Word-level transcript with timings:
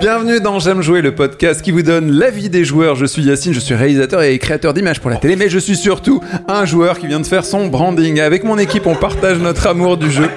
Bienvenue 0.00 0.40
dans 0.40 0.58
J'aime 0.58 0.82
jouer, 0.82 1.02
le 1.02 1.14
podcast 1.14 1.62
qui 1.62 1.70
vous 1.70 1.82
donne 1.82 2.10
l'avis 2.10 2.50
des 2.50 2.64
joueurs. 2.64 2.96
Je 2.96 3.06
suis 3.06 3.22
Yacine, 3.22 3.52
je 3.52 3.60
suis 3.60 3.74
réalisateur 3.74 4.22
et 4.22 4.36
créateur 4.38 4.74
d'images 4.74 5.00
pour 5.00 5.08
la 5.08 5.16
télé, 5.16 5.36
mais 5.36 5.48
je 5.48 5.58
suis 5.58 5.76
surtout 5.76 6.20
un 6.48 6.64
joueur 6.64 6.98
qui 6.98 7.06
vient 7.06 7.20
de 7.20 7.26
faire 7.26 7.44
son 7.44 7.68
branding. 7.68 8.18
Avec 8.20 8.42
mon 8.44 8.58
équipe, 8.58 8.86
on 8.86 8.96
partage 8.96 9.38
notre 9.38 9.66
amour 9.68 9.96
du 9.96 10.10
jeu. 10.10 10.28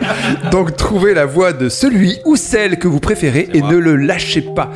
Donc 0.51 0.77
trouvez 0.77 1.13
la 1.13 1.25
voix 1.25 1.53
de 1.53 1.69
celui 1.69 2.17
ou 2.25 2.35
celle 2.35 2.77
que 2.77 2.87
vous 2.87 2.99
préférez 2.99 3.49
et 3.53 3.61
ne 3.61 3.75
le 3.77 3.95
lâchez 3.95 4.41
pas. 4.41 4.71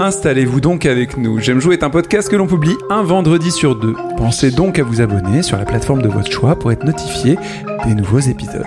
Installez-vous 0.00 0.60
donc 0.60 0.84
avec 0.84 1.16
nous. 1.16 1.38
J'aime 1.38 1.60
jouer 1.60 1.74
est 1.74 1.84
un 1.84 1.90
podcast 1.90 2.28
que 2.28 2.36
l'on 2.36 2.46
publie 2.46 2.76
un 2.90 3.02
vendredi 3.02 3.50
sur 3.50 3.76
deux. 3.76 3.94
Pensez 4.16 4.50
donc 4.50 4.78
à 4.78 4.82
vous 4.82 5.00
abonner 5.00 5.42
sur 5.42 5.56
la 5.56 5.64
plateforme 5.64 6.02
de 6.02 6.08
votre 6.08 6.30
choix 6.30 6.58
pour 6.58 6.72
être 6.72 6.84
notifié 6.84 7.36
des 7.86 7.94
nouveaux 7.94 8.20
épisodes. 8.20 8.66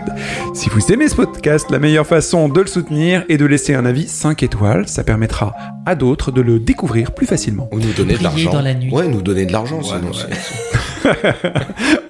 Si 0.53 0.69
vous 0.69 0.91
aimez 0.91 1.09
ce 1.09 1.15
podcast, 1.15 1.67
la 1.71 1.79
meilleure 1.79 2.07
façon 2.07 2.49
de 2.49 2.61
le 2.61 2.67
soutenir 2.67 3.23
est 3.29 3.37
de 3.37 3.45
laisser 3.45 3.73
un 3.73 3.85
avis 3.85 4.07
5 4.07 4.43
étoiles. 4.43 4.87
Ça 4.87 5.03
permettra 5.03 5.56
à 5.85 5.95
d'autres 5.95 6.31
de 6.31 6.41
le 6.41 6.59
découvrir 6.59 7.11
plus 7.11 7.25
facilement. 7.27 7.67
Ou 7.71 7.79
nous 7.79 7.93
donner 7.93 8.17
de 8.17 8.23
l'argent. 8.23 8.51
dans 8.51 8.61
la 8.61 8.73
nuit. 8.73 8.91
Ouais, 8.91 9.07
nous 9.07 9.21
donner 9.21 9.45
de 9.45 9.51
l'argent, 9.53 9.81
sinon. 9.81 10.09
ouais. 10.11 10.35
c'est- 11.03 11.07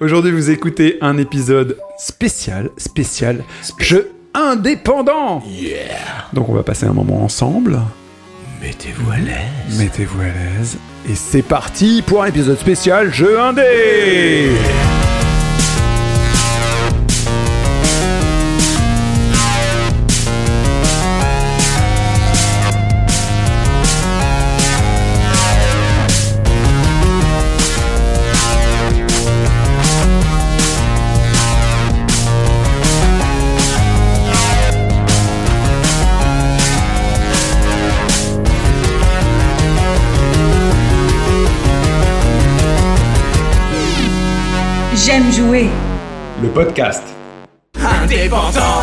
Aujourd'hui, 0.00 0.32
vous 0.32 0.50
écoutez 0.50 0.98
un 1.00 1.18
épisode 1.18 1.76
spécial, 1.98 2.70
spécial, 2.76 3.44
jeu 3.78 4.10
indépendant. 4.34 5.42
Donc 6.32 6.48
on 6.48 6.54
va 6.54 6.62
passer 6.62 6.86
un 6.86 6.92
moment 6.92 7.22
ensemble. 7.24 7.78
Mettez-vous 8.62 9.10
à 9.10 9.16
l'aise. 9.16 9.78
Mettez-vous 9.78 10.20
à 10.20 10.24
l'aise. 10.24 10.78
Et 11.08 11.14
c'est 11.14 11.42
parti 11.42 12.02
pour 12.04 12.22
un 12.22 12.26
épisode 12.26 12.58
spécial 12.58 13.12
jeu 13.14 13.40
indé. 13.40 14.50
Podcast. 46.58 47.04
indépendant. 47.76 48.82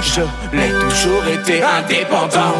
Je 0.00 0.22
l'ai 0.56 0.72
toujours 0.88 1.24
été 1.26 1.62
indépendant. 1.62 2.56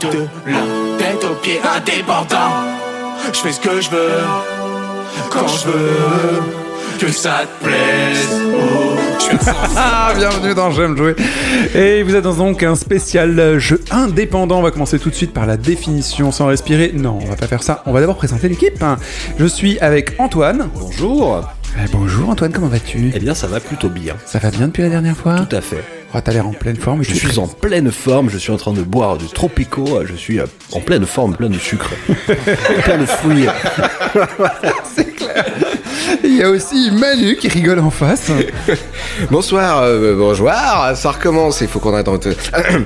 De 0.00 0.26
la 0.46 0.64
tête 0.98 1.22
aux 1.30 1.34
pieds 1.42 1.60
indépendant. 1.76 2.52
Je 3.30 3.38
fais 3.40 3.52
ce 3.52 3.60
que 3.60 3.78
je 3.82 3.90
veux, 3.90 4.22
quand 5.30 5.46
je 5.46 5.68
veux. 5.68 6.42
Que 6.98 7.12
ça 7.12 7.40
te 7.44 7.64
plaise. 7.64 8.28
Oh, 8.54 9.09
Ah, 9.76 10.12
bienvenue 10.16 10.54
dans 10.54 10.70
J'aime 10.70 10.96
jouer. 10.96 11.14
Et 11.74 12.02
vous 12.02 12.14
êtes 12.14 12.24
dans 12.24 12.34
donc 12.34 12.62
un 12.62 12.74
spécial 12.74 13.58
jeu 13.58 13.80
indépendant. 13.90 14.58
On 14.58 14.62
va 14.62 14.70
commencer 14.70 14.98
tout 14.98 15.10
de 15.10 15.14
suite 15.14 15.32
par 15.32 15.46
la 15.46 15.56
définition 15.56 16.32
sans 16.32 16.46
respirer. 16.46 16.92
Non, 16.94 17.18
on 17.20 17.26
va 17.26 17.36
pas 17.36 17.46
faire 17.46 17.62
ça. 17.62 17.82
On 17.86 17.92
va 17.92 18.00
d'abord 18.00 18.16
présenter 18.16 18.48
l'équipe. 18.48 18.82
Je 19.38 19.46
suis 19.46 19.78
avec 19.80 20.14
Antoine. 20.18 20.68
Bonjour. 20.74 21.48
Eh, 21.76 21.88
bonjour 21.92 22.30
Antoine, 22.30 22.52
comment 22.52 22.66
vas-tu? 22.66 23.12
Eh 23.14 23.18
bien, 23.20 23.34
ça 23.34 23.46
va 23.46 23.60
plutôt 23.60 23.88
bien. 23.88 24.16
Ça 24.26 24.38
va 24.38 24.50
bien 24.50 24.66
depuis 24.66 24.82
la 24.82 24.88
dernière 24.88 25.16
fois? 25.16 25.46
Tout 25.48 25.56
à 25.56 25.60
fait. 25.60 25.84
Oh, 26.12 26.18
T'as 26.22 26.32
l'air 26.32 26.48
en 26.48 26.52
pleine 26.52 26.76
forme. 26.76 27.04
Je 27.04 27.14
suis 27.14 27.38
en 27.38 27.46
pleine 27.46 27.92
forme, 27.92 28.30
je 28.30 28.38
suis 28.38 28.50
en 28.50 28.56
train 28.56 28.72
de 28.72 28.82
boire 28.82 29.18
du 29.18 29.26
Tropico, 29.26 30.00
je 30.04 30.14
suis 30.14 30.40
euh, 30.40 30.46
en 30.72 30.80
pleine 30.80 31.06
forme, 31.06 31.36
plein 31.36 31.48
de 31.48 31.58
sucre, 31.58 31.92
plein 32.84 32.98
de 32.98 33.06
fruits. 33.06 33.46
Il 36.24 36.36
y 36.36 36.42
a 36.42 36.50
aussi 36.50 36.90
Manu 36.90 37.36
qui 37.36 37.48
rigole 37.48 37.78
en 37.78 37.90
face. 37.90 38.30
Bonsoir, 39.30 39.82
euh, 39.82 40.14
bonjour, 40.16 40.50
ça 40.94 41.10
recommence, 41.10 41.60
il 41.60 41.68
faut 41.68 41.78
qu'on 41.78 41.94
attende. 41.94 42.34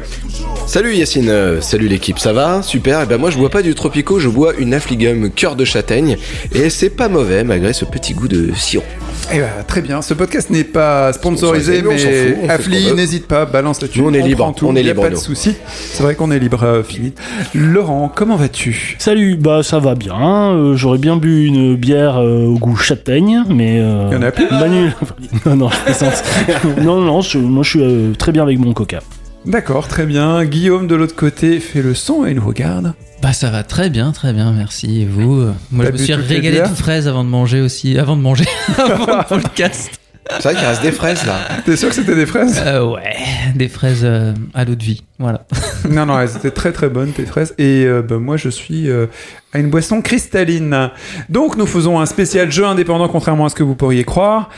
salut 0.67 0.95
Yacine, 0.95 1.29
euh, 1.29 1.61
salut 1.61 1.89
l'équipe, 1.89 2.19
ça 2.19 2.33
va? 2.33 2.63
Super, 2.63 3.03
et 3.03 3.07
ben 3.07 3.19
moi 3.19 3.31
je 3.31 3.39
bois 3.39 3.51
pas 3.51 3.63
du 3.63 3.75
Tropico, 3.75 4.19
je 4.19 4.29
bois 4.29 4.55
une 4.59 4.75
Affligum 4.75 5.31
cœur 5.31 5.57
de 5.57 5.65
châtaigne, 5.65 6.17
et 6.53 6.71
c'est 6.71 6.91
pas 6.91 7.09
mauvais 7.09 7.45
malgré 7.45 7.73
ce 7.73 7.85
petit 7.85 8.15
goût 8.15 8.29
de 8.29 8.53
sirop. 8.55 8.85
Eh 9.33 9.39
ben, 9.39 9.49
très 9.67 9.81
bien. 9.81 10.03
Ce 10.03 10.15
podcast 10.15 10.51
n'est 10.51 10.65
pas 10.65 11.13
sponsorisé, 11.13 11.83
mais 11.83 11.95
on 11.95 11.99
s'en 11.99 12.07
mais 12.07 12.79
veut. 12.81 12.95
n'hésite 12.95 13.27
pas, 13.27 13.47
balance 13.47 13.81
là-dessus. 13.81 14.01
On 14.05 14.13
est 14.13 14.21
libre, 14.21 14.53
tout, 14.57 14.67
on 14.69 14.77
est 14.77 14.83
libre, 14.83 15.03
pas 15.03 15.11
de 15.11 15.17
souci. 15.17 15.57
C'est 15.75 16.03
vrai 16.03 16.15
qu'on 16.15 16.31
est 16.31 16.39
libre, 16.39 16.63
euh, 16.63 16.83
Philippe. 16.83 17.19
Laurent, 17.55 18.13
comment 18.15 18.37
vas-tu? 18.37 18.97
Salut, 18.99 19.37
bah 19.37 19.63
ça 19.63 19.79
va 19.79 19.95
bien. 19.95 20.53
euh, 20.53 20.77
J'aurais 20.77 20.99
bien 20.99 21.17
bu 21.17 21.47
une 21.47 21.75
bière 21.75 22.19
euh, 22.19 22.45
au 22.47 22.59
goût 22.59 22.77
châtaigne, 22.77 23.43
mais. 23.49 23.81
Euh, 23.81 24.11
Y 24.13 24.17
en 24.17 24.23
a 24.23 24.31
plus? 24.31 24.47
Manu. 24.51 24.91
non, 25.47 25.57
non, 25.57 25.69
je 25.71 26.81
non, 26.83 27.01
non, 27.01 27.21
je- 27.21 27.39
moi 27.39 27.63
je 27.65 27.71
suis 27.71 27.83
euh, 27.83 28.13
très 28.17 28.31
bien 28.31 28.43
avec 28.43 28.59
mon 28.59 28.73
coca. 28.73 29.01
D'accord, 29.47 29.89
très 29.89 30.07
bien. 30.07 30.45
Guillaume 30.45 30.87
de 30.87 30.95
l'autre 30.95 31.17
côté 31.17 31.61
fait 31.61 31.83
le 31.83 31.95
son 31.95 32.25
et 32.25 32.35
nous 32.35 32.47
regarde. 32.47 32.93
Bah 33.25 33.33
ça 33.33 33.49
va 33.49 33.63
très 33.63 33.89
bien, 33.89 34.13
très 34.13 34.35
bien, 34.35 34.53
merci. 34.53 35.01
Et 35.01 35.07
vous 35.07 35.41
euh, 35.41 35.55
Moi 35.73 35.87
je 35.87 35.93
me 35.93 35.97
suis 35.97 36.13
toutes 36.13 36.29
les 36.29 36.35
régalé 36.35 36.61
de 36.61 36.75
fraises 36.75 37.09
avant 37.09 37.25
de 37.25 37.31
manger 37.31 37.63
aussi, 37.63 37.99
avant 37.99 38.19
de 38.19 38.21
manger, 38.21 38.45
avant 38.77 39.37
le 39.37 39.41
podcast. 39.41 39.99
C'est 40.29 40.43
vrai 40.43 40.55
qu'il 40.55 40.67
reste 40.67 40.83
des 40.83 40.93
fraises 40.93 41.25
là. 41.25 41.39
T'es 41.65 41.75
sûr 41.75 41.89
que 41.89 41.95
c'était 41.95 42.17
des 42.17 42.27
fraises? 42.27 42.63
Euh, 42.67 42.85
ouais, 42.85 43.17
des 43.55 43.69
fraises 43.69 44.03
euh, 44.05 44.35
à 44.53 44.67
l'eau 44.67 44.75
de 44.75 44.85
vie, 44.85 45.05
voilà. 45.19 45.47
Non, 45.89 46.05
non, 46.05 46.21
elles 46.21 46.37
étaient 46.37 46.51
très 46.51 46.73
très 46.73 46.91
bonnes, 46.91 47.13
tes 47.13 47.25
fraises. 47.25 47.55
Et 47.57 47.87
euh, 47.87 48.03
bah, 48.03 48.19
moi, 48.19 48.37
je 48.37 48.51
suis 48.51 48.91
euh, 48.91 49.07
à 49.55 49.59
une 49.59 49.71
boisson 49.71 50.03
cristalline. 50.03 50.91
Donc, 51.31 51.57
nous 51.57 51.67
faisons 51.67 52.01
un 52.01 52.07
spécial 52.07 52.53
jeu 52.53 52.67
indépendant, 52.67 53.09
contrairement 53.09 53.47
à 53.47 53.49
ce 53.49 53.55
que 53.55 53.63
vous 53.63 53.75
pourriez 53.75 54.05
croire. 54.05 54.51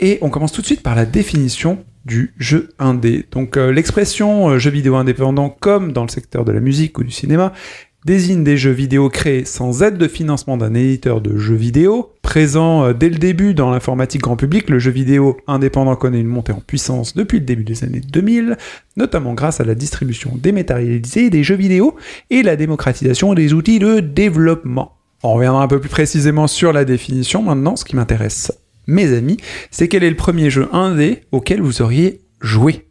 Et 0.00 0.18
on 0.22 0.30
commence 0.30 0.52
tout 0.52 0.62
de 0.62 0.66
suite 0.66 0.82
par 0.82 0.94
la 0.94 1.04
définition 1.04 1.84
du 2.04 2.34
jeu 2.38 2.70
indé. 2.78 3.26
Donc, 3.32 3.56
euh, 3.56 3.72
l'expression 3.72 4.50
euh, 4.50 4.58
jeu 4.58 4.70
vidéo 4.70 4.96
indépendant, 4.96 5.48
comme 5.48 5.92
dans 5.92 6.02
le 6.02 6.08
secteur 6.08 6.44
de 6.44 6.52
la 6.52 6.60
musique 6.60 6.98
ou 6.98 7.04
du 7.04 7.10
cinéma, 7.10 7.52
désigne 8.04 8.44
des 8.44 8.56
jeux 8.56 8.70
vidéo 8.70 9.08
créés 9.08 9.44
sans 9.44 9.82
aide 9.82 9.96
de 9.96 10.08
financement 10.08 10.56
d'un 10.56 10.74
éditeur 10.74 11.20
de 11.20 11.36
jeux 11.36 11.54
vidéo. 11.54 12.12
Présent 12.22 12.84
euh, 12.84 12.92
dès 12.92 13.08
le 13.08 13.16
début 13.16 13.54
dans 13.54 13.70
l'informatique 13.70 14.22
grand 14.22 14.36
public, 14.36 14.68
le 14.68 14.78
jeu 14.78 14.90
vidéo 14.90 15.36
indépendant 15.46 15.96
connaît 15.96 16.20
une 16.20 16.26
montée 16.26 16.52
en 16.52 16.60
puissance 16.60 17.14
depuis 17.14 17.38
le 17.38 17.44
début 17.44 17.64
des 17.64 17.84
années 17.84 18.00
2000, 18.00 18.56
notamment 18.96 19.34
grâce 19.34 19.60
à 19.60 19.64
la 19.64 19.74
distribution 19.74 20.32
dématérialisée 20.36 21.30
des 21.30 21.42
jeux 21.42 21.54
vidéo 21.54 21.96
et 22.30 22.42
la 22.42 22.56
démocratisation 22.56 23.34
des 23.34 23.52
outils 23.52 23.78
de 23.78 24.00
développement. 24.00 24.98
On 25.22 25.32
reviendra 25.32 25.62
un 25.62 25.68
peu 25.68 25.80
plus 25.80 25.88
précisément 25.88 26.46
sur 26.46 26.72
la 26.72 26.84
définition 26.84 27.42
maintenant. 27.42 27.76
Ce 27.76 27.84
qui 27.86 27.96
m'intéresse, 27.96 28.52
mes 28.86 29.12
amis, 29.14 29.38
c'est 29.70 29.88
quel 29.88 30.04
est 30.04 30.10
le 30.10 30.16
premier 30.16 30.50
jeu 30.50 30.68
indé 30.72 31.22
auquel 31.32 31.62
vous 31.62 31.80
auriez 31.80 32.20
joué? 32.42 32.86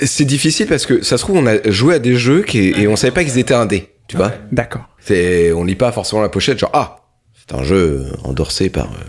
C'est 0.00 0.24
difficile 0.24 0.66
parce 0.66 0.86
que 0.86 1.02
ça 1.02 1.18
se 1.18 1.24
trouve 1.24 1.36
on 1.36 1.46
a 1.46 1.70
joué 1.70 1.94
à 1.94 1.98
des 1.98 2.14
jeux 2.14 2.44
et 2.54 2.86
on 2.88 2.96
savait 2.96 3.12
pas 3.12 3.24
qu'ils 3.24 3.38
étaient 3.38 3.52
indés, 3.52 3.88
tu 4.08 4.16
vois. 4.16 4.32
D'accord. 4.50 4.88
C'est, 4.98 5.52
on 5.52 5.64
lit 5.64 5.76
pas 5.76 5.92
forcément 5.92 6.22
la 6.22 6.28
pochette, 6.28 6.58
genre 6.58 6.70
ah, 6.72 6.96
c'est 7.34 7.54
un 7.54 7.62
jeu 7.62 8.06
endorsé 8.24 8.70
par 8.70 8.86
euh, 8.86 9.04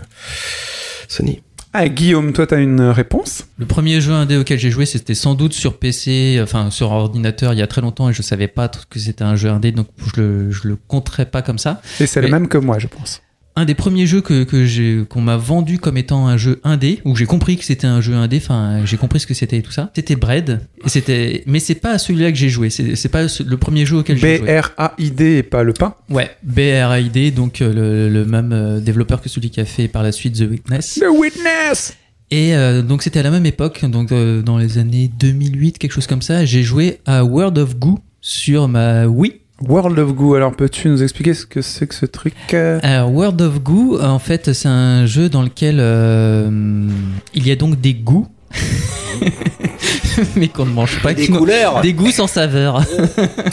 Sony. 1.08 1.42
Ah, 1.72 1.88
Guillaume, 1.88 2.32
toi, 2.32 2.48
t'as 2.48 2.60
une 2.60 2.80
réponse? 2.80 3.46
Le 3.56 3.64
premier 3.64 4.00
jeu 4.00 4.12
indé 4.12 4.36
auquel 4.36 4.58
j'ai 4.58 4.70
joué, 4.70 4.86
c'était 4.86 5.14
sans 5.14 5.34
doute 5.34 5.52
sur 5.52 5.78
PC, 5.78 6.40
enfin 6.42 6.70
sur 6.70 6.90
ordinateur, 6.90 7.52
il 7.52 7.60
y 7.60 7.62
a 7.62 7.68
très 7.68 7.80
longtemps, 7.80 8.10
et 8.10 8.12
je 8.12 8.22
savais 8.22 8.48
pas 8.48 8.68
que 8.68 8.98
c'était 8.98 9.22
un 9.22 9.36
jeu 9.36 9.48
indé, 9.50 9.70
donc 9.70 9.86
je 9.98 10.20
le, 10.20 10.50
je 10.50 10.66
le 10.66 10.76
compterais 10.76 11.26
pas 11.26 11.42
comme 11.42 11.58
ça. 11.58 11.80
Et 12.00 12.06
c'est 12.06 12.20
le 12.20 12.28
même 12.28 12.48
que 12.48 12.58
moi, 12.58 12.80
je 12.80 12.88
pense. 12.88 13.22
Un 13.60 13.66
des 13.66 13.74
premiers 13.74 14.06
jeux 14.06 14.22
que, 14.22 15.04
qu'on 15.04 15.20
m'a 15.20 15.36
vendu 15.36 15.78
comme 15.78 15.98
étant 15.98 16.26
un 16.26 16.38
jeu 16.38 16.60
indé, 16.64 17.00
où 17.04 17.14
j'ai 17.14 17.26
compris 17.26 17.58
que 17.58 17.64
c'était 17.64 17.86
un 17.86 18.00
jeu 18.00 18.14
indé, 18.14 18.38
enfin 18.38 18.86
j'ai 18.86 18.96
compris 18.96 19.20
ce 19.20 19.26
que 19.26 19.34
c'était 19.34 19.58
et 19.58 19.62
tout 19.62 19.70
ça. 19.70 19.90
C'était 19.94 20.16
Bread, 20.16 20.60
et 20.82 20.88
c'était, 20.88 21.42
mais 21.46 21.58
c'est 21.58 21.74
pas 21.74 21.98
celui-là 21.98 22.32
que 22.32 22.38
j'ai 22.38 22.48
joué. 22.48 22.70
C'est 22.70 22.96
c'est 22.96 23.10
pas 23.10 23.24
le 23.24 23.56
premier 23.58 23.84
jeu 23.84 23.98
auquel 23.98 24.16
j'ai 24.16 24.38
joué. 24.38 24.46
B-R-A-I-D 24.46 25.24
et 25.36 25.42
pas 25.42 25.62
le 25.62 25.74
pain. 25.74 25.94
Ouais, 26.08 26.30
BRAID, 26.42 27.34
donc 27.34 27.60
euh, 27.60 27.74
le, 27.74 28.08
le 28.08 28.24
même 28.24 28.52
euh, 28.52 28.80
développeur 28.80 29.20
que 29.20 29.28
celui 29.28 29.50
qui 29.50 29.60
a 29.60 29.66
fait 29.66 29.88
par 29.88 30.02
la 30.02 30.12
suite 30.12 30.38
The 30.38 30.48
Witness. 30.50 31.00
The 31.00 31.10
Witness 31.12 31.96
Et 32.30 32.54
euh, 32.54 32.80
donc 32.82 33.02
c'était 33.02 33.18
à 33.18 33.22
la 33.24 33.30
même 33.30 33.46
époque, 33.46 33.84
donc 33.84 34.12
euh, 34.12 34.40
dans 34.42 34.56
les 34.56 34.78
années 34.78 35.10
2008, 35.18 35.78
quelque 35.78 35.92
chose 35.92 36.06
comme 36.06 36.22
ça. 36.22 36.44
J'ai 36.44 36.62
joué 36.62 37.00
à 37.04 37.24
World 37.24 37.58
of 37.58 37.76
Goo 37.76 37.98
sur 38.20 38.68
ma 38.68 39.06
Wii. 39.06 39.39
World 39.68 39.98
of 39.98 40.14
Goo, 40.14 40.34
alors 40.34 40.52
peux-tu 40.54 40.88
nous 40.88 41.02
expliquer 41.02 41.34
ce 41.34 41.44
que 41.44 41.60
c'est 41.60 41.86
que 41.86 41.94
ce 41.94 42.06
truc 42.06 42.34
euh 42.54 42.80
Alors 42.82 43.12
World 43.12 43.40
of 43.42 43.60
Goo, 43.60 44.00
en 44.00 44.18
fait, 44.18 44.52
c'est 44.54 44.68
un 44.68 45.04
jeu 45.06 45.28
dans 45.28 45.42
lequel 45.42 45.76
euh, 45.80 46.88
il 47.34 47.46
y 47.46 47.50
a 47.50 47.56
donc 47.56 47.78
des 47.80 47.92
goûts, 47.94 48.26
mais 50.36 50.48
qu'on 50.48 50.64
ne 50.64 50.72
mange 50.72 51.00
pas, 51.02 51.12
Des 51.12 51.28
couleurs. 51.28 51.82
des 51.82 51.92
goûts 51.92 52.10
sans 52.10 52.26
saveur. 52.26 52.82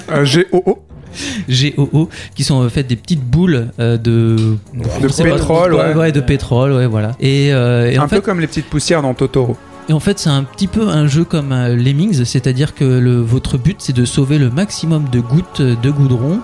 Euh, 0.10 0.24
G-O-O 0.24 0.80
GOO, 1.50 2.10
qui 2.36 2.44
sont 2.44 2.56
en 2.66 2.70
fait 2.70 2.84
des 2.84 2.96
petites 2.96 3.24
boules 3.24 3.68
euh, 3.80 3.98
de 3.98 4.56
De 5.02 5.24
pétrole, 5.24 5.74
ouais. 5.74 6.12
de 6.12 6.22
pétrole, 6.22 6.72
ouais, 6.74 6.86
voilà. 6.88 7.12
Et, 7.20 7.54
euh, 7.54 7.92
et 7.92 7.98
Un 7.98 8.04
en 8.04 8.08
peu 8.08 8.18
fait, 8.18 8.22
comme 8.22 8.40
les 8.40 8.48
petites 8.48 8.68
poussières 8.68 9.02
dans 9.02 9.14
Totoro. 9.14 9.58
Et 9.90 9.94
en 9.94 10.00
fait, 10.00 10.20
c'est 10.20 10.30
un 10.30 10.44
petit 10.44 10.68
peu 10.68 10.90
un 10.90 11.08
jeu 11.08 11.24
comme 11.24 11.52
euh, 11.52 11.76
Lemmings, 11.76 12.26
c'est-à-dire 12.26 12.76
que 12.76 12.84
le, 12.84 13.22
votre 13.22 13.58
but, 13.58 13.78
c'est 13.80 13.96
de 13.96 14.04
sauver 14.06 14.38
le 14.38 14.50
maximum 14.50 15.06
de 15.12 15.20
gouttes 15.20 15.62
de 15.62 15.90
goudron. 15.90 16.42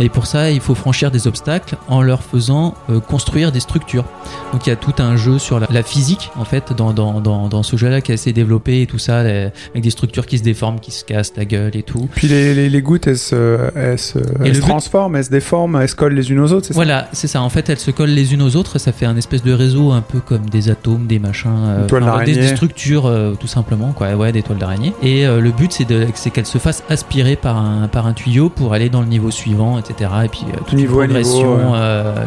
Et 0.00 0.08
pour 0.08 0.26
ça, 0.26 0.50
il 0.50 0.60
faut 0.60 0.74
franchir 0.74 1.10
des 1.10 1.26
obstacles 1.26 1.76
en 1.88 2.00
leur 2.00 2.22
faisant 2.22 2.74
euh, 2.88 3.00
construire 3.00 3.52
des 3.52 3.60
structures. 3.60 4.04
Donc 4.52 4.66
il 4.66 4.70
y 4.70 4.72
a 4.72 4.76
tout 4.76 4.94
un 4.98 5.16
jeu 5.16 5.38
sur 5.38 5.60
la, 5.60 5.66
la 5.70 5.82
physique, 5.82 6.30
en 6.36 6.44
fait, 6.44 6.72
dans, 6.74 6.92
dans, 6.92 7.20
dans, 7.20 7.48
dans 7.48 7.62
ce 7.62 7.76
jeu-là 7.76 8.00
qui 8.00 8.12
est 8.12 8.14
assez 8.14 8.32
développé 8.32 8.82
et 8.82 8.86
tout 8.86 8.98
ça, 8.98 9.22
les- 9.22 9.50
avec 9.72 9.82
des 9.82 9.90
structures 9.90 10.26
qui 10.26 10.38
se 10.38 10.42
déforment, 10.42 10.80
qui 10.80 10.90
se 10.90 11.04
cassent 11.04 11.32
la 11.36 11.44
gueule 11.44 11.76
et 11.76 11.82
tout. 11.82 12.08
Puis 12.14 12.28
les, 12.28 12.54
les, 12.54 12.70
les 12.70 12.82
gouttes, 12.82 13.06
elles 13.06 13.18
se, 13.18 13.58
elles 13.74 13.98
se, 13.98 14.18
elles 14.18 14.48
le 14.48 14.54
se 14.54 14.60
but- 14.60 14.68
transforment, 14.68 15.16
elles 15.16 15.24
se 15.24 15.30
déforment, 15.30 15.76
elles 15.82 15.88
se 15.88 15.94
collent 15.96 16.14
les 16.14 16.30
unes 16.30 16.40
aux 16.40 16.52
autres, 16.52 16.66
c'est 16.68 16.72
ça? 16.72 16.78
Voilà, 16.78 17.08
c'est 17.12 17.28
ça. 17.28 17.42
En 17.42 17.50
fait, 17.50 17.68
elles 17.68 17.78
se 17.78 17.90
collent 17.90 18.08
les 18.08 18.32
unes 18.32 18.42
aux 18.42 18.56
autres. 18.56 18.78
Ça 18.78 18.92
fait 18.92 19.06
un 19.06 19.16
espèce 19.16 19.42
de 19.42 19.52
réseau 19.52 19.92
un 19.92 20.00
peu 20.00 20.20
comme 20.20 20.48
des 20.48 20.70
atomes, 20.70 21.06
des 21.06 21.18
machins, 21.18 21.50
euh, 21.66 21.86
enfin, 22.06 22.24
des 22.24 22.34
structures 22.56 22.85
euh, 22.94 23.34
tout 23.34 23.46
simplement, 23.46 23.92
quoi. 23.92 24.14
Ouais, 24.14 24.32
des 24.32 24.42
toiles 24.42 24.58
d'araignée. 24.58 24.92
Et 25.02 25.26
euh, 25.26 25.40
le 25.40 25.50
but, 25.50 25.72
c'est 25.72 25.84
de, 25.84 26.06
c'est 26.14 26.30
qu'elles 26.30 26.46
se 26.46 26.58
fassent 26.58 26.84
aspirer 26.88 27.36
par 27.36 27.56
un 27.56 27.88
par 27.88 28.06
un 28.06 28.12
tuyau 28.12 28.48
pour 28.48 28.72
aller 28.72 28.88
dans 28.88 29.00
le 29.00 29.06
niveau 29.08 29.30
suivant, 29.30 29.78
etc. 29.78 30.10
Et 30.24 30.28
puis 30.28 30.42
euh, 30.48 30.56
toute 30.66 30.74
Niveau 30.74 31.02
une 31.02 31.08
progression. 31.08 31.72
ouais. 31.72 31.78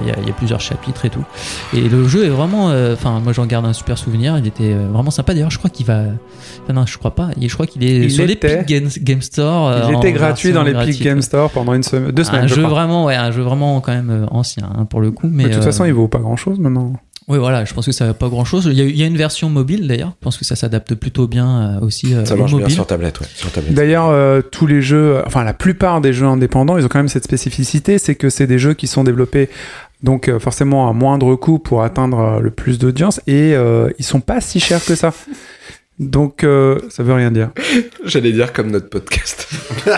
Il 0.02 0.08
y, 0.08 0.12
a, 0.12 0.16
il 0.22 0.28
y 0.28 0.30
a 0.30 0.34
plusieurs 0.34 0.60
chapitres 0.62 1.06
et 1.06 1.10
tout. 1.10 1.24
Et 1.74 1.82
le 1.82 2.08
jeu 2.08 2.26
est 2.26 2.30
vraiment, 2.30 2.72
enfin, 2.94 3.20
moi 3.24 3.34
j'en 3.34 3.46
garde 3.46 3.66
un 3.66 3.74
super 3.74 3.98
souvenir. 3.98 4.38
Il 4.38 4.48
était 4.48 4.74
vraiment 4.74 5.12
sympa. 5.12 5.34
D'ailleurs, 5.34 5.52
je 5.52 5.58
crois 5.58 5.70
qu'il 5.70 5.86
va. 5.86 6.04
enfin, 6.64 6.74
non, 6.74 6.86
je 6.86 6.98
crois 6.98 7.16
pas. 7.16 7.30
Je 7.40 7.54
crois 7.54 7.66
qu'il 7.68 7.84
est 7.84 7.98
Il 8.06 8.12
sur 8.12 8.24
était. 8.30 8.58
l'Epic 8.58 8.68
Game, 8.68 8.90
Game 9.02 9.22
Store. 9.22 9.74
Il 9.90 9.96
était 9.96 10.12
gratuit 10.12 10.52
dans 10.52 10.64
les 10.64 10.74
Peak 10.74 11.02
Game 11.02 11.18
ouais. 11.18 11.22
Store 11.22 11.50
pendant 11.50 11.74
une 11.74 11.84
semaine, 11.84 12.12
deux 12.12 12.24
semaines, 12.24 12.44
Un 12.44 12.48
je 12.48 12.56
jeu 12.56 12.62
crois. 12.64 12.74
vraiment, 12.74 13.06
ouais, 13.06 13.16
un 13.16 13.32
jeu 13.32 13.42
vraiment 13.42 13.80
quand 13.82 13.94
même 13.94 14.28
ancien 14.32 14.70
hein, 14.78 14.86
pour 14.86 15.00
le 15.02 15.12
coup. 15.12 15.28
Mais 15.32 15.44
Mais 15.44 15.50
de 15.50 15.56
toute 15.56 15.64
façon, 15.64 15.86
il 15.86 15.94
vaut 15.94 16.08
pas 16.08 16.20
grand 16.20 16.36
chose 16.36 16.60
maintenant. 16.60 16.94
Oui, 17.30 17.38
voilà, 17.38 17.64
je 17.64 17.74
pense 17.74 17.86
que 17.86 17.92
ça 17.92 18.06
va 18.08 18.14
pas 18.14 18.28
grand 18.28 18.44
chose. 18.46 18.66
Il 18.72 18.78
y 18.78 18.82
a, 18.82 18.86
il 18.86 18.98
y 18.98 19.04
a 19.04 19.06
une 19.06 19.18
version 19.18 19.50
mobile 19.50 19.88
d'ailleurs. 19.88 20.14
Je 20.20 20.24
pense 20.24 20.38
que 20.38 20.46
ça 20.46 20.56
s'adapte 20.56 20.96
plutôt 20.96 21.28
bien 21.28 21.78
euh, 21.78 21.86
aussi 21.86 22.14
euh, 22.14 22.26
Ça 22.26 22.36
marche 22.36 22.56
bien 22.56 22.70
sur 22.70 22.88
tablette, 22.88 23.20
ouais. 23.22 23.28
Sur 23.34 23.52
tablette. 23.52 23.74
D'ailleurs, 23.74 24.08
euh, 24.08 24.42
tous 24.42 24.68
les 24.68 24.82
jeux, 24.82 25.22
enfin 25.26 25.44
la 25.44 25.54
plupart 25.54 26.02
des 26.02 26.12
jeux 26.12 26.26
indépendants, 26.26 26.78
ils 26.78 26.86
ont 26.86 26.90
quand 26.90 27.00
même 27.00 27.08
cette 27.08 27.24
spécificité, 27.24 27.98
c'est 28.00 28.16
que 28.16 28.30
c'est 28.30 28.48
des 28.48 28.60
jeux 28.60 28.74
qui 28.74 28.88
sont 28.88 29.04
développés 29.04 29.50
donc 30.04 30.30
euh, 30.30 30.40
forcément 30.40 30.90
à 30.90 30.94
moindre 30.94 31.36
coût 31.36 31.60
pour 31.60 31.84
atteindre 31.84 32.20
euh, 32.20 32.40
le 32.40 32.52
plus 32.52 32.80
d'audience 32.80 33.20
et 33.28 33.54
euh, 33.54 33.90
ils 34.00 34.06
sont 34.06 34.22
pas 34.22 34.42
si 34.42 34.60
chers 34.60 34.84
que 34.84 34.96
ça. 34.96 35.14
Donc 36.00 36.44
euh, 36.46 36.80
ça 36.90 37.04
veut 37.04 37.14
rien 37.14 37.32
dire. 37.32 37.50
J'allais 38.06 38.32
dire 38.32 38.54
comme 38.54 38.72
notre 38.72 38.90
podcast. 38.90 39.50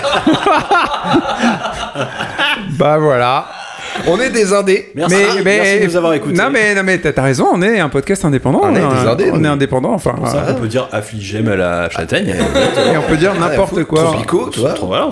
Bah 2.78 2.98
voilà. 2.98 3.48
On 4.08 4.20
est 4.20 4.30
des 4.30 4.54
indés. 4.54 4.92
Merci, 4.96 5.16
Mais- 5.16 5.44
mais- 5.44 5.58
merci 5.58 5.80
de 5.80 5.86
nous 5.86 5.96
avoir 5.96 6.14
écoutés. 6.14 6.36
Non 6.38 6.50
mais 6.52 6.74
non 6.76 6.82
mais 6.84 6.98
t'as 7.00 7.22
raison, 7.22 7.48
on 7.54 7.62
est 7.62 7.80
un 7.80 7.90
podcast 7.90 8.26
indépendant. 8.26 8.62
On 8.64 8.76
est 8.76 8.80
hein. 8.80 8.90
des 9.02 9.08
indés, 9.10 9.32
on 9.34 9.44
est 9.44 9.48
indépendant. 9.48 9.94
Enfin, 9.94 10.12
Pour 10.12 10.28
ça 10.28 10.38
euh, 10.48 10.54
qu'on 10.54 10.60
peut 10.62 10.68
dire 10.68 10.88
affligé 10.92 11.42
mais 11.42 11.52
à 11.52 11.56
la 11.56 11.90
châtaigne. 11.90 12.28
et 12.30 12.98
on 12.98 13.02
peut 13.10 13.18
dire 13.18 13.34
n'importe 13.36 13.84
quoi. 13.84 14.16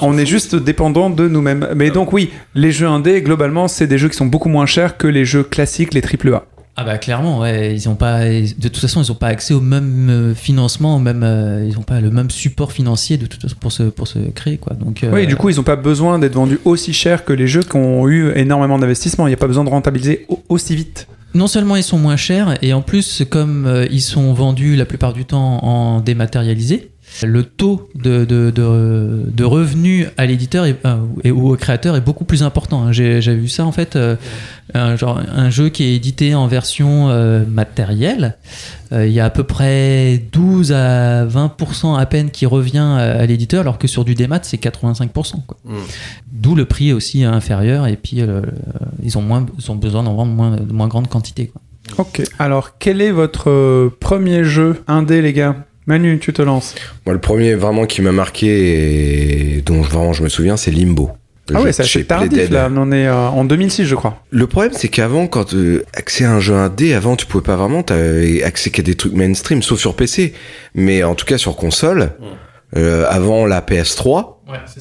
On 0.01 0.17
est 0.17 0.25
juste 0.25 0.55
dépendant 0.55 1.09
de 1.09 1.27
nous-mêmes. 1.27 1.69
Mais 1.75 1.89
donc 1.89 2.13
oui, 2.13 2.31
les 2.55 2.71
jeux 2.71 2.87
indés, 2.87 3.21
globalement, 3.21 3.67
c'est 3.67 3.87
des 3.87 3.97
jeux 3.97 4.09
qui 4.09 4.17
sont 4.17 4.25
beaucoup 4.25 4.49
moins 4.49 4.65
chers 4.65 4.97
que 4.97 5.07
les 5.07 5.25
jeux 5.25 5.43
classiques, 5.43 5.93
les 5.93 6.01
AAA. 6.01 6.43
Ah 6.81 6.85
bah 6.85 6.97
clairement, 6.97 7.39
ouais, 7.39 7.73
ils 7.75 7.89
ont 7.89 7.95
pas, 7.95 8.23
de 8.25 8.67
toute 8.69 8.77
façon, 8.77 9.03
ils 9.03 9.11
ont 9.11 9.15
pas 9.15 9.27
accès 9.27 9.53
au 9.53 9.59
même 9.59 10.09
euh, 10.09 10.33
financement, 10.33 10.95
au 10.95 10.99
même, 10.99 11.23
euh, 11.23 11.65
ils 11.67 11.77
ont 11.77 11.81
pas 11.83 11.99
le 11.99 12.09
même 12.09 12.29
support 12.31 12.71
financier 12.71 13.17
de 13.17 13.25
toute 13.25 13.41
façon 13.41 13.55
pour 13.59 13.71
se 13.73 13.83
pour 13.83 14.07
se 14.07 14.19
créer 14.29 14.57
quoi. 14.57 14.75
Donc 14.75 15.03
euh, 15.03 15.11
Oui, 15.13 15.27
du 15.27 15.35
coup, 15.35 15.49
ils 15.49 15.57
n'ont 15.57 15.63
pas 15.63 15.75
besoin 15.75 16.19
d'être 16.19 16.35
vendus 16.35 16.59
aussi 16.63 16.93
cher 16.93 17.25
que 17.25 17.33
les 17.33 17.47
jeux 17.47 17.63
qui 17.63 17.75
ont 17.75 18.07
eu 18.07 18.31
énormément 18.35 18.79
d'investissement. 18.79 19.27
Il 19.27 19.31
n'y 19.31 19.33
a 19.33 19.37
pas 19.37 19.47
besoin 19.47 19.65
de 19.65 19.69
rentabiliser 19.69 20.25
au- 20.29 20.41
aussi 20.47 20.73
vite. 20.75 21.07
non 21.35 21.47
seulement 21.47 21.75
ils 21.75 21.83
sont 21.83 21.97
moins 21.99 22.15
chers 22.17 22.57
et 22.63 22.71
en 22.73 22.81
plus 22.81 23.23
comme 23.29 23.65
euh, 23.67 23.85
ils 23.91 24.01
sont 24.01 24.33
vendus 24.33 24.75
la 24.77 24.85
plupart 24.85 25.11
du 25.13 25.25
temps 25.25 25.63
en 25.63 25.99
dématérialisé, 26.01 26.91
le 27.23 27.43
taux 27.43 27.89
de, 27.95 28.23
de, 28.23 28.51
de, 28.51 29.23
de 29.27 29.43
revenus 29.43 30.07
à 30.17 30.25
l'éditeur 30.25 30.65
et, 30.65 30.75
euh, 30.85 30.97
et- 31.23 31.31
ou 31.31 31.51
au 31.51 31.55
créateur 31.55 31.95
est 31.95 32.01
beaucoup 32.01 32.23
plus 32.23 32.43
important. 32.43 32.83
hein. 32.83 32.91
J'ai 32.91 33.21
j'ai 33.21 33.35
vu 33.35 33.47
ça 33.47 33.65
en 33.65 33.71
fait, 33.71 33.95
euh, 33.95 34.15
un, 34.73 34.95
genre, 34.95 35.19
un 35.35 35.49
jeu 35.49 35.69
qui 35.69 35.83
est 35.83 35.95
édité 35.95 36.35
en 36.35 36.47
version 36.47 37.09
euh, 37.09 37.43
matérielle, 37.45 38.37
euh, 38.91 39.07
il 39.07 39.11
y 39.13 39.19
a 39.19 39.25
à 39.25 39.29
peu 39.31 39.43
près 39.43 40.21
12 40.31 40.71
à 40.71 41.25
20% 41.25 41.97
à 41.97 42.05
peine 42.05 42.29
qui 42.29 42.45
revient 42.45 42.77
à, 42.77 42.97
à 43.19 43.25
l'éditeur, 43.25 43.61
alors 43.61 43.79
que 43.79 43.87
sur 43.87 44.05
du 44.05 44.13
démat 44.15 44.39
c'est 44.43 44.61
85%. 44.61 45.45
quoi. 45.47 45.57
Mm. 45.65 45.73
D'où 46.31 46.55
le 46.55 46.65
prix 46.65 46.93
aussi 46.93 47.23
inférieur 47.23 47.87
et 47.87 47.95
puis 47.97 48.21
euh, 48.21 48.41
ils, 49.03 49.17
ont 49.17 49.21
moins, 49.23 49.45
ils 49.57 49.71
ont 49.71 49.75
besoin 49.75 50.03
d'en 50.03 50.13
vendre 50.15 50.31
moins, 50.31 50.51
de 50.57 50.71
moins 50.71 50.87
grande 50.87 51.07
quantité. 51.09 51.47
Quoi. 51.47 51.61
Ok. 51.97 52.21
Alors, 52.37 52.77
quel 52.77 53.01
est 53.01 53.11
votre 53.11 53.91
premier 53.99 54.43
jeu 54.43 54.83
indé, 54.87 55.21
les 55.23 55.33
gars? 55.33 55.55
Manu, 55.87 56.19
tu 56.19 56.33
te 56.33 56.41
lances. 56.41 56.75
Moi, 57.05 57.13
le 57.13 57.19
premier 57.21 57.55
vraiment 57.55 57.85
qui 57.85 58.01
m'a 58.01 58.11
marqué 58.11 59.55
et 59.57 59.61
dont 59.61 59.81
je- 59.83 59.89
vraiment 59.89 60.13
je 60.13 60.23
me 60.23 60.29
souviens, 60.29 60.55
c'est 60.57 60.71
Limbo. 60.71 61.11
Le 61.49 61.55
Ah 61.55 61.61
ouais, 61.61 61.67
de 61.69 61.71
c'est 61.83 62.03
tardif 62.03 62.49
là. 62.51 62.69
On 62.75 62.91
est 62.91 63.07
euh, 63.07 63.15
en 63.15 63.43
2006, 63.43 63.85
je 63.85 63.95
crois. 63.95 64.21
Le 64.29 64.45
problème, 64.45 64.71
c'est 64.75 64.87
qu'avant, 64.87 65.25
quand 65.25 65.55
euh, 65.55 65.83
accès 65.95 66.23
à 66.25 66.31
un 66.31 66.39
jeu 66.39 66.53
indé, 66.53 66.93
avant, 66.93 67.15
tu 67.15 67.25
pouvais 67.25 67.43
pas 67.43 67.55
vraiment, 67.55 67.81
t'avais 67.81 68.43
accès 68.43 68.69
qu'à 68.69 68.83
des 68.83 68.93
trucs 68.93 69.13
mainstream, 69.13 69.63
sauf 69.63 69.79
sur 69.79 69.95
PC. 69.95 70.33
Mais 70.75 71.01
en 71.03 71.15
tout 71.15 71.25
cas, 71.25 71.39
sur 71.39 71.55
console, 71.55 72.11
euh, 72.77 73.05
avant 73.09 73.47
la 73.47 73.61
PS3, 73.61 74.37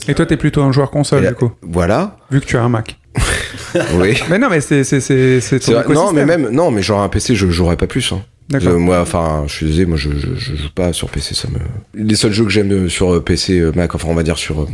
Et 0.09 0.15
toi, 0.15 0.27
t'es 0.27 0.37
plutôt 0.37 0.61
un 0.63 0.73
joueur 0.73 0.91
console, 0.91 1.27
du 1.27 1.35
coup, 1.35 1.53
voilà. 1.63 2.17
vu 2.31 2.41
que 2.41 2.45
tu 2.47 2.59
as 2.59 2.63
un 2.63 2.69
Mac. 2.69 2.99
oui. 3.95 4.21
mais 4.31 4.39
non, 4.39 4.49
mais 4.51 4.61
c'est 4.61 4.85
c'est 4.85 5.01
c'est 5.01 5.41
c'est 5.41 5.63
C'est 5.63 5.73
ton 5.73 5.81
vrai. 5.81 5.95
Non, 5.95 6.13
mais 6.13 6.27
même, 6.27 6.51
non, 6.51 6.71
mais 6.71 6.83
genre 6.83 7.01
un 7.01 7.09
PC, 7.09 7.35
je 7.35 7.49
jouerais 7.49 7.77
pas 7.77 7.87
plus. 7.87 8.13
Hein. 8.13 8.23
Euh, 8.55 8.79
moi, 8.79 9.01
enfin, 9.01 9.45
je 9.47 9.53
suis 9.53 9.67
désolé, 9.67 9.85
moi, 9.87 9.99
je, 9.99 10.11
je, 10.11 10.35
je 10.37 10.57
joue 10.57 10.71
pas 10.75 10.93
sur 10.95 11.11
PC. 11.11 11.35
Ça 11.35 11.49
me. 11.49 11.59
Les 12.03 12.17
seuls 12.17 12.33
jeux 12.33 12.45
que 12.45 12.51
j'aime 12.51 12.73
euh, 12.73 12.89
sur 12.89 13.15
euh, 13.15 13.21
PC, 13.21 13.59
euh, 13.61 13.73
Mac, 13.75 13.95
enfin, 13.95 14.09
on 14.11 14.15
va 14.15 14.23
dire 14.23 14.39
sur 14.39 14.63
euh, 14.63 14.67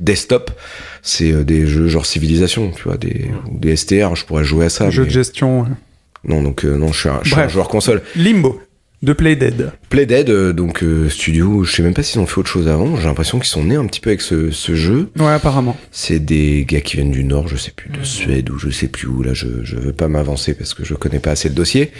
desktop, 0.00 0.50
c'est 1.02 1.44
des 1.44 1.66
jeux 1.66 1.88
genre 1.88 2.04
Civilisation, 2.06 2.70
tu 2.70 2.82
vois, 2.84 2.96
des, 2.96 3.30
ou 3.50 3.58
des 3.58 3.76
STR. 3.76 4.14
Je 4.16 4.24
pourrais 4.26 4.44
jouer 4.44 4.66
à 4.66 4.68
ça. 4.68 4.90
Jeu 4.90 5.02
mais- 5.02 5.08
de 5.08 5.12
gestion. 5.12 5.62
ouais. 5.62 5.68
Non, 6.24 6.42
donc 6.42 6.64
euh, 6.66 6.76
non, 6.76 6.92
je 6.92 6.98
suis 7.00 7.08
un, 7.08 7.20
je 7.22 7.30
suis 7.30 7.40
un 7.40 7.48
joueur 7.48 7.68
console. 7.68 8.02
Limbo 8.16 8.60
de 9.02 9.14
Playdead. 9.14 9.72
Playdead, 9.88 10.28
euh, 10.28 10.52
donc 10.52 10.82
euh, 10.82 11.08
studio, 11.08 11.64
je 11.64 11.72
sais 11.74 11.82
même 11.82 11.94
pas 11.94 12.02
s'ils 12.02 12.20
ont 12.20 12.26
fait 12.26 12.38
autre 12.38 12.50
chose 12.50 12.68
avant. 12.68 12.96
J'ai 12.96 13.06
l'impression 13.06 13.38
qu'ils 13.38 13.48
sont 13.48 13.64
nés 13.64 13.76
un 13.76 13.86
petit 13.86 14.00
peu 14.00 14.10
avec 14.10 14.20
ce, 14.20 14.50
ce 14.50 14.74
jeu. 14.74 15.08
Ouais, 15.18 15.28
apparemment. 15.28 15.74
C'est 15.90 16.18
des 16.18 16.66
gars 16.68 16.82
qui 16.82 16.96
viennent 16.96 17.10
du 17.10 17.24
Nord, 17.24 17.48
je 17.48 17.56
sais 17.56 17.70
plus, 17.74 17.88
de 17.88 18.04
Suède 18.04 18.50
ou 18.50 18.58
je 18.58 18.68
sais 18.68 18.88
plus 18.88 19.08
où. 19.08 19.22
Là, 19.22 19.32
je, 19.32 19.46
je 19.64 19.76
veux 19.76 19.94
pas 19.94 20.08
m'avancer 20.08 20.52
parce 20.52 20.74
que 20.74 20.84
je 20.84 20.92
connais 20.92 21.18
pas 21.18 21.30
assez 21.30 21.48
le 21.48 21.54
dossier. 21.54 21.92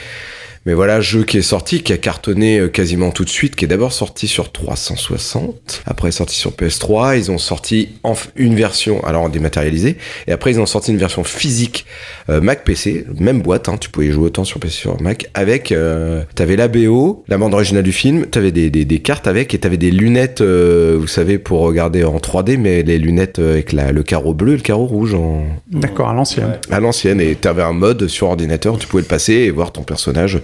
Mais 0.67 0.75
voilà, 0.75 1.01
jeu 1.01 1.25
qui 1.25 1.39
est 1.39 1.43
sorti, 1.43 1.83
qui 1.83 1.93
a 1.93 1.97
cartonné 1.97 2.59
euh, 2.59 2.69
quasiment 2.69 3.11
tout 3.13 3.25
de 3.25 3.31
suite, 3.31 3.57
qui 3.57 3.65
est 3.65 3.69
d'abord 3.69 3.93
sorti 3.93 4.29
sur 4.29 4.53
360, 4.53 5.83
après 5.87 6.11
sorti 6.11 6.37
sur 6.37 6.51
PS3, 6.51 7.17
ils 7.17 7.31
ont 7.31 7.39
sorti 7.39 7.91
une 8.37 8.55
version, 8.55 9.03
alors 9.05 9.23
en 9.23 9.29
dématérialisé, 9.29 9.97
et 10.27 10.33
après 10.33 10.51
ils 10.53 10.61
ont 10.61 10.67
sorti 10.67 10.91
une 10.91 10.99
version 10.99 11.25
physique 11.25 11.87
euh, 12.29 12.41
Mac 12.41 12.65
PC, 12.65 13.07
même 13.19 13.41
boîte, 13.41 13.69
hein, 13.69 13.77
tu 13.81 13.89
pouvais 13.89 14.09
y 14.09 14.11
jouer 14.13 14.27
autant 14.27 14.45
sur 14.45 14.61
PC 14.61 14.75
sur 14.75 15.01
Mac, 15.01 15.31
avec, 15.35 15.73
euh, 15.73 16.23
t'avais 16.35 16.57
la 16.57 16.69
BO, 16.69 17.25
la 17.29 17.39
bande 17.39 17.55
originale 17.55 17.83
du 17.83 17.93
film, 17.93 18.27
t'avais 18.27 18.53
des, 18.53 18.71
des, 18.71 18.85
des 18.85 18.99
cartes 19.01 19.27
avec, 19.27 19.55
et 19.55 19.59
t'avais 19.59 19.79
des 19.79 19.91
lunettes, 19.91 20.41
euh, 20.43 20.97
vous 21.01 21.07
savez, 21.07 21.39
pour 21.39 21.61
regarder 21.61 22.05
en 22.05 22.19
3D, 22.19 22.59
mais 22.59 22.83
les 22.83 22.99
lunettes 22.99 23.39
euh, 23.39 23.53
avec 23.53 23.73
la, 23.73 23.93
le 23.93 24.03
carreau 24.03 24.35
bleu 24.35 24.53
et 24.53 24.57
le 24.57 24.63
carreau 24.63 24.87
rouge 24.87 25.15
en, 25.15 25.45
D'accord, 25.71 26.11
à 26.11 26.15
l'ancienne. 26.15 26.59
à 26.71 26.81
l'ancienne 26.81 27.21
et 27.21 27.35
t'avais 27.35 27.63
un 27.63 27.73
mode 27.73 28.07
sur 28.09 28.29
ordinateur 28.29 28.79
tu 28.79 28.87
pouvais 28.87 29.03
le 29.03 29.09
passer 29.09 29.33
et 29.33 29.51
voir 29.51 29.73
ton 29.73 29.83
personnage 29.83 30.41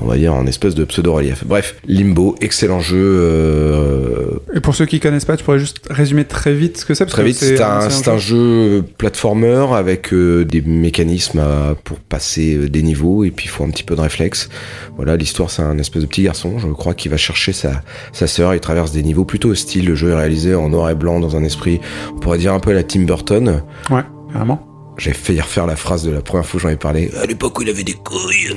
on 0.00 0.06
va 0.06 0.16
dire 0.16 0.32
en 0.34 0.46
espèce 0.46 0.74
de 0.74 0.84
pseudo 0.84 1.12
relief 1.12 1.44
bref 1.44 1.76
Limbo 1.86 2.34
excellent 2.40 2.80
jeu 2.80 2.96
euh, 2.98 4.38
Et 4.54 4.60
pour 4.60 4.74
ceux 4.74 4.86
qui 4.86 5.00
connaissent 5.00 5.24
pas, 5.24 5.36
tu 5.36 5.44
pourrais 5.44 5.58
juste 5.58 5.80
résumer 5.90 6.24
très 6.24 6.54
vite 6.54 6.78
ce 6.78 6.84
que 6.84 6.94
c'est 6.94 7.06
très 7.06 7.22
que 7.22 7.26
vite 7.26 7.36
c'est 7.36 7.60
un, 7.60 8.18
jeu 8.18 8.84
platformer 8.98 9.66
avec 9.74 10.12
euh, 10.12 10.44
des 10.44 10.62
mécanismes 10.62 11.40
à- 11.40 11.74
pour 11.84 11.98
passer 11.98 12.56
euh, 12.56 12.68
des 12.68 12.82
niveaux 12.82 13.24
et 13.24 13.30
puis 13.30 13.46
il 13.46 13.48
faut 13.48 13.64
un 13.64 13.70
petit 13.70 13.84
peu 13.84 13.96
de 13.96 14.00
réflexe. 14.00 14.48
Voilà 14.96 15.16
l'histoire 15.16 15.50
c'est 15.50 15.62
un 15.62 15.78
espèce 15.78 16.02
de 16.02 16.06
petit 16.06 16.22
garçon 16.22 16.58
je 16.58 16.68
crois 16.68 16.94
qui 16.94 17.08
va 17.08 17.16
chercher 17.16 17.52
sa, 17.52 17.82
sa 18.12 18.26
sœur 18.26 18.54
il 18.54 18.60
traverse 18.60 18.92
des 18.92 19.02
niveaux 19.02 19.24
plutôt 19.24 19.50
hostiles. 19.50 19.86
Le 19.86 19.94
jeu 19.94 20.10
est 20.10 20.16
réalisé 20.16 20.54
en 20.54 20.68
noir 20.68 20.90
et 20.90 20.94
blanc 20.94 21.20
dans 21.20 21.36
un 21.36 21.44
esprit 21.44 21.80
on 22.14 22.18
pourrait 22.18 22.38
dire 22.38 22.54
un 22.54 22.60
peu 22.60 22.70
à 22.70 22.74
la 22.74 22.82
Tim 22.82 23.02
Burton. 23.02 23.62
Ouais, 23.90 24.02
carrément. 24.32 24.71
J'ai 24.98 25.12
failli 25.14 25.40
refaire 25.40 25.66
la 25.66 25.76
phrase 25.76 26.02
de 26.04 26.10
la 26.10 26.20
première 26.20 26.44
fois 26.46 26.58
que 26.58 26.62
j'en 26.62 26.68
ai 26.72 26.76
parlé. 26.76 27.10
À 27.22 27.26
l'époque 27.26 27.58
où 27.58 27.62
il 27.62 27.70
avait 27.70 27.82
des 27.82 27.94
couilles. 27.94 28.54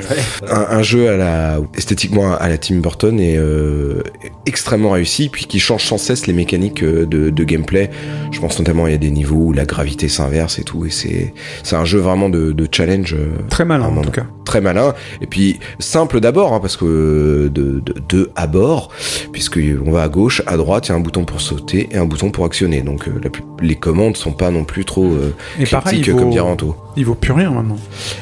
Un, 0.50 0.66
un 0.78 0.84
jeu 0.84 1.10
à 1.10 1.18
la, 1.18 1.60
esthétiquement 1.76 2.36
à 2.36 2.50
la 2.50 2.58
Tim 2.58 2.76
Burton 2.78 3.20
et 3.20 3.38
euh, 3.38 4.04
extrêmement 4.46 4.92
réussi, 4.92 5.30
puis 5.30 5.46
qui 5.46 5.60
change 5.60 5.86
sans 5.86 5.98
cesse 5.98 6.28
les 6.28 6.34
mécaniques 6.34 6.84
euh, 6.84 7.06
de, 7.06 7.30
de 7.30 7.44
gameplay. 7.44 7.90
Je 8.32 8.40
pense 8.40 8.60
notamment 8.60 8.86
il 8.86 8.92
y 8.92 8.96
a 8.96 9.00
des 9.00 9.12
niveaux 9.12 9.38
où 9.38 9.54
la 9.54 9.66
gravité 9.66 10.10
s'inverse 10.10 10.60
et 10.60 10.64
tout, 10.64 10.86
et 10.86 10.90
c'est 10.90 11.34
c'est 11.64 11.78
un 11.78 11.86
jeu 11.86 12.00
vraiment 12.00 12.28
de, 12.30 12.52
de 12.52 12.68
challenge. 12.70 13.14
euh, 13.14 13.28
Très 13.50 13.64
malin 13.66 13.86
en 13.86 14.02
tout 14.02 14.12
cas. 14.12 14.26
très 14.44 14.60
malin 14.62 14.94
et 15.22 15.28
puis 15.28 15.60
simple 15.80 16.20
d'abord 16.20 16.54
hein, 16.54 16.60
parce 16.60 16.76
que 16.78 17.50
de, 17.54 17.80
de, 17.80 17.94
de 18.10 18.30
à 18.36 18.46
bord 18.48 18.90
puisque 19.32 19.60
on 19.86 19.92
va 19.92 20.04
à 20.04 20.10
gauche 20.10 20.42
à 20.48 20.58
droite 20.58 20.88
il 20.88 20.92
y 20.92 20.94
a 20.94 20.98
un 20.98 21.00
bouton 21.00 21.24
pour 21.26 21.40
sauter 21.42 21.88
et 21.92 21.98
un 21.98 22.06
bouton 22.06 22.30
pour 22.30 22.46
actionner 22.46 22.82
donc 22.82 23.08
la 23.08 23.30
les 23.62 23.76
commandes 23.76 24.18
sont 24.18 24.34
pas 24.34 24.52
non 24.52 24.66
plus 24.66 24.84
trop 24.86 25.06
euh, 25.06 25.34
Et 25.60 25.66
pareil, 25.66 26.02
critiques 26.02 26.08
il 26.08 26.14
vaut, 26.14 26.20
comme. 26.30 26.74
Il 26.98 27.06
vaut 27.06 27.16
plus 27.16 27.32
rien 27.34 27.50
maintenant. 27.52 27.78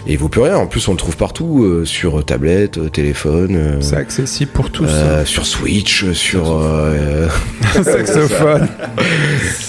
Et 0.07 0.13
il 0.13 0.17
vaut 0.17 0.29
plus 0.29 0.41
rien. 0.41 0.57
En 0.57 0.67
plus, 0.67 0.87
on 0.87 0.91
le 0.91 0.97
trouve 0.97 1.15
partout 1.17 1.63
euh, 1.63 1.85
sur 1.85 2.23
tablette, 2.25 2.77
euh, 2.77 2.89
téléphone, 2.89 3.55
euh, 3.55 3.81
C'est 3.81 3.97
accessible 3.97 4.51
pour 4.51 4.69
tous. 4.71 4.87
euh, 4.89 5.25
sur 5.25 5.45
Switch, 5.45 6.11
sur. 6.13 6.51
euh, 6.51 7.27
Saxophone. 7.83 8.67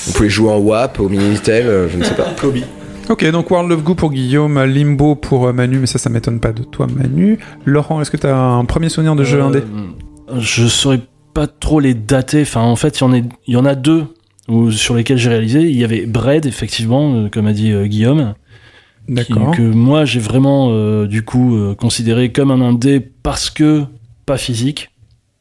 vous 0.06 0.12
pouvez 0.12 0.30
jouer 0.30 0.50
en 0.50 0.58
WAP, 0.58 1.00
au 1.00 1.08
Minitel, 1.08 1.66
euh, 1.66 1.88
je 1.88 1.96
ne 1.98 2.04
sais 2.04 2.14
pas. 2.14 2.28
Ok, 3.10 3.30
donc 3.30 3.50
World 3.50 3.70
of 3.70 3.82
Goo 3.82 3.94
pour 3.94 4.10
Guillaume, 4.12 4.62
Limbo 4.64 5.14
pour 5.14 5.46
euh, 5.48 5.52
Manu, 5.52 5.76
mais 5.78 5.86
ça, 5.86 5.98
ça 5.98 6.08
m'étonne 6.08 6.40
pas 6.40 6.52
de 6.52 6.62
toi, 6.62 6.86
Manu. 6.86 7.38
Laurent, 7.66 8.00
est-ce 8.00 8.10
que 8.10 8.16
tu 8.16 8.26
as 8.26 8.34
un 8.34 8.64
premier 8.64 8.88
souvenir 8.88 9.14
de 9.14 9.24
jeu 9.24 9.40
Euh, 9.40 9.44
indé? 9.44 9.62
Je 10.38 10.66
saurais 10.66 11.02
pas 11.34 11.46
trop 11.46 11.80
les 11.80 11.92
dater. 11.92 12.40
Enfin, 12.40 12.62
en 12.62 12.76
fait, 12.76 12.98
il 12.98 13.02
y 13.02 13.04
en, 13.04 13.12
est- 13.12 13.24
il 13.46 13.52
y 13.52 13.56
en 13.58 13.66
a 13.66 13.74
deux 13.74 14.06
où- 14.48 14.70
sur 14.70 14.94
lesquels 14.94 15.18
j'ai 15.18 15.30
réalisé. 15.30 15.62
Il 15.62 15.76
y 15.76 15.84
avait 15.84 16.06
Bread, 16.06 16.46
effectivement, 16.46 17.14
euh, 17.14 17.28
comme 17.28 17.46
a 17.46 17.52
dit 17.52 17.72
euh, 17.72 17.86
Guillaume, 17.86 18.34
D'accord. 19.08 19.54
que 19.54 19.62
moi 19.62 20.04
j'ai 20.04 20.20
vraiment 20.20 20.68
euh, 20.70 21.06
du 21.06 21.22
coup 21.22 21.58
considéré 21.78 22.32
comme 22.32 22.50
un 22.50 22.60
indé 22.60 23.00
parce 23.00 23.50
que 23.50 23.84
pas 24.26 24.38
physique. 24.38 24.90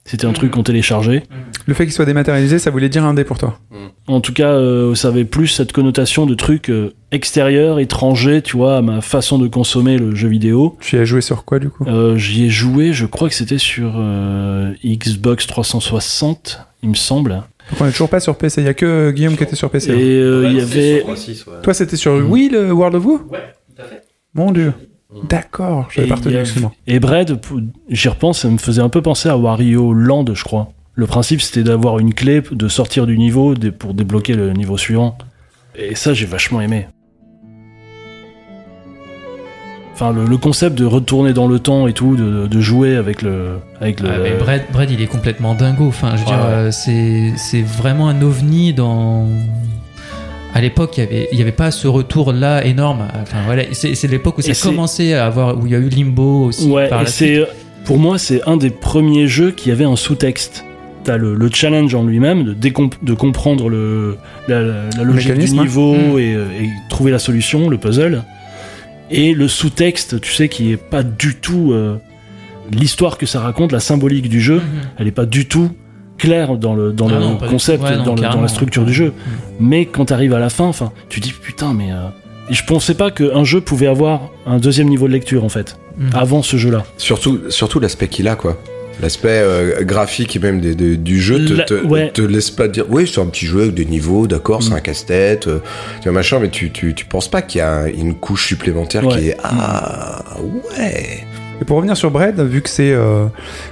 C'était 0.05 0.25
un 0.25 0.33
truc 0.33 0.51
qu'on 0.51 0.63
téléchargeait. 0.63 1.24
Le 1.65 1.74
fait 1.74 1.86
qu'il 1.86 1.93
soit 1.93 2.05
dématérialisé, 2.05 2.60
ça 2.60 2.72
voulait 2.72 2.89
dire 2.89 3.05
indé 3.05 3.24
pour 3.24 3.38
toi. 3.38 3.60
En 4.05 4.19
tout 4.19 4.33
cas, 4.33 4.50
euh, 4.51 4.95
ça 4.95 5.07
avait 5.07 5.24
plus 5.24 5.48
cette 5.48 5.72
connotation 5.72 6.25
de 6.25 6.33
truc 6.36 6.69
euh, 6.69 6.93
extérieur, 7.12 7.79
étranger, 7.79 8.41
tu 8.41 8.57
vois, 8.57 8.77
à 8.77 8.81
ma 8.81 9.00
façon 9.00 9.38
de 9.39 9.48
consommer 9.48 9.98
le 9.98 10.13
jeu 10.13 10.27
vidéo. 10.27 10.77
Tu 10.81 10.98
y 10.98 11.00
as 11.00 11.05
joué 11.05 11.22
sur 11.22 11.45
quoi 11.45 11.60
du 11.60 11.69
coup? 11.69 11.86
Euh, 11.88 12.17
J'y 12.17 12.45
ai 12.45 12.50
joué, 12.50 12.91
je 12.91 13.05
crois 13.05 13.29
que 13.29 13.36
c'était 13.36 13.57
sur 13.57 13.93
euh, 13.95 14.74
Xbox 14.83 15.48
360, 15.48 16.60
il 16.83 16.89
me 16.89 16.95
semble. 16.95 17.29
Donc 17.72 17.79
on 17.79 17.86
est 17.88 17.91
toujours 17.91 18.10
pas 18.10 18.19
sur 18.19 18.38
PC, 18.38 18.62
il 18.62 18.65
y 18.65 18.67
a 18.67 18.74
que 18.74 18.86
euh, 18.86 19.12
Guillaume 19.13 19.38
qui 19.38 19.43
était 19.43 19.55
sur 19.55 19.69
PC. 19.69 19.91
Et 19.91 19.93
hein. 19.93 19.98
euh, 19.98 20.48
il 20.50 20.57
y 20.57 20.62
avait. 20.62 21.05
Toi, 21.63 21.74
c'était 21.74 21.95
sur 21.95 22.13
Wii 22.15 22.50
le 22.50 22.74
World 22.74 22.95
of 22.95 23.03
Goo 23.03 23.22
Ouais, 23.31 23.39
tout 23.74 23.81
à 23.81 23.86
fait. 23.86 24.01
Mon 24.33 24.51
dieu. 24.51 24.74
D'accord, 25.29 25.88
je 25.89 26.00
Et 26.00 26.01
l'avais 26.08 26.10
pas 26.22 26.29
retenu. 26.29 26.67
Et 26.88 27.00
Bread, 27.00 27.36
p- 27.39 27.48
j'y 27.89 28.10
repense, 28.10 28.39
ça 28.39 28.50
me 28.50 28.58
faisait 28.58 28.82
un 28.82 28.89
peu 28.89 29.01
penser 29.01 29.29
à 29.29 29.38
Wario 29.38 29.93
Land, 29.93 30.25
je 30.34 30.43
crois. 30.43 30.72
Le 30.96 31.08
principe, 31.08 31.41
c'était 31.41 31.63
d'avoir 31.63 32.00
une 32.00 32.13
clé, 32.13 32.41
de 32.51 32.67
sortir 32.67 33.05
du 33.08 33.17
niveau 33.17 33.53
pour 33.79 33.93
débloquer 33.93 34.34
le 34.34 34.51
niveau 34.53 34.77
suivant. 34.77 35.17
Et 35.75 35.96
ça, 35.96 36.13
j'ai 36.13 36.25
vachement 36.25 36.62
aimé. 36.62 36.88
Enfin, 39.93 40.12
le, 40.12 40.25
le 40.25 40.38
concept 40.38 40.75
de 40.77 40.86
retourner 40.86 41.34
dans 41.34 41.48
le 41.48 41.60
temps 41.60 41.88
et 41.88 41.93
tout, 41.93 42.15
de, 42.15 42.48
de 42.48 42.60
jouer 42.62 42.96
avec 42.96 43.22
le. 43.22 43.60
Avec 43.79 44.00
le 44.00 44.10
Ah, 44.10 44.17
mais 44.24 44.36
Brad, 44.38 44.63
Brad, 44.72 44.89
il 44.89 45.01
est 45.01 45.08
complètement 45.08 45.53
dingo. 45.53 45.88
Enfin, 45.88 46.15
je 46.15 46.24
veux 46.24 46.29
Ouais, 46.32 46.36
dire, 46.36 46.46
ouais. 46.46 46.51
euh, 46.53 46.72
c'est 46.72 47.34
c'est 47.38 47.62
vraiment 47.62 48.08
un 48.10 48.22
ovni 48.24 48.74
dans. 48.74 49.27
À 50.55 50.62
l'époque, 50.62 50.98
il 50.98 51.03
y 51.03 51.07
avait 51.07 51.27
y 51.31 51.41
avait 51.41 51.51
pas 51.51 51.72
ce 51.72 51.88
retour 51.88 52.31
là 52.31 52.63
énorme. 52.65 53.07
Enfin 53.22 53.39
voilà, 53.45 53.63
c'est 53.72 54.07
l'époque 54.07 54.38
où 54.38 54.41
ça 54.41 54.51
a 54.51 54.69
commencé 54.69 55.13
à 55.13 55.25
avoir 55.25 55.57
où 55.57 55.65
il 55.65 55.72
y 55.72 55.75
a 55.75 55.79
eu 55.79 55.89
Limbo 55.89 56.45
aussi. 56.45 56.69
Ouais, 56.69 56.88
par 56.89 57.01
et 57.01 57.05
la 57.05 57.10
suite. 57.10 57.27
c'est. 57.48 57.48
Pour 57.86 57.98
moi, 57.98 58.17
c'est 58.17 58.41
un 58.48 58.55
des 58.55 58.69
premiers 58.69 59.27
jeux 59.27 59.51
qui 59.51 59.69
avait 59.72 59.83
un 59.83 59.95
sous-texte. 59.98 60.63
T'as 61.03 61.17
le, 61.17 61.36
le 61.36 61.50
challenge 61.51 61.93
en 61.95 62.03
lui-même 62.05 62.43
de, 62.45 62.53
de 63.01 63.13
comprendre 63.13 63.67
le, 63.67 64.15
la, 64.48 64.62
la- 64.62 64.89
la 64.98 65.03
logique 65.03 65.27
du 65.33 65.39
mécanisme, 65.39 65.60
hein. 65.60 65.63
niveau 65.63 65.93
Mm. 65.95 66.19
et, 66.19 66.33
euh, 66.33 66.45
et 66.62 66.69
trouver 66.89 67.12
la 67.12 67.19
solution, 67.19 67.67
le 67.67 67.77
puzzle. 67.77 68.24
Et 69.12 69.33
le 69.33 69.50
sous-texte, 69.50 70.22
tu 70.22 70.31
sais, 70.31 70.48
qui 70.48 70.72
est 70.72 70.77
pas 70.77 71.03
du 71.03 71.36
tout 71.36 71.74
euh, 71.74 71.98
l'histoire 72.72 73.17
que 73.17 73.25
ça 73.25 73.41
raconte, 73.41 73.74
la 73.74 73.81
symbolique 73.81 74.29
du 74.29 74.39
jeu, 74.39 74.57
Mhm. 74.60 74.62
elle 74.98 75.07
est 75.07 75.12
pas 75.12 75.25
du 75.25 75.45
tout 75.48 75.69
claire 76.17 76.58
dans 76.58 76.75
le, 76.75 76.91
dans 76.91 77.08
Ah 77.10 77.13
le 77.13 77.20
non, 77.20 77.38
concept, 77.38 77.84
tout. 77.84 77.89
Ouais, 77.89 77.98
non, 77.98 78.03
dans, 78.03 78.12
le- 78.12 78.17
dans 78.17 78.22
carrément. 78.24 78.41
la 78.43 78.48
structure 78.48 78.86
du 78.86 78.93
jeu. 78.93 79.13
Mais 79.60 79.86
quand 79.86 80.05
t'arrives 80.05 80.34
à 80.34 80.39
la 80.39 80.50
fin, 80.50 80.65
enfin, 80.65 80.91
tu 81.10 81.20
dis 81.20 81.32
putain, 81.34 81.74
mais 81.74 81.91
euh, 81.91 82.08
je 82.50 82.62
pensais 82.63 82.93
pas 82.93 83.12
qu'un 83.12 83.43
jeu 83.43 83.62
pouvait 83.62 83.88
avoir 83.88 84.29
un 84.46 84.58
deuxième 84.58 84.88
niveau 84.88 85.08
de 85.08 85.13
lecture 85.13 85.43
en 85.43 85.50
fait, 85.50 85.77
Mhm. 85.98 86.10
avant 86.13 86.41
ce 86.43 86.58
jeu-là. 86.58 86.84
Surtout, 86.98 87.39
surtout 87.50 87.79
l'aspect 87.79 88.08
qu'il 88.08 88.27
a, 88.27 88.36
quoi. 88.36 88.58
L'aspect 89.01 89.29
euh, 89.41 89.84
graphique 89.84 90.36
et 90.36 90.39
même 90.39 90.62
des- 90.62 90.75
des- 90.75 90.98
du 90.98 91.20
jeu 91.20 91.43
te, 91.43 91.53
La- 91.53 91.63
te, 91.65 91.74
ouais. 91.74 92.12
te 92.12 92.22
laisse 92.22 92.51
pas 92.51 92.67
dire 92.67 92.86
oui 92.89 93.10
c'est 93.12 93.20
un 93.20 93.25
petit 93.25 93.48
jeu 93.48 93.62
avec 93.63 93.74
des 93.74 93.86
niveaux 93.86 94.27
d'accord 94.27 94.62
c'est 94.62 94.70
Mm. 94.70 94.74
un 94.75 94.79
casse-tête 94.82 95.48
euh, 95.48 95.60
tu 96.00 96.03
vois 96.03 96.12
machin 96.12 96.38
mais 96.39 96.50
tu, 96.50 96.70
tu, 96.72 96.93
tu 96.93 97.03
penses 97.05 97.27
pas 97.27 97.41
qu'il 97.41 97.58
y 97.58 97.62
a 97.63 97.88
une 97.88 98.13
couche 98.13 98.46
supplémentaire 98.48 99.03
Ouais. 99.08 99.17
qui 99.20 99.27
est 99.29 99.38
ah 99.43 100.24
ouais 100.77 101.25
Et 101.62 101.65
pour 101.65 101.77
revenir 101.77 101.95
sur 101.95 102.12
Bread, 102.12 102.41
vu 102.41 102.62
que 102.62 102.69
c'est 102.69 102.91
euh, 102.91 103.25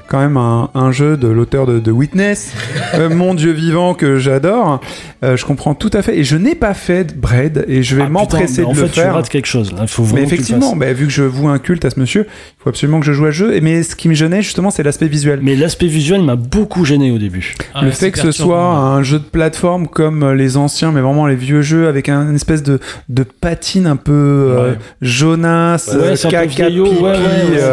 quand 0.07 0.19
même 0.19 0.37
un, 0.37 0.69
un 0.75 0.91
jeu 0.91 1.17
de 1.17 1.27
l'auteur 1.27 1.65
de, 1.65 1.79
de 1.79 1.91
Witness, 1.91 2.53
euh, 2.93 3.09
mon 3.09 3.33
dieu 3.33 3.51
vivant 3.51 3.95
que 3.95 4.17
j'adore, 4.17 4.79
euh, 5.23 5.35
je 5.35 5.43
comprends 5.45 5.73
tout 5.73 5.89
à 5.93 6.01
fait. 6.01 6.17
Et 6.19 6.23
je 6.23 6.37
n'ai 6.37 6.55
pas 6.55 6.73
fait 6.73 7.03
de 7.03 7.19
Bread 7.19 7.65
et 7.67 7.83
je 7.83 7.95
vais 7.97 8.03
Ah, 8.05 8.09
m'empresser 8.09 8.61
de 8.61 8.67
en 8.67 8.69
le 8.69 8.75
fait, 8.75 8.85
tu 8.87 8.99
faire. 9.01 9.15
rates 9.15 9.27
quelque 9.27 9.47
chose. 9.47 9.73
Il 9.81 9.87
faut 9.89 10.03
Mais 10.13 10.21
tu 10.21 10.27
effectivement, 10.27 10.73
bah, 10.75 10.93
vu 10.93 11.05
que 11.07 11.11
je 11.11 11.23
voue 11.23 11.49
un 11.49 11.57
culte 11.59 11.83
à 11.83 11.89
ce 11.89 11.99
monsieur, 11.99 12.27
il 12.29 12.63
faut 12.63 12.69
absolument 12.69 12.99
que 13.01 13.05
je 13.05 13.11
joue 13.13 13.25
à 13.25 13.31
ce 13.31 13.35
jeu. 13.37 13.55
Et- 13.55 13.61
Mais 13.61 13.83
ce 13.83 13.95
qui 13.97 14.07
me 14.07 14.13
gênait 14.13 14.41
justement, 14.43 14.69
c'est 14.71 14.83
l'aspect 14.83 15.07
visuel. 15.07 15.39
Mais 15.41 15.55
l'aspect 15.57 15.87
visuel 15.87 16.21
m'a 16.21 16.35
beaucoup 16.37 16.85
gêné 16.85 17.11
au 17.11 17.17
début. 17.17 17.55
Ah, 17.73 17.83
le 17.83 17.91
c'est 17.91 18.05
fait 18.05 18.11
que 18.11 18.19
ce 18.19 18.31
soit 18.31 18.63
un 18.63 19.03
jeu 19.03 19.17
de 19.19 19.23
plateforme 19.25 19.87
comme 19.87 20.23
euh, 20.23 20.35
les 20.35 20.55
anciens, 20.55 20.91
mais 20.93 21.01
vraiment 21.01 21.27
les 21.27 21.35
vieux 21.35 21.61
jeux, 21.63 21.87
avec 21.89 22.07
un, 22.09 22.29
une 22.29 22.35
espèce 22.35 22.63
de, 22.63 22.79
de 23.09 23.23
patine 23.23 23.87
un 23.87 23.97
peu 23.97 24.11
euh, 24.13 24.51
Ouais. 24.71 24.77
jaunasse, 25.01 25.87
Ouais, 25.93 26.09
un 26.09 26.11
peu 26.11 26.29
caca, 26.29 26.45
vieillot, 26.45 26.83
pipi, 26.85 26.95
ouais, 26.97 27.09
ouais, 27.09 27.17
ouais. 27.17 27.59
euh, 27.59 27.70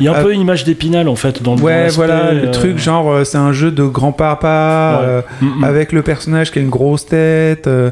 Il 0.00 0.06
y 0.06 0.08
a 0.08 0.12
un 0.12 0.14
Ah. 0.16 0.22
peu 0.22 0.32
une 0.32 0.40
image 0.40 0.64
d'épinal 0.64 1.08
en 1.08 1.16
fait 1.16 1.42
dans 1.42 1.54
le 1.56 1.62
Ouais, 1.62 1.88
voilà, 1.90 2.32
le 2.32 2.48
euh, 2.48 2.50
truc 2.50 2.78
genre 2.78 3.10
euh, 3.10 3.24
c'est 3.24 3.38
un 3.38 3.52
jeu 3.52 3.70
de 3.70 3.84
grand-papa 3.84 4.98
Ouais. 5.00 5.06
euh, 5.08 5.20
mm, 5.40 5.60
mm. 5.60 5.64
avec 5.64 5.92
le 5.92 6.02
personnage 6.02 6.50
qui 6.50 6.58
a 6.58 6.62
une 6.62 6.70
grosse 6.70 7.06
tête 7.06 7.66
euh, 7.66 7.90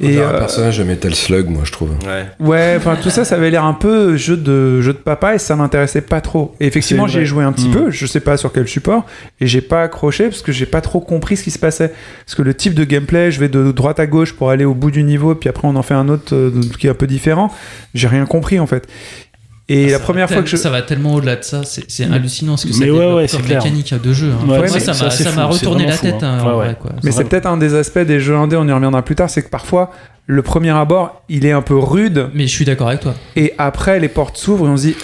et 0.00 0.18
un 0.20 0.22
euh, 0.30 0.38
personnage 0.38 0.78
de 0.78 0.84
Metal 0.84 1.14
Slug 1.14 1.48
moi 1.48 1.62
je 1.64 1.72
trouve 1.72 1.90
Ouais. 2.06 2.26
ouais, 2.40 2.74
enfin 2.76 2.96
tout 3.02 3.10
ça 3.10 3.24
ça 3.24 3.36
avait 3.36 3.50
l'air 3.50 3.64
un 3.64 3.74
peu 3.74 4.16
jeu 4.16 4.36
de 4.36 4.80
jeu 4.80 4.92
de 4.92 4.98
papa 4.98 5.34
et 5.34 5.38
ça 5.38 5.56
m'intéressait 5.56 6.00
pas 6.00 6.20
trop. 6.20 6.54
Et 6.60 6.66
effectivement, 6.66 7.06
C'est 7.06 7.12
j'y 7.12 7.16
ai 7.18 7.20
vrai. 7.20 7.26
joué 7.26 7.44
un 7.44 7.52
petit 7.52 7.68
Mm. 7.68 7.72
peu, 7.72 7.90
je 7.90 8.06
sais 8.06 8.20
pas 8.20 8.36
sur 8.36 8.52
quel 8.52 8.66
support 8.68 9.04
et 9.40 9.46
j'ai 9.46 9.60
pas 9.60 9.82
accroché 9.82 10.24
parce 10.28 10.42
que 10.42 10.52
j'ai 10.52 10.66
pas 10.66 10.80
trop 10.80 11.00
compris 11.00 11.36
ce 11.36 11.44
qui 11.44 11.50
se 11.50 11.58
passait 11.58 11.92
parce 12.26 12.34
que 12.34 12.42
le 12.42 12.54
type 12.54 12.74
de 12.74 12.84
gameplay, 12.84 13.30
je 13.30 13.40
vais 13.40 13.48
de 13.48 13.72
droite 13.72 14.00
à 14.00 14.06
gauche 14.06 14.32
pour 14.34 14.50
aller 14.50 14.64
au 14.64 14.74
bout 14.74 14.90
du 14.90 15.02
niveau 15.02 15.34
puis 15.34 15.48
après 15.48 15.66
on 15.68 15.76
en 15.76 15.82
fait 15.82 15.94
un 15.94 16.08
autre 16.08 16.34
euh, 16.34 16.50
qui 16.78 16.86
est 16.86 16.90
un 16.90 16.94
peu 16.94 17.06
différent. 17.06 17.50
J'ai 17.94 18.08
rien 18.08 18.26
compris 18.26 18.58
en 18.58 18.66
fait. 18.66 18.86
Et 19.68 19.86
la 19.86 19.92
Ça 19.92 19.98
va 19.98 20.04
première 20.04 20.28
fois 20.30 20.42
que 20.42 20.48
je 20.48 20.56
Ça 20.56 20.68
va 20.70 20.82
tellement 20.82 21.14
au-delà 21.14 21.36
de 21.36 21.42
ça, 21.44 21.62
c'est 21.64 21.90
c'est 21.90 22.04
hallucinant 22.04 22.56
ce 22.58 22.66
que 22.66 22.72
ça 22.74 22.80
Mais 22.84 22.90
ouais, 22.90 22.98
ouais, 23.14 23.26
comme 23.28 23.40
c'est 23.40 23.46
clair. 23.46 23.62
mécanique 23.64 23.94
de 24.02 24.12
jeu. 24.12 24.30
hein. 24.30 24.46
Ouais, 24.46 24.58
Moi, 24.58 24.68
ça 24.68 24.92
c'est 24.94 25.04
m'a 25.04 25.10
c'est 25.10 25.28
retourné 25.40 25.86
la 25.86 25.92
fou, 25.92 26.02
tête. 26.06 26.22
hein. 26.22 26.38
hein, 26.38 26.42
en 26.42 26.46
Ouais, 26.48 26.52
vrai, 26.54 26.68
ouais. 26.68 26.76
quoi. 26.80 26.92
Mais 27.02 27.12
c'est 27.12 27.24
peut-être 27.24 27.46
un 27.46 27.56
des 27.56 27.74
aspects 27.74 27.98
des 28.00 28.20
jeux 28.20 28.36
indés, 28.36 28.56
on 28.56 28.68
y 28.68 28.72
reviendra 28.72 29.02
plus 29.02 29.14
tard, 29.14 29.30
c'est 29.30 29.42
que 29.42 29.48
parfois 29.48 29.90
le 30.26 30.42
premier 30.42 30.70
abord, 30.70 31.22
il 31.28 31.44
est 31.46 31.52
un 31.52 31.62
peu 31.62 31.76
rude 31.78 32.28
Mais 32.34 32.46
je 32.46 32.54
suis 32.54 32.64
d'accord 32.66 32.88
avec 32.88 33.00
toi. 33.00 33.14
et 33.36 33.52
après 33.58 34.00
les 34.00 34.08
portes 34.08 34.36
s'ouvrent 34.36 34.66
et 34.66 34.70
on 34.70 34.76
se 34.76 34.82
dit 34.88 34.96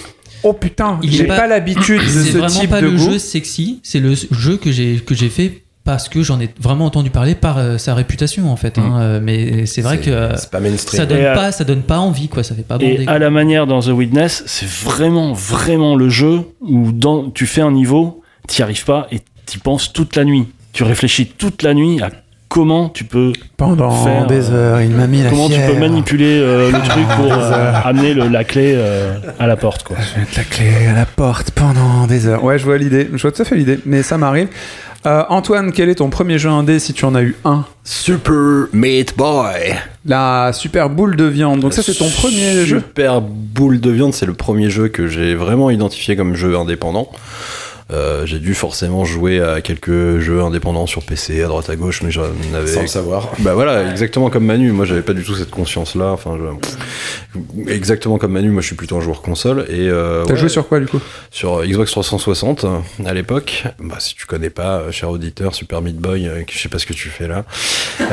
oh 0.43 0.53
putain, 0.53 0.99
Il 1.03 1.11
j'ai 1.13 1.25
est 1.25 1.27
pas, 1.27 1.37
pas- 1.41 1.47
l'habitude 1.47 2.01
de 2.03 2.07
C'est 2.09 2.33
ce 2.33 2.39
vraiment 2.39 2.61
type 2.61 2.71
pas 2.71 2.81
de 2.81 2.87
le 2.87 2.93
goût. 2.97 3.13
jeu 3.13 3.19
sexy, 3.19 3.81
c'est 3.83 4.01
le 4.01 4.15
jeu 4.15 4.57
que 4.59 4.71
j'ai 4.73 4.97
que 4.97 5.15
j'ai 5.15 5.29
fait 5.31 5.63
parce 5.91 6.09
que 6.09 6.23
j'en 6.23 6.39
ai 6.39 6.49
vraiment 6.61 6.85
entendu 6.85 7.11
parler 7.11 7.35
par 7.35 7.59
euh, 7.59 7.77
sa 7.77 7.95
réputation 7.97 8.49
en 8.53 8.55
fait. 8.55 8.79
hein. 8.79 8.99
Euh, 9.01 9.21
Mais 9.21 9.67
c'est 9.67 9.83
vrai 9.83 9.99
que 9.99 10.09
euh, 10.09 10.37
c'est 10.37 10.49
pas 10.49 10.61
mainstream 10.61 11.01
ça 11.01 11.05
donne 11.05 11.19
Et, 11.19 11.27
euh, 11.27 11.35
pas 11.35 11.51
ça 11.51 11.65
donne 11.65 11.83
pas 11.83 11.99
envie 11.99 12.29
quoi. 12.29 12.45
Ça 12.45 12.55
fait 12.55 12.63
pas 12.63 12.79
bander. 12.79 12.93
Et 13.01 13.05
quoi. 13.05 13.15
à 13.15 13.19
la 13.19 13.31
manière 13.31 13.67
dans 13.67 13.81
The 13.81 13.89
Witness, 13.89 14.45
c'est 14.47 14.69
vraiment, 14.69 15.33
vraiment 15.33 15.97
le 15.97 16.09
jeu 16.09 16.43
où 16.61 16.93
dans, 16.93 17.29
tu 17.31 17.47
fais 17.47 17.61
un 17.63 17.73
niveau, 17.73 18.23
t'y 18.47 18.63
arrives 18.63 18.85
pas 18.85 19.09
et 19.11 19.21
t'y 19.47 19.59
penses 19.59 19.93
toute 19.93 20.15
la 20.15 20.23
nuit. 20.25 20.47
Tu 20.73 20.85
réfléchis 20.85 21.27
toute 21.27 21.65
la 21.65 21.75
nuit 21.75 22.01
à 22.01 22.11
comment 22.49 22.89
tu 22.89 23.05
peux, 23.05 23.33
Pendant 23.57 23.91
Faire, 24.05 24.27
des 24.27 24.51
heures, 24.51 24.81
il 24.81 24.91
m'a 24.91 25.07
mis 25.07 25.23
la 25.23 25.31
comment 25.31 25.49
tu 25.49 25.55
peux 25.69 25.79
manipuler 25.79 26.41
euh, 26.41 26.73
le 26.73 26.79
truc 26.89 27.07
pour 27.17 27.33
euh, 27.33 27.73
amener 27.85 28.13
le- 28.13 28.27
la 28.27 28.43
clé 28.43 28.73
euh, 28.77 29.15
à 29.39 29.47
la 29.47 29.57
porte, 29.57 29.85
quoi. 29.85 29.97
Je 30.01 30.15
vais 30.15 30.21
mettre 30.23 30.33
la 30.37 30.43
clé 30.45 30.87
à 30.89 30.93
la 30.93 31.07
porte 31.07 31.53
pendant 31.53 32.09
des 32.09 32.27
heures. 32.27 32.43
Ouais, 32.43 32.59
je 32.59 32.65
vois 32.65 32.77
l'idée, 32.77 33.09
je 33.13 33.23
vois 33.23 33.31
tout 33.31 33.43
à 33.43 33.45
fait 33.45 33.55
l'idée, 33.55 33.79
mais 33.87 34.03
ça 34.03 34.19
m'arrive. 34.19 34.49
Euh, 35.07 35.25
Antoine, 35.31 35.73
quel 35.73 35.89
est 35.89 35.95
ton 35.97 36.11
premier 36.11 36.39
jeu 36.39 36.51
indé 36.51 36.79
si 36.79 36.93
tu 36.93 37.07
en 37.07 37.15
as 37.15 37.23
eu 37.23 37.35
un 37.47 37.65
Super 37.85 38.67
Meat 38.75 39.17
Boy. 39.17 39.75
La 40.05 40.53
super 40.53 40.91
boule 40.91 41.17
de 41.17 41.25
viande. 41.25 41.61
Donc 41.61 41.73
ça, 41.73 41.83
c'est 41.83 41.95
ton 41.95 42.11
premier 42.11 42.67
jeu 42.67 42.81
Super 42.81 43.23
boule 43.23 43.81
de 43.81 43.91
viande, 43.91 44.13
c'est 44.13 44.27
le 44.27 44.35
premier 44.35 44.69
jeu 44.69 44.89
que 44.89 45.07
j'ai 45.07 45.35
vraiment 45.35 45.71
identifié 45.71 46.17
comme 46.17 46.35
jeu 46.35 46.55
indépendant. 46.55 47.11
Euh, 47.93 48.25
j'ai 48.27 48.39
dû 48.39 48.55
forcément 48.55 49.05
jouer 49.05 49.41
à 49.41 49.61
quelques 49.61 50.19
jeux 50.21 50.41
indépendants 50.41 50.87
sur 50.87 51.03
PC 51.03 51.43
à 51.43 51.49
droite 51.49 51.69
à 51.71 51.77
gauche, 51.77 52.03
mais 52.03 52.11
j'en 52.11 52.23
avais. 52.55 52.67
sans 52.69 52.83
le 52.83 52.87
savoir 52.87 53.31
Bah 53.41 53.55
voilà, 53.55 53.91
exactement 53.91 54.31
comme 54.31 54.45
Manu. 54.45 54.71
Moi, 54.73 54.85
j'avais 54.85 55.03
pas 55.03 55.13
du 55.13 55.25
tout 55.25 55.35
cette 55.35 55.51
conscience-là. 55.51 56.13
Enfin, 56.13 56.39
je- 56.39 57.71
exactement 57.73 58.19
comme 58.19 58.33
Manu. 58.33 58.51
Moi, 58.51 58.63
je 58.63 58.69
suis 58.69 58.77
plutôt 58.77 58.97
un 58.97 59.01
joueur 59.01 59.23
console 59.23 59.67
et 59.69 59.89
euh, 59.89 60.25
T'as 60.25 60.35
ouais, 60.35 60.39
joué 60.39 60.49
sur 60.49 60.69
quoi 60.69 60.79
du 60.81 60.87
coup? 60.87 61.01
Sur 61.31 61.65
Xbox 61.65 61.91
360 61.91 62.65
euh, 62.65 62.79
à 63.07 63.15
l'époque. 63.15 63.65
Bah, 63.81 63.97
si 63.99 64.15
tu 64.15 64.27
connais 64.27 64.51
pas, 64.51 64.79
euh, 64.81 64.93
cher 64.93 65.11
auditeur, 65.11 65.55
Super 65.55 65.83
Meat 65.83 65.97
Boy, 65.97 66.29
euh, 66.29 66.43
je 66.51 66.59
sais 66.59 66.69
pas 66.69 66.79
ce 66.79 66.87
que 66.87 66.93
tu 66.93 67.09
fais 67.09 67.27
là. 67.29 67.45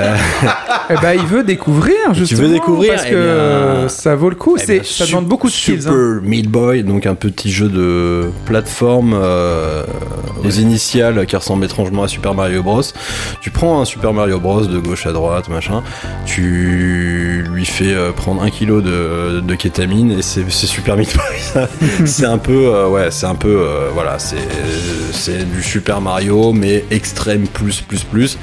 Eh 0.90 0.94
ben, 1.02 1.14
il 1.16 1.26
veut 1.26 1.44
découvrir, 1.44 1.96
justement. 2.14 2.42
veux 2.44 2.54
découvrir, 2.54 2.94
Parce 2.94 3.06
eh 3.08 3.12
que 3.12 3.80
bien- 3.82 3.90
ça 3.90 4.16
vaut 4.16 4.30
le 4.30 4.36
coup. 4.38 4.56
Eh 4.62 4.66
bien, 4.66 4.84
ça 4.84 5.06
demande 5.06 5.26
beaucoup 5.26 5.48
de 5.48 5.52
skills. 5.54 5.82
Super 5.82 5.94
hein. 5.94 6.22
Meat 6.24 6.48
Boy, 6.50 6.84
donc 6.84 7.06
un 7.06 7.16
petit 7.16 7.52
jeu 7.52 7.68
de 7.68 8.30
plateforme 8.46 9.14
euh, 9.14 9.67
aux 10.44 10.50
initiales 10.50 11.26
qui 11.26 11.36
ressemble 11.36 11.66
étrangement 11.66 12.04
à 12.04 12.08
Super 12.08 12.34
Mario 12.34 12.64
Bros. 12.64 12.82
Tu 13.42 13.52
prends 13.52 13.82
un 13.82 13.86
Super 13.86 14.14
Mario 14.14 14.40
Bros 14.40 14.66
de 14.66 14.80
gauche 14.80 15.06
à 15.06 15.12
droite, 15.12 15.50
machin. 15.50 15.84
Tu 16.26 17.46
lui 17.50 17.66
fais 17.66 17.94
euh, 17.94 18.12
prendre 18.12 18.42
un 18.42 18.50
kilo 18.50 18.82
de, 18.82 19.42
de 19.42 19.56
kétamine 19.56 20.12
et 20.12 20.22
c'est 20.22 20.50
Super 20.50 20.98
Meat 20.98 21.16
Boy. 21.16 21.68
c'est 22.06 22.26
un 22.26 22.38
peu, 22.38 22.68
euh, 22.68 22.90
ouais, 22.90 23.12
c'est 23.12 23.26
un 23.26 23.36
peu, 23.36 23.62
euh, 23.62 23.90
voilà, 23.94 24.18
c'est 24.20 24.38
du 25.52 25.64
Super 25.64 26.02
Mario 26.02 26.54
mais 26.54 26.86
extrême 26.92 27.48
plus 27.48 27.82
plus 27.82 28.04
plus 28.04 28.38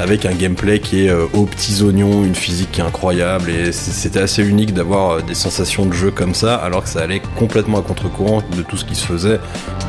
avec 0.00 0.26
un 0.26 0.32
gameplay 0.32 0.80
qui 0.80 1.06
est 1.06 1.10
euh, 1.10 1.26
aux 1.32 1.46
petits 1.46 1.82
oignons, 1.82 2.24
une 2.24 2.34
physique 2.34 2.72
qui 2.72 2.80
est 2.80 2.84
incroyable 2.84 3.50
et 3.50 3.72
c'était 3.72 4.20
assez 4.20 4.42
unique 4.42 4.74
d'avoir 4.74 5.10
euh, 5.10 5.20
des 5.22 5.34
sensations 5.34 5.86
de 5.86 5.92
jeu 5.92 6.10
comme 6.10 6.34
ça 6.34 6.56
alors 6.56 6.82
que 6.82 6.88
ça 6.88 7.00
allait 7.00 7.22
complètement 7.36 7.78
à 7.78 7.82
contre-courant 7.82 8.42
de 8.56 8.62
tout 8.62 8.76
ce 8.76 8.84
qui 8.84 8.94
se 8.94 9.06
faisait 9.06 9.38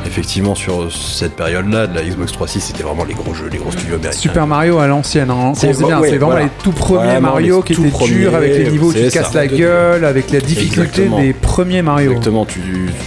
effectivement 0.06 0.54
sur 0.54 0.75
cette 0.90 1.34
période-là 1.36 1.86
de 1.86 1.94
la 1.94 2.02
Xbox 2.02 2.32
360 2.32 2.62
c'était 2.62 2.82
vraiment 2.82 3.04
les 3.04 3.14
gros 3.14 3.34
jeux, 3.34 3.48
les 3.50 3.58
gros 3.58 3.70
studios 3.70 3.94
américains. 3.96 4.18
Super 4.18 4.46
Mario 4.46 4.78
à 4.78 4.86
l'ancienne, 4.86 5.30
hein. 5.30 5.52
C'est- 5.54 5.72
c'est 5.72 5.84
bien, 5.84 6.00
ouais, 6.00 6.08
c'est 6.10 6.16
vraiment 6.16 6.32
voilà. 6.32 6.44
les 6.46 6.50
tout 6.62 6.72
premiers 6.72 7.06
Vraiment, 7.06 7.30
Mario 7.32 7.62
qui 7.62 7.72
étaient 7.74 7.88
premiers, 7.88 8.14
durs 8.14 8.34
avec 8.34 8.56
les 8.56 8.70
niveaux 8.70 8.88
où 8.88 8.92
tu 8.92 9.00
te 9.00 9.12
casses 9.12 9.34
la 9.34 9.46
gueule, 9.46 10.04
avec 10.04 10.30
la 10.30 10.40
difficulté 10.40 10.80
Exactement. 11.02 11.20
des 11.20 11.32
premiers 11.32 11.82
Mario. 11.82 12.10
Exactement, 12.12 12.44
tu, 12.46 12.60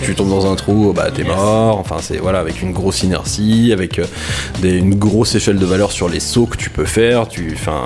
tu 0.04 0.16
tombes 0.16 0.30
dans 0.30 0.52
un 0.52 0.56
trou, 0.56 0.94
bah 0.96 1.10
t'es 1.14 1.24
mort. 1.24 1.78
Enfin, 1.80 1.98
c'est 2.02 2.18
voilà, 2.18 2.40
avec 2.40 2.62
une 2.62 2.72
grosse 2.72 3.04
inertie, 3.04 3.72
avec 3.74 4.00
euh, 4.00 4.06
des, 4.62 4.78
une 4.78 4.96
grosse 4.96 5.36
échelle 5.36 5.58
de 5.58 5.66
valeur 5.66 5.92
sur 5.92 6.10
les 6.10 6.20
sauts 6.20 6.46
que 6.46 6.58
tu 6.58 6.70
peux 6.70 6.86
faire, 6.86 7.28
tu, 7.28 7.52
enfin, 7.54 7.84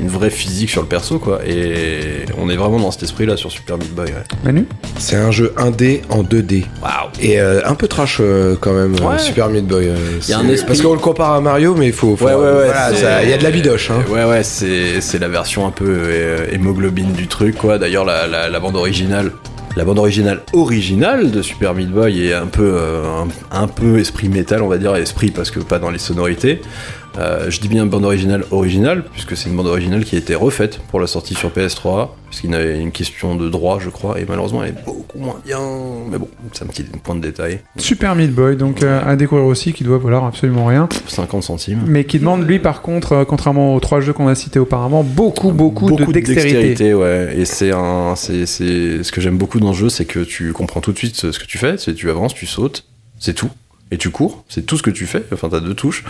une 0.00 0.08
vraie 0.08 0.30
physique 0.30 0.70
sur 0.70 0.82
le 0.82 0.88
perso, 0.88 1.18
quoi. 1.18 1.40
Et 1.46 2.24
on 2.38 2.48
est 2.50 2.56
vraiment 2.56 2.78
dans 2.78 2.90
cet 2.90 3.02
esprit-là 3.04 3.36
sur 3.36 3.50
Super 3.50 3.78
Meat 3.78 3.94
Boy. 3.94 4.06
Ouais. 4.06 4.12
Manu? 4.44 4.66
C'est 4.98 5.16
un 5.16 5.30
jeu 5.30 5.52
1D 5.56 6.02
en 6.10 6.22
2D. 6.22 6.64
Waouh. 6.82 6.92
Et 7.20 7.40
euh, 7.40 7.60
un 7.64 7.74
peu 7.74 7.88
trash 7.88 8.18
euh, 8.20 8.56
quand 8.60 8.72
même, 8.72 8.94
euh, 8.94 9.15
Ouais. 9.16 9.22
Super 9.22 9.48
Meat 9.48 9.66
Boy. 9.66 9.88
euh, 9.88 9.96
Il 10.22 10.30
y 10.30 10.32
a 10.32 10.38
un 10.38 10.48
esprit- 10.48 10.66
Parce 10.68 10.80
qu'on 10.82 10.92
le 10.94 10.98
compare 11.00 11.32
à 11.32 11.40
Mario, 11.40 11.74
mais 11.74 11.86
il 11.86 11.92
faut. 11.92 12.16
faut- 12.16 12.24
Ouais, 12.26 12.34
ouais, 12.34 12.52
voilà, 12.52 12.92
ça- 12.94 13.22
Il 13.22 13.30
y 13.30 13.32
a 13.32 13.38
de 13.38 13.42
la 13.44 13.50
bidoche. 13.50 13.90
Hein. 13.90 14.04
Ouais, 14.10 14.24
ouais, 14.24 14.42
c'est 14.42 15.00
c'est 15.00 15.18
la 15.18 15.28
version 15.28 15.66
un 15.66 15.70
peu 15.70 15.84
euh, 15.88 16.46
hémoglobine 16.52 17.12
du 17.12 17.26
truc, 17.26 17.56
quoi. 17.56 17.78
D'ailleurs, 17.78 18.04
la, 18.04 18.26
la, 18.26 18.48
la 18.48 18.60
bande 18.60 18.76
originale. 18.76 19.32
La 19.76 19.84
bande 19.84 19.98
originale 19.98 20.40
originale 20.54 21.30
de 21.30 21.42
Super 21.42 21.74
Meat 21.74 21.90
Boy 21.90 22.28
est 22.28 22.32
un 22.32 22.46
peu, 22.46 22.62
euh, 22.76 23.02
un, 23.50 23.62
un 23.62 23.66
peu 23.68 23.98
esprit 23.98 24.30
métal, 24.30 24.62
on 24.62 24.68
va 24.68 24.78
dire, 24.78 24.96
esprit 24.96 25.30
parce 25.30 25.50
que 25.50 25.60
pas 25.60 25.78
dans 25.78 25.90
les 25.90 25.98
sonorités. 25.98 26.62
Euh, 27.18 27.50
je 27.50 27.60
dis 27.60 27.68
bien 27.68 27.86
bande 27.86 28.04
originale 28.04 28.44
originale, 28.50 29.04
puisque 29.12 29.36
c'est 29.36 29.48
une 29.48 29.56
bande 29.56 29.66
originale 29.66 30.04
qui 30.04 30.16
a 30.16 30.18
été 30.18 30.34
refaite 30.34 30.80
pour 30.90 31.00
la 31.00 31.06
sortie 31.06 31.34
sur 31.34 31.50
PS3, 31.50 32.10
puisqu'il 32.28 32.50
y 32.50 32.54
avait 32.54 32.80
une 32.80 32.92
question 32.92 33.36
de 33.36 33.48
droit, 33.48 33.78
je 33.80 33.88
crois, 33.88 34.20
et 34.20 34.26
malheureusement 34.28 34.62
elle 34.62 34.70
est 34.70 34.84
beaucoup 34.84 35.18
moins 35.18 35.40
bien. 35.44 35.60
Mais 36.10 36.18
bon, 36.18 36.28
c'est 36.52 36.64
un 36.64 36.66
petit 36.66 36.84
point 36.84 37.14
de 37.14 37.20
détail. 37.20 37.60
Super 37.76 38.14
Meat 38.14 38.32
Boy, 38.32 38.56
donc 38.56 38.82
euh, 38.82 39.00
à 39.04 39.16
découvrir 39.16 39.46
aussi, 39.46 39.72
qui 39.72 39.84
doit 39.84 39.98
valoir 39.98 40.24
absolument 40.24 40.66
rien, 40.66 40.88
50 41.06 41.42
centimes. 41.42 41.82
mais 41.86 42.04
qui 42.04 42.18
demande 42.18 42.46
lui 42.46 42.58
par 42.58 42.82
contre, 42.82 43.12
euh, 43.12 43.24
contrairement 43.24 43.74
aux 43.74 43.80
trois 43.80 44.00
jeux 44.00 44.12
qu'on 44.12 44.28
a 44.28 44.34
cités 44.34 44.58
auparavant, 44.58 45.02
beaucoup 45.02 45.52
beaucoup, 45.52 45.90
de 45.90 46.12
dextérité. 46.12 46.94
ouais. 46.94 47.34
Et 47.36 47.44
c'est 47.44 47.72
un, 47.72 48.14
c'est, 48.16 48.46
ce 48.46 49.10
que 49.12 49.20
j'aime 49.20 49.38
beaucoup 49.38 49.60
dans 49.60 49.72
ce 49.72 49.78
jeu, 49.78 49.88
c'est 49.88 50.04
que 50.04 50.20
tu 50.20 50.52
comprends 50.52 50.80
tout 50.80 50.92
de 50.92 50.98
suite 50.98 51.16
ce 51.16 51.38
que 51.38 51.46
tu 51.46 51.58
fais. 51.58 51.78
C'est 51.78 51.94
tu 51.94 52.10
avances, 52.10 52.34
tu 52.34 52.46
sautes, 52.46 52.84
c'est 53.18 53.34
tout. 53.34 53.50
Et 53.92 53.98
tu 53.98 54.10
cours, 54.10 54.44
c'est 54.48 54.66
tout 54.66 54.76
ce 54.76 54.82
que 54.82 54.90
tu 54.90 55.06
fais. 55.06 55.22
Enfin, 55.32 55.48
t'as 55.48 55.60
deux 55.60 55.74
touches. 55.74 56.02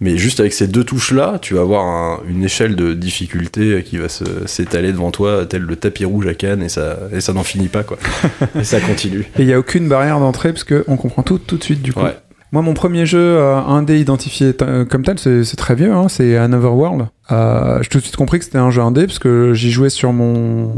Mais 0.00 0.16
juste 0.16 0.40
avec 0.40 0.52
ces 0.52 0.66
deux 0.66 0.82
touches-là, 0.82 1.38
tu 1.40 1.54
vas 1.54 1.60
avoir 1.60 1.84
un- 1.86 2.20
une 2.28 2.42
échelle 2.42 2.74
de 2.74 2.94
difficulté 2.94 3.84
qui 3.84 3.96
va 3.98 4.06
s'étaler 4.08 4.90
devant 4.90 5.12
toi, 5.12 5.46
tel 5.46 5.62
le 5.62 5.76
tapis 5.76 6.04
rouge 6.04 6.26
à 6.26 6.34
Cannes, 6.34 6.62
et 6.64 6.68
ça, 6.68 6.98
et 7.12 7.20
ça 7.20 7.32
n'en 7.32 7.44
finit 7.44 7.68
pas, 7.68 7.84
quoi. 7.84 7.96
et 8.58 8.64
ça 8.64 8.80
continue. 8.80 9.20
Et 9.38 9.42
il 9.42 9.46
n'y 9.46 9.52
a 9.52 9.58
aucune 9.60 9.88
barrière 9.88 10.18
d'entrée 10.18 10.52
parce 10.52 10.64
qu'on 10.64 10.96
comprend 10.96 11.22
tout 11.22 11.38
tout 11.38 11.56
de 11.58 11.62
suite 11.64 11.80
du 11.82 11.92
coup. 11.92 12.00
Ouais. 12.02 12.16
Moi, 12.52 12.60
mon 12.60 12.74
premier 12.74 13.06
jeu 13.06 13.18
euh, 13.18 13.56
indé 13.56 13.98
identifié 13.98 14.52
euh, 14.60 14.84
comme 14.84 15.02
tel, 15.02 15.18
c'est 15.18 15.42
c'est 15.42 15.56
très 15.56 15.74
vieux, 15.74 15.90
hein, 15.90 16.08
c'est 16.10 16.36
Another 16.36 16.74
World. 16.74 17.06
Euh, 17.30 17.78
J'ai 17.80 17.88
tout 17.88 17.96
de 17.96 18.02
suite 18.02 18.16
compris 18.16 18.40
que 18.40 18.44
c'était 18.44 18.58
un 18.58 18.70
jeu 18.70 18.82
indé 18.82 19.06
parce 19.06 19.18
que 19.18 19.54
j'y 19.54 19.70
jouais 19.70 19.88
sur 19.88 20.12
mon 20.12 20.74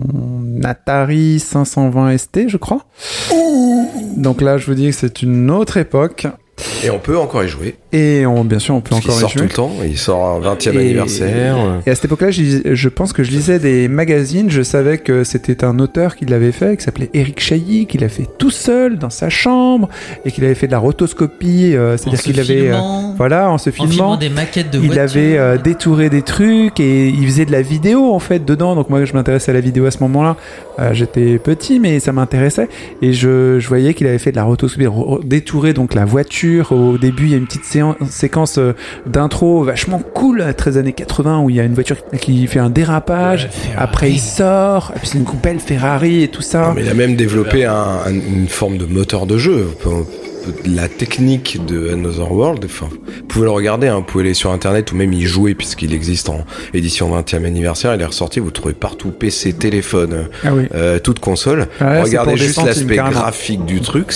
Atari 0.63 1.41
520 1.41 2.17
ST, 2.17 2.49
je 2.49 2.59
crois. 2.59 2.87
Donc 4.17 4.41
là, 4.41 4.57
je 4.57 4.67
vous 4.67 4.75
dis 4.75 4.87
que 4.87 4.95
c'est 4.95 5.23
une 5.23 5.51
autre 5.51 5.77
époque. 5.77 6.29
Et 6.85 6.91
on 6.91 6.99
peut 6.99 7.17
encore 7.19 7.45
y 7.45 7.49
jouer. 7.49 7.77
Et 7.93 8.27
on, 8.27 8.45
bien 8.45 8.59
sûr, 8.59 8.75
on 8.75 8.81
peut 8.81 8.91
Parce 8.91 9.05
encore 9.05 9.17
y 9.17 9.21
sort 9.21 9.33
tout 9.33 9.43
le 9.43 9.49
temps. 9.49 9.73
Il 9.85 9.97
sort 9.99 10.25
un 10.37 10.39
20 10.41 10.67
e 10.67 10.73
Et- 10.75 10.79
anniversaire. 10.79 11.57
Et 11.87 11.91
à 11.91 11.95
cette 11.95 12.07
époque-là, 12.07 12.31
je, 12.31 12.89
pense 12.89 13.13
que 13.13 13.23
je 13.23 13.31
lisais 13.31 13.59
des 13.59 13.89
magazines. 13.89 14.51
Je 14.51 14.63
savais 14.63 14.99
que 14.99 15.25
c'était 15.25 15.65
un 15.65 15.79
auteur 15.79 16.17
qui 16.17 16.27
l'avait 16.27 16.53
fait, 16.53 16.77
qui 16.77 16.85
s'appelait 16.85 17.11
Eric 17.15 17.41
Chailly, 17.41 17.87
qui 17.87 17.99
l'a 17.99 18.09
fait 18.09 18.27
tout 18.39 18.51
seul 18.51 18.99
dans 18.99 19.11
sa 19.11 19.29
chambre 19.31 19.89
et 20.25 20.31
qu'il 20.31 20.45
avait 20.45 20.55
fait 20.55 20.67
de 20.67 20.73
la 20.73 20.79
rotoscopie. 20.79 21.75
euh, 21.77 21.97
C'est-à-dire 21.97 22.23
qu'il 22.23 22.41
avait, 22.41 22.69
euh, 22.69 22.73
filmant, 22.73 23.15
voilà, 23.17 23.51
en 23.51 23.59
se 23.59 23.71
en 23.71 23.73
filmant 23.73 23.91
filmant. 23.91 24.17
des 24.17 24.29
maquettes 24.29 24.71
de 24.71 24.79
Il 24.79 24.87
voitures. 24.87 25.03
avait 25.03 25.39
euh, 25.39 25.57
détouré 25.59 26.11
des 26.11 26.23
trucs 26.23 26.81
et 26.81 27.09
il 27.09 27.25
faisait 27.27 27.47
de 27.47 27.53
la 27.53 27.63
vidéo 27.63 28.13
en 28.13 28.19
fait 28.19 28.45
dedans. 28.45 28.75
Donc 28.75 28.91
moi 28.91 29.05
je 29.05 29.13
m'intéressais 29.13 29.51
à 29.51 29.55
la 29.55 29.61
vidéo 29.61 29.87
à 29.87 29.91
ce 29.91 29.99
moment-là. 30.01 30.37
Euh, 30.81 30.93
J'étais 30.93 31.39
petit 31.39 31.79
mais 31.81 32.01
ça 32.01 32.13
m'intéressait 32.13 32.69
et 33.03 33.13
je, 33.13 33.59
je 33.61 33.69
voyais 33.69 33.95
qu'il 33.95 34.07
avait 34.07 34.19
fait 34.19 34.31
de 34.33 34.37
la 34.37 34.45
rotoscopie, 34.45 34.87
ro- 34.87 35.21
détouré 35.23 35.73
donc 35.73 35.95
la 35.95 36.05
voiture. 36.05 36.54
Au 36.73 36.99
début 36.99 37.25
il 37.25 37.31
y 37.31 37.35
a 37.35 37.39
une 37.39 37.47
petite 37.47 37.65
séquence 38.11 38.59
euh, 38.59 38.73
d'intro 39.07 39.63
vachement 39.65 39.99
cool, 39.99 40.43
à 40.43 40.53
13 40.55 40.79
années 40.79 40.93
80 40.93 41.41
où 41.41 41.51
il 41.51 41.57
y 41.57 41.61
a 41.61 41.65
une 41.65 41.75
voiture 41.75 41.97
qui 42.21 42.47
fait 42.47 42.59
un 42.61 42.71
dérapage. 42.71 43.49
Après 43.77 44.11
il 44.11 44.19
sort, 44.21 44.93
et 44.95 44.99
puis 44.99 45.09
c'est 45.09 45.19
une 45.19 45.25
belle 45.43 45.61
Ferrari 45.61 46.23
et 46.23 46.29
tout 46.29 46.43
ça. 46.43 46.69
Non, 46.69 46.75
mais 46.75 46.83
il 46.83 46.89
a 46.89 46.95
même 46.95 47.17
développé 47.17 47.65
un- 47.65 47.73
un- 48.07 48.13
une 48.13 48.49
forme 48.49 48.79
de 48.79 48.85
moteur 48.87 49.27
de 49.27 49.39
jeu. 49.39 49.67
La 50.67 50.89
technique 50.89 51.65
de 51.67 51.91
Another 51.91 52.31
World, 52.31 52.63
enfin, 52.67 52.89
vous 52.91 53.23
pouvez 53.27 53.45
le 53.47 53.51
regarder, 53.51 53.89
hein, 53.89 53.97
vous 53.97 54.03
pouvez 54.03 54.25
aller 54.25 54.35
sur 54.35 54.51
internet 54.53 54.93
ou 54.93 54.97
même 54.97 55.11
y 55.15 55.23
jouer 55.23 55.55
puisqu'il 55.55 55.95
existe 55.95 56.29
en 56.29 56.45
édition 56.75 57.09
20e 57.09 57.47
anniversaire. 57.47 57.95
Il 57.95 58.03
est 58.03 58.05
ressorti, 58.05 58.41
vous 58.41 58.47
le 58.47 58.53
trouvez 58.53 58.75
partout, 58.75 59.09
PC, 59.11 59.55
téléphone, 59.55 60.29
Ah 60.45 60.49
oui. 60.53 60.65
euh, 60.75 60.99
toute 60.99 61.19
console. 61.19 61.69
Ah, 61.81 62.03
Regardez 62.03 62.37
juste 62.37 62.63
l'aspect 62.63 62.97
graphique 62.97 63.65
du 63.65 63.81
truc. 63.81 64.13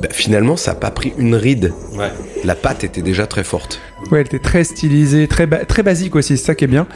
Bah, 0.00 0.08
finalement, 0.10 0.56
ça 0.56 0.72
n'a 0.72 0.78
pas 0.80 0.90
pris 0.90 1.12
une 1.18 1.34
ride. 1.36 1.72
Ouais. 1.96 2.10
La 2.44 2.54
patte 2.54 2.82
était 2.84 3.00
déjà 3.02 3.26
très 3.26 3.44
forte. 3.44 3.80
Ouais, 4.10 4.20
elle 4.20 4.26
était 4.26 4.38
très 4.40 4.64
stylisée, 4.64 5.28
très, 5.28 5.46
ba- 5.46 5.64
très 5.64 5.82
basique 5.82 6.16
aussi, 6.16 6.36
c'est 6.36 6.44
ça 6.46 6.54
qui 6.54 6.64
est 6.64 6.68
bien. 6.68 6.86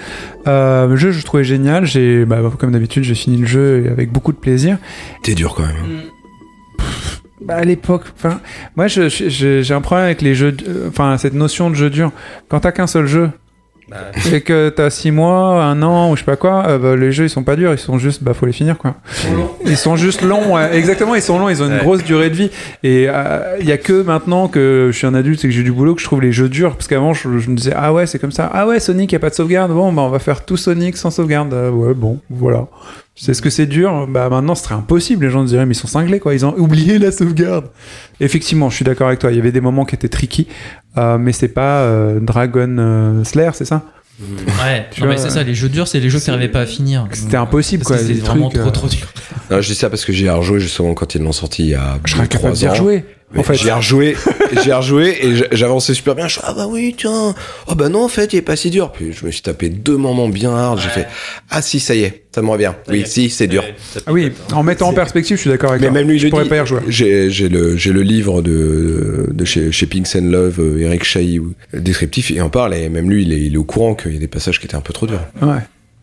Euh, 0.46 0.86
le 0.88 0.96
jeu, 0.96 1.10
je 1.12 1.18
le 1.18 1.22
trouvais 1.22 1.44
génial. 1.44 1.84
J'ai, 1.86 2.24
bah, 2.24 2.40
comme 2.58 2.72
d'habitude, 2.72 3.04
j'ai 3.04 3.14
fini 3.14 3.36
le 3.36 3.46
jeu 3.46 3.86
avec 3.90 4.10
beaucoup 4.12 4.32
de 4.32 4.36
plaisir. 4.38 4.78
T'es 5.22 5.34
dur 5.34 5.54
quand 5.54 5.62
même. 5.62 6.02
Bah, 7.40 7.54
à 7.54 7.64
l'époque, 7.64 8.02
enfin, 8.16 8.40
moi, 8.76 8.88
je- 8.88 9.08
je- 9.08 9.28
je- 9.28 9.62
j'ai 9.62 9.74
un 9.74 9.80
problème 9.80 10.06
avec 10.06 10.20
les 10.20 10.34
jeux, 10.34 10.54
euh, 10.68 10.88
enfin, 10.88 11.16
cette 11.18 11.34
notion 11.34 11.70
de 11.70 11.76
jeu 11.76 11.88
dur. 11.90 12.10
Quand 12.48 12.60
t'as 12.60 12.72
qu'un 12.72 12.88
seul 12.88 13.06
jeu, 13.06 13.30
et 14.32 14.40
que 14.42 14.68
t'as 14.68 14.90
6 14.90 15.10
mois, 15.10 15.62
un 15.64 15.82
an 15.82 16.10
ou 16.10 16.16
je 16.16 16.20
sais 16.20 16.26
pas 16.26 16.36
quoi, 16.36 16.64
euh, 16.68 16.78
bah, 16.78 16.96
les 16.96 17.10
jeux 17.12 17.24
ils 17.24 17.30
sont 17.30 17.42
pas 17.42 17.56
durs, 17.56 17.72
ils 17.72 17.78
sont 17.78 17.98
juste, 17.98 18.22
bah 18.22 18.34
faut 18.34 18.46
les 18.46 18.52
finir 18.52 18.76
quoi. 18.78 18.94
Ils 19.64 19.76
sont 19.76 19.96
juste 19.96 20.22
longs, 20.22 20.54
ouais. 20.54 20.76
exactement, 20.76 21.14
ils 21.14 21.22
sont 21.22 21.38
longs, 21.38 21.48
ils 21.48 21.62
ont 21.62 21.66
une 21.66 21.72
Ouais. 21.72 21.78
grosse 21.80 22.04
durée 22.04 22.30
de 22.30 22.34
vie. 22.34 22.50
Et 22.82 23.08
il 23.60 23.66
y 23.66 23.72
a 23.72 23.78
que 23.78 24.02
maintenant 24.02 24.48
que 24.48 24.90
je 24.92 24.96
suis 24.96 25.06
un 25.06 25.14
adulte 25.14 25.44
et 25.44 25.48
que 25.48 25.54
j'ai 25.54 25.62
du 25.62 25.72
boulot 25.72 25.94
que 25.94 26.00
je 26.00 26.06
trouve 26.06 26.20
les 26.20 26.32
jeux 26.32 26.48
durs, 26.48 26.74
parce 26.76 26.86
qu'avant 26.88 27.14
je, 27.14 27.38
je 27.38 27.50
me 27.50 27.56
disais 27.56 27.72
ah 27.74 27.92
ouais 27.92 28.06
c'est 28.06 28.18
comme 28.18 28.32
ça, 28.32 28.50
ah 28.52 28.66
ouais 28.66 28.80
Sonic 28.80 29.12
y 29.12 29.16
a 29.16 29.18
pas 29.18 29.30
de 29.30 29.34
sauvegarde, 29.34 29.72
bon 29.72 29.92
bah 29.92 30.02
on 30.02 30.08
va 30.10 30.18
faire 30.18 30.44
tout 30.44 30.56
Sonic 30.56 30.96
sans 30.96 31.10
sauvegarde, 31.10 31.52
Euh, 31.54 31.70
ouais 31.70 31.94
bon 31.94 32.18
voilà. 32.30 32.66
C'est 33.20 33.34
ce 33.34 33.42
que 33.42 33.50
c'est 33.50 33.66
dur, 33.66 34.06
bah 34.08 34.28
maintenant 34.28 34.54
ce 34.54 34.62
serait 34.62 34.76
impossible, 34.76 35.24
les 35.24 35.30
gens 35.30 35.42
se 35.42 35.48
diraient 35.48 35.66
mais 35.66 35.74
ils 35.74 35.78
sont 35.78 35.88
cinglés 35.88 36.20
quoi, 36.20 36.34
ils 36.34 36.46
ont 36.46 36.54
oublié 36.58 36.98
la 36.98 37.10
sauvegarde. 37.10 37.66
Effectivement, 38.20 38.70
je 38.70 38.76
suis 38.76 38.84
d'accord 38.84 39.08
avec 39.08 39.18
toi, 39.18 39.32
il 39.32 39.36
y 39.36 39.40
avait 39.40 39.52
des 39.52 39.60
moments 39.60 39.84
qui 39.84 39.96
étaient 39.96 40.08
tricky, 40.08 40.46
euh, 40.96 41.18
mais 41.18 41.32
c'est 41.32 41.48
pas 41.48 41.80
euh, 41.82 42.20
Dragon 42.20 42.76
euh, 42.78 43.24
Slayer, 43.24 43.50
c'est 43.54 43.64
ça? 43.64 43.82
Ouais, 44.20 44.86
Tu 44.90 45.00
non, 45.00 45.08
mais 45.08 45.16
c'est 45.16 45.30
ça, 45.30 45.44
les 45.44 45.54
jeux 45.54 45.68
durs, 45.68 45.86
c'est 45.86 46.00
les 46.00 46.10
jeux 46.10 46.18
que 46.18 46.24
t'arrivais 46.24 46.48
pas 46.48 46.62
à 46.62 46.66
finir. 46.66 47.06
C'était 47.12 47.36
impossible 47.36 47.84
Parce 47.84 48.00
quoi, 48.00 48.06
c'était 48.06 48.20
vraiment 48.20 48.48
trucs, 48.48 48.62
trop 48.62 48.70
trop 48.70 48.88
dur. 48.88 49.06
Non, 49.50 49.60
je 49.60 49.68
dis 49.68 49.76
ça 49.76 49.90
parce 49.90 50.04
que 50.04 50.12
j'y 50.12 50.26
ai 50.26 50.30
rejoué 50.30 50.58
justement 50.58 50.94
quand 50.94 51.14
ils 51.14 51.22
l'ont 51.22 51.30
sorti 51.30 51.62
il 51.62 51.68
y 51.70 51.74
a 51.74 51.98
Je 52.04 52.12
serais 52.12 52.24
incapable 52.24 52.54
d'y 52.54 52.66
rejouer. 52.66 53.04
Mais 53.32 53.40
En 53.40 53.42
fait, 53.42 53.54
j'ai 53.56 53.70
rejoué, 53.70 54.16
j'ai 54.64 54.72
rejoué 54.72 55.18
et 55.22 55.34
j'avançais 55.52 55.92
super 55.92 56.14
bien. 56.14 56.26
Je 56.28 56.32
suis 56.34 56.40
ah 56.44 56.54
bah 56.54 56.66
oui 56.66 56.94
tiens, 56.96 57.34
oh 57.66 57.74
bah 57.74 57.90
non 57.90 58.04
en 58.04 58.08
fait 58.08 58.32
il 58.32 58.36
est 58.36 58.42
pas 58.42 58.56
si 58.56 58.70
dur. 58.70 58.90
Puis 58.90 59.12
je 59.12 59.26
me 59.26 59.30
suis 59.30 59.42
tapé 59.42 59.68
deux 59.68 59.98
moments 59.98 60.30
bien 60.30 60.50
hard. 60.56 60.80
J'ai 60.80 60.88
fait 60.88 61.06
ah 61.50 61.60
si 61.60 61.78
ça 61.78 61.94
y 61.94 62.04
est, 62.04 62.22
ça 62.34 62.40
me 62.40 62.48
revient. 62.48 62.72
Oui 62.88 63.02
si 63.06 63.28
c'est 63.28 63.46
dur. 63.46 63.62
Ah 64.06 64.12
oui, 64.12 64.32
en 64.52 64.62
mettant 64.62 64.88
en 64.88 64.92
perspective, 64.94 65.36
je 65.36 65.42
suis 65.42 65.50
d'accord 65.50 65.70
avec 65.70 65.82
Mais 65.82 65.88
toi. 65.88 65.98
même 65.98 66.08
lui 66.08 66.16
il 66.16 66.20
je 66.20 66.24
le 66.24 66.30
pourrais 66.30 66.44
dit. 66.44 66.48
pas 66.48 66.56
y 66.56 66.60
rejouer. 66.60 66.80
J'ai 66.88 67.30
j'ai 67.30 67.50
le 67.50 67.76
j'ai 67.76 67.92
le 67.92 68.00
livre 68.02 68.40
de 68.40 69.28
de 69.30 69.44
chez 69.44 69.72
chez 69.72 69.84
Pinks 69.86 70.16
and 70.16 70.30
Love, 70.30 70.58
euh, 70.60 70.78
Eric 70.80 71.04
Chahi, 71.04 71.38
où- 71.38 71.52
descriptif 71.74 72.30
et 72.30 72.40
en 72.40 72.48
parle 72.48 72.74
et 72.74 72.88
même 72.88 73.10
lui 73.10 73.24
il 73.24 73.32
est, 73.34 73.40
il 73.40 73.54
est 73.54 73.58
au 73.58 73.64
courant 73.64 73.94
qu'il 73.94 74.14
y 74.14 74.16
a 74.16 74.20
des 74.20 74.26
passages 74.28 74.58
qui 74.58 74.64
étaient 74.64 74.74
un 74.76 74.80
peu 74.80 74.94
trop 74.94 75.06
durs. 75.06 75.20
Ouais. 75.42 75.58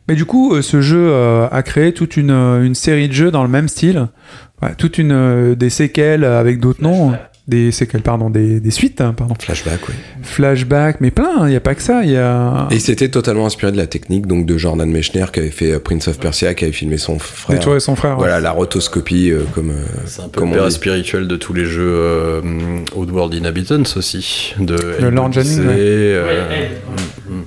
Mais 0.07 0.15
du 0.15 0.25
coup, 0.25 0.53
euh, 0.53 0.61
ce 0.61 0.81
jeu 0.81 1.07
euh, 1.09 1.47
a 1.51 1.63
créé 1.63 1.93
toute 1.93 2.15
une, 2.17 2.29
euh, 2.31 2.63
une 2.63 2.75
série 2.75 3.07
de 3.07 3.13
jeux 3.13 3.31
dans 3.31 3.43
le 3.43 3.49
même 3.49 3.67
style, 3.67 4.07
Ouais, 4.61 4.73
toute 4.77 4.97
une 4.97 5.53
des 5.55 5.69
séquelles 5.69 6.23
avec 6.23 6.61
d'autres 6.61 6.81
noms, 6.81 7.11
des 7.45 7.71
séquelles 7.73 8.01
pardon, 8.01 8.29
des, 8.29 8.61
des 8.61 8.71
suites, 8.71 9.01
hein, 9.01 9.13
pardon, 9.15 9.35
Flashback 9.37 9.81
oui. 9.89 9.93
flashback, 10.23 11.01
mais 11.01 11.11
plein. 11.11 11.45
Il 11.47 11.51
y 11.51 11.57
a 11.57 11.59
pas 11.59 11.75
que 11.75 11.81
ça. 11.81 12.03
Il 12.05 12.11
y 12.11 12.15
a 12.17 12.67
Et 12.71 12.79
c'était 12.79 13.09
totalement 13.09 13.45
inspiré 13.45 13.73
de 13.73 13.77
la 13.77 13.85
technique 13.85 14.27
donc 14.27 14.45
de 14.45 14.57
Jordan 14.57 14.89
Mechner 14.89 15.25
qui 15.33 15.41
avait 15.41 15.51
fait 15.51 15.77
Prince 15.79 16.07
of 16.07 16.19
Persia, 16.19 16.53
qui 16.53 16.63
avait 16.63 16.71
filmé 16.73 16.97
son 16.97 17.19
frère. 17.19 17.57
détruire 17.57 17.81
son 17.81 17.97
frère. 17.97 18.11
ouais. 18.11 18.19
Voilà 18.19 18.39
la 18.39 18.51
rotoscopie 18.51 19.29
euh, 19.31 19.43
comme. 19.53 19.71
euh, 19.71 19.83
C'est 20.05 20.21
un 20.21 20.29
peu 20.29 20.39
Comme 20.39 20.51
le 20.51 20.55
on 20.55 20.59
père 20.59 20.67
dit. 20.69 20.73
spirituel 20.75 21.27
de 21.27 21.35
tous 21.35 21.51
les 21.53 21.65
jeux 21.65 21.83
euh, 21.93 22.41
Oddworld 22.95 23.33
Inhabitants 23.33 23.83
aussi. 23.97 24.53
De 24.57 24.77
Le 25.01 25.09
Lord 25.09 25.33
Jennings, 25.33 25.59
ouais. 25.67 25.73
euh, 25.77 26.69
mm, 27.29 27.33
mm. 27.39 27.43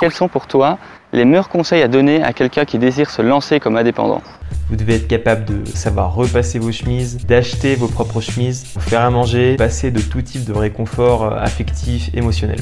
Quels 0.00 0.12
sont 0.12 0.28
pour 0.28 0.46
toi 0.46 0.78
les 1.14 1.24
meilleurs 1.24 1.48
conseils 1.48 1.80
à 1.80 1.88
donner 1.88 2.22
à 2.22 2.32
quelqu'un 2.32 2.64
qui 2.64 2.78
désire 2.78 3.08
se 3.08 3.22
lancer 3.22 3.60
comme 3.60 3.76
indépendant 3.76 4.20
Vous 4.68 4.76
devez 4.76 4.96
être 4.96 5.06
capable 5.06 5.44
de 5.44 5.64
savoir 5.64 6.12
repasser 6.12 6.58
vos 6.58 6.72
chemises, 6.72 7.18
d'acheter 7.24 7.76
vos 7.76 7.86
propres 7.86 8.20
chemises, 8.20 8.66
vous 8.74 8.80
faire 8.80 9.02
à 9.02 9.10
manger, 9.10 9.54
passer 9.56 9.92
de 9.92 10.00
tout 10.00 10.22
type 10.22 10.44
de 10.44 10.52
réconfort 10.52 11.24
euh, 11.24 11.36
affectif, 11.38 12.10
émotionnel. 12.14 12.58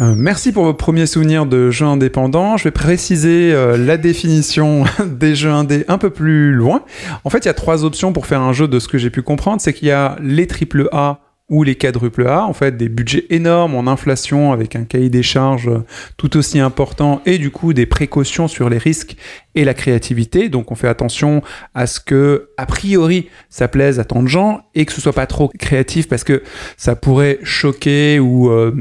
Euh, 0.00 0.14
merci 0.16 0.50
pour 0.50 0.64
vos 0.64 0.74
premiers 0.74 1.06
souvenirs 1.06 1.46
de 1.46 1.70
jeux 1.70 1.86
indépendants. 1.86 2.56
Je 2.56 2.64
vais 2.64 2.72
préciser 2.72 3.52
euh, 3.52 3.76
la 3.76 3.96
définition 3.96 4.82
des 5.06 5.36
jeux 5.36 5.52
indés 5.52 5.84
un 5.86 5.98
peu 5.98 6.10
plus 6.10 6.52
loin. 6.52 6.82
En 7.22 7.30
fait, 7.30 7.44
il 7.44 7.46
y 7.46 7.48
a 7.48 7.54
trois 7.54 7.84
options 7.84 8.12
pour 8.12 8.26
faire 8.26 8.40
un 8.40 8.52
jeu 8.52 8.66
de 8.66 8.80
ce 8.80 8.88
que 8.88 8.98
j'ai 8.98 9.10
pu 9.10 9.22
comprendre. 9.22 9.60
C'est 9.60 9.72
qu'il 9.72 9.86
y 9.86 9.92
a 9.92 10.16
les 10.20 10.48
triple 10.48 10.88
A 10.90 11.20
ou 11.50 11.62
les 11.62 11.74
quadruple 11.74 12.26
A, 12.26 12.46
en 12.46 12.54
fait, 12.54 12.76
des 12.76 12.88
budgets 12.88 13.26
énormes 13.28 13.74
en 13.74 13.86
inflation 13.86 14.52
avec 14.52 14.76
un 14.76 14.84
cahier 14.84 15.10
des 15.10 15.22
charges 15.22 15.70
tout 16.16 16.36
aussi 16.38 16.58
important 16.58 17.20
et 17.26 17.36
du 17.36 17.50
coup 17.50 17.74
des 17.74 17.84
précautions 17.84 18.48
sur 18.48 18.70
les 18.70 18.78
risques 18.78 19.16
et 19.54 19.64
la 19.64 19.74
créativité. 19.74 20.48
Donc 20.48 20.72
on 20.72 20.74
fait 20.74 20.88
attention 20.88 21.42
à 21.74 21.86
ce 21.86 22.00
que, 22.00 22.50
a 22.56 22.64
priori, 22.64 23.28
ça 23.50 23.68
plaise 23.68 24.00
à 24.00 24.04
tant 24.04 24.22
de 24.22 24.28
gens 24.28 24.62
et 24.74 24.86
que 24.86 24.92
ce 24.92 25.02
soit 25.02 25.12
pas 25.12 25.26
trop 25.26 25.50
créatif 25.58 26.08
parce 26.08 26.24
que 26.24 26.42
ça 26.78 26.96
pourrait 26.96 27.38
choquer 27.42 28.18
ou 28.18 28.48
euh, 28.48 28.72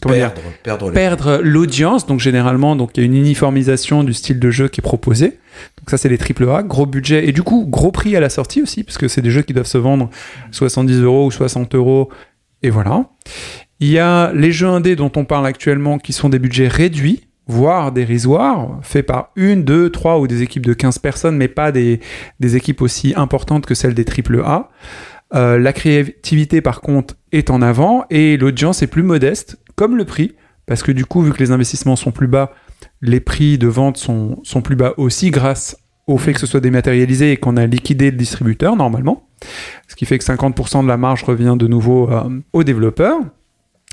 Perdre, 0.00 0.40
perdre 0.92 1.40
l'audience. 1.42 2.06
Donc 2.06 2.20
généralement, 2.20 2.76
donc 2.76 2.90
il 2.94 3.00
y 3.00 3.02
a 3.02 3.06
une 3.06 3.16
uniformisation 3.16 4.04
du 4.04 4.12
style 4.12 4.38
de 4.38 4.50
jeu 4.50 4.68
qui 4.68 4.80
est 4.80 4.82
proposé. 4.82 5.26
Donc 5.78 5.88
ça, 5.88 5.96
c'est 5.96 6.08
les 6.08 6.18
triple 6.18 6.48
A, 6.48 6.62
gros 6.62 6.86
budget 6.86 7.28
et 7.28 7.32
du 7.32 7.42
coup 7.42 7.66
gros 7.68 7.92
prix 7.92 8.16
à 8.16 8.20
la 8.20 8.28
sortie 8.28 8.62
aussi, 8.62 8.84
parce 8.84 8.98
que 8.98 9.08
c'est 9.08 9.22
des 9.22 9.30
jeux 9.30 9.42
qui 9.42 9.52
doivent 9.52 9.66
se 9.66 9.78
vendre 9.78 10.10
70 10.50 11.00
euros 11.00 11.26
ou 11.26 11.30
60 11.30 11.74
euros. 11.74 12.10
Et 12.62 12.70
voilà. 12.70 13.06
Il 13.80 13.88
y 13.88 13.98
a 13.98 14.32
les 14.32 14.52
jeux 14.52 14.68
indés 14.68 14.96
dont 14.96 15.12
on 15.16 15.24
parle 15.24 15.46
actuellement 15.46 15.98
qui 15.98 16.12
sont 16.12 16.28
des 16.28 16.38
budgets 16.38 16.68
réduits 16.68 17.24
voire 17.46 17.92
dérisoires, 17.92 18.78
faits 18.82 19.06
par 19.06 19.30
une, 19.36 19.64
deux, 19.64 19.90
trois 19.90 20.18
ou 20.18 20.26
des 20.26 20.42
équipes 20.42 20.64
de 20.64 20.72
15 20.72 20.98
personnes, 20.98 21.36
mais 21.36 21.48
pas 21.48 21.72
des, 21.72 22.00
des 22.40 22.56
équipes 22.56 22.80
aussi 22.80 23.12
importantes 23.16 23.66
que 23.66 23.74
celles 23.74 23.94
des 23.94 24.04
triple 24.04 24.40
A. 24.44 24.70
Euh, 25.34 25.58
la 25.58 25.72
créativité, 25.72 26.60
par 26.60 26.80
contre, 26.80 27.14
est 27.32 27.50
en 27.50 27.60
avant 27.60 28.04
et 28.10 28.36
l'audience 28.36 28.82
est 28.82 28.86
plus 28.86 29.02
modeste, 29.02 29.58
comme 29.76 29.96
le 29.96 30.04
prix, 30.04 30.34
parce 30.66 30.82
que 30.82 30.92
du 30.92 31.04
coup, 31.04 31.22
vu 31.22 31.32
que 31.32 31.38
les 31.38 31.50
investissements 31.50 31.96
sont 31.96 32.10
plus 32.10 32.26
bas, 32.26 32.52
les 33.02 33.20
prix 33.20 33.58
de 33.58 33.66
vente 33.66 33.96
sont, 33.96 34.42
plus 34.62 34.76
bas 34.76 34.94
aussi 34.96 35.30
grâce 35.30 35.76
au 36.06 36.18
fait 36.18 36.32
que 36.34 36.40
ce 36.40 36.46
soit 36.46 36.60
dématérialisé 36.60 37.32
et 37.32 37.36
qu'on 37.36 37.56
a 37.56 37.66
liquidé 37.66 38.10
le 38.10 38.16
distributeur 38.16 38.76
normalement. 38.76 39.28
Ce 39.88 39.96
qui 39.96 40.04
fait 40.04 40.18
que 40.18 40.24
50% 40.24 40.82
de 40.82 40.88
la 40.88 40.96
marge 40.96 41.22
revient 41.22 41.56
de 41.58 41.66
nouveau 41.66 42.10
euh, 42.10 42.40
aux 42.52 42.64
développeurs. 42.64 43.18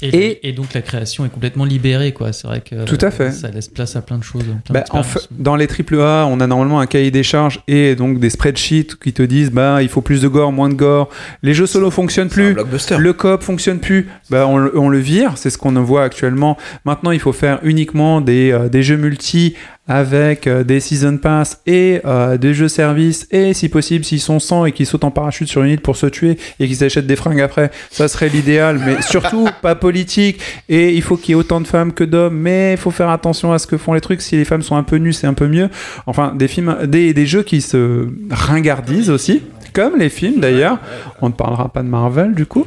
Et, 0.01 0.07
Et- 0.15 0.49
et 0.49 0.51
donc 0.53 0.73
la 0.73 0.81
création 0.81 1.25
est 1.25 1.29
complètement 1.29 1.65
libérée, 1.65 2.11
quoi. 2.11 2.33
C'est 2.33 2.47
vrai 2.47 2.61
que 2.61 2.85
Tout 2.85 2.97
à 3.01 3.11
fait. 3.11 3.31
ça 3.31 3.49
laisse 3.49 3.67
place 3.67 3.95
à 3.95 4.01
plein 4.01 4.17
de 4.17 4.23
choses. 4.23 4.43
plein 4.43 4.53
Bah, 4.69 4.83
en 4.91 4.99
d'expériences. 5.01 5.07
fait, 5.13 5.27
dans 5.31 5.55
les 5.55 5.67
AAA, 5.67 6.25
on 6.27 6.39
a 6.39 6.47
normalement 6.47 6.79
un 6.79 6.85
cahier 6.87 7.11
des 7.11 7.23
charges 7.23 7.61
et 7.67 7.95
donc 7.95 8.19
des 8.19 8.29
spreadsheets 8.29 8.95
qui 9.01 9.13
te 9.13 9.21
disent 9.23 9.51
bah 9.51 9.81
il 9.81 9.89
faut 9.89 10.01
plus 10.01 10.21
de 10.21 10.27
gore, 10.27 10.51
moins 10.51 10.69
de 10.69 10.73
gore. 10.75 11.09
Les 11.43 11.53
jeux 11.53 11.65
solo 11.67 11.91
fonctionnent 11.91 12.29
plus. 12.29 12.53
blockbuster. 12.53 12.97
Le 12.97 13.13
coop 13.13 13.43
fonctionne 13.43 13.79
plus, 13.79 14.07
bah 14.29 14.47
on, 14.47 14.57
le- 14.57 14.77
on 14.77 14.89
le 14.89 14.97
vire, 14.99 15.33
c'est 15.37 15.49
ce 15.49 15.57
qu'on 15.57 15.71
voit 15.81 16.03
actuellement. 16.03 16.57
Maintenant, 16.85 17.11
il 17.11 17.19
faut 17.19 17.33
faire 17.33 17.59
uniquement 17.63 18.21
des, 18.21 18.51
euh, 18.51 18.69
des 18.69 18.83
jeux 18.83 18.97
multi 18.97 19.55
avec 19.88 20.48
euh, 20.48 20.63
des 20.63 20.80
season 20.80 21.17
pass 21.17 21.60
et 21.65 22.02
euh, 22.06 22.38
des 22.38 22.54
jeux 22.54 22.67
service 22.67 23.28
et 23.32 23.54
si 23.54 23.67
possible 23.67 24.06
s'ils 24.06 24.22
sont 24.22 24.39
100 24.39 24.65
et 24.65 24.72
qu'ils 24.72 24.86
sautent 24.86 25.04
en 25.04 25.12
parachute 25.12 25.48
sur 25.48 25.63
une 25.63 25.72
île 25.72 25.82
pour 25.82 25.98
se 25.98 26.06
tuer 26.06 26.38
et 26.60 26.67
qu'ils 26.67 26.78
s'achètent 26.78 27.08
des 27.08 27.15
fringues 27.15 27.41
après, 27.41 27.72
ça 27.89 28.08
serait 28.08 28.30
l'idéal, 28.30 28.80
mais 28.86 29.02
surtout 29.02 29.50
pas 29.62 29.76
politique 29.76 30.39
et 30.70 30.94
il 30.94 31.02
faut 31.02 31.17
qu'il 31.17 31.30
y 31.30 31.32
ait 31.32 31.36
autant 31.36 31.62
de 31.62 31.67
femmes 31.67 31.94
que 31.94 32.04
d'hommes, 32.04 32.38
mais 32.38 32.74
il 32.74 32.78
faut 32.78 32.91
faire 32.91 33.10
attention 33.10 33.52
à 33.54 33.60
ce 33.60 33.67
que 33.67 33.78
font 33.78 33.94
les 33.94 34.02
trucs. 34.02 34.22
Si 34.22 34.36
les 34.36 34.46
femmes 34.46 34.62
sont 34.62 34.76
un 34.76 34.84
peu 34.84 34.98
nues, 34.98 35.13
c'est 35.13 35.28
un 35.28 35.34
peu 35.34 35.48
mieux. 35.48 35.70
Enfin, 36.06 36.34
des 36.36 36.48
films, 36.48 36.78
des, 36.86 37.13
des 37.13 37.26
jeux 37.26 37.44
qui 37.44 37.62
se 37.62 38.08
ringardisent 38.30 39.10
aussi, 39.10 39.41
comme 39.74 39.98
les 39.98 40.10
films 40.10 40.39
d'ailleurs. 40.39 40.78
On 41.22 41.30
ne 41.30 41.34
parlera 41.34 41.70
pas 41.70 41.82
de 41.82 41.88
Marvel 41.88 42.34
du 42.34 42.46
coup. 42.46 42.65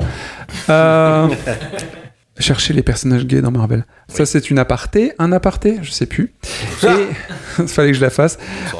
Euh, 0.68 1.29
Chercher 2.40 2.74
les 2.74 2.82
personnages 2.82 3.26
gays 3.26 3.42
dans 3.42 3.52
Marvel. 3.52 3.86
Ça, 4.08 4.26
c'est 4.26 4.50
une 4.50 4.58
aparté. 4.58 5.12
Un 5.20 5.30
aparté 5.30 5.78
Je 5.82 5.92
sais 5.92 6.06
plus. 6.06 6.32
Et 6.82 6.86
il 7.60 7.68
fallait 7.68 7.92
que 7.92 7.96
je 7.96 8.00
la 8.00 8.10
fasse. 8.10 8.38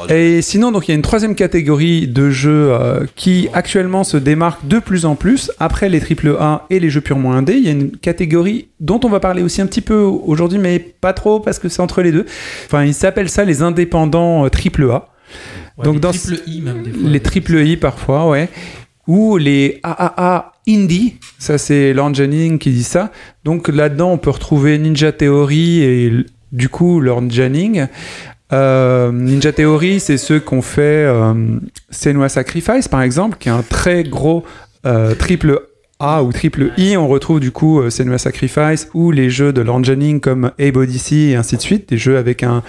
Et 0.09 0.41
sinon, 0.41 0.73
donc 0.73 0.87
il 0.87 0.91
y 0.91 0.93
a 0.93 0.95
une 0.95 1.01
troisième 1.01 1.35
catégorie 1.35 2.05
de 2.05 2.29
jeux 2.29 2.73
euh, 2.73 3.05
qui 3.15 3.47
actuellement 3.53 4.03
se 4.03 4.17
démarque 4.17 4.67
de 4.67 4.79
plus 4.79 5.05
en 5.05 5.15
plus 5.15 5.51
après 5.57 5.87
les 5.87 6.01
AAA 6.01 6.65
et 6.69 6.81
les 6.81 6.89
jeux 6.89 6.99
purement 6.99 7.31
indés. 7.31 7.53
Il 7.53 7.63
y 7.63 7.69
a 7.69 7.71
une 7.71 7.91
catégorie 7.91 8.67
dont 8.81 8.99
on 9.05 9.09
va 9.09 9.21
parler 9.21 9.41
aussi 9.41 9.61
un 9.61 9.67
petit 9.67 9.81
peu 9.81 9.99
aujourd'hui, 10.01 10.59
mais 10.59 10.79
pas 10.79 11.13
trop 11.13 11.39
parce 11.39 11.57
que 11.57 11.69
c'est 11.69 11.81
entre 11.81 12.01
les 12.01 12.11
deux. 12.11 12.25
Enfin, 12.65 12.83
ils 12.83 12.93
s'appellent 12.93 13.29
ça 13.29 13.45
les 13.45 13.61
indépendants 13.61 14.45
euh, 14.45 14.49
AAA. 14.49 15.07
Ouais, 15.77 15.85
donc 15.85 15.95
les 15.95 15.99
dans 16.01 16.11
triple 16.11 16.41
I 16.45 16.61
même 16.61 16.83
des 16.83 16.91
fois. 16.91 17.09
Les 17.09 17.19
triple 17.21 17.65
I 17.65 17.77
parfois, 17.77 18.27
ouais. 18.27 18.49
Ou 19.07 19.37
les 19.37 19.79
AAA 19.83 20.54
indie, 20.67 21.15
ça 21.37 21.57
c'est 21.57 21.93
Lorne 21.93 22.15
Janning 22.15 22.57
qui 22.57 22.71
dit 22.71 22.83
ça. 22.83 23.11
Donc 23.43 23.67
là-dedans, 23.67 24.11
on 24.11 24.17
peut 24.17 24.31
retrouver 24.31 24.77
Ninja 24.77 25.11
Theory 25.11 25.81
et 25.83 26.11
du 26.51 26.69
coup 26.69 26.99
Lorne 26.99 27.31
Janning. 27.31 27.87
Euh, 28.53 29.11
Ninja 29.11 29.51
Theory, 29.51 29.99
c'est 29.99 30.17
ceux 30.17 30.39
qu'on 30.39 30.61
fait 30.61 31.05
euh, 31.05 31.33
Senua 31.89 32.29
Sacrifice 32.29 32.87
par 32.87 33.01
exemple, 33.01 33.37
qui 33.39 33.49
est 33.49 33.53
un 33.53 33.63
très 33.63 34.03
gros 34.03 34.43
euh, 34.85 35.15
triple 35.15 35.61
A 35.99 36.23
ou 36.23 36.31
triple 36.31 36.71
I. 36.77 36.97
On 36.97 37.07
retrouve 37.07 37.39
du 37.39 37.51
coup 37.51 37.89
Senua 37.89 38.17
Sacrifice 38.17 38.89
ou 38.93 39.11
les 39.11 39.29
jeux 39.29 39.51
de 39.51 39.61
Lorne 39.61 39.83
Janning 39.83 40.19
comme 40.19 40.51
Abe 40.59 40.77
Odyssey 40.77 41.29
et 41.29 41.35
ainsi 41.35 41.57
de 41.57 41.61
suite. 41.61 41.89
Des 41.89 41.97
jeux 41.97 42.17
avec 42.17 42.43
un, 42.43 42.63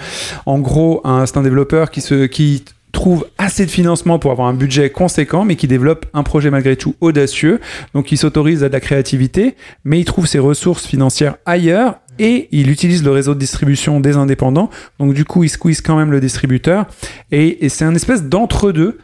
en 0.45 0.59
gros, 0.59 1.01
un, 1.03 1.25
c'est 1.25 1.37
un 1.37 1.43
développeur 1.43 1.91
qui 1.91 2.01
se, 2.01 2.25
qui 2.25 2.63
trouve 2.97 3.27
assez 3.37 3.65
de 3.65 3.71
financement 3.71 4.19
pour 4.19 4.31
avoir 4.31 4.47
un 4.47 4.53
budget 4.53 4.89
conséquent, 4.89 5.45
mais 5.45 5.55
qui 5.55 5.67
développe 5.67 6.07
un 6.13 6.23
projet 6.23 6.49
malgré 6.49 6.75
tout 6.75 6.95
audacieux. 6.99 7.61
Donc 7.93 8.11
il 8.11 8.17
s'autorise 8.17 8.63
à 8.63 8.69
de 8.69 8.73
la 8.73 8.79
créativité, 8.79 9.55
mais 9.85 9.99
il 9.99 10.05
trouve 10.05 10.25
ses 10.25 10.39
ressources 10.39 10.85
financières 10.85 11.35
ailleurs 11.45 11.99
et 12.19 12.47
il 12.51 12.71
utilise 12.71 13.03
le 13.03 13.11
réseau 13.11 13.35
de 13.35 13.39
distribution 13.39 13.99
des 13.99 14.17
indépendants. 14.17 14.71
Donc 14.99 15.13
du 15.13 15.25
coup, 15.25 15.43
il 15.43 15.49
squeeze 15.49 15.81
quand 15.81 15.95
même 15.95 16.11
le 16.11 16.19
distributeur. 16.19 16.87
Et, 17.31 17.69
c'est 17.69 17.85
un 17.85 17.93
espèce 17.93 18.23
d'entre-deux. 18.23 18.97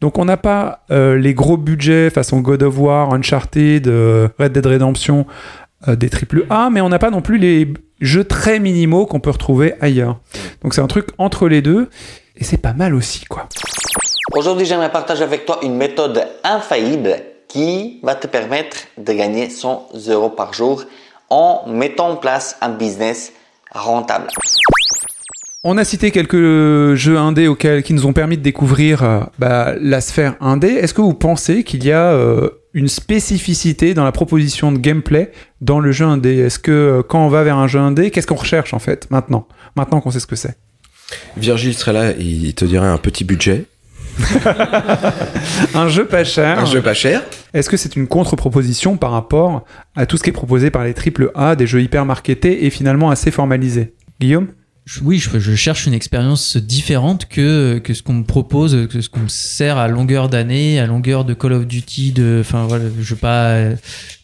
Donc 0.00 0.18
on 0.18 0.24
n'a 0.24 0.36
pas 0.36 0.84
euh, 0.92 1.16
les 1.16 1.34
gros 1.34 1.56
budgets 1.56 2.08
façon 2.10 2.40
God 2.40 2.62
of 2.62 2.78
War, 2.78 3.12
Uncharted, 3.12 3.88
euh, 3.88 4.28
Red 4.38 4.52
Dead 4.52 4.64
Redemption, 4.64 5.26
euh, 5.88 5.96
des 5.96 6.08
triple 6.08 6.46
A, 6.50 6.70
mais 6.70 6.80
on 6.80 6.88
n'a 6.88 7.00
pas 7.00 7.10
non 7.10 7.20
plus 7.20 7.36
les 7.38 7.74
jeux 8.00 8.24
très 8.24 8.60
minimaux 8.60 9.06
qu'on 9.06 9.20
peut 9.20 9.30
retrouver 9.30 9.74
ailleurs. 9.80 10.20
Donc 10.62 10.72
c'est 10.72 10.80
un 10.80 10.86
truc 10.86 11.08
entre 11.18 11.48
les 11.48 11.62
deux. 11.62 11.88
Et 12.40 12.44
c'est 12.44 12.56
pas 12.56 12.72
mal 12.72 12.94
aussi, 12.94 13.26
quoi. 13.26 13.48
Aujourd'hui, 14.32 14.64
j'aimerais 14.64 14.90
partager 14.90 15.22
avec 15.22 15.44
toi 15.44 15.58
une 15.62 15.74
méthode 15.74 16.26
infaillible 16.42 17.16
qui 17.48 18.00
va 18.02 18.14
te 18.14 18.26
permettre 18.26 18.78
de 18.96 19.12
gagner 19.12 19.50
100 19.50 19.88
euros 20.08 20.30
par 20.30 20.54
jour 20.54 20.84
en 21.28 21.64
mettant 21.66 22.10
en 22.10 22.16
place 22.16 22.56
un 22.60 22.70
business 22.70 23.32
rentable. 23.72 24.28
On 25.62 25.76
a 25.76 25.84
cité 25.84 26.10
quelques 26.10 26.94
jeux 26.94 27.18
indés 27.18 27.46
auxquels, 27.46 27.82
qui 27.82 27.92
nous 27.92 28.06
ont 28.06 28.14
permis 28.14 28.38
de 28.38 28.42
découvrir 28.42 29.04
euh, 29.04 29.20
bah, 29.38 29.74
la 29.78 30.00
sphère 30.00 30.36
indé. 30.40 30.68
Est-ce 30.68 30.94
que 30.94 31.02
vous 31.02 31.12
pensez 31.12 31.64
qu'il 31.64 31.84
y 31.84 31.92
a 31.92 32.12
euh, 32.12 32.48
une 32.72 32.88
spécificité 32.88 33.92
dans 33.92 34.04
la 34.04 34.12
proposition 34.12 34.72
de 34.72 34.78
gameplay 34.78 35.32
dans 35.60 35.78
le 35.78 35.92
jeu 35.92 36.06
indé? 36.06 36.38
Est-ce 36.38 36.58
que 36.58 36.70
euh, 36.70 37.02
quand 37.02 37.26
on 37.26 37.28
va 37.28 37.42
vers 37.42 37.58
un 37.58 37.66
jeu 37.66 37.78
indé, 37.78 38.10
qu'est-ce 38.10 38.26
qu'on 38.26 38.36
recherche 38.36 38.72
en 38.72 38.78
fait 38.78 39.10
maintenant? 39.10 39.46
Maintenant 39.76 40.00
qu'on 40.00 40.10
sait 40.10 40.20
ce 40.20 40.26
que 40.26 40.36
c'est. 40.36 40.56
Virgile 41.36 41.74
serait 41.74 41.92
là, 41.92 42.12
il 42.18 42.52
te 42.54 42.64
dirait 42.64 42.86
un 42.88 42.98
petit 42.98 43.24
budget, 43.24 43.64
Un 45.74 45.88
jeu 45.88 46.04
pas 46.06 46.24
cher. 46.24 46.58
un 46.58 46.64
jeu 46.66 46.82
pas 46.82 46.94
cher. 46.94 47.22
Est-ce 47.54 47.70
que 47.70 47.76
c'est 47.76 47.96
une 47.96 48.06
contre-proposition 48.06 48.96
par 48.96 49.12
rapport 49.12 49.64
à 49.96 50.06
tout 50.06 50.16
ce 50.16 50.22
qui 50.22 50.30
est 50.30 50.34
proposé 50.34 50.70
par 50.70 50.84
les 50.84 50.94
triple 50.94 51.30
A, 51.34 51.56
des 51.56 51.66
jeux 51.66 51.80
hyper 51.82 52.04
marketés 52.04 52.66
et 52.66 52.70
finalement 52.70 53.10
assez 53.10 53.30
formalisés? 53.30 53.94
Guillaume? 54.20 54.48
Oui, 55.02 55.18
je, 55.18 55.54
cherche 55.54 55.86
une 55.86 55.94
expérience 55.94 56.56
différente 56.56 57.26
que, 57.26 57.78
que 57.78 57.94
ce 57.94 58.02
qu'on 58.02 58.14
me 58.14 58.24
propose, 58.24 58.88
que 58.88 59.00
ce 59.00 59.08
qu'on 59.08 59.20
me 59.20 59.28
sert 59.28 59.76
à 59.76 59.86
longueur 59.88 60.28
d'année, 60.28 60.80
à 60.80 60.86
longueur 60.86 61.24
de 61.24 61.32
Call 61.34 61.52
of 61.52 61.66
Duty. 61.66 62.12
De, 62.12 62.38
enfin 62.40 62.66
voilà, 62.66 62.86
je 62.98 63.14
veux 63.14 63.20
pas 63.20 63.50
euh, 63.50 63.76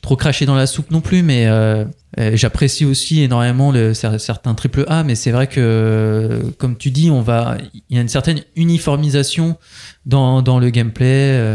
trop 0.03 0.17
cracher 0.17 0.45
dans 0.45 0.57
la 0.57 0.67
soupe 0.67 0.91
non 0.91 1.01
plus, 1.01 1.23
mais 1.23 1.47
euh, 1.47 1.85
euh, 2.19 2.33
j'apprécie 2.35 2.85
aussi 2.85 3.23
énormément 3.23 3.73
certains 3.95 4.55
triple 4.55 4.85
A. 4.89 5.05
Mais 5.05 5.15
c'est 5.15 5.31
vrai 5.31 5.47
que, 5.47 6.41
comme 6.59 6.77
tu 6.77 6.91
dis, 6.91 7.11
il 7.13 7.97
y 7.97 7.99
a 7.99 8.01
une 8.01 8.09
certaine 8.09 8.41
uniformisation 8.57 9.59
dans, 10.05 10.43
dans 10.43 10.59
le 10.59 10.71
gameplay 10.71 11.55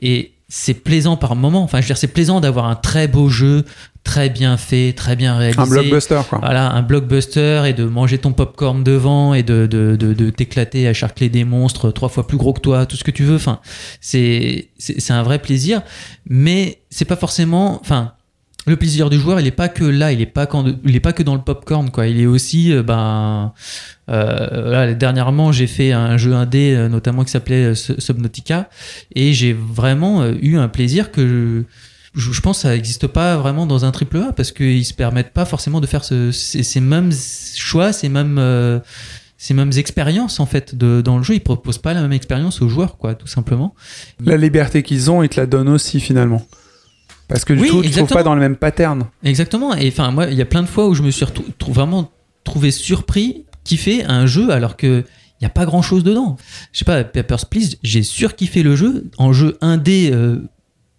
et 0.00 0.38
c'est 0.48 0.74
plaisant 0.74 1.16
par 1.16 1.36
moment. 1.36 1.62
Enfin, 1.62 1.80
je 1.80 1.88
veux 1.88 1.94
c'est 1.94 2.08
plaisant 2.08 2.40
d'avoir 2.40 2.66
un 2.66 2.74
très 2.74 3.06
beau 3.06 3.28
jeu, 3.28 3.64
très 4.04 4.30
bien 4.30 4.56
fait, 4.56 4.94
très 4.94 5.16
bien 5.16 5.36
réalisé. 5.36 5.60
Un 5.60 5.66
blockbuster, 5.66 6.20
quoi. 6.28 6.38
Voilà, 6.38 6.70
un 6.70 6.82
blockbuster 6.82 7.64
et 7.66 7.74
de 7.74 7.84
manger 7.84 8.18
ton 8.18 8.32
popcorn 8.32 8.82
devant 8.82 9.34
et 9.34 9.42
de, 9.42 9.66
de, 9.66 9.96
de, 9.96 10.14
de 10.14 10.30
t'éclater 10.30 10.88
à 10.88 10.94
charcler 10.94 11.28
des 11.28 11.44
monstres 11.44 11.90
trois 11.90 12.08
fois 12.08 12.26
plus 12.26 12.38
gros 12.38 12.52
que 12.52 12.60
toi, 12.60 12.86
tout 12.86 12.96
ce 12.96 13.04
que 13.04 13.10
tu 13.10 13.24
veux. 13.24 13.36
Enfin, 13.36 13.60
c'est, 14.00 14.70
un 15.10 15.22
vrai 15.22 15.38
plaisir, 15.38 15.82
mais 16.26 16.80
c'est 16.90 17.04
pas 17.04 17.16
forcément, 17.16 17.80
enfin, 17.80 18.12
le 18.66 18.76
plaisir 18.76 19.08
du 19.10 19.18
joueur, 19.18 19.40
il 19.40 19.46
est 19.46 19.50
pas 19.50 19.68
que 19.68 19.84
là, 19.84 20.12
il 20.12 20.20
est 20.20 20.26
pas 20.26 20.46
quand, 20.46 20.64
il 20.84 20.96
est 20.96 21.00
pas 21.00 21.12
que 21.12 21.22
dans 21.22 21.34
le 21.34 21.42
popcorn, 21.42 21.90
quoi. 21.90 22.06
Il 22.06 22.20
est 22.20 22.26
aussi, 22.26 22.72
euh, 22.72 22.82
ben, 22.82 23.52
euh, 24.10 24.70
là, 24.70 24.94
dernièrement, 24.94 25.52
j'ai 25.52 25.66
fait 25.66 25.92
un 25.92 26.16
jeu 26.18 26.34
indé, 26.34 26.74
euh, 26.74 26.88
notamment 26.88 27.24
qui 27.24 27.30
s'appelait 27.30 27.74
Su- 27.74 27.94
Subnautica, 27.98 28.68
et 29.14 29.32
j'ai 29.32 29.52
vraiment 29.54 30.26
eu 30.26 30.56
un 30.56 30.68
plaisir 30.68 31.10
que 31.12 31.26
je, 31.26 31.62
je 32.14 32.40
pense 32.40 32.58
que 32.58 32.62
ça 32.62 32.70
n'existe 32.70 33.06
pas 33.06 33.36
vraiment 33.36 33.66
dans 33.66 33.84
un 33.84 33.90
triple 33.90 34.16
A 34.18 34.32
parce 34.32 34.52
qu'ils 34.52 34.84
se 34.84 34.94
permettent 34.94 35.32
pas 35.32 35.44
forcément 35.44 35.80
de 35.80 35.86
faire 35.86 36.04
ce- 36.04 36.32
ces, 36.32 36.62
ces 36.62 36.80
mêmes 36.80 37.12
choix, 37.56 37.92
ces 37.92 38.08
mêmes 38.08 38.38
euh, 38.38 38.80
ces 39.36 39.54
mêmes 39.54 39.70
expériences 39.76 40.40
en 40.40 40.46
fait 40.46 40.74
de, 40.74 41.00
dans 41.00 41.18
le 41.18 41.22
jeu. 41.22 41.34
Ils 41.34 41.40
proposent 41.40 41.78
pas 41.78 41.94
la 41.94 42.02
même 42.02 42.12
expérience 42.12 42.60
aux 42.62 42.68
joueurs, 42.68 42.96
quoi, 42.96 43.14
tout 43.14 43.26
simplement. 43.28 43.74
La 44.24 44.36
liberté 44.36 44.82
qu'ils 44.82 45.10
ont, 45.10 45.22
ils 45.22 45.28
te 45.28 45.38
la 45.38 45.46
donnent 45.46 45.68
aussi 45.68 46.00
finalement. 46.00 46.44
Parce 47.28 47.44
que 47.44 47.52
du 47.52 47.60
Oui, 47.60 47.68
tout, 47.68 47.82
tu 47.82 47.90
trouves 47.90 48.08
pas 48.08 48.22
dans 48.22 48.34
le 48.34 48.40
même 48.40 48.56
pattern. 48.56 49.04
Exactement. 49.22 49.74
Et 49.76 49.88
enfin, 49.88 50.10
moi, 50.10 50.26
il 50.28 50.34
y 50.36 50.42
a 50.42 50.46
plein 50.46 50.62
de 50.62 50.66
fois 50.68 50.88
où 50.88 50.94
je 50.94 51.02
me 51.02 51.10
suis 51.10 51.26
vraiment 51.68 52.10
trouvé 52.42 52.70
surpris, 52.70 53.44
kiffé 53.64 54.02
un 54.06 54.24
jeu 54.26 54.50
alors 54.50 54.76
que 54.78 55.04
il 55.40 55.44
y 55.44 55.46
a 55.46 55.50
pas 55.50 55.66
grand 55.66 55.82
chose 55.82 56.02
dedans. 56.02 56.36
Je 56.72 56.78
sais 56.80 56.84
pas, 56.84 57.04
Papers 57.04 57.46
Please, 57.46 57.76
j'ai 57.84 58.02
surkiffé 58.02 58.62
le 58.64 58.74
jeu 58.74 59.10
en 59.18 59.32
jeu 59.32 59.56
indé. 59.60 60.10
euh, 60.12 60.38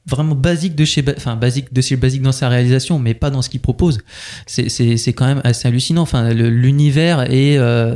vraiment 0.09 0.35
basique 0.35 0.75
de 0.75 0.85
chez 0.85 1.03
enfin 1.15 1.35
basique 1.35 1.73
de 1.73 1.95
basique 1.95 2.21
dans 2.21 2.31
sa 2.31 2.49
réalisation 2.49 2.99
mais 2.99 3.13
pas 3.13 3.29
dans 3.29 3.41
ce 3.41 3.49
qu'il 3.49 3.61
propose. 3.61 3.99
C'est 4.47 5.13
quand 5.13 5.25
même 5.25 5.41
assez 5.43 5.67
hallucinant. 5.67 6.01
Enfin 6.01 6.33
l'univers 6.33 7.31
est 7.31 7.57
euh, 7.57 7.95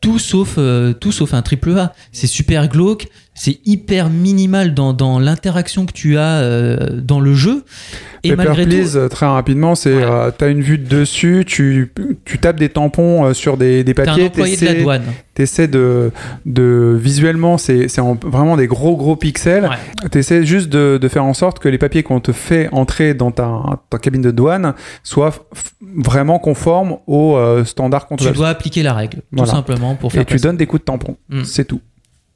tout 0.00 0.18
sauf 0.18 0.54
euh, 0.58 0.92
tout 0.92 1.12
sauf 1.12 1.34
un 1.34 1.42
triple 1.42 1.76
A. 1.78 1.94
C'est 2.12 2.26
super 2.26 2.68
glauque 2.68 3.08
c'est 3.38 3.60
hyper 3.64 4.10
minimal 4.10 4.74
dans, 4.74 4.92
dans 4.92 5.18
l'interaction 5.18 5.86
que 5.86 5.92
tu 5.92 6.18
as 6.18 6.40
euh, 6.40 6.88
dans 7.00 7.20
le 7.20 7.34
jeu 7.34 7.64
et 8.24 8.30
Paper 8.30 8.48
malgré 8.48 8.66
Please, 8.66 8.92
tout 8.92 8.98
euh, 8.98 9.08
très 9.08 9.26
rapidement, 9.26 9.76
c'est 9.76 9.94
Ouais. 9.94 10.02
euh, 10.02 10.30
t'as 10.36 10.50
une 10.50 10.60
vue 10.60 10.76
de 10.76 10.84
dessus, 10.88 11.44
tu, 11.46 11.92
tu 12.24 12.38
tapes 12.38 12.56
des 12.58 12.68
tampons 12.68 13.26
euh, 13.26 13.32
sur 13.34 13.56
des, 13.56 13.84
des 13.84 13.94
papiers, 13.94 14.24
employé 14.26 14.56
de 14.56 14.64
la 14.64 14.72
t'essaies- 14.72 14.82
douane 14.82 15.02
t'essaies 15.34 15.68
de, 15.68 16.10
de 16.46 16.98
visuellement, 17.00 17.58
c'est 17.58 17.86
c'est 17.86 18.00
en- 18.00 18.16
vraiment 18.20 18.56
des 18.56 18.66
gros 18.66 18.96
gros 18.96 19.14
pixels. 19.14 19.68
Ouais. 19.68 20.08
T'essaies 20.10 20.44
juste 20.44 20.68
de, 20.68 20.98
de 21.00 21.08
faire 21.08 21.24
en 21.24 21.32
sorte 21.32 21.60
que 21.60 21.68
les 21.68 21.78
papiers 21.78 22.02
qu'on 22.02 22.18
te 22.18 22.32
fait 22.32 22.68
entrer 22.72 23.14
dans 23.14 23.30
ta, 23.30 23.60
ta 23.88 23.98
cabine 23.98 24.22
de 24.22 24.32
douane 24.32 24.74
soient 25.04 25.32
vraiment 25.96 26.40
conformes 26.40 26.96
aux 27.06 27.36
euh, 27.36 27.64
standards 27.64 28.06
qu'on 28.08 28.16
te 28.16 28.24
tu 28.24 28.32
dois 28.32 28.48
appliquer 28.48 28.82
la 28.82 28.94
règle 28.94 29.22
Voilà. 29.30 29.48
tout 29.48 29.56
simplement 29.56 29.94
pour 29.94 30.10
faire 30.10 30.22
Et 30.22 30.24
tu 30.24 30.38
donnes 30.38 30.56
des 30.56 30.66
coups 30.66 30.82
de 30.82 30.86
tampon, 30.86 31.16
Mm. 31.28 31.44
c'est 31.44 31.64
tout. 31.66 31.80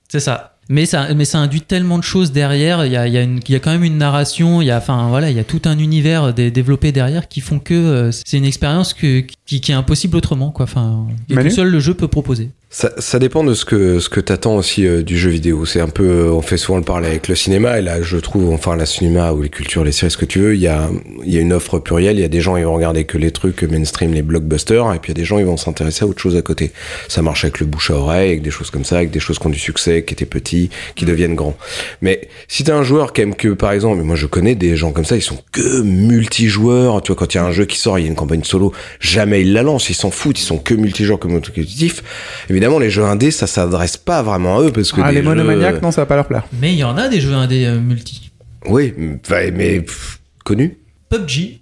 C'est 0.09 0.21
ça. 0.21 0.52
Mais 0.69 0.87
ça, 0.87 1.13
mais 1.15 1.25
ça 1.25 1.39
induit 1.39 1.61
tellement 1.61 1.99
de 1.99 2.05
choses 2.05 2.33
derrière. 2.33 2.87
Il 2.87 2.93
y 2.93 2.97
a, 2.97 3.07
il 3.07 3.13
y 3.13 3.19
a, 3.19 3.23
une- 3.23 3.41
il 3.47 3.53
y 3.53 3.57
a 3.57 3.59
quand 3.59 3.73
même 3.73 3.85
une 3.85 3.99
narration. 3.99 4.63
Il 4.63 4.67
y 4.67 4.71
a, 4.71 4.79
enfin 4.79 5.09
voilà, 5.09 5.31
il 5.31 5.37
y 5.37 5.41
a 5.41 5.45
tout 5.45 5.61
un 5.65 5.79
univers 5.79 6.33
dé- 6.33 6.51
développé 6.51 6.93
derrière 6.93 7.29
qui 7.29 7.41
font 7.41 7.59
que 7.59 7.75
euh, 7.75 8.11
c'est 8.13 8.39
une 8.39 8.45
expérience 8.45 8.95
que, 8.95 9.21
qui, 9.45 9.61
qui 9.61 9.73
est 9.73 9.75
impossible 9.75 10.17
autrement, 10.17 10.51
quoi. 10.51 10.65
Enfin, 10.65 11.07
et 11.29 11.35
Manu 11.35 11.49
que 11.49 11.55
seul 11.55 11.69
le 11.69 11.81
jeu 11.81 11.95
peut 11.95 12.09
proposer. 12.09 12.51
Ça, 12.75 12.91
ça 12.97 13.19
dépend 13.19 13.45
de 13.45 13.53
ce 13.53 13.67
que 13.67 14.01
ce 14.01 14.09
que 14.09 14.19
t'attends 14.19 14.57
aussi 14.57 14.87
euh, 14.87 15.03
du 15.03 15.19
jeu 15.19 15.29
vidéo. 15.29 15.67
C'est 15.67 15.83
un 15.83 15.91
peu, 15.91 16.09
euh, 16.09 16.33
on 16.33 16.41
fait 16.41 16.57
souvent 16.57 16.79
le 16.79 16.85
parler 16.85 17.07
avec 17.07 17.29
le 17.29 17.35
cinéma 17.35 17.79
et 17.79 17.83
là, 17.83 18.01
je 18.01 18.17
trouve, 18.17 18.49
enfin, 18.51 18.77
la 18.77 18.87
cinéma 18.87 19.33
ou 19.33 19.43
les 19.43 19.51
cultures, 19.51 19.85
les 19.85 19.93
séries, 19.93 20.11
ce 20.11 20.17
que 20.17 20.25
tu 20.25 20.39
veux, 20.39 20.55
il 20.55 20.61
y 20.63 20.69
a 20.69 20.89
il 21.23 21.35
y 21.35 21.37
a 21.37 21.41
une 21.43 21.53
offre 21.53 21.79
plurielle. 21.79 22.17
Il 22.17 22.23
y 22.23 22.25
a 22.25 22.29
des 22.29 22.41
gens 22.41 22.57
ils 22.57 22.65
vont 22.65 22.73
regarder 22.73 23.05
que 23.05 23.19
les 23.19 23.31
trucs 23.31 23.63
mainstream, 23.63 24.15
les 24.15 24.23
blockbusters, 24.23 24.95
et 24.95 24.99
puis 25.01 25.13
il 25.13 25.19
y 25.19 25.21
a 25.21 25.21
des 25.21 25.27
gens 25.27 25.39
ils 25.39 25.45
vont 25.45 25.59
s'intéresser 25.59 26.05
à 26.07 26.09
autre 26.09 26.23
chose 26.23 26.35
à 26.35 26.41
côté. 26.41 26.73
Ça 27.09 27.21
marche 27.21 27.45
avec 27.45 27.61
le 27.61 27.67
bouche 27.67 27.91
à 27.91 27.95
oreille, 27.95 28.31
avec 28.31 28.41
des 28.41 28.51
choses 28.51 28.71
comme 28.71 28.87
ça, 28.87 28.97
avec 28.97 29.11
des 29.11 29.21
choses 29.21 29.39
qui 29.39 29.47
ont 29.47 29.51
du 29.51 29.59
succès, 29.59 30.03
qui 30.03 30.15
étaient 30.15 30.25
petits, 30.25 30.71
qui 30.95 31.05
deviennent 31.05 31.35
grands. 31.35 31.59
Mais 32.01 32.23
si 32.49 32.65
t'es 32.65 32.73
un 32.73 32.85
joueur 32.85 33.13
qui 33.13 33.21
aime 33.21 33.35
que, 33.35 33.49
par 33.49 33.73
exemple, 33.73 34.01
moi 34.01 34.17
je 34.17 34.27
connais 34.27 34.55
des 34.55 34.77
gens 34.77 34.93
comme 34.93 35.05
ça, 35.05 35.17
ils 35.17 35.21
sont 35.21 35.39
que 35.53 35.83
multijoueurs. 35.83 37.03
Tu 37.03 37.13
vois, 37.13 37.17
quand 37.17 37.35
il 37.35 37.37
y 37.37 37.41
a 37.41 37.45
un 37.45 37.53
jeu 37.53 37.67
qui 37.67 37.77
sort, 37.77 37.99
il 37.99 38.03
y 38.03 38.07
a 38.07 38.09
une 38.09 38.17
campagne 38.17 38.45
solo, 38.45 38.73
jamais 38.99 39.43
ils 39.43 39.53
la 39.53 39.63
lancent, 39.63 39.91
ils 39.91 39.95
s'en 39.95 40.11
foutent, 40.11 40.41
ils 40.41 40.45
sont 40.45 40.57
que 40.57 40.73
multijoueurs, 40.73 41.19
compétitifs. 41.19 42.03
Évidemment, 42.49 42.62
les 42.79 42.91
jeux 42.91 43.05
indés, 43.05 43.31
ça 43.31 43.47
s'adresse 43.47 43.97
pas 43.97 44.23
vraiment 44.23 44.59
à 44.59 44.63
eux 44.63 44.73
parce 44.73 44.93
que 44.93 45.01
Ah, 45.03 45.11
les 45.13 45.19
jeux- 45.19 45.23
monomaniaques, 45.25 45.83
non, 45.83 45.91
ça 45.91 46.03
va 46.03 46.07
pas 46.07 46.17
leur 46.17 46.27
plaire. 46.27 46.45
Mais 46.61 46.73
il 46.73 46.79
y 46.79 46.85
en 46.85 46.97
a 46.97 47.09
des 47.09 47.21
jeux 47.21 47.33
indés 47.35 47.67
euh, 47.67 47.79
multi. 47.81 48.31
Oui, 48.69 48.95
mais, 48.97 49.51
mais 49.51 49.81
pff, 49.81 50.21
connus. 50.45 50.79
PUBG. 51.11 51.61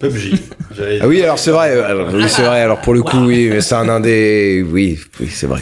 PUBG. 0.00 0.34
Ah 1.00 1.06
oui, 1.08 1.22
alors 1.22 1.38
c'est 1.38 1.50
vrai. 1.50 1.70
euh, 1.70 1.84
Alors, 1.90 2.08
oui, 2.14 2.24
c'est 2.28 2.42
vrai. 2.42 2.60
Alors 2.60 2.80
pour 2.80 2.94
le 2.94 3.02
coup, 3.02 3.18
oui, 3.26 3.48
mais 3.50 3.60
c'est 3.60 3.74
un 3.74 3.88
indé. 3.88 4.64
Oui, 4.68 4.98
oui, 5.20 5.28
c'est 5.32 5.46
vrai. 5.46 5.60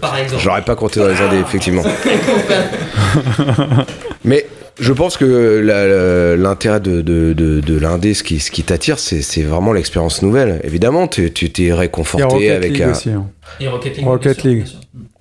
Par 0.00 0.18
exemple. 0.18 0.42
J'aurais 0.42 0.62
pas 0.62 0.74
compté 0.76 1.00
dans 1.00 1.08
les 1.08 1.20
indés, 1.20 1.38
effectivement. 1.38 1.82
mais 4.24 4.46
je 4.80 4.92
pense 4.92 5.16
que 5.16 6.34
l'intérêt 6.38 6.80
de, 6.80 7.00
de, 7.02 7.32
de, 7.32 7.60
de 7.60 7.78
l'indé, 7.78 8.14
ce 8.14 8.22
qui, 8.22 8.40
ce 8.40 8.50
qui 8.50 8.62
t'attire, 8.62 8.98
c'est 8.98 9.42
vraiment 9.42 9.72
l'expérience 9.72 10.22
nouvelle. 10.22 10.60
Évidemment, 10.64 11.08
tu 11.08 11.30
t'es 11.32 11.72
réconforté 11.72 12.24
Rocket 12.24 12.50
avec 12.52 12.72
League 12.72 12.82
un. 12.82 12.90
aussi. 12.92 13.10
hein. 13.10 13.26
Et 13.60 13.68
Rocket 13.68 13.96
League. 13.96 14.06
Rocket. 14.06 14.44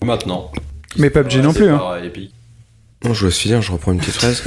Maintenant. 0.04 0.52
Mais 0.98 1.10
PUBG 1.10 1.38
non 1.42 1.54
plus. 1.54 1.70
Hein. 1.70 1.82
Non, 3.04 3.16
je 3.16 3.26
veux 3.26 3.32
finir, 3.32 3.64
je 3.64 3.72
reprends 3.72 3.94
une 3.94 3.98
petite 3.98 4.14
phrase. 4.14 4.44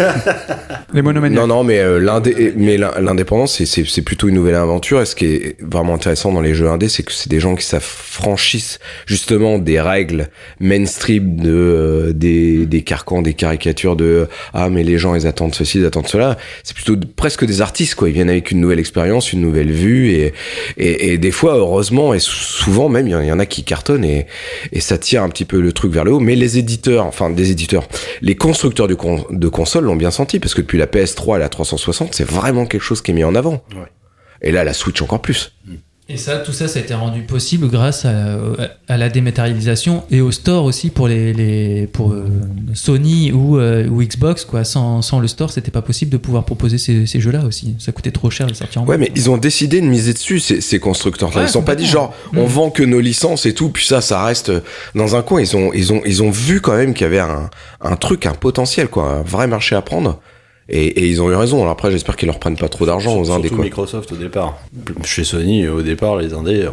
Les 0.94 1.02
monomaniaques. 1.02 1.40
Non, 1.40 1.48
non, 1.48 1.64
mais 1.64 1.80
euh, 1.80 1.98
l'indé, 1.98 2.52
mais 2.56 2.76
l'in- 2.76 2.92
l'indépendance, 3.00 3.56
c'est, 3.56 3.66
c'est, 3.66 3.84
c'est 3.84 4.02
plutôt 4.02 4.28
une 4.28 4.36
nouvelle 4.36 4.54
aventure. 4.54 5.00
Et 5.02 5.06
ce 5.06 5.16
qui 5.16 5.26
est 5.26 5.56
vraiment 5.60 5.94
intéressant 5.94 6.30
dans 6.32 6.40
les 6.40 6.54
jeux 6.54 6.68
indés, 6.68 6.88
c'est 6.88 7.02
que 7.02 7.10
c'est 7.12 7.28
des 7.28 7.40
gens 7.40 7.56
qui 7.56 7.64
s'affranchissent 7.64 8.78
justement 9.06 9.58
des 9.58 9.80
règles 9.80 10.28
mainstream 10.60 11.34
de 11.40 11.50
euh, 11.50 12.12
des, 12.12 12.64
des 12.66 12.82
carcans, 12.82 13.22
des 13.22 13.34
caricatures 13.34 13.96
de 13.96 14.28
ah 14.52 14.68
mais 14.68 14.84
les 14.84 14.98
gens 14.98 15.16
ils 15.16 15.26
attendent 15.26 15.54
ceci, 15.56 15.78
ils 15.80 15.84
attendent 15.86 16.06
cela. 16.06 16.38
C'est 16.62 16.76
plutôt 16.76 16.94
de- 16.94 17.06
presque 17.06 17.44
des 17.44 17.60
artistes 17.60 17.96
quoi. 17.96 18.08
Ils 18.08 18.12
viennent 18.14 18.30
avec 18.30 18.52
une 18.52 18.60
nouvelle 18.60 18.78
expérience, 18.78 19.32
une 19.32 19.40
nouvelle 19.40 19.72
vue 19.72 20.10
et 20.12 20.32
et, 20.76 21.12
et 21.12 21.18
des 21.18 21.32
fois 21.32 21.56
heureusement 21.56 22.14
et 22.14 22.20
sou- 22.20 22.30
souvent 22.36 22.88
même 22.88 23.08
il 23.08 23.10
y 23.10 23.26
y 23.26 23.32
en 23.32 23.40
a 23.40 23.46
qui 23.46 23.64
cartonnent 23.64 24.04
et 24.04 24.28
et 24.70 24.78
ça 24.80 24.96
tire 24.96 25.24
un 25.24 25.28
petit 25.28 25.44
peu 25.44 25.60
le 25.60 25.72
truc 25.72 25.92
vers 25.92 26.04
le 26.04 26.12
haut. 26.12 26.20
Mais 26.20 26.36
les 26.36 26.56
éditeurs, 26.56 27.04
enfin 27.06 27.30
des 27.30 27.50
éditeurs, 27.50 27.88
les 28.22 28.36
constructeurs 28.48 28.88
de, 28.88 28.94
con- 28.94 29.24
de 29.30 29.48
consoles 29.48 29.84
l'ont 29.84 29.96
bien 29.96 30.10
senti 30.10 30.38
parce 30.38 30.54
que 30.54 30.60
depuis 30.60 30.78
la 30.78 30.86
PS3 30.86 31.36
et 31.36 31.38
la 31.38 31.48
360, 31.48 32.14
c'est 32.14 32.24
vraiment 32.28 32.66
quelque 32.66 32.82
chose 32.82 33.00
qui 33.02 33.10
est 33.10 33.14
mis 33.14 33.24
en 33.24 33.34
avant. 33.34 33.64
Et 34.42 34.52
là, 34.52 34.64
la 34.64 34.74
Switch 34.74 35.00
encore 35.00 35.22
plus. 35.22 35.56
Et 36.06 36.18
ça, 36.18 36.36
tout 36.36 36.52
ça, 36.52 36.68
ça 36.68 36.78
a 36.78 36.82
été 36.82 36.92
rendu 36.92 37.22
possible 37.22 37.66
grâce 37.70 38.04
à, 38.04 38.36
à 38.88 38.98
la 38.98 39.08
dématérialisation 39.08 40.04
et 40.10 40.20
au 40.20 40.32
store 40.32 40.64
aussi 40.66 40.90
pour 40.90 41.08
les, 41.08 41.32
les 41.32 41.86
pour 41.86 42.12
euh, 42.12 42.26
Sony 42.74 43.32
ou, 43.32 43.58
euh, 43.58 43.88
ou 43.88 44.02
Xbox 44.02 44.44
quoi. 44.44 44.64
Sans, 44.64 45.00
sans 45.00 45.18
le 45.18 45.28
store, 45.28 45.50
c'était 45.50 45.70
pas 45.70 45.80
possible 45.80 46.10
de 46.10 46.18
pouvoir 46.18 46.44
proposer 46.44 46.76
ces, 46.76 47.06
ces 47.06 47.20
jeux-là 47.20 47.44
aussi. 47.46 47.74
Ça 47.78 47.90
coûtait 47.92 48.10
trop 48.10 48.28
cher 48.28 48.46
de 48.46 48.52
sortir 48.52 48.82
en 48.82 48.84
Ouais, 48.86 48.98
mais 48.98 49.10
ils 49.16 49.30
ont 49.30 49.38
décidé 49.38 49.80
de 49.80 49.86
miser 49.86 50.12
dessus, 50.12 50.40
ces, 50.40 50.60
ces 50.60 50.78
constructeurs-là. 50.78 51.40
Ouais, 51.40 51.46
ils 51.46 51.50
sont 51.50 51.62
pas 51.62 51.74
dit 51.74 51.86
genre, 51.86 52.10
complètement. 52.24 52.42
on 52.42 52.44
Mm. 52.48 52.52
vend 52.52 52.70
que 52.70 52.82
nos 52.82 53.00
licences 53.00 53.46
et 53.46 53.54
tout, 53.54 53.70
puis 53.70 53.86
ça, 53.86 54.02
ça 54.02 54.22
reste 54.22 54.52
dans 54.94 55.16
un 55.16 55.22
coin. 55.22 55.40
Ils 55.40 55.56
ont, 55.56 55.72
ils 55.72 55.90
ont, 55.94 56.02
ils 56.04 56.22
ont 56.22 56.30
vu 56.30 56.60
quand 56.60 56.76
même 56.76 56.92
qu'il 56.92 57.04
y 57.04 57.06
avait 57.06 57.20
un, 57.20 57.48
un 57.80 57.96
truc, 57.96 58.26
un 58.26 58.34
potentiel, 58.34 58.88
quoi, 58.88 59.04
un 59.10 59.22
vrai 59.22 59.46
marché 59.46 59.74
à 59.74 59.80
prendre. 59.80 60.20
Et, 60.68 60.86
et 60.86 61.06
ils 61.08 61.20
ont 61.20 61.30
eu 61.30 61.34
raison. 61.34 61.58
Alors 61.60 61.72
après, 61.72 61.90
j'espère 61.90 62.16
qu'ils 62.16 62.26
leur 62.26 62.38
prennent 62.38 62.56
pas 62.56 62.68
trop 62.68 62.86
d'argent 62.86 63.16
aux 63.18 63.30
indés, 63.30 63.42
Surtout 63.48 63.56
quoi. 63.56 63.64
Microsoft 63.64 64.12
au 64.12 64.16
départ. 64.16 64.58
Chez 65.04 65.24
Sony, 65.24 65.68
au 65.68 65.82
départ, 65.82 66.16
les 66.16 66.32
indés. 66.32 66.62
euh, 66.62 66.70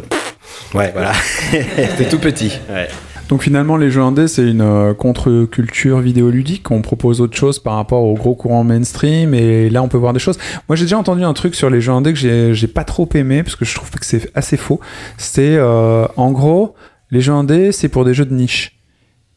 Ouais, 0.74 0.90
voilà. 0.92 1.12
C'était 1.50 2.08
tout 2.08 2.18
petit. 2.18 2.52
Ouais. 2.70 2.88
Donc 3.28 3.42
finalement, 3.42 3.76
les 3.76 3.90
jeux 3.90 4.00
indés, 4.02 4.28
c'est 4.28 4.42
une 4.46 4.60
euh, 4.60 4.92
contre-culture 4.94 6.00
vidéoludique. 6.00 6.70
On 6.70 6.82
propose 6.82 7.20
autre 7.20 7.36
chose 7.36 7.58
par 7.58 7.76
rapport 7.76 8.02
au 8.02 8.14
gros 8.14 8.34
courant 8.34 8.64
mainstream. 8.64 9.32
Et 9.34 9.70
là, 9.70 9.82
on 9.82 9.88
peut 9.88 9.96
voir 9.98 10.12
des 10.12 10.18
choses. 10.18 10.38
Moi, 10.68 10.76
j'ai 10.76 10.84
déjà 10.84 10.98
entendu 10.98 11.22
un 11.24 11.32
truc 11.32 11.54
sur 11.54 11.70
les 11.70 11.80
jeux 11.80 11.92
indés 11.92 12.12
que 12.12 12.18
j'ai 12.18 12.54
j'ai 12.54 12.66
pas 12.66 12.84
trop 12.84 13.08
aimé, 13.14 13.42
parce 13.42 13.56
que 13.56 13.64
je 13.64 13.74
trouve 13.74 13.90
que 13.90 14.04
c'est 14.04 14.30
assez 14.34 14.56
faux. 14.58 14.80
C'est, 15.16 15.56
euh, 15.56 16.06
en 16.16 16.30
gros, 16.32 16.74
les 17.10 17.20
jeux 17.20 17.32
indés, 17.32 17.72
c'est 17.72 17.88
pour 17.88 18.04
des 18.04 18.12
jeux 18.14 18.26
de 18.26 18.34
niche. 18.34 18.78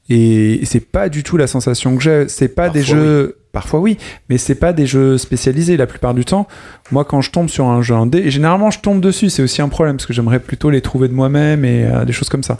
Et 0.10 0.60
c'est 0.66 0.92
pas 0.92 1.10
du 1.10 1.24
tout 1.24 1.36
la 1.38 1.48
sensation 1.48 1.96
que 1.96 2.04
j'ai. 2.04 2.26
C'est 2.28 2.50
pas 2.50 2.70
des 2.70 2.82
jeux. 2.84 3.38
Parfois 3.56 3.80
oui, 3.80 3.98
mais 4.30 4.38
c'est 4.38 4.54
pas 4.56 4.74
des 4.74 4.86
jeux 4.86 5.18
spécialisés 5.18 5.78
la 5.78 5.88
plupart 5.88 6.14
du 6.14 6.26
temps. 6.26 6.46
Moi, 6.92 7.06
quand 7.06 7.22
je 7.22 7.32
tombe 7.32 7.48
sur 7.48 7.66
un 7.68 7.82
jeu 7.82 7.96
indé, 7.96 8.18
et 8.20 8.30
généralement 8.30 8.70
je 8.70 8.80
tombe 8.82 9.00
dessus, 9.00 9.30
c'est 9.30 9.42
aussi 9.42 9.62
un 9.62 9.70
problème 9.70 9.96
parce 9.96 10.06
que 10.06 10.14
j'aimerais 10.14 10.40
plutôt 10.42 10.70
les 10.70 10.82
trouver 10.82 11.08
de 11.08 11.14
moi-même 11.14 11.64
et 11.64 11.86
euh, 11.86 12.04
des 12.04 12.12
choses 12.12 12.28
comme 12.30 12.44
ça. 12.44 12.58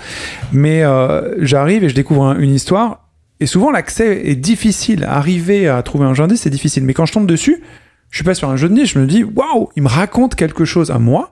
Mais 0.54 0.84
euh, 0.84 1.36
j'arrive 1.44 1.84
et 1.84 1.90
je 1.90 1.96
découvre 1.96 2.24
un- 2.24 2.40
une 2.40 2.54
histoire, 2.54 3.10
et 3.42 3.46
souvent 3.46 3.72
l'accès 3.72 4.22
est 4.30 4.36
difficile. 4.36 5.04
Arriver 5.04 5.68
à 5.68 5.84
trouver 5.84 6.06
un 6.06 6.14
jeu 6.14 6.24
indé, 6.24 6.38
c'est 6.38 6.50
difficile. 6.50 6.84
Mais 6.86 6.94
quand 6.94 7.06
je 7.06 7.12
tombe 7.14 7.28
dessus, 7.28 7.62
je 8.10 8.16
suis 8.18 8.24
pas 8.24 8.34
sur 8.34 8.50
un 8.50 8.56
jeu 8.56 8.70
de 8.70 8.74
niche, 8.74 8.94
je 8.94 9.00
me 9.00 9.06
dis 9.06 9.26
waouh, 9.26 9.70
il 9.76 9.84
me 9.84 9.90
raconte 9.90 10.36
quelque 10.36 10.64
chose 10.64 10.90
à 10.92 10.98
moi 11.00 11.32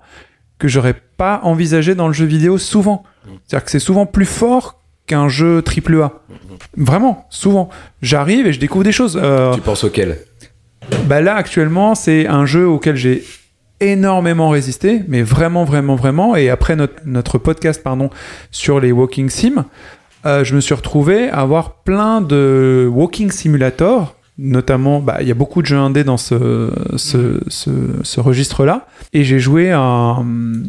que 0.60 0.68
j'aurais 0.68 0.96
pas 1.18 1.40
envisagé 1.44 1.96
dans 1.96 2.08
le 2.08 2.14
jeu 2.14 2.26
vidéo 2.26 2.58
souvent. 2.58 3.04
C'est-à-dire 3.48 3.64
que 3.64 3.72
c'est 3.72 3.80
souvent 3.80 4.06
plus 4.06 4.26
fort 4.26 4.83
qu'un 5.08 5.28
jeu 5.30 5.62
triple 5.62 6.02
A. 6.02 6.12
Vraiment, 6.78 7.26
souvent. 7.30 7.70
J'arrive 8.02 8.48
et 8.48 8.54
je 8.54 8.60
découvre 8.60 8.84
des 8.84 8.92
choses. 8.92 9.20
Euh, 9.22 9.54
Tu 9.54 9.62
penses 9.62 9.84
auquel 9.84 10.18
bah 11.06 11.22
là, 11.22 11.36
actuellement, 11.36 11.96
c'est 11.96 12.28
un 12.28 12.46
jeu 12.46 12.68
auquel 12.68 12.98
j'ai 12.98 13.24
énormément 13.80 14.50
résisté, 14.50 15.02
mais 15.08 15.22
vraiment, 15.22 15.64
vraiment, 15.64 15.96
vraiment. 15.96 16.36
Et 16.36 16.50
après 16.50 16.76
notre, 16.76 16.96
notre 17.06 17.38
podcast, 17.38 17.82
pardon, 17.82 18.10
sur 18.52 18.82
les 18.82 18.92
walking 18.92 19.30
sim, 19.30 19.66
euh, 20.26 20.44
je 20.44 20.56
me 20.56 20.62
suis 20.62 20.74
retrouvé 20.74 21.30
à 21.30 21.40
avoir 21.40 21.76
plein 21.84 22.22
de 22.22 22.90
walking 22.92 23.32
simulator 23.32 24.16
Notamment, 24.40 25.00
bah, 25.00 25.18
il 25.22 25.28
y 25.28 25.32
a 25.32 25.36
beaucoup 25.36 25.62
de 25.62 25.68
jeux 25.68 25.78
indés 25.78 26.04
dans 26.04 26.18
ce, 26.18 26.72
ce, 26.98 27.40
ce, 27.50 27.70
ce 28.02 28.20
registre-là. 28.20 28.88
Et 29.14 29.24
j'ai 29.24 29.38
joué 29.38 29.72
à 29.72 30.16
hum, 30.18 30.64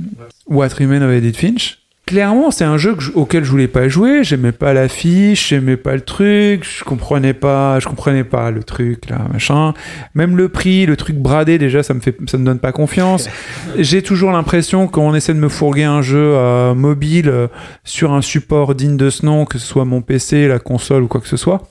What 0.47 0.68
Remains 0.79 1.01
of 1.01 1.11
Edith 1.11 1.38
Finch. 1.38 1.79
Clairement, 2.06 2.50
c'est 2.50 2.64
un 2.64 2.76
jeu 2.76 2.94
que 2.94 3.02
je- 3.02 3.12
auquel 3.12 3.44
je 3.44 3.50
voulais 3.50 3.66
pas 3.66 3.88
jouer. 3.88 4.24
J'aimais 4.24 4.52
pas 4.52 4.74
l'affiche, 4.74 5.48
j'aimais 5.48 5.78
pas 5.78 5.94
le 5.94 6.02
truc, 6.02 6.62
je 6.62 6.84
comprenais 6.84 7.32
pas, 7.32 7.80
je 7.80 7.86
comprenais 7.88 8.24
pas 8.24 8.50
le 8.50 8.62
truc 8.62 9.08
là, 9.08 9.22
machin. 9.32 9.72
Même 10.14 10.36
le 10.36 10.50
prix, 10.50 10.84
le 10.84 10.96
truc 10.98 11.16
bradé, 11.16 11.56
déjà, 11.56 11.82
ça 11.82 11.94
me 11.94 12.00
fait, 12.00 12.14
ça 12.26 12.36
me 12.36 12.44
donne 12.44 12.58
pas 12.58 12.72
confiance. 12.72 13.30
J'ai 13.78 14.02
toujours 14.02 14.32
l'impression 14.32 14.86
quand 14.86 15.00
on 15.02 15.14
essaie 15.14 15.32
de 15.32 15.38
me 15.38 15.48
fourguer 15.48 15.84
un 15.84 16.02
jeu 16.02 16.18
euh, 16.34 16.74
mobile 16.74 17.30
euh, 17.30 17.46
sur 17.84 18.12
un 18.12 18.20
support 18.20 18.74
digne 18.74 18.98
de 18.98 19.08
ce 19.08 19.24
nom, 19.24 19.46
que 19.46 19.56
ce 19.56 19.66
soit 19.66 19.86
mon 19.86 20.02
PC, 20.02 20.46
la 20.46 20.58
console 20.58 21.04
ou 21.04 21.08
quoi 21.08 21.22
que 21.22 21.28
ce 21.28 21.38
soit. 21.38 21.62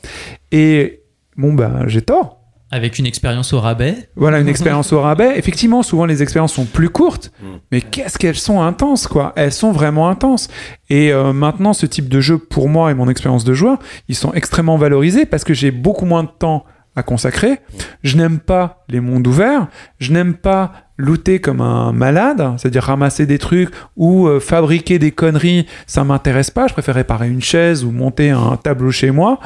Et 0.51 1.01
bon, 1.37 1.53
ben, 1.53 1.83
j'ai 1.85 2.01
tort. 2.01 2.39
Avec 2.75 2.97
une 2.97 3.05
expérience 3.05 3.53
au 3.53 3.59
rabais. 3.59 4.09
Voilà, 4.15 4.39
une 4.39 4.47
expérience 4.47 4.91
au 4.93 4.99
rabais. 4.99 5.37
Effectivement, 5.37 5.83
souvent 5.83 6.05
les 6.05 6.23
expériences 6.23 6.53
sont 6.53 6.65
plus 6.65 6.89
courtes, 6.89 7.31
Mm. 7.41 7.45
mais 7.71 7.81
qu'est-ce 7.81 8.17
qu'elles 8.17 8.35
sont 8.35 8.61
intenses, 8.63 9.05
quoi. 9.05 9.31
Elles 9.35 9.51
sont 9.53 9.71
vraiment 9.71 10.09
intenses. 10.09 10.47
Et 10.89 11.13
euh, 11.13 11.33
maintenant, 11.33 11.73
ce 11.73 11.85
type 11.85 12.09
de 12.09 12.19
jeu, 12.19 12.39
pour 12.39 12.69
moi 12.69 12.89
et 12.89 12.95
mon 12.95 13.09
expérience 13.09 13.43
de 13.43 13.53
joueur, 13.53 13.77
ils 14.07 14.15
sont 14.15 14.33
extrêmement 14.33 14.77
valorisés 14.77 15.27
parce 15.27 15.43
que 15.43 15.53
j'ai 15.53 15.69
beaucoup 15.69 16.05
moins 16.05 16.23
de 16.23 16.29
temps 16.39 16.65
à 16.95 17.03
consacrer. 17.03 17.59
Je 18.03 18.17
n'aime 18.17 18.39
pas 18.39 18.82
les 18.93 19.01
mondes 19.01 19.27
ouverts. 19.27 19.67
Je 19.99 20.13
n'aime 20.13 20.35
pas 20.35 20.71
looter 20.97 21.39
comme 21.39 21.61
un 21.61 21.91
malade, 21.91 22.53
c'est-à-dire 22.57 22.83
ramasser 22.83 23.25
des 23.25 23.39
trucs 23.39 23.69
ou 23.97 24.27
euh, 24.27 24.39
fabriquer 24.39 24.99
des 24.99 25.11
conneries, 25.11 25.65
ça 25.87 26.03
m'intéresse 26.03 26.51
pas. 26.51 26.67
Je 26.67 26.73
préfère 26.73 26.95
réparer 26.95 27.29
une 27.29 27.41
chaise 27.41 27.83
ou 27.83 27.91
monter 27.91 28.29
un 28.29 28.57
tableau 28.57 28.91
chez 28.91 29.09
moi. 29.09 29.39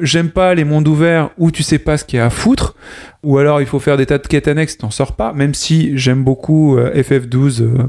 J'aime 0.00 0.30
pas 0.30 0.54
les 0.54 0.64
mondes 0.64 0.86
ouverts 0.86 1.30
où 1.38 1.50
tu 1.50 1.62
sais 1.62 1.78
pas 1.78 1.96
ce 1.96 2.04
qu'il 2.04 2.18
y 2.18 2.20
a 2.20 2.26
à 2.26 2.30
foutre, 2.30 2.76
ou 3.24 3.38
alors 3.38 3.60
il 3.60 3.66
faut 3.66 3.80
faire 3.80 3.96
des 3.96 4.06
tas 4.06 4.18
de 4.18 4.26
quêtes 4.26 4.46
annexes, 4.46 4.78
t'en 4.78 4.90
sors 4.90 5.16
pas. 5.16 5.32
Même 5.32 5.54
si 5.54 5.96
j'aime 5.98 6.22
beaucoup 6.22 6.78
euh, 6.78 6.94
FF12 6.94 7.62
euh, 7.62 7.88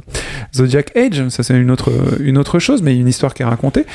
Zodiac 0.56 0.95
Age, 0.97 1.28
ça 1.30 1.43
c'est 1.43 1.56
une 1.56 1.69
autre, 1.69 1.91
une 2.19 2.39
autre 2.39 2.58
chose, 2.58 2.82
mais 2.82 2.95
une 2.95 3.08
histoire 3.08 3.34
qui 3.36 3.43
est 3.43 3.45
racontée. 3.45 3.86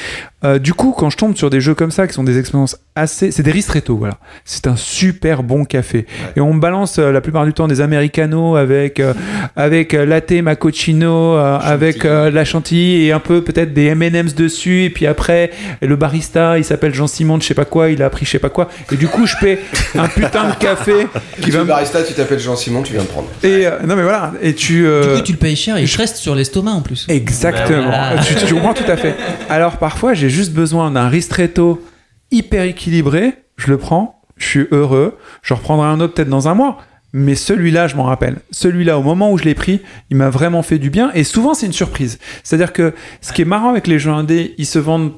Du 0.62 0.72
coup, 0.72 0.94
quand 0.96 1.10
je 1.10 1.16
tombe 1.16 1.36
sur 1.36 1.50
des 1.50 1.60
jeux 1.60 1.74
comme 1.74 1.90
ça, 1.90 2.06
qui 2.06 2.14
sont 2.14 2.22
des 2.22 2.38
expériences 2.38 2.78
assez... 2.94 3.32
C'est 3.32 3.42
des 3.42 3.50
ristretto, 3.50 3.96
voilà. 3.96 4.18
C'est 4.44 4.68
un 4.68 4.76
super 4.76 5.42
bon 5.42 5.64
café. 5.64 6.06
Et 6.36 6.40
on 6.40 6.54
me 6.54 6.60
balance 6.60 7.00
la 7.12 7.20
plupart 7.20 7.44
du 7.44 7.52
temps 7.52 7.68
des 7.68 7.80
americanos 7.80 8.56
avec, 8.56 9.00
euh, 9.00 9.12
avec 9.56 9.94
euh, 9.94 10.04
latte 10.06 10.32
macchiato, 10.32 11.06
euh, 11.06 11.58
avec 11.60 12.04
euh, 12.04 12.30
la 12.30 12.44
chantilly 12.44 13.06
et 13.06 13.12
un 13.12 13.20
peu 13.20 13.42
peut-être 13.42 13.72
des 13.74 13.86
M&M's 13.86 14.34
dessus. 14.34 14.84
Et 14.84 14.90
puis 14.90 15.06
après, 15.06 15.50
le 15.82 15.96
barista, 15.96 16.58
il 16.58 16.64
s'appelle 16.64 16.94
Jean-Simon 16.94 17.38
de 17.38 17.42
je 17.42 17.48
sais 17.48 17.54
pas 17.54 17.64
quoi, 17.64 17.90
il 17.90 18.02
a 18.02 18.06
appris 18.06 18.26
je 18.26 18.30
sais 18.32 18.38
pas 18.38 18.50
quoi. 18.50 18.68
Et 18.92 18.96
du 18.96 19.08
coup, 19.08 19.26
je 19.26 19.34
paie 19.40 19.58
un 19.96 20.08
putain 20.08 20.48
de 20.50 20.54
café 20.54 21.06
qui 21.36 21.42
Tu 21.42 21.50
va 21.50 21.58
es 21.60 21.62
me... 21.62 21.68
barista, 21.68 22.02
tu 22.02 22.14
t'appelles 22.14 22.38
Jean-Simon, 22.40 22.82
tu 22.82 22.92
viens 22.92 23.02
de 23.02 23.08
prendre. 23.08 23.28
Et 23.42 23.66
euh, 23.66 23.78
non 23.86 23.96
mais 23.96 24.02
voilà, 24.02 24.32
et 24.42 24.54
tu... 24.54 24.86
euh, 24.86 25.02
Du 25.14 25.18
coup, 25.20 25.26
tu 25.26 25.32
le 25.32 25.38
payes 25.38 25.56
cher 25.56 25.76
et 25.76 25.82
il 25.82 25.90
te 25.90 25.96
reste 25.98 26.16
sur 26.16 26.34
l'estomac 26.34 26.72
en 26.72 26.82
plus. 26.82 27.06
Exactement. 27.08 27.88
Bah 27.90 28.10
voilà. 28.14 28.22
tu, 28.22 28.34
tu 28.34 28.54
comprends 28.54 28.74
tout 28.74 28.90
à 28.90 28.96
fait. 28.96 29.14
Alors 29.48 29.76
parfois, 29.78 30.14
j'ai 30.14 30.30
juste 30.30 30.52
besoin 30.52 30.90
d'un 30.90 31.08
ristretto 31.08 31.82
hyper 32.30 32.62
équilibré. 32.64 33.32
Je 33.56 33.68
le 33.68 33.78
prends, 33.78 34.22
je 34.36 34.46
suis 34.46 34.66
heureux. 34.70 35.16
Je 35.42 35.54
reprendrai 35.54 35.88
un 35.88 36.00
autre 36.00 36.14
peut-être 36.14 36.28
dans 36.28 36.48
un 36.48 36.54
mois. 36.54 36.78
Mais 37.12 37.34
celui-là, 37.34 37.88
je 37.88 37.96
m'en 37.96 38.04
rappelle. 38.04 38.36
Celui-là, 38.50 38.98
au 38.98 39.02
moment 39.02 39.32
où 39.32 39.38
je 39.38 39.44
l'ai 39.44 39.54
pris, 39.54 39.80
il 40.10 40.16
m'a 40.16 40.28
vraiment 40.28 40.62
fait 40.62 40.78
du 40.78 40.90
bien. 40.90 41.10
Et 41.14 41.24
souvent, 41.24 41.54
c'est 41.54 41.66
une 41.66 41.72
surprise. 41.72 42.18
C'est-à-dire 42.42 42.72
que 42.72 42.94
ce 43.22 43.32
qui 43.32 43.42
est 43.42 43.46
marrant 43.46 43.70
avec 43.70 43.86
les 43.86 43.98
jeux 43.98 44.10
indés, 44.10 44.54
ils 44.58 44.66
se 44.66 44.78
vendent, 44.78 45.12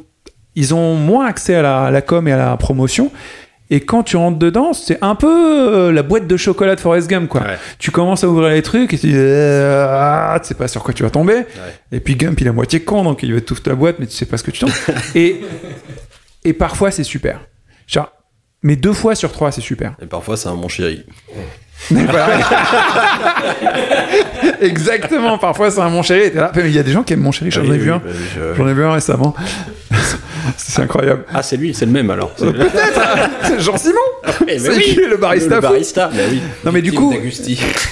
ils 0.55 0.73
ont 0.73 0.95
moins 0.95 1.27
accès 1.27 1.57
à 1.57 1.63
la, 1.63 1.83
à 1.87 1.91
la 1.91 2.01
com 2.03 2.29
et 2.29 2.33
à 2.33 2.37
la 2.37 2.57
promotion. 2.57 3.11
Et 3.73 3.81
quand 3.81 4.03
tu 4.03 4.17
rentres 4.17 4.39
dedans, 4.39 4.73
c'est 4.73 4.99
un 5.01 5.15
peu 5.15 5.29
euh, 5.29 5.93
la 5.93 6.03
boîte 6.03 6.27
de 6.27 6.37
chocolat 6.37 6.75
de 6.75 6.81
Forrest 6.81 7.09
Gump, 7.09 7.29
quoi. 7.29 7.43
Ouais. 7.43 7.57
Tu 7.79 7.93
commences 7.93 8.25
à 8.25 8.29
ouvrir 8.29 8.51
les 8.51 8.63
trucs 8.63 8.93
et 8.93 8.99
tu 8.99 9.07
dis, 9.07 9.13
euh, 9.15 9.87
ah, 9.89 10.39
tu 10.41 10.49
sais 10.49 10.55
pas 10.55 10.67
sur 10.67 10.83
quoi 10.83 10.93
tu 10.93 11.05
vas 11.05 11.11
tomber. 11.11 11.45
Et 11.93 12.01
puis 12.01 12.17
Gump, 12.17 12.41
il 12.41 12.49
est 12.49 12.51
à 12.51 12.53
moitié 12.53 12.81
con, 12.81 13.05
donc 13.05 13.23
il 13.23 13.33
va 13.33 13.41
tout 13.41 13.55
ta 13.55 13.75
boîte, 13.77 14.01
mais 14.01 14.07
tu 14.07 14.17
sais 14.17 14.27
pas 14.27 14.37
ce 14.37 14.43
que 14.43 14.51
tu 14.51 14.61
tombes. 14.61 14.73
et, 15.15 15.41
et 16.45 16.53
parfois, 16.53 16.91
c'est 16.91 17.05
super. 17.05 17.41
Genre, 17.87 18.13
mais 18.63 18.75
deux 18.75 18.93
fois 18.93 19.15
sur 19.15 19.31
trois, 19.31 19.53
c'est 19.53 19.61
super. 19.61 19.95
Et 20.03 20.07
parfois, 20.07 20.37
c'est 20.37 20.49
un 20.49 20.55
mon 20.55 20.69
chéri. 20.69 21.05
Mais 21.91 22.05
voilà. 22.09 22.29
Exactement, 24.61 25.39
parfois 25.39 25.71
c'est 25.71 25.81
un 25.81 25.89
mon 25.91 26.03
chéri. 26.03 26.31
là. 26.35 26.53
Mais 26.55 26.63
Il 26.69 26.73
y 26.75 26.79
a 26.79 26.83
des 26.83 26.93
gens 26.93 27.03
qui 27.03 27.13
aiment 27.15 27.21
mon 27.21 27.33
chéri, 27.33 27.51
j'en 27.51 27.63
Oui, 27.63 27.71
ai 27.75 27.79
vu 27.79 27.91
oui, 27.91 27.97
un. 27.97 27.99
bah, 27.99 28.11
je- 28.35 28.55
J'en 28.57 28.69
ai 28.69 28.75
vu 28.75 28.85
un 28.85 28.93
récemment. 28.93 29.35
c'est 30.57 30.83
incroyable. 30.83 31.25
Ah, 31.33 31.43
c'est 31.43 31.57
lui, 31.57 31.75
c'est 31.75 31.87
le 31.87 31.93
même 31.93 32.11
alors. 32.11 32.33
C'est 32.39 32.47
C'est 33.45 33.61
Jean-Simon 33.61 33.95
Eh 34.43 34.45
ben 34.47 34.59
C'est 34.61 34.77
oui. 34.77 34.83
qui 34.83 34.95
le 34.97 35.17
barista 35.17 35.57
Le 35.57 35.61
barista, 35.61 36.09
bah 36.09 36.23
oui. 36.31 36.41
Non 36.65 36.73
mais 36.73 36.83
du 36.83 36.93
coup, 36.93 37.13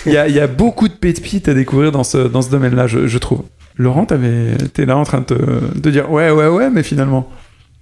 il 0.06 0.12
y 0.12 0.16
a, 0.16 0.28
il 0.28 0.34
y 0.34 0.40
a 0.40 0.46
beaucoup 0.46 0.88
de 0.88 0.94
pépites 0.94 1.48
à 1.48 1.54
découvrir 1.54 1.92
dans 1.92 2.04
ce, 2.04 2.18
dans 2.18 2.42
ce 2.42 2.50
domaine-là, 2.50 2.86
je, 2.86 3.06
je 3.06 3.18
trouve. 3.18 3.42
Laurent, 3.76 4.06
t'es 4.06 4.86
là 4.86 4.96
en 4.96 5.04
train 5.04 5.20
de, 5.20 5.24
te- 5.24 5.78
de 5.78 5.90
dire 5.90 6.10
ouais, 6.10 6.30
ouais, 6.30 6.48
ouais, 6.48 6.68
mais 6.70 6.82
finalement, 6.82 7.28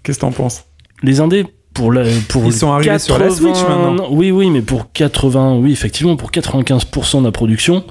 qu'est-ce 0.03 0.19
que 0.19 0.23
t'en 0.23 0.33
penses? 0.33 0.65
Les 1.03 1.21
indés, 1.21 1.47
pour 1.77 1.93
la, 1.93 2.03
pour 2.29 2.45
Ils 2.47 2.53
sont 2.53 2.73
arrivés 2.73 2.99
sur 2.99 3.19
la 3.19 3.27
Switch, 3.31 3.57
maintenant. 3.69 4.09
Oui, 4.11 4.31
oui, 4.31 4.51
mais 4.51 4.63
pour 4.63 4.91
80, 4.93 5.57
oui, 5.57 5.73
effectivement, 5.73 6.17
pour 6.17 6.31
95% 6.31 7.21
de 7.21 7.25
la 7.27 7.33
production, 7.33 7.85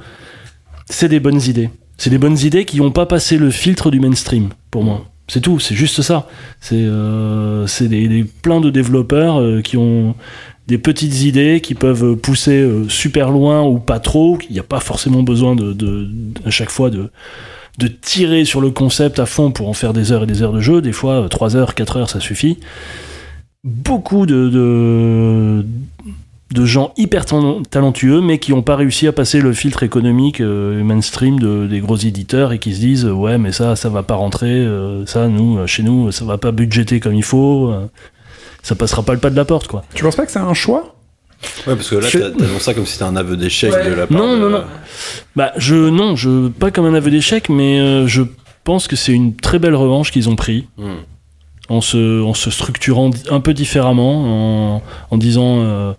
c'est 0.90 1.08
des 1.10 1.20
bonnes 1.20 1.42
idées. 1.42 1.70
C'est 1.98 2.10
des 2.10 2.18
bonnes 2.18 2.38
idées 2.40 2.66
qui 2.66 2.78
n'ont 2.78 2.92
pas 2.92 3.06
passé 3.06 3.38
le 3.38 3.50
filtre 3.52 3.90
du 3.92 4.00
mainstream, 4.00 4.50
pour 4.72 4.84
moi. 4.84 5.06
C'est 5.28 5.42
tout, 5.42 5.60
c'est 5.60 5.76
juste 5.76 6.02
ça. 6.02 6.28
C'est 6.60 6.76
euh, 6.78 7.66
des, 7.82 8.08
des- 8.08 8.24
plein 8.26 8.60
de 8.62 8.70
développeurs 8.70 9.40
euh, 9.40 9.62
qui 9.62 9.78
ont 9.78 10.14
des 10.68 10.78
petites 10.78 11.22
idées 11.24 11.62
qui 11.62 11.74
peuvent 11.74 12.16
pousser 12.16 12.58
euh, 12.60 12.90
super 12.90 13.32
loin 13.32 13.64
ou 13.64 13.80
pas 13.80 14.00
trop. 14.00 14.38
Il 14.50 14.54
n'y 14.54 14.60
a 14.60 14.64
pas 14.64 14.80
forcément 14.80 15.24
besoin 15.24 15.56
de, 15.56 15.74
de- 15.74 16.10
à 16.46 16.52
chaque 16.52 16.70
fois 16.70 16.90
de, 16.92 17.10
de 17.80 17.88
tirer 17.88 18.46
sur 18.46 18.62
le 18.62 18.70
concept 18.72 19.18
à 19.20 19.26
fond 19.26 19.50
pour 19.52 19.68
en 19.70 19.74
faire 19.74 19.94
des 19.94 20.12
heures 20.12 20.24
et 20.24 20.28
des 20.28 20.44
heures 20.44 20.54
de 20.54 20.62
jeu. 20.62 20.82
Des 20.82 20.92
fois, 20.92 21.26
3 21.30 21.56
heures, 21.56 21.74
4 21.74 21.98
heures, 21.98 22.10
ça 22.10 22.20
suffit. 22.20 22.58
Beaucoup 23.68 24.28
de, 24.28 24.48
de, 24.50 25.66
de 26.54 26.66
gens 26.66 26.94
hyper 26.98 27.26
talentueux, 27.26 28.22
mais 28.22 28.38
qui 28.38 28.52
n'ont 28.52 28.62
pas 28.62 28.76
réussi 28.76 29.08
à 29.08 29.12
passer 29.12 29.42
le 29.42 29.54
filtre 29.54 29.82
économique 29.82 30.40
euh, 30.40 30.84
mainstream 30.84 31.40
de, 31.40 31.66
des 31.66 31.80
gros 31.80 31.98
éditeurs 31.98 32.54
et 32.54 32.60
qui 32.60 32.76
se 32.76 32.80
disent 32.80 33.06
ouais 33.06 33.40
mais 33.40 33.52
ça 33.52 33.76
ça 33.76 33.90
va 33.90 34.04
pas 34.04 34.14
rentrer, 34.14 34.52
euh, 34.52 35.04
ça 35.08 35.28
nous 35.28 35.58
euh, 35.58 35.66
chez 35.66 35.82
nous 35.82 36.12
ça 36.12 36.26
va 36.26 36.38
pas 36.38 36.52
budgéter 36.52 37.00
comme 37.00 37.16
il 37.16 37.24
faut, 37.24 37.72
euh, 37.72 37.88
ça 38.62 38.76
passera 38.76 39.02
pas 39.02 39.14
le 39.14 39.20
pas 39.20 39.32
de 39.32 39.36
la 39.36 39.46
porte 39.46 39.66
quoi. 39.68 39.84
Tu 39.96 40.04
penses 40.04 40.16
pas 40.16 40.28
que 40.28 40.32
c'est 40.32 40.38
un 40.38 40.54
choix? 40.54 40.96
Ouais, 41.68 41.76
parce 41.76 41.90
que 41.90 41.96
là, 41.96 42.08
Je- 42.08 42.20
t'as- 42.20 42.32
t'annonces 42.32 42.62
ça 42.62 42.74
comme 42.76 42.86
si 42.86 42.94
c'était 42.94 43.04
un 43.06 43.16
aveu 43.16 43.36
d'échec 43.36 43.72
de 43.72 43.94
la 43.96 44.06
part 44.06 44.16
Non 44.18 44.36
de- 44.36 44.42
non 44.42 44.50
non. 44.52 44.64
Bah 45.36 45.54
je 45.58 45.76
non 45.90 46.16
je 46.16 46.50
pas 46.50 46.70
comme 46.70 46.86
un 46.86 46.94
aveu 46.94 47.10
d'échec 47.10 47.50
mais 47.50 47.80
euh, 47.80 48.06
je 48.06 48.22
pense 48.64 48.88
que 48.88 48.96
c'est 48.96 49.12
une 49.14 49.36
très 49.36 49.58
belle 49.58 49.76
revanche 49.76 50.12
qu'ils 50.12 50.30
ont 50.30 50.36
pris 50.36 50.68
Hmm. 50.78 50.98
En 51.70 51.82
se, 51.82 52.22
en 52.22 52.34
se 52.34 52.50
structurant 52.52 53.10
un 53.30 53.40
peu 53.40 53.54
différemment, 53.54 54.76
en, 54.78 54.82
en 55.12 55.18
disant 55.18 55.60
euh, 55.62 55.94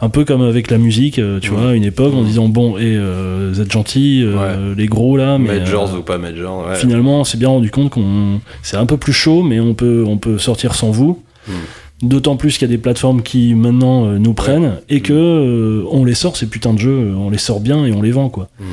un 0.00 0.08
peu 0.10 0.24
comme 0.24 0.42
avec 0.42 0.70
la 0.70 0.76
musique, 0.78 1.18
euh, 1.18 1.40
tu 1.40 1.50
vois, 1.50 1.70
à 1.70 1.74
une 1.74 1.84
époque, 1.84 2.12
en 2.14 2.22
disant 2.22 2.48
bon, 2.48 2.76
et 2.76 2.82
euh, 2.96 3.50
vous 3.52 3.60
êtes 3.60 3.72
gentils, 3.72 4.22
euh, 4.22 4.74
les 4.76 4.86
gros 4.86 5.16
là, 5.16 5.38
mais 5.38 5.58
Majors 5.60 5.94
euh, 5.94 5.98
ou 5.98 6.02
pas 6.02 6.18
majors, 6.18 6.66
ouais. 6.66 6.74
finalement, 6.76 7.20
on 7.20 7.24
s'est 7.24 7.38
bien 7.38 7.48
rendu 7.48 7.70
compte 7.70 7.90
qu'on 7.90 8.40
c'est 8.62 8.76
un 8.76 8.84
peu 8.86 8.98
plus 8.98 9.14
chaud, 9.14 9.42
mais 9.42 9.58
on 9.58 9.72
peut, 9.74 10.04
on 10.06 10.18
peut 10.18 10.38
sortir 10.38 10.74
sans 10.74 10.90
vous. 10.90 11.22
Mhm. 11.48 11.54
D'autant 12.02 12.36
plus 12.36 12.58
qu'il 12.58 12.68
y 12.68 12.70
a 12.70 12.74
des 12.76 12.82
plateformes 12.82 13.22
qui 13.22 13.54
maintenant 13.54 14.04
nous 14.18 14.34
prennent 14.34 14.80
et 14.90 15.00
que 15.00 15.14
euh, 15.14 15.82
on 15.90 16.04
les 16.04 16.12
sort 16.12 16.36
ces 16.36 16.46
putains 16.46 16.74
de 16.74 16.78
jeux, 16.78 17.14
on 17.16 17.30
les 17.30 17.38
sort 17.38 17.60
bien 17.60 17.86
et 17.86 17.92
on 17.92 18.02
les 18.02 18.10
vend 18.10 18.28
quoi. 18.28 18.48
Mhm. 18.60 18.66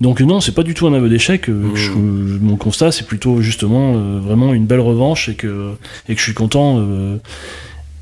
Donc 0.00 0.20
euh, 0.20 0.24
non, 0.24 0.40
c'est 0.40 0.52
pas 0.54 0.62
du 0.62 0.74
tout 0.74 0.86
un 0.86 0.92
aveu 0.94 1.08
d'échec. 1.08 1.48
euh, 1.48 1.52
Mhm. 1.52 1.76
je- 1.76 2.38
mon 2.40 2.56
constat, 2.56 2.92
c'est 2.92 3.06
plutôt 3.06 3.40
justement 3.40 3.94
euh, 3.96 4.20
vraiment 4.20 4.52
une 4.52 4.66
belle 4.66 4.80
revanche 4.80 5.28
et 5.28 5.34
que 5.34 5.72
et 6.08 6.14
que 6.14 6.18
je 6.20 6.24
suis 6.24 6.34
content. 6.34 6.76
euh, 6.78 7.16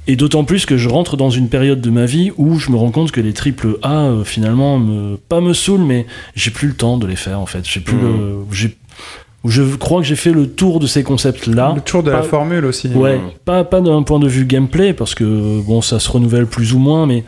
et 0.06 0.16
d'autant 0.16 0.44
plus 0.44 0.66
que 0.66 0.76
je 0.76 0.88
rentre 0.90 1.16
dans 1.16 1.30
une 1.30 1.48
période 1.48 1.80
de 1.80 1.88
ma 1.88 2.04
vie 2.04 2.30
où 2.36 2.58
je 2.58 2.70
me 2.70 2.76
rends 2.76 2.90
compte 2.90 3.10
que 3.10 3.22
les 3.22 3.32
triple 3.32 3.78
A 3.82 4.02
euh, 4.06 4.24
finalement 4.24 4.78
me 4.78 5.16
pas 5.16 5.40
me 5.40 5.54
saoulent, 5.54 5.84
mais 5.84 6.06
j'ai 6.34 6.50
plus 6.50 6.68
le 6.68 6.74
temps 6.74 6.98
de 6.98 7.06
les 7.06 7.16
faire 7.16 7.40
en 7.40 7.46
fait. 7.46 7.60
J'ai 7.66 7.80
plus 7.80 7.96
Mhm. 7.96 8.02
le, 8.02 8.36
j'ai 8.52 8.76
je 9.46 9.62
crois 9.76 10.00
que 10.00 10.06
j'ai 10.06 10.16
fait 10.16 10.32
le 10.32 10.48
tour 10.48 10.80
de 10.80 10.86
ces 10.86 11.02
concepts 11.04 11.46
là. 11.46 11.72
Le 11.74 11.80
tour 11.82 12.02
de 12.02 12.10
la 12.10 12.18
Pas- 12.18 12.22
formule 12.24 12.64
aussi. 12.64 12.88
Ouais, 12.88 13.16
Mhm. 13.18 13.30
pas, 13.44 13.62
pas 13.64 13.80
d'un 13.82 14.02
point 14.02 14.18
de 14.18 14.26
vue 14.28 14.44
gameplay, 14.46 14.94
parce 14.94 15.14
que 15.14 15.60
bon, 15.62 15.80
ça 15.82 16.00
se 16.00 16.10
renouvelle 16.10 16.46
plus 16.46 16.72
ou 16.72 16.78
moins, 16.78 17.06
mais 17.06 17.24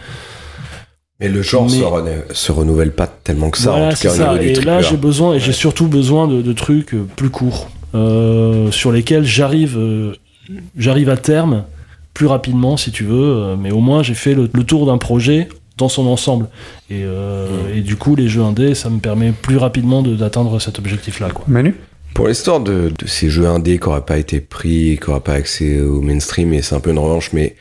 Mais 1.20 1.28
le 1.28 1.40
genre 1.42 1.64
Mais- 1.64 1.78
se, 1.78 1.82
rene- 1.84 2.24
se 2.32 2.52
renouvelle 2.52 2.92
pas 2.92 3.06
tellement 3.06 3.50
que 3.50 3.58
ça, 3.58 3.70
voilà, 3.70 3.88
en 3.88 3.90
tout 3.92 3.96
cas 4.02 4.10
au 4.12 4.18
niveau 4.18 4.38
du 4.38 4.48
Et 4.48 4.52
triple 4.52 4.66
là, 4.68 4.82
j'ai 4.82 4.96
besoin, 4.96 5.34
et 5.34 5.40
j'ai 5.40 5.52
surtout 5.52 5.86
besoin 5.86 6.28
de, 6.28 6.42
de 6.42 6.52
trucs 6.52 6.92
euh, 6.94 7.06
plus 7.16 7.30
courts, 7.30 7.70
euh, 7.94 8.70
sur 8.70 8.92
lesquels 8.92 9.24
j'arrive, 9.24 9.76
euh, 9.78 10.12
j'arrive 10.76 11.08
à 11.08 11.16
terme 11.16 11.64
plus 12.12 12.26
rapidement, 12.26 12.76
si 12.76 12.90
tu 12.92 13.04
veux. 13.04 13.56
mais 13.60 13.70
au 13.70 13.80
moins, 13.80 14.02
j'ai 14.02 14.14
fait 14.14 14.34
le, 14.34 14.48
le 14.52 14.64
tour 14.64 14.86
d'un 14.86 14.98
projet 14.98 15.48
dans 15.78 15.88
son 15.90 16.06
ensemble. 16.06 16.48
Et, 16.90 17.02
euh, 17.04 17.46
et 17.74 17.80
du 17.82 17.96
coup, 17.96 18.14
les 18.16 18.28
jeux 18.28 18.40
indés, 18.42 18.74
ça 18.74 18.88
me 18.88 18.98
permet 18.98 19.32
plus 19.32 19.56
rapidement 19.58 20.02
de- 20.02 20.14
d'atteindre 20.16 20.58
cet 20.60 20.78
objectif-là. 20.78 21.28
Manu? 21.48 21.74
Pour 22.14 22.28
l'histoire 22.28 22.60
de, 22.60 22.90
de 22.98 23.06
ces 23.06 23.28
jeux 23.28 23.46
indés 23.46 23.78
qui 23.78 23.86
n'auraient 23.86 24.00
pas 24.06 24.16
été 24.16 24.40
pris, 24.40 24.98
qui 25.02 25.08
n'auraient 25.10 25.20
pas 25.20 25.34
accès 25.34 25.80
au 25.82 26.00
mainstream, 26.00 26.54
et 26.54 26.62
c'est 26.62 26.74
un 26.74 26.80
peu 26.80 26.90
une 26.90 26.98
revanche, 26.98 27.30
mais 27.34 27.56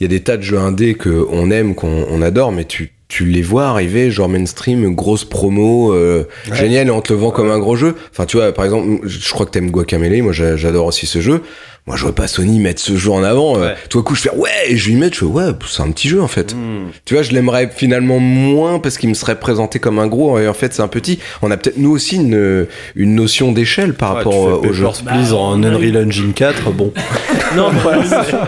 il 0.00 0.04
y 0.04 0.06
a 0.06 0.08
des 0.08 0.20
tas 0.20 0.36
de 0.36 0.42
jeux 0.42 0.58
indés 0.58 0.94
qu'on 0.94 1.50
aime, 1.50 1.74
qu'on 1.74 2.06
on 2.10 2.22
adore, 2.22 2.52
mais 2.52 2.64
tu, 2.64 2.90
tu 3.08 3.24
les 3.26 3.42
vois 3.42 3.66
arriver, 3.66 4.10
genre 4.10 4.28
mainstream, 4.28 4.94
grosse 4.94 5.24
promo, 5.24 5.92
euh, 5.92 6.24
génial, 6.54 6.88
et 6.88 6.90
on 6.90 7.00
te 7.02 7.12
le 7.12 7.18
vend 7.18 7.30
comme 7.30 7.50
un 7.50 7.58
gros 7.58 7.76
jeu. 7.76 7.94
Enfin, 8.12 8.24
tu 8.24 8.36
vois, 8.38 8.52
par 8.52 8.64
exemple, 8.64 9.00
je 9.06 9.30
crois 9.30 9.44
que 9.46 9.50
t'aimes 9.50 9.70
Guacamele, 9.70 10.22
moi 10.22 10.32
j'a- 10.32 10.56
j'adore 10.56 10.86
aussi 10.86 11.06
ce 11.06 11.20
jeu. 11.20 11.42
Moi, 11.86 11.96
je 11.96 12.02
vois 12.02 12.14
pas 12.14 12.28
Sony 12.28 12.60
mettre 12.60 12.80
ce 12.80 12.96
jeu 12.96 13.10
en 13.10 13.22
avant. 13.24 13.56
euh, 13.56 13.60
Ouais. 13.70 13.74
Tout 13.88 13.98
à 13.98 14.02
coup, 14.02 14.14
je 14.14 14.22
fais 14.22 14.34
ouais, 14.36 14.50
et 14.68 14.76
je 14.76 14.88
lui 14.90 14.96
mets, 14.96 15.08
je 15.10 15.18
fais 15.20 15.24
ouais, 15.24 15.46
c'est 15.66 15.82
un 15.82 15.90
petit 15.90 16.08
jeu 16.08 16.22
en 16.22 16.28
fait. 16.28 16.54
Hmm. 16.54 16.90
Tu 17.04 17.14
vois, 17.14 17.22
je 17.22 17.32
l'aimerais 17.32 17.70
finalement 17.74 18.18
moins 18.20 18.78
parce 18.78 18.96
qu'il 18.98 19.08
me 19.08 19.14
serait 19.14 19.40
présenté 19.40 19.78
comme 19.80 19.98
un 19.98 20.06
gros 20.06 20.38
et 20.38 20.46
en 20.46 20.52
fait 20.54 20.72
c'est 20.74 20.82
un 20.82 20.88
petit. 20.88 21.18
On 21.42 21.50
a 21.50 21.56
peut-être 21.56 21.78
nous 21.78 21.90
aussi 21.90 22.16
une, 22.16 22.66
une 22.94 23.14
notion 23.14 23.50
d'échelle 23.52 23.94
par 23.94 24.10
Ouais, 24.12 24.16
rapport 24.18 24.48
euh, 24.48 24.68
au 24.68 24.72
jeu. 24.72 24.86
Please 25.04 25.30
Bah, 25.30 25.36
en 25.36 25.58
on 25.58 25.62
a 25.64 25.68
Unreal 25.68 26.06
Engine 26.06 26.32
4, 26.32 26.70
bon. 26.70 26.92
Non, 27.56 27.70
mais 27.72 27.80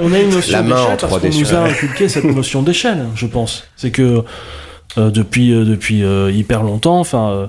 on 0.03 0.13
a 0.13 0.19
une 0.21 0.31
notion- 0.31 0.63
d'échelle 0.63 0.97
parce 1.01 1.13
3D 1.13 1.31
qu'on 1.33 1.39
nous 1.41 1.55
a 1.55 1.59
inculqué 1.65 2.09
cette 2.09 2.25
notion 2.37 2.63
d'échelle, 2.63 3.07
je 3.17 3.27
pense. 3.27 3.65
C'est 3.77 3.91
que 3.91 4.23
euh, 4.99 5.11
depuis, 5.11 5.53
euh, 5.53 5.65
depuis 5.65 6.05
euh, 6.05 6.31
hyper 6.31 6.63
longtemps, 6.63 7.01
enfin, 7.01 7.49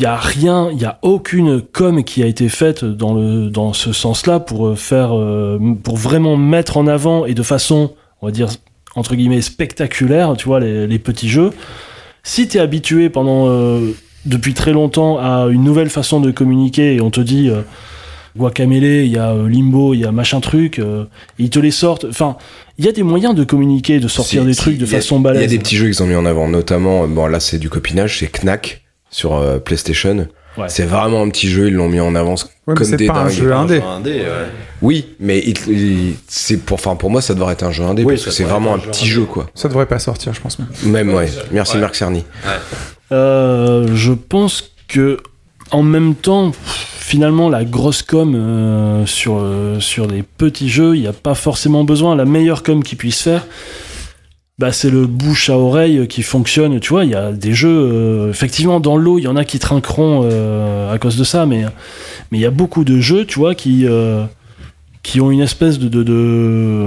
il 0.00 0.04
y 0.04 0.06
a 0.06 0.16
rien, 0.16 0.70
il 0.72 0.80
y 0.80 0.86
a 0.86 0.98
aucune 1.02 1.60
com 1.60 2.02
qui 2.04 2.22
a 2.22 2.26
été 2.26 2.48
faite 2.48 2.86
dans 2.86 3.12
le 3.12 3.50
dans 3.50 3.74
ce 3.74 3.92
sens-là 3.92 4.40
pour 4.40 4.68
euh, 4.68 4.74
faire, 4.74 5.14
euh, 5.14 5.58
pour 5.82 5.98
vraiment 5.98 6.38
mettre 6.38 6.78
en 6.78 6.86
avant 6.86 7.26
et 7.26 7.34
de 7.34 7.42
façon, 7.42 7.92
on 8.22 8.26
va 8.26 8.32
dire 8.32 8.48
entre 8.96 9.14
guillemets 9.14 9.42
spectaculaire, 9.42 10.34
tu 10.38 10.46
vois, 10.46 10.58
les, 10.58 10.86
les 10.86 10.98
petits 10.98 11.28
jeux. 11.28 11.50
Si 12.22 12.48
t'es 12.48 12.58
habitué 12.60 13.10
pendant 13.10 13.48
euh, 13.48 13.90
depuis 14.24 14.54
très 14.54 14.72
longtemps 14.72 15.18
à 15.18 15.48
une 15.50 15.64
nouvelle 15.64 15.90
façon 15.90 16.18
de 16.20 16.30
communiquer 16.30 16.94
et 16.94 17.00
on 17.02 17.10
te 17.10 17.20
dit 17.20 17.50
euh, 17.50 17.60
Guacamele, 18.38 19.04
il 19.04 19.12
y 19.12 19.18
a 19.18 19.32
euh, 19.32 19.48
Limbo, 19.50 19.92
il 19.92 20.00
y 20.00 20.06
a 20.06 20.12
machin 20.12 20.40
truc, 20.40 20.78
euh, 20.78 21.04
et 21.38 21.42
ils 21.44 21.50
te 21.50 21.58
les 21.58 21.70
sortent. 21.72 22.06
Enfin, 22.08 22.36
il 22.78 22.86
y 22.86 22.88
a 22.88 22.92
des 22.92 23.02
moyens 23.02 23.34
de 23.34 23.44
communiquer, 23.44 24.00
de 24.00 24.08
sortir 24.08 24.40
Si, 24.42 24.46
des 24.46 24.54
si, 24.54 24.60
trucs 24.60 24.78
de 24.78 24.84
a- 24.84 24.88
façon 24.88 25.16
Il 25.16 25.20
y 25.20 25.22
balèze. 25.24 25.42
a 25.44 25.46
des 25.46 25.58
petits 25.58 25.76
jeux 25.76 25.86
qu'ils 25.88 26.02
ont 26.02 26.06
mis 26.06 26.14
en 26.14 26.24
avant, 26.24 26.48
notamment, 26.48 27.06
bon 27.06 27.26
là 27.26 27.38
c'est 27.38 27.58
du 27.58 27.68
copinage, 27.68 28.18
c'est 28.20 28.30
Knack 28.42 28.82
sur 29.10 29.34
euh, 29.34 29.58
PlayStation. 29.58 30.28
Ouais. 30.58 30.68
C'est 30.68 30.84
vraiment 30.84 31.22
un 31.22 31.28
petit 31.28 31.48
jeu, 31.48 31.68
ils 31.68 31.74
l'ont 31.74 31.88
mis 31.88 32.00
en 32.00 32.14
avant 32.16 32.34
Ouais, 32.66 32.74
comme 32.74 32.84
c'est 32.84 32.96
des 32.96 33.06
pas 33.06 33.20
un 33.22 33.28
jeu 33.28 33.52
indé. 33.54 33.80
Indé, 33.80 34.14
ouais. 34.20 34.48
Oui, 34.82 35.06
mais 35.20 35.38
il- 35.38 35.56
il- 35.68 36.14
c'est 36.26 36.56
pour, 36.56 36.74
enfin 36.74 36.96
pour 36.96 37.08
moi 37.10 37.20
ça 37.22 37.34
devrait 37.34 37.52
être 37.52 37.62
un 37.62 37.70
jeu 37.70 37.84
indé 37.84 38.02
Oui, 38.02 38.14
parce 38.14 38.24
que 38.26 38.30
c'est 38.32 38.44
vraiment 38.44 38.72
un 38.74 38.78
un 38.78 38.80
jeu 38.80 38.90
petit 38.90 39.04
indé. 39.04 39.10
jeu 39.12 39.24
quoi. 39.26 39.46
Ça 39.54 39.68
devrait 39.68 39.86
pas 39.86 39.98
sortir, 40.00 40.32
je 40.34 40.40
pense. 40.40 40.58
même. 40.58 40.68
Même 40.84 41.14
ouais. 41.14 41.28
Merci 41.52 41.74
Ouais. 41.76 41.80
Marc 41.82 41.94
Cerny. 41.94 42.24
Euh, 43.12 43.86
je 43.94 44.12
pense 44.12 44.72
que 44.88 45.18
en 45.70 45.82
même 45.84 46.14
temps, 46.16 46.52
finalement, 46.64 47.48
la 47.48 47.64
grosse 47.64 48.02
com 48.02 48.34
euh, 48.34 49.06
sur 49.06 49.38
euh, 49.38 49.78
sur 49.80 50.06
les 50.08 50.22
petits 50.22 50.68
jeux, 50.68 50.96
il 50.96 51.02
n'y 51.02 51.06
a 51.08 51.12
pas 51.12 51.34
forcément 51.34 51.84
besoin. 51.84 52.16
La 52.16 52.24
meilleure 52.24 52.62
com 52.64 52.82
qu'ils 52.82 52.98
puissent 52.98 53.22
faire, 53.22 53.46
bah, 54.60 54.72
c'est 54.72 54.90
le 54.90 55.06
bouche 55.06 55.48
à 55.48 55.56
oreille 55.58 56.06
qui 56.06 56.22
fonctionne. 56.22 56.80
Tu 56.80 56.90
vois, 56.90 57.06
il 57.06 57.10
y 57.12 57.14
a 57.14 57.32
des 57.32 57.54
jeux, 57.54 57.70
euh, 57.70 58.28
effectivement, 58.30 58.78
dans 58.78 58.98
l'eau, 58.98 59.16
il 59.18 59.22
y 59.22 59.26
en 59.26 59.34
a 59.36 59.46
qui 59.46 59.58
trinqueront 59.58 60.28
euh, 60.30 60.92
à 60.92 60.98
cause 60.98 61.16
de 61.16 61.24
ça, 61.24 61.46
mais 61.46 61.64
mais 62.30 62.36
il 62.36 62.42
y 62.42 62.46
a 62.46 62.50
beaucoup 62.50 62.84
de 62.84 63.00
jeux, 63.00 63.24
tu 63.24 63.38
vois, 63.38 63.54
qui 63.54 63.86
euh, 63.86 64.22
qui 65.02 65.18
ont 65.22 65.30
une 65.30 65.40
espèce 65.40 65.78
de 65.78 65.88
de, 65.88 66.02
de 66.02 66.84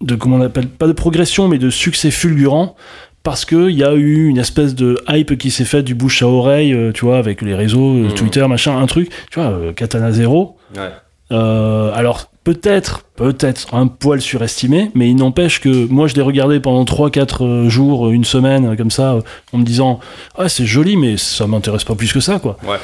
de 0.00 0.14
comment 0.16 0.36
on 0.36 0.40
appelle 0.42 0.66
pas 0.66 0.88
de 0.88 0.92
progression, 0.92 1.46
mais 1.46 1.58
de 1.58 1.70
succès 1.70 2.10
fulgurant 2.10 2.74
parce 3.22 3.44
que 3.44 3.70
il 3.70 3.76
y 3.76 3.84
a 3.84 3.94
eu 3.94 4.26
une 4.26 4.38
espèce 4.38 4.74
de 4.74 4.98
hype 5.08 5.38
qui 5.38 5.52
s'est 5.52 5.64
faite 5.64 5.84
du 5.84 5.94
bouche 5.94 6.20
à 6.24 6.26
oreille, 6.28 6.76
tu 6.94 7.04
vois, 7.04 7.16
avec 7.18 7.42
les 7.42 7.54
réseaux, 7.54 7.92
Mhm. 7.92 8.12
Twitter, 8.14 8.46
machin, 8.48 8.76
un 8.76 8.86
truc, 8.86 9.08
tu 9.30 9.38
vois, 9.40 9.72
Katana 9.76 10.10
Zero. 10.10 10.56
Ouais. 10.76 10.90
Alors 11.30 12.28
peut-être, 12.44 13.02
peut-être 13.16 13.74
un 13.74 13.86
poil 13.86 14.20
surestimé, 14.20 14.90
mais 14.94 15.08
il 15.10 15.16
n'empêche 15.16 15.60
que 15.60 15.86
moi 15.86 16.06
je 16.06 16.14
l'ai 16.14 16.22
regardé 16.22 16.60
pendant 16.60 16.84
3-4 16.84 17.68
jours, 17.68 18.10
une 18.10 18.24
semaine, 18.24 18.66
euh, 18.66 18.76
comme 18.76 18.90
ça, 18.90 19.14
euh, 19.14 19.20
en 19.52 19.58
me 19.58 19.64
disant 19.64 19.98
ah 20.36 20.48
c'est 20.48 20.66
joli, 20.66 20.96
mais 20.96 21.16
ça 21.16 21.46
m'intéresse 21.46 21.84
pas 21.84 21.94
plus 21.94 22.12
que 22.12 22.20
ça, 22.20 22.38
quoi. 22.38 22.58
Ouais. 22.66 22.76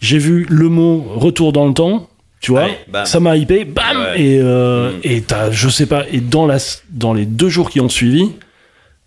J'ai 0.00 0.18
vu 0.18 0.46
le 0.48 0.68
mot 0.68 1.04
retour 1.16 1.52
dans 1.52 1.66
le 1.66 1.74
temps. 1.74 2.08
Tu 2.40 2.50
vois, 2.50 2.62
Allez, 2.64 2.74
ça 3.04 3.20
m'a 3.20 3.36
hypé, 3.36 3.64
bam, 3.64 3.84
Ouais. 3.96 4.20
et 4.20 4.40
euh, 4.40 4.90
Mhm. 4.94 4.98
et 5.04 5.20
t'as, 5.20 5.52
je 5.52 5.68
sais 5.68 5.86
pas, 5.86 6.02
et 6.10 6.18
dans 6.18 6.44
la, 6.46 6.56
dans 6.90 7.12
les 7.14 7.24
deux 7.24 7.48
jours 7.48 7.70
qui 7.70 7.80
ont 7.80 7.88
suivi, 7.88 8.32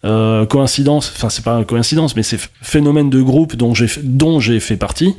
euh, 0.04 0.46
coïncidence, 0.46 1.12
enfin 1.16 1.30
c'est 1.30 1.44
pas 1.44 1.58
une 1.58 1.66
coïncidence, 1.66 2.16
mais 2.16 2.22
c'est 2.24 2.38
ph- 2.38 2.50
phénomène 2.62 3.10
de 3.10 3.22
groupe 3.22 3.56
dont 3.56 3.74
j'ai 3.74 3.88
fait, 3.88 4.02
dont 4.04 4.40
j'ai 4.40 4.60
fait 4.60 4.78
partie. 4.78 5.16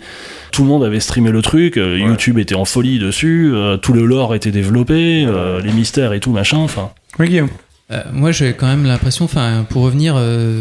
Tout 0.52 0.62
le 0.62 0.68
monde 0.68 0.84
avait 0.84 1.00
streamé 1.00 1.30
le 1.32 1.42
truc, 1.42 1.76
euh, 1.76 1.98
YouTube 1.98 2.38
était 2.38 2.54
en 2.54 2.64
folie 2.64 2.98
dessus, 3.00 3.50
euh, 3.52 3.76
tout 3.78 3.92
le 3.92 4.06
lore 4.06 4.34
était 4.34 4.52
développé, 4.52 5.24
euh, 5.26 5.60
les 5.60 5.72
mystères 5.72 6.12
et 6.12 6.20
tout 6.20 6.30
machin. 6.30 6.58
Enfin, 6.58 6.90
Oui, 7.18 7.28
Guillaume. 7.28 7.48
Euh, 7.90 8.02
moi, 8.12 8.30
j'ai 8.32 8.52
quand 8.54 8.66
même 8.66 8.84
l'impression, 8.84 9.24
enfin, 9.24 9.64
pour 9.68 9.82
revenir 9.82 10.14
euh, 10.16 10.60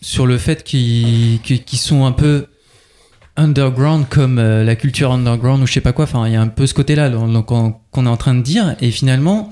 sur 0.00 0.26
le 0.26 0.38
fait 0.38 0.62
qu'ils 0.64 1.40
sont 1.72 2.04
un 2.06 2.12
peu 2.12 2.46
underground 3.36 4.06
comme 4.08 4.38
euh, 4.38 4.64
la 4.64 4.76
culture 4.76 5.12
underground 5.12 5.62
ou 5.62 5.66
je 5.66 5.72
sais 5.72 5.80
pas 5.80 5.92
quoi. 5.92 6.04
Enfin, 6.04 6.26
il 6.26 6.32
y 6.32 6.36
a 6.36 6.40
un 6.40 6.48
peu 6.48 6.66
ce 6.66 6.74
côté-là 6.74 7.08
donc, 7.10 7.46
qu'on 7.46 7.74
qu'on 7.90 8.06
est 8.06 8.08
en 8.08 8.16
train 8.16 8.34
de 8.34 8.42
dire. 8.42 8.76
Et 8.80 8.90
finalement, 8.90 9.50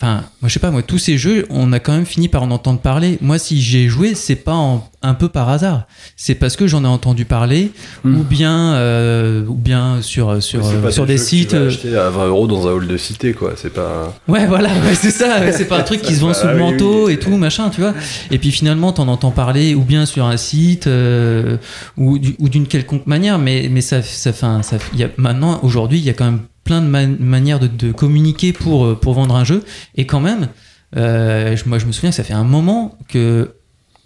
enfin, 0.00 0.22
moi, 0.40 0.48
je 0.48 0.52
sais 0.54 0.60
pas, 0.60 0.70
moi, 0.70 0.82
tous 0.82 0.98
ces 0.98 1.18
jeux, 1.18 1.46
on 1.50 1.72
a 1.72 1.80
quand 1.80 1.92
même 1.92 2.06
fini 2.06 2.28
par 2.28 2.42
en 2.42 2.50
entendre 2.50 2.80
parler. 2.80 3.18
Moi, 3.20 3.38
si 3.38 3.60
j'ai 3.60 3.88
joué, 3.88 4.14
c'est 4.14 4.36
pas 4.36 4.54
en- 4.54 4.88
un 5.02 5.14
peu 5.14 5.28
par 5.28 5.48
hasard. 5.48 5.86
C'est 6.16 6.34
parce 6.34 6.56
que 6.56 6.66
j'en 6.66 6.82
ai 6.84 6.88
entendu 6.88 7.24
parler 7.24 7.70
Mm. 8.04 8.16
ou 8.18 8.22
bien, 8.24 8.72
euh, 8.74 9.44
ou 9.46 9.54
bien 9.54 10.02
sur 10.02 10.42
sur 10.42 10.64
C'est 10.66 10.82
pas 10.82 10.90
sur 10.90 11.06
des 11.06 11.14
que 11.16 11.20
sites. 11.20 11.48
Tu 11.80 11.88
vas 11.90 11.98
euh, 11.98 12.06
à 12.08 12.10
20 12.10 12.26
euros 12.26 12.46
dans 12.48 12.66
un 12.66 12.72
hall 12.72 12.86
de 12.88 12.96
cité, 12.96 13.32
quoi. 13.32 13.52
C'est 13.56 13.72
pas. 13.72 14.12
Ouais, 14.26 14.46
voilà, 14.46 14.68
ouais, 14.70 14.94
c'est 14.94 15.10
ça. 15.12 15.52
C'est 15.52 15.66
pas 15.66 15.78
un 15.78 15.82
truc 15.84 16.02
qui 16.02 16.14
se 16.16 16.20
vend 16.20 16.28
Ah 16.30 16.34
sous 16.34 16.46
le 16.48 16.56
manteau 16.56 17.06
oui. 17.06 17.12
et 17.12 17.18
tout, 17.18 17.36
machin, 17.36 17.70
tu 17.70 17.80
vois. 17.80 17.94
Et 18.32 18.38
puis 18.38 18.50
finalement, 18.50 18.92
t'en 18.92 19.06
entends 19.08 19.30
parler 19.30 19.74
ou 19.76 19.82
bien 19.82 20.04
sur 20.06 20.24
un 20.26 20.36
site 20.36 20.86
euh, 20.88 21.56
ou, 21.96 22.18
du- 22.18 22.34
ou 22.40 22.48
d'une 22.48 22.66
quelconque 22.66 23.06
manière, 23.06 23.38
mais, 23.38 23.68
mais 23.70 23.80
ça, 23.80 24.02
ça, 24.02 24.32
fin, 24.32 24.62
ça, 24.62 24.78
il 24.94 24.98
y 24.98 25.04
a, 25.04 25.08
maintenant, 25.16 25.60
aujourd'hui, 25.62 25.98
il 25.98 26.04
y 26.04 26.10
a 26.10 26.12
quand 26.14 26.24
même 26.24 26.40
plein 26.68 26.82
de 26.82 26.86
man- 26.86 27.16
manières 27.18 27.60
de, 27.60 27.92
communiquer 27.92 28.52
pour, 28.52 28.84
euh, 28.84 28.94
pour 28.94 29.14
vendre 29.14 29.34
un 29.34 29.44
jeu. 29.44 29.64
Et 29.94 30.04
quand 30.04 30.20
même, 30.20 30.48
euh, 30.96 31.56
moi, 31.64 31.78
je 31.78 31.86
me 31.86 31.92
souviens 31.92 32.12
ça 32.12 32.24
fait 32.24 32.34
un 32.34 32.44
moment 32.44 32.98
que 33.08 33.54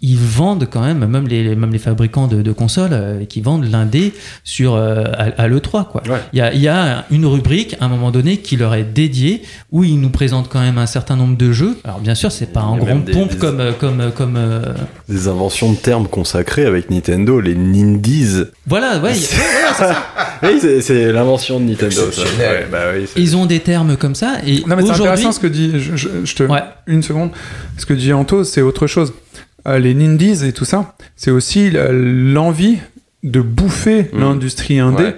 ils 0.05 0.17
vendent 0.17 0.67
quand 0.69 0.81
même, 0.81 1.05
même 1.05 1.27
les, 1.29 1.55
même 1.55 1.71
les 1.71 1.79
fabricants 1.79 2.27
de, 2.27 2.41
de 2.41 2.51
consoles, 2.51 2.89
euh, 2.91 3.23
qui 3.25 3.39
vendent 3.39 3.63
l'indé 3.71 4.13
sur 4.43 4.75
euh, 4.75 5.05
à, 5.13 5.41
à 5.41 5.47
l'E3, 5.47 5.87
quoi. 5.89 6.03
Ouais. 6.09 6.19
Il 6.33 6.39
y 6.39 6.41
a, 6.41 6.53
il 6.53 6.59
y 6.61 6.67
a 6.67 7.05
une 7.09 7.25
rubrique 7.25 7.77
à 7.79 7.85
un 7.85 7.87
moment 7.87 8.11
donné 8.11 8.37
qui 8.37 8.57
leur 8.57 8.75
est 8.75 8.83
dédiée 8.83 9.41
où 9.71 9.83
ils 9.85 9.97
nous 9.99 10.09
présentent 10.09 10.49
quand 10.49 10.59
même 10.59 10.77
un 10.77 10.85
certain 10.87 11.15
nombre 11.15 11.37
de 11.37 11.53
jeux. 11.53 11.77
Alors 11.85 11.99
bien 12.01 12.15
sûr, 12.15 12.31
c'est 12.33 12.51
pas 12.51 12.61
en 12.63 12.75
a 12.75 12.79
grande 12.79 13.09
pompe 13.09 13.31
des- 13.31 13.37
comme 13.37 13.59
euh, 13.61 13.71
comme 13.71 14.01
euh, 14.01 14.09
comme 14.11 14.35
euh, 14.37 14.61
Des 15.07 15.27
inventions 15.29 15.71
de 15.71 15.77
termes 15.77 16.07
consacrés 16.09 16.65
avec 16.65 16.89
Nintendo, 16.89 17.39
les 17.39 17.55
Nindies. 17.55 18.43
voilà, 18.67 18.95
ouais, 18.95 18.99
voilà, 18.99 19.13
c'est 19.73 19.83
ça. 19.83 19.95
Oui, 20.43 20.49
c'est- 20.59 20.81
c'est 20.81 21.11
l'invention 21.13 21.61
de 21.61 21.65
Nintendo. 21.65 21.95
ça. 21.95 22.03
Exceptionnel. 22.07 22.51
Ouais, 22.63 22.67
bah 22.69 22.79
oui, 22.93 23.05
c'est- 23.07 23.21
Ils 23.21 23.37
ont 23.37 23.45
des 23.45 23.61
termes 23.61 23.95
comme 23.95 24.15
ça 24.15 24.33
et 24.45 24.61
Non, 24.67 24.75
mais 24.75 24.83
c'est 24.83 24.89
aujourd'hui, 24.91 25.03
intéressant 25.07 25.31
ce 25.31 25.39
que 25.39 25.47
dit. 25.47 25.71
Je, 25.79 25.95
je- 25.95 26.09
je 26.25 26.35
te. 26.35 26.43
Ouais. 26.43 26.59
Une 26.87 27.01
seconde. 27.03 27.29
Ce 27.77 27.85
que 27.85 27.93
dit 27.93 28.11
Anto, 28.11 28.43
c'est 28.43 28.61
autre 28.61 28.85
chose. 28.87 29.13
Euh, 29.67 29.79
les 29.79 29.93
Nindies 29.93 30.45
et 30.45 30.51
tout 30.53 30.65
ça, 30.65 30.95
c'est 31.15 31.31
aussi 31.31 31.71
la- 31.71 31.91
l'envie 31.91 32.77
de 33.23 33.39
bouffer 33.39 34.09
Mm. 34.13 34.19
l'industrie 34.19 34.79
indé. 34.79 35.03
Ouais. 35.03 35.15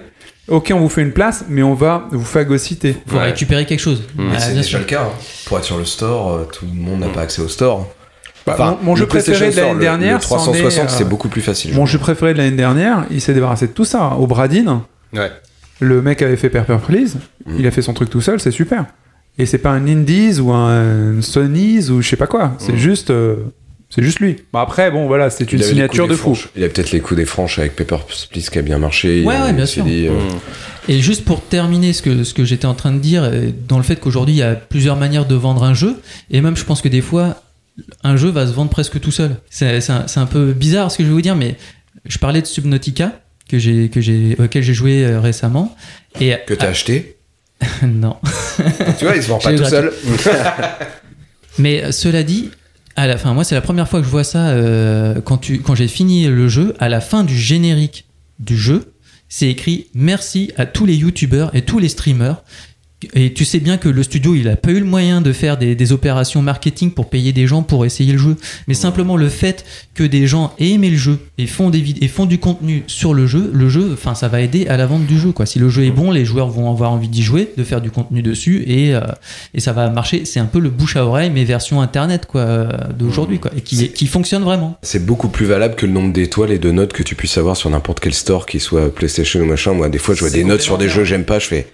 Ok, 0.48 0.70
on 0.72 0.78
vous 0.78 0.88
fait 0.88 1.02
une 1.02 1.10
place, 1.12 1.44
mais 1.48 1.64
on 1.64 1.74
va 1.74 2.06
vous 2.12 2.24
phagocyter. 2.24 2.96
faut 3.08 3.16
Ouais. 3.16 3.24
récupérer 3.24 3.66
quelque 3.66 3.80
chose. 3.80 4.04
Mm. 4.14 4.28
Ah, 4.32 4.38
c'est 4.38 4.50
déjà 4.50 4.62
sûr. 4.62 4.78
le 4.78 4.84
cas. 4.84 5.02
hein. 5.02 5.18
Pour 5.46 5.58
être 5.58 5.64
sur 5.64 5.78
le 5.78 5.84
store, 5.84 6.32
euh, 6.32 6.44
tout 6.52 6.64
le 6.72 6.80
monde 6.80 7.00
n'a 7.00 7.08
pas 7.08 7.22
accès 7.22 7.42
au 7.42 7.48
store. 7.48 7.92
Bah, 8.46 8.52
Enfin, 8.54 8.78
mon, 8.84 8.94
jeu 8.94 9.06
préféré 9.06 9.50
de 9.50 9.56
l'année 9.56 9.80
dernière, 9.80 10.14
le 10.18 10.20
360, 10.22 10.70
c'en 10.70 10.82
est, 10.82 10.84
euh, 10.84 10.88
c'est 10.88 11.08
beaucoup 11.08 11.28
plus 11.28 11.40
facile. 11.40 11.72
je 11.72 11.76
Mon 11.76 11.84
jeu 11.84 11.98
préféré 11.98 12.32
de 12.32 12.38
l'année 12.38 12.56
dernière, 12.56 13.04
il 13.10 13.20
s'est 13.20 13.34
débarrassé 13.34 13.66
de 13.66 13.72
tout 13.72 13.84
ça. 13.84 14.12
Au 14.12 14.28
Bradin, 14.28 14.84
Ouais. 15.12 15.32
le 15.80 16.00
mec 16.00 16.22
avait 16.22 16.36
fait 16.36 16.48
Pepper 16.48 16.76
Please, 16.86 17.16
Mm. 17.44 17.56
il 17.58 17.66
a 17.66 17.72
fait 17.72 17.82
son 17.82 17.92
truc 17.92 18.08
tout 18.08 18.20
seul, 18.20 18.38
c'est 18.38 18.52
super. 18.52 18.84
Et 19.38 19.46
c'est 19.46 19.58
pas 19.58 19.70
un 19.70 19.84
Indies 19.88 20.38
ou 20.40 20.52
un 20.52 21.20
Sony's 21.22 21.90
ou 21.90 22.00
je 22.02 22.08
sais 22.08 22.16
pas 22.16 22.28
quoi. 22.28 22.52
C'est 22.58 22.76
juste, 22.76 23.10
euh, 23.10 23.34
c'est 23.88 24.02
juste 24.02 24.18
lui. 24.18 24.36
Bon 24.52 24.58
après, 24.58 24.90
bon 24.90 25.06
voilà, 25.06 25.30
c'est 25.30 25.52
une 25.52 25.62
signature 25.62 26.08
de 26.08 26.14
fou. 26.14 26.34
franches. 26.34 26.48
Il 26.56 26.64
a 26.64 26.68
peut-être 26.68 26.90
les 26.90 27.00
coups 27.00 27.18
des 27.18 27.24
franches 27.24 27.58
avec 27.58 27.76
Pepper 27.76 27.98
Please 28.30 28.50
qui 28.50 28.58
a 28.58 28.62
bien 28.62 28.78
marché. 28.78 29.22
Ouais, 29.22 29.52
bien 29.52 29.66
sûr. 29.66 29.84
dit, 29.84 30.08
euh, 30.08 30.12
Mm. 30.12 30.92
Et 30.92 31.00
juste 31.00 31.24
pour 31.24 31.42
terminer 31.42 31.92
ce 31.92 32.02
que, 32.02 32.24
ce 32.24 32.32
que 32.32 32.44
j'étais 32.44 32.66
en 32.66 32.74
train 32.74 32.92
de 32.92 32.98
dire, 32.98 33.24
euh, 33.24 33.50
dans 33.68 33.76
le 33.76 33.82
fait 33.82 33.96
qu'aujourd'hui 33.96 34.34
il 34.34 34.38
y 34.38 34.42
a 34.42 34.54
plusieurs 34.54 34.96
manières 34.96 35.26
de 35.26 35.34
vendre 35.34 35.64
un 35.64 35.74
jeu, 35.74 35.96
et 36.30 36.40
même 36.40 36.56
je 36.56 36.64
pense 36.64 36.80
que 36.80 36.88
des 36.88 37.00
fois 37.00 37.42
un 38.02 38.16
jeu 38.16 38.30
va 38.30 38.46
se 38.46 38.52
vendre 38.52 38.70
presque 38.70 39.00
tout 39.00 39.10
seul. 39.10 39.36
C'est 39.50 39.90
un, 39.90 40.26
peu 40.26 40.52
bizarre 40.52 40.90
ce 40.90 40.98
que 40.98 41.02
je 41.02 41.08
vais 41.08 41.14
vous 41.14 41.22
dire, 41.22 41.36
mais 41.36 41.56
je 42.06 42.18
parlais 42.18 42.40
de 42.40 42.46
Subnautica 42.46 43.20
que 43.48 43.58
j'ai 43.58 43.88
que 43.90 44.00
j'ai 44.00 44.36
auquel 44.38 44.62
j'ai 44.62 44.74
joué 44.74 45.04
euh, 45.04 45.20
récemment 45.20 45.76
et 46.20 46.34
Que 46.46 46.54
t'as 46.54 46.68
acheté? 46.68 47.16
non. 47.82 48.16
tu 48.98 49.04
vois, 49.04 49.16
il 49.16 49.22
se 49.22 49.28
vend 49.28 49.38
pas 49.38 49.54
tout 49.54 49.64
seul. 49.64 49.92
Mais 51.58 51.90
cela 51.90 52.22
dit, 52.22 52.50
à 52.96 53.06
la 53.06 53.18
fin, 53.18 53.34
moi 53.34 53.44
c'est 53.44 53.54
la 53.54 53.60
première 53.60 53.88
fois 53.88 54.00
que 54.00 54.06
je 54.06 54.10
vois 54.10 54.24
ça 54.24 54.48
euh, 54.48 55.20
quand 55.20 55.50
quand 55.62 55.74
j'ai 55.74 55.88
fini 55.88 56.26
le 56.26 56.48
jeu. 56.48 56.74
À 56.78 56.88
la 56.88 57.00
fin 57.00 57.24
du 57.24 57.36
générique 57.36 58.06
du 58.38 58.56
jeu, 58.56 58.94
c'est 59.28 59.48
écrit 59.48 59.88
merci 59.94 60.52
à 60.56 60.66
tous 60.66 60.86
les 60.86 60.96
youtubeurs 60.96 61.54
et 61.54 61.62
tous 61.62 61.78
les 61.78 61.88
streamers. 61.88 62.42
Et 63.12 63.34
tu 63.34 63.44
sais 63.44 63.60
bien 63.60 63.76
que 63.76 63.90
le 63.90 64.02
studio, 64.02 64.34
il 64.34 64.48
a 64.48 64.56
pas 64.56 64.70
eu 64.70 64.80
le 64.80 64.86
moyen 64.86 65.20
de 65.20 65.30
faire 65.32 65.58
des, 65.58 65.74
des 65.74 65.92
opérations 65.92 66.40
marketing 66.40 66.90
pour 66.90 67.10
payer 67.10 67.34
des 67.34 67.46
gens 67.46 67.62
pour 67.62 67.84
essayer 67.84 68.12
le 68.12 68.18
jeu. 68.18 68.36
Mais 68.68 68.74
simplement 68.74 69.18
le 69.18 69.28
fait 69.28 69.66
que 69.92 70.02
des 70.02 70.26
gens 70.26 70.54
aient 70.58 70.70
aimé 70.70 70.88
le 70.88 70.96
jeu 70.96 71.18
et 71.36 71.46
font, 71.46 71.68
des 71.68 71.84
et 72.00 72.08
font 72.08 72.24
du 72.24 72.38
contenu 72.38 72.84
sur 72.86 73.12
le 73.12 73.26
jeu, 73.26 73.50
le 73.52 73.68
jeu, 73.68 73.90
enfin, 73.92 74.14
ça 74.14 74.28
va 74.28 74.40
aider 74.40 74.66
à 74.68 74.78
la 74.78 74.86
vente 74.86 75.04
du 75.04 75.18
jeu. 75.18 75.32
Quoi. 75.32 75.44
Si 75.44 75.58
le 75.58 75.68
jeu 75.68 75.84
est 75.84 75.90
bon, 75.90 76.10
les 76.10 76.24
joueurs 76.24 76.48
vont 76.48 76.70
avoir 76.70 76.90
envie 76.90 77.08
d'y 77.08 77.22
jouer, 77.22 77.52
de 77.54 77.64
faire 77.64 77.82
du 77.82 77.90
contenu 77.90 78.22
dessus 78.22 78.64
et, 78.66 78.94
euh, 78.94 79.00
et 79.52 79.60
ça 79.60 79.74
va 79.74 79.90
marcher. 79.90 80.24
C'est 80.24 80.40
un 80.40 80.46
peu 80.46 80.58
le 80.58 80.70
bouche 80.70 80.96
à 80.96 81.04
oreille, 81.04 81.30
mais 81.30 81.44
version 81.44 81.82
internet 81.82 82.24
quoi, 82.24 82.40
euh, 82.40 82.68
d'aujourd'hui, 82.98 83.38
quoi, 83.38 83.50
et 83.54 83.60
qui, 83.60 83.90
qui 83.90 84.06
fonctionne 84.06 84.42
vraiment. 84.42 84.78
C'est 84.80 85.04
beaucoup 85.04 85.28
plus 85.28 85.44
valable 85.44 85.74
que 85.74 85.84
le 85.84 85.92
nombre 85.92 86.14
d'étoiles 86.14 86.50
et 86.50 86.58
de 86.58 86.70
notes 86.70 86.94
que 86.94 87.02
tu 87.02 87.14
puisses 87.14 87.36
avoir 87.36 87.58
sur 87.58 87.68
n'importe 87.68 88.00
quel 88.00 88.14
store, 88.14 88.46
qui 88.46 88.58
soit 88.58 88.94
PlayStation 88.94 89.40
ou 89.40 89.44
machin. 89.44 89.74
Moi, 89.74 89.90
des 89.90 89.98
fois, 89.98 90.14
je 90.14 90.20
vois 90.20 90.30
des 90.30 90.44
notes 90.44 90.62
sur 90.62 90.78
des 90.78 90.88
jeux, 90.88 91.04
j'aime 91.04 91.24
pas, 91.24 91.38
je 91.38 91.46
fais 91.46 91.66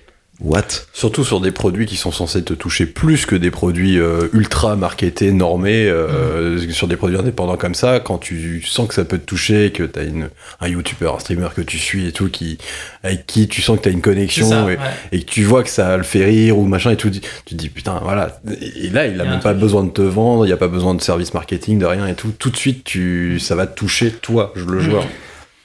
what? 0.42 0.62
Surtout 0.92 1.24
sur 1.24 1.40
des 1.40 1.52
produits 1.52 1.86
qui 1.86 1.96
sont 1.96 2.12
censés 2.12 2.42
te 2.42 2.54
toucher 2.54 2.86
plus 2.86 3.26
que 3.26 3.34
des 3.36 3.50
produits 3.50 3.98
euh, 3.98 4.28
ultra 4.32 4.76
marketés, 4.76 5.32
normés, 5.32 5.86
euh, 5.86 6.58
sur 6.70 6.88
des 6.88 6.96
produits 6.96 7.18
indépendants 7.18 7.56
comme 7.56 7.74
ça, 7.74 8.00
quand 8.00 8.18
tu 8.18 8.62
sens 8.62 8.88
que 8.88 8.94
ça 8.94 9.04
peut 9.04 9.18
te 9.18 9.24
toucher, 9.24 9.72
que 9.72 9.82
t'as 9.84 10.04
une 10.04 10.28
un 10.60 10.68
youtubeur, 10.68 11.16
un 11.16 11.18
streamer 11.18 11.48
que 11.54 11.62
tu 11.62 11.78
suis 11.78 12.06
et 12.06 12.12
tout, 12.12 12.28
qui 12.28 12.58
avec 13.02 13.26
qui 13.26 13.48
tu 13.48 13.62
sens 13.62 13.78
que 13.78 13.84
t'as 13.84 13.90
une 13.90 14.02
connexion 14.02 14.48
ça, 14.48 14.62
et, 14.62 14.64
ouais. 14.64 14.78
et 15.12 15.20
que 15.20 15.30
tu 15.30 15.44
vois 15.44 15.62
que 15.62 15.70
ça 15.70 15.96
le 15.96 16.02
fait 16.02 16.24
rire 16.24 16.58
ou 16.58 16.66
machin 16.66 16.90
et 16.90 16.96
tout, 16.96 17.10
tu 17.10 17.20
te 17.20 17.54
dis 17.54 17.68
putain 17.68 18.00
voilà. 18.02 18.40
Et 18.76 18.90
là, 18.90 19.06
il 19.06 19.20
a 19.20 19.22
Il 19.22 19.26
y 19.26 19.28
a 19.28 19.30
même 19.30 19.40
pas 19.40 19.54
besoin 19.54 19.84
de 19.84 19.90
te 19.90 20.02
vendre, 20.02 20.46
il 20.46 20.50
y 20.50 20.52
a 20.52 20.56
pas 20.56 20.68
besoin 20.68 20.94
de 20.94 21.00
service 21.00 21.32
marketing, 21.32 21.78
de 21.78 21.86
rien 21.86 22.06
et 22.06 22.14
tout. 22.14 22.32
Tout 22.36 22.50
de 22.50 22.56
suite, 22.56 22.84
tu 22.84 23.38
ça 23.38 23.54
va 23.54 23.66
te 23.66 23.74
toucher 23.74 24.10
toi, 24.10 24.52
le 24.54 24.80
joueur. 24.80 25.04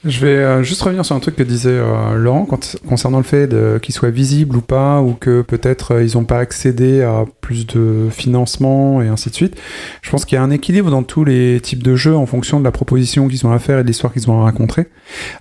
Je 0.04 0.20
vais 0.20 0.36
euh, 0.36 0.62
juste 0.62 0.80
revenir 0.82 1.04
sur 1.04 1.16
un 1.16 1.20
truc 1.20 1.34
que 1.34 1.42
disait 1.42 1.70
euh, 1.70 2.14
Laurent 2.14 2.46
concernant 2.88 3.18
le 3.18 3.24
fait 3.24 3.52
qu'ils 3.80 3.94
soient 3.94 4.10
visibles 4.10 4.56
ou 4.56 4.60
pas, 4.60 5.00
ou 5.02 5.14
que 5.14 5.42
peut-être 5.42 5.94
euh, 5.94 6.04
ils 6.04 6.16
n'ont 6.16 6.24
pas 6.24 6.38
accédé 6.38 7.02
à 7.02 7.24
plus 7.40 7.66
de 7.66 8.06
financement 8.10 9.02
et 9.02 9.08
ainsi 9.08 9.28
de 9.28 9.34
suite. 9.34 9.56
Je 10.02 10.10
pense 10.10 10.24
qu'il 10.24 10.36
y 10.36 10.38
a 10.38 10.42
un 10.42 10.50
équilibre 10.50 10.90
dans 10.92 11.02
tous 11.02 11.24
les 11.24 11.60
types 11.60 11.82
de 11.82 11.96
jeux 11.96 12.14
en 12.14 12.26
fonction 12.26 12.60
de 12.60 12.64
la 12.64 12.70
proposition 12.70 13.26
qu'ils 13.26 13.44
ont 13.44 13.50
à 13.50 13.58
faire 13.58 13.80
et 13.80 13.82
de 13.82 13.88
l'histoire 13.88 14.12
qu'ils 14.12 14.30
ont 14.30 14.40
à 14.40 14.44
raconter. 14.44 14.86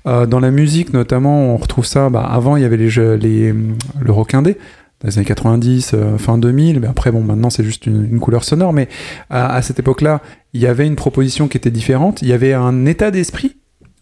Dans 0.06 0.40
la 0.40 0.52
musique 0.52 0.92
notamment, 0.92 1.54
on 1.54 1.58
retrouve 1.58 1.86
ça. 1.86 2.10
Bah, 2.10 2.24
avant, 2.24 2.56
il 2.56 2.64
y 2.64 2.66
avait 2.66 2.78
le 2.78 4.12
rock 4.12 4.34
indé. 4.34 4.58
Dans 5.02 5.10
les 5.10 5.18
années 5.20 5.28
90, 5.28 5.92
euh, 5.94 6.18
fin 6.18 6.40
2000, 6.40 6.80
mais 6.80 6.88
après, 6.88 7.12
bon, 7.12 7.22
maintenant 7.22 7.52
c'est 7.52 7.64
juste 7.64 7.86
une, 7.86 8.20
couleur 8.20 8.44
sonore, 8.44 8.74
mais 8.74 8.90
à 9.30 9.62
cette 9.62 9.78
époque-là, 9.78 10.22
il 10.54 10.62
y 10.62 10.66
avait 10.66 10.88
une 10.88 10.96
proposition 10.96 11.48
qui 11.48 11.58
était 11.58 11.70
différente, 11.70 12.24
il 12.24 12.28
y 12.28 12.34
avait 12.34 12.54
un 12.54 12.88
état 12.88 13.12
d'esprit 13.12 13.58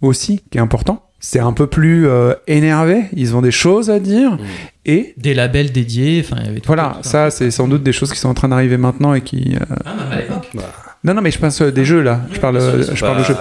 aussi 0.05 0.41
qui 0.51 0.57
est 0.57 0.61
important. 0.61 1.01
C'est 1.19 1.39
un 1.39 1.53
peu 1.53 1.65
plus 1.65 2.07
euh, 2.07 2.33
énervé, 2.47 3.05
ils 3.13 3.35
ont 3.35 3.41
des 3.41 3.49
choses 3.51 3.89
à 3.89 3.99
dire, 3.99 4.37
et 4.85 5.13
Des 5.17 5.33
labels 5.33 5.71
dédiés, 5.71 6.23
enfin, 6.23 6.39
il 6.41 6.45
y 6.45 6.49
avait 6.49 6.59
tout 6.59 6.67
voilà, 6.67 6.97
tout 7.01 7.09
ça 7.09 7.31
c'est 7.31 7.49
sans 7.49 7.67
doute 7.67 7.81
des 7.81 7.93
choses 7.93 8.11
qui 8.11 8.19
sont 8.19 8.29
en 8.29 8.35
train 8.35 8.49
d'arriver 8.49 8.77
maintenant 8.77 9.13
et 9.15 9.21
qui... 9.21 9.55
euh, 9.59 9.75
Ah, 9.85 10.13
à 10.13 10.17
l'époque. 10.17 10.47
Non, 11.03 11.13
non, 11.15 11.21
mais 11.21 11.31
je 11.31 11.39
pense 11.39 11.61
euh, 11.61 11.71
des 11.71 11.85
jeux 11.85 12.01
là, 12.01 12.21
je 12.31 12.39
parle, 12.39 12.59
je 12.59 12.99
parle 12.99 13.19
de 13.19 13.23
jeux. 13.23 13.35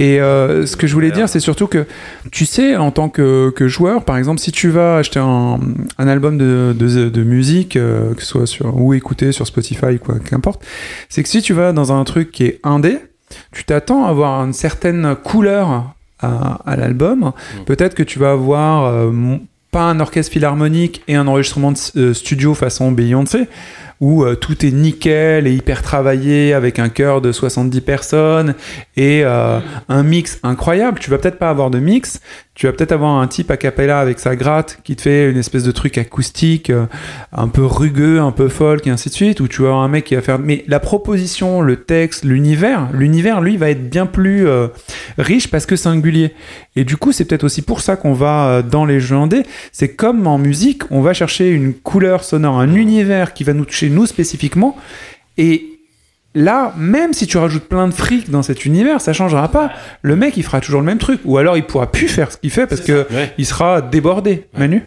Et 0.00 0.20
euh, 0.20 0.66
ce 0.66 0.76
que 0.76 0.86
je 0.86 0.94
voulais 0.94 1.10
dire, 1.12 1.28
c'est 1.28 1.40
surtout 1.40 1.66
que, 1.68 1.86
tu 2.32 2.44
sais, 2.46 2.76
en 2.76 2.90
tant 2.90 3.08
que, 3.08 3.50
que 3.50 3.66
joueur, 3.68 4.04
par 4.04 4.16
exemple, 4.16 4.40
si 4.40 4.50
tu 4.52 4.68
vas 4.68 4.96
acheter 4.98 5.20
un, 5.20 5.58
un 5.98 6.08
album 6.08 6.36
de, 6.38 6.74
de, 6.76 7.08
de 7.08 7.22
musique, 7.22 7.76
euh, 7.76 8.14
que 8.14 8.20
ce 8.20 8.26
soit 8.28 8.46
sur, 8.46 8.76
ou 8.80 8.94
écouter 8.94 9.30
sur 9.32 9.46
Spotify, 9.46 9.98
quoi, 10.04 10.16
qu'importe, 10.18 10.64
c'est 11.08 11.22
que 11.22 11.28
si 11.28 11.42
tu 11.42 11.52
vas 11.52 11.72
dans 11.72 11.92
un 11.92 12.02
truc 12.04 12.30
qui 12.32 12.44
est 12.44 12.60
indé, 12.64 12.98
tu 13.52 13.64
t'attends 13.64 14.04
à 14.06 14.10
avoir 14.10 14.44
une 14.44 14.52
certaine 14.52 15.14
couleur 15.16 15.93
à, 16.24 16.60
à 16.66 16.76
l'album. 16.76 17.32
Peut-être 17.66 17.94
que 17.94 18.02
tu 18.02 18.18
vas 18.18 18.32
avoir 18.32 18.86
euh, 18.86 19.10
pas 19.74 19.82
un 19.82 19.98
orchestre 19.98 20.32
philharmonique 20.32 21.02
et 21.08 21.16
un 21.16 21.26
enregistrement 21.26 21.72
de 21.72 21.78
euh, 21.96 22.14
studio 22.14 22.54
façon 22.54 22.92
Beyoncé, 22.92 23.48
où 24.00 24.22
euh, 24.22 24.36
tout 24.36 24.64
est 24.64 24.70
nickel 24.70 25.48
et 25.48 25.52
hyper 25.52 25.82
travaillé 25.82 26.52
avec 26.52 26.78
un 26.78 26.88
chœur 26.88 27.20
de 27.20 27.32
70 27.32 27.80
personnes 27.80 28.54
et 28.96 29.22
euh, 29.24 29.58
un 29.88 30.02
mix 30.04 30.38
incroyable. 30.44 31.00
Tu 31.00 31.10
vas 31.10 31.18
peut-être 31.18 31.40
pas 31.40 31.50
avoir 31.50 31.70
de 31.70 31.80
mix, 31.80 32.20
tu 32.54 32.66
vas 32.66 32.72
peut-être 32.72 32.92
avoir 32.92 33.16
un 33.20 33.26
type 33.26 33.50
a 33.50 33.56
cappella 33.56 33.98
avec 33.98 34.20
sa 34.20 34.36
gratte 34.36 34.78
qui 34.84 34.94
te 34.94 35.02
fait 35.02 35.28
une 35.28 35.36
espèce 35.36 35.64
de 35.64 35.72
truc 35.72 35.98
acoustique 35.98 36.70
euh, 36.70 36.86
un 37.32 37.48
peu 37.48 37.64
rugueux, 37.64 38.20
un 38.20 38.30
peu 38.30 38.48
folk 38.48 38.86
et 38.86 38.90
ainsi 38.90 39.08
de 39.08 39.14
suite, 39.14 39.40
ou 39.40 39.48
tu 39.48 39.62
vas 39.62 39.68
avoir 39.68 39.82
un 39.82 39.88
mec 39.88 40.04
qui 40.04 40.14
va 40.14 40.22
faire... 40.22 40.38
Mais 40.38 40.64
la 40.68 40.78
proposition, 40.78 41.62
le 41.62 41.76
texte, 41.76 42.24
l'univers, 42.24 42.88
l'univers, 42.92 43.40
lui, 43.40 43.56
va 43.56 43.70
être 43.70 43.90
bien 43.90 44.06
plus 44.06 44.46
euh, 44.46 44.68
riche 45.18 45.50
parce 45.50 45.66
que 45.66 45.74
singulier. 45.74 46.32
Et 46.76 46.84
du 46.84 46.96
coup, 46.96 47.10
c'est 47.10 47.24
peut-être 47.24 47.44
aussi 47.44 47.60
pour 47.60 47.80
ça 47.80 47.96
qu'on 47.96 48.12
va 48.12 48.46
euh, 48.46 48.62
dans 48.62 48.84
les 48.84 49.00
jeux 49.00 49.16
indés. 49.16 49.42
C'est 49.72 49.96
comme 49.96 50.24
en 50.28 50.38
musique, 50.38 50.82
on 50.92 51.00
va 51.00 51.12
chercher 51.12 51.50
une 51.50 51.74
couleur 51.74 52.22
sonore, 52.22 52.60
un 52.60 52.72
univers 52.72 53.34
qui 53.34 53.42
va 53.42 53.52
nous 53.52 53.64
toucher 53.64 53.90
nous 53.90 54.06
spécifiquement. 54.06 54.76
Et 55.38 55.73
là, 56.34 56.74
même 56.76 57.12
si 57.12 57.26
tu 57.26 57.38
rajoutes 57.38 57.68
plein 57.68 57.88
de 57.88 57.94
fric 57.94 58.30
dans 58.30 58.42
cet 58.42 58.64
univers, 58.64 59.00
ça 59.00 59.12
changera 59.12 59.48
pas. 59.50 59.70
Le 60.02 60.16
mec, 60.16 60.36
il 60.36 60.42
fera 60.42 60.60
toujours 60.60 60.80
le 60.80 60.86
même 60.86 60.98
truc. 60.98 61.20
Ou 61.24 61.38
alors, 61.38 61.56
il 61.56 61.64
pourra 61.64 61.90
plus 61.90 62.08
faire 62.08 62.30
ce 62.32 62.36
qu'il 62.36 62.50
fait 62.50 62.66
parce 62.66 62.80
que 62.80 63.06
il 63.38 63.46
sera 63.46 63.80
débordé. 63.80 64.46
Manu? 64.56 64.82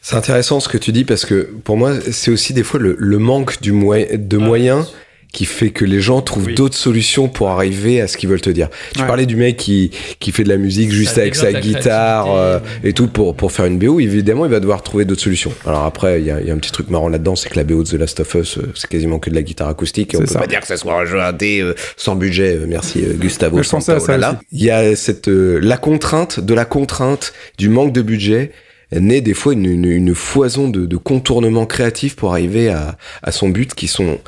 C'est 0.00 0.16
intéressant 0.16 0.60
ce 0.60 0.68
que 0.68 0.76
tu 0.78 0.92
dis 0.92 1.04
parce 1.04 1.24
que 1.24 1.48
pour 1.64 1.76
moi, 1.76 1.92
c'est 2.12 2.30
aussi 2.30 2.52
des 2.52 2.62
fois 2.62 2.78
le, 2.78 2.96
le 2.98 3.18
manque 3.18 3.60
du 3.62 3.70
de 3.72 4.36
moyens 4.36 4.92
qui 5.34 5.44
fait 5.44 5.68
que 5.70 5.84
les 5.84 6.00
gens 6.00 6.22
trouvent 6.22 6.54
d'autres 6.54 6.76
solutions 6.76 7.28
pour 7.28 7.50
arriver 7.50 8.00
à 8.00 8.06
ce 8.06 8.16
qu'ils 8.16 8.30
veulent 8.30 8.40
te 8.40 8.48
dire. 8.48 8.68
Tu 8.94 9.00
Ouais. 9.02 9.06
parlais 9.06 9.26
du 9.26 9.36
mec 9.36 9.58
qui, 9.58 9.90
qui 10.20 10.32
fait 10.32 10.44
de 10.44 10.48
la 10.48 10.56
musique 10.56 10.90
juste 10.90 11.18
avec 11.18 11.34
sa 11.34 11.52
guitare 11.52 12.34
euh, 12.34 12.58
et 12.82 12.94
tout 12.94 13.08
pour, 13.08 13.34
pour 13.36 13.52
faire 13.52 13.66
une 13.66 13.78
BO. 13.78 14.00
Évidemment, 14.00 14.46
il 14.46 14.50
va 14.50 14.60
devoir 14.60 14.82
trouver 14.82 15.04
d'autres 15.04 15.20
solutions. 15.20 15.52
Alors 15.66 15.84
après, 15.84 16.20
il 16.20 16.26
y 16.26 16.30
a, 16.30 16.40
il 16.40 16.46
y 16.46 16.50
a 16.50 16.54
un 16.54 16.58
petit 16.58 16.72
truc 16.72 16.88
marrant 16.88 17.08
là-dedans, 17.08 17.36
c'est 17.36 17.50
que 17.50 17.56
la 17.56 17.64
BO 17.64 17.82
de 17.82 17.88
The 17.90 17.94
Last 17.94 18.20
of 18.20 18.34
Us, 18.34 18.56
euh, 18.58 18.72
c'est 18.74 18.88
quasiment 18.88 19.18
que 19.18 19.28
de 19.28 19.34
la 19.34 19.42
guitare 19.42 19.68
acoustique. 19.68 20.14
Et 20.14 20.16
on 20.16 20.20
peut 20.20 20.26
ça. 20.26 20.38
pas 20.38 20.46
dire 20.46 20.60
que 20.60 20.66
ça 20.66 20.76
soit 20.78 20.94
un 20.98 21.04
jeu 21.04 21.20
indé 21.20 21.60
euh, 21.60 21.74
sans 21.96 22.14
budget. 22.14 22.56
Euh, 22.56 22.66
Merci 22.66 23.04
euh, 23.04 23.12
Gustavo. 23.14 23.62
Je 23.62 23.68
pensais 23.68 23.92
à 23.92 24.00
ça. 24.00 24.40
Il 24.52 24.62
y 24.62 24.70
a 24.70 24.94
cette 24.96 25.28
euh, 25.28 25.58
la 25.60 25.76
contrainte 25.76 26.38
de 26.40 26.54
la 26.54 26.64
contrainte 26.64 27.32
du 27.58 27.68
manque 27.68 27.92
de 27.92 28.00
budget 28.02 28.52
naît 28.92 29.20
des 29.20 29.34
fois 29.34 29.54
une, 29.54 29.64
une, 29.64 29.84
une 29.86 30.14
foison 30.14 30.68
de, 30.68 30.86
de 30.86 30.96
contournements 30.96 31.66
créatifs 31.66 32.14
pour 32.14 32.30
arriver 32.32 32.68
à, 32.68 32.96
à 33.24 33.32
son 33.32 33.48
but 33.48 33.74
qui 33.74 33.88
sont 33.88 34.18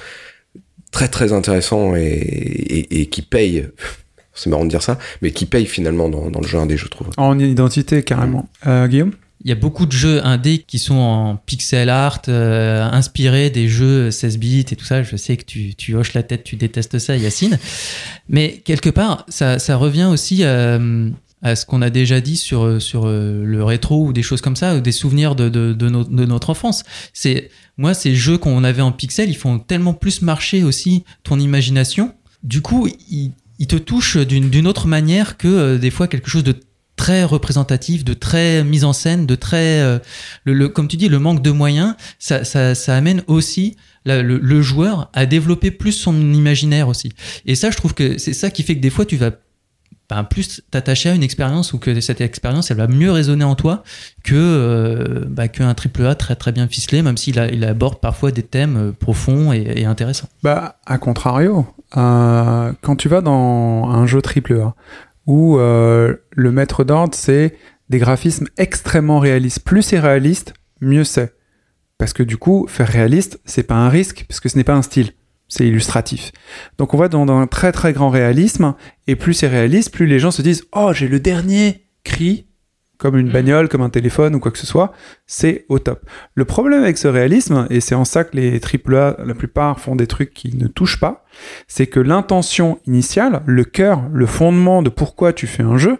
très 0.96 1.08
très 1.08 1.34
intéressants 1.34 1.94
et, 1.94 2.00
et, 2.00 3.00
et 3.00 3.06
qui 3.06 3.20
payent. 3.20 3.68
C'est 4.34 4.48
marrant 4.48 4.64
de 4.64 4.70
dire 4.70 4.82
ça, 4.82 4.98
mais 5.20 5.30
qui 5.30 5.44
payent 5.44 5.66
finalement 5.66 6.08
dans, 6.08 6.30
dans 6.30 6.40
le 6.40 6.46
jeu 6.46 6.58
indé, 6.58 6.76
je 6.76 6.88
trouve. 6.88 7.08
En 7.18 7.38
identité, 7.38 8.02
carrément. 8.02 8.48
Euh, 8.66 8.86
Guillaume? 8.86 9.12
Il 9.44 9.48
y 9.50 9.52
a 9.52 9.54
beaucoup 9.54 9.84
de 9.84 9.92
jeux 9.92 10.24
indés 10.24 10.64
qui 10.66 10.78
sont 10.78 10.94
en 10.94 11.36
pixel 11.36 11.90
art, 11.90 12.22
euh, 12.28 12.82
inspirés 12.82 13.50
des 13.50 13.68
jeux 13.68 14.10
16 14.10 14.38
bits 14.38 14.60
et 14.60 14.76
tout 14.76 14.84
ça. 14.84 15.02
Je 15.02 15.16
sais 15.16 15.36
que 15.36 15.44
tu, 15.44 15.74
tu 15.74 15.94
hoches 15.94 16.14
la 16.14 16.22
tête, 16.22 16.44
tu 16.44 16.56
détestes 16.56 16.98
ça, 16.98 17.16
Yacine. 17.16 17.58
Mais 18.28 18.62
quelque 18.64 18.90
part, 18.90 19.24
ça, 19.28 19.58
ça 19.58 19.76
revient 19.76 20.08
aussi 20.10 20.44
à, 20.44 20.78
à 21.42 21.54
ce 21.54 21.66
qu'on 21.66 21.82
a 21.82 21.90
déjà 21.90 22.20
dit 22.20 22.36
sur, 22.36 22.80
sur 22.80 23.04
euh, 23.06 23.44
le 23.44 23.62
rétro 23.62 24.06
ou 24.06 24.12
des 24.12 24.22
choses 24.22 24.40
comme 24.40 24.56
ça, 24.56 24.74
ou 24.76 24.80
des 24.80 24.92
souvenirs 24.92 25.34
de, 25.36 25.48
de, 25.48 25.72
de, 25.74 25.88
no- 25.88 26.04
de 26.04 26.24
notre 26.24 26.50
enfance. 26.50 26.82
C'est 27.12 27.50
Moi, 27.76 27.92
ces 27.94 28.14
jeux 28.14 28.38
qu'on 28.38 28.64
avait 28.64 28.82
en 28.82 28.92
pixel, 28.92 29.28
ils 29.28 29.36
font 29.36 29.58
tellement 29.58 29.92
plus 29.94 30.22
marcher 30.22 30.64
aussi 30.64 31.04
ton 31.22 31.38
imagination. 31.38 32.14
Du 32.42 32.62
coup, 32.62 32.88
ils, 33.10 33.32
te 33.66 33.76
touchent 33.76 34.16
d'une 34.16 34.66
autre 34.66 34.86
manière 34.86 35.36
que 35.36 35.48
euh, 35.48 35.78
des 35.78 35.90
fois 35.90 36.08
quelque 36.08 36.30
chose 36.30 36.44
de 36.44 36.54
très 36.96 37.24
représentatif, 37.24 38.04
de 38.04 38.14
très 38.14 38.64
mise 38.64 38.84
en 38.84 38.94
scène, 38.94 39.26
de 39.26 39.34
très, 39.34 39.80
euh, 39.80 39.98
le, 40.44 40.54
le- 40.54 40.68
comme 40.70 40.88
tu 40.88 40.96
dis, 40.96 41.08
le 41.10 41.18
manque 41.18 41.42
de 41.42 41.50
moyens, 41.50 41.94
ça, 42.18 42.44
ça, 42.44 42.96
amène 42.96 43.22
aussi 43.26 43.76
le 44.06 44.62
joueur 44.62 45.10
à 45.12 45.26
développer 45.26 45.70
plus 45.70 45.92
son 45.92 46.14
imaginaire 46.32 46.88
aussi. 46.88 47.12
Et 47.44 47.54
ça, 47.56 47.70
je 47.70 47.76
trouve 47.76 47.92
que 47.92 48.16
c'est 48.18 48.32
ça 48.32 48.50
qui 48.50 48.62
fait 48.62 48.74
que 48.76 48.80
des 48.80 48.88
fois, 48.90 49.04
tu 49.04 49.16
vas 49.16 49.32
ben, 50.08 50.24
plus 50.24 50.62
t'attacher 50.70 51.10
à 51.10 51.14
une 51.14 51.22
expérience 51.22 51.72
ou 51.72 51.78
que 51.78 52.00
cette 52.00 52.20
expérience, 52.20 52.70
elle 52.70 52.76
va 52.76 52.86
mieux 52.86 53.10
résonner 53.10 53.44
en 53.44 53.54
toi 53.56 53.82
que 54.24 54.34
euh, 54.36 55.24
bah, 55.28 55.48
qu'un 55.48 55.74
triple 55.74 56.06
A 56.06 56.14
très 56.14 56.36
très 56.36 56.52
bien 56.52 56.68
ficelé, 56.68 57.02
même 57.02 57.16
s'il 57.16 57.38
a- 57.38 57.48
il 57.50 57.64
aborde 57.64 58.00
parfois 58.00 58.30
des 58.30 58.42
thèmes 58.42 58.76
euh, 58.76 58.92
profonds 58.92 59.52
et, 59.52 59.84
intéressants. 59.84 60.28
Bah, 60.42 60.78
à 60.86 60.98
contrario, 60.98 61.66
euh, 61.96 62.72
quand 62.82 62.96
tu 62.96 63.08
vas 63.08 63.20
dans 63.20 63.88
un 63.90 64.06
jeu 64.06 64.20
AAA 64.22 64.74
où 65.26 65.58
euh, 65.58 66.14
le 66.30 66.52
maître 66.52 66.84
d'ordre 66.84 67.14
c'est 67.14 67.56
des 67.88 67.98
graphismes 67.98 68.46
extrêmement 68.56 69.18
réalistes, 69.18 69.60
plus 69.60 69.82
c'est 69.82 70.00
réaliste, 70.00 70.54
mieux 70.80 71.04
c'est. 71.04 71.34
Parce 71.98 72.12
que 72.12 72.22
du 72.22 72.36
coup, 72.36 72.66
faire 72.68 72.88
réaliste, 72.88 73.40
c'est 73.44 73.62
pas 73.62 73.74
un 73.76 73.88
risque, 73.88 74.24
parce 74.28 74.38
que 74.40 74.48
ce 74.48 74.56
n'est 74.56 74.64
pas 74.64 74.74
un 74.74 74.82
style, 74.82 75.12
c'est 75.48 75.66
illustratif. 75.66 76.32
Donc 76.78 76.94
on 76.94 76.96
va 76.96 77.08
dans, 77.08 77.26
dans 77.26 77.38
un 77.38 77.46
très 77.46 77.72
très 77.72 77.92
grand 77.92 78.10
réalisme, 78.10 78.74
et 79.06 79.16
plus 79.16 79.34
c'est 79.34 79.48
réaliste, 79.48 79.92
plus 79.92 80.06
les 80.06 80.18
gens 80.18 80.30
se 80.30 80.42
disent 80.42 80.64
Oh, 80.72 80.92
j'ai 80.92 81.08
le 81.08 81.20
dernier 81.20 81.86
cri, 82.04 82.46
comme 82.98 83.16
une 83.16 83.30
bagnole, 83.30 83.68
comme 83.68 83.82
un 83.82 83.90
téléphone 83.90 84.34
ou 84.34 84.40
quoi 84.40 84.50
que 84.50 84.58
ce 84.58 84.66
soit, 84.66 84.92
c'est 85.26 85.66
au 85.68 85.78
top. 85.78 86.08
Le 86.34 86.44
problème 86.44 86.82
avec 86.82 86.98
ce 86.98 87.08
réalisme, 87.08 87.66
et 87.70 87.80
c'est 87.80 87.94
en 87.94 88.04
ça 88.04 88.24
que 88.24 88.36
les 88.36 88.60
AAA, 88.60 89.16
la 89.24 89.34
plupart, 89.34 89.80
font 89.80 89.96
des 89.96 90.06
trucs 90.06 90.32
qui 90.32 90.56
ne 90.56 90.66
touchent 90.66 91.00
pas, 91.00 91.24
c'est 91.68 91.86
que 91.86 92.00
l'intention 92.00 92.80
initiale, 92.86 93.42
le 93.46 93.64
cœur, 93.64 94.02
le 94.12 94.26
fondement 94.26 94.82
de 94.82 94.88
pourquoi 94.88 95.32
tu 95.32 95.46
fais 95.46 95.62
un 95.62 95.76
jeu, 95.76 95.98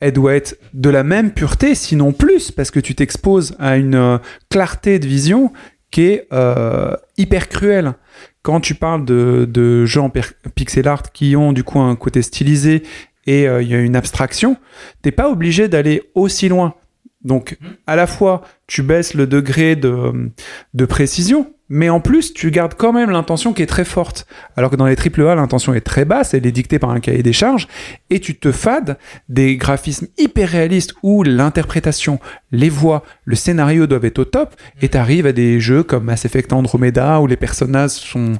elle 0.00 0.12
doit 0.12 0.34
être 0.34 0.58
de 0.74 0.90
la 0.90 1.02
même 1.02 1.32
pureté, 1.32 1.74
sinon 1.74 2.12
plus, 2.12 2.50
parce 2.50 2.70
que 2.70 2.80
tu 2.80 2.94
t'exposes 2.94 3.56
à 3.58 3.76
une 3.76 3.94
euh, 3.94 4.18
clarté 4.50 4.98
de 4.98 5.06
vision 5.06 5.52
qui 5.96 6.02
est 6.02 6.28
euh, 6.30 6.94
hyper 7.16 7.48
cruelle. 7.48 7.94
Quand 8.42 8.60
tu 8.60 8.74
parles 8.74 9.06
de, 9.06 9.48
de 9.50 9.86
jeux 9.86 10.02
en 10.02 10.10
pixel 10.54 10.88
art 10.88 11.10
qui 11.10 11.36
ont 11.36 11.54
du 11.54 11.64
coup 11.64 11.80
un 11.80 11.96
côté 11.96 12.20
stylisé 12.20 12.82
et 13.26 13.48
euh, 13.48 13.62
il 13.62 13.68
y 13.68 13.74
a 13.74 13.78
une 13.78 13.96
abstraction, 13.96 14.58
t'es 15.00 15.10
pas 15.10 15.30
obligé 15.30 15.68
d'aller 15.68 16.02
aussi 16.14 16.50
loin. 16.50 16.74
Donc, 17.22 17.56
à 17.86 17.96
la 17.96 18.06
fois, 18.06 18.42
tu 18.66 18.82
baisses 18.82 19.14
le 19.14 19.26
degré 19.26 19.74
de, 19.74 20.30
de 20.74 20.84
précision, 20.84 21.54
mais 21.68 21.88
en 21.88 22.00
plus, 22.00 22.32
tu 22.32 22.50
gardes 22.50 22.74
quand 22.74 22.92
même 22.92 23.10
l'intention 23.10 23.52
qui 23.52 23.62
est 23.62 23.66
très 23.66 23.84
forte. 23.84 24.26
Alors 24.56 24.70
que 24.70 24.76
dans 24.76 24.86
les 24.86 24.96
AAA, 24.96 25.34
l'intention 25.34 25.74
est 25.74 25.80
très 25.80 26.04
basse, 26.04 26.34
elle 26.34 26.46
est 26.46 26.52
dictée 26.52 26.78
par 26.78 26.90
un 26.90 27.00
cahier 27.00 27.22
des 27.22 27.32
charges, 27.32 27.66
et 28.10 28.20
tu 28.20 28.36
te 28.36 28.52
fades 28.52 28.98
des 29.28 29.56
graphismes 29.56 30.06
hyper 30.18 30.48
réalistes 30.48 30.94
où 31.02 31.22
l'interprétation, 31.22 32.20
les 32.52 32.68
voix, 32.68 33.02
le 33.24 33.36
scénario 33.36 33.86
doivent 33.86 34.04
être 34.04 34.20
au 34.20 34.24
top, 34.24 34.54
et 34.80 34.88
t'arrives 34.88 35.26
à 35.26 35.32
des 35.32 35.60
jeux 35.60 35.82
comme 35.82 36.04
Mass 36.04 36.24
Effect 36.24 36.52
Andromeda 36.52 37.20
où 37.20 37.26
les 37.26 37.36
personnages 37.36 37.90
sont 37.90 38.34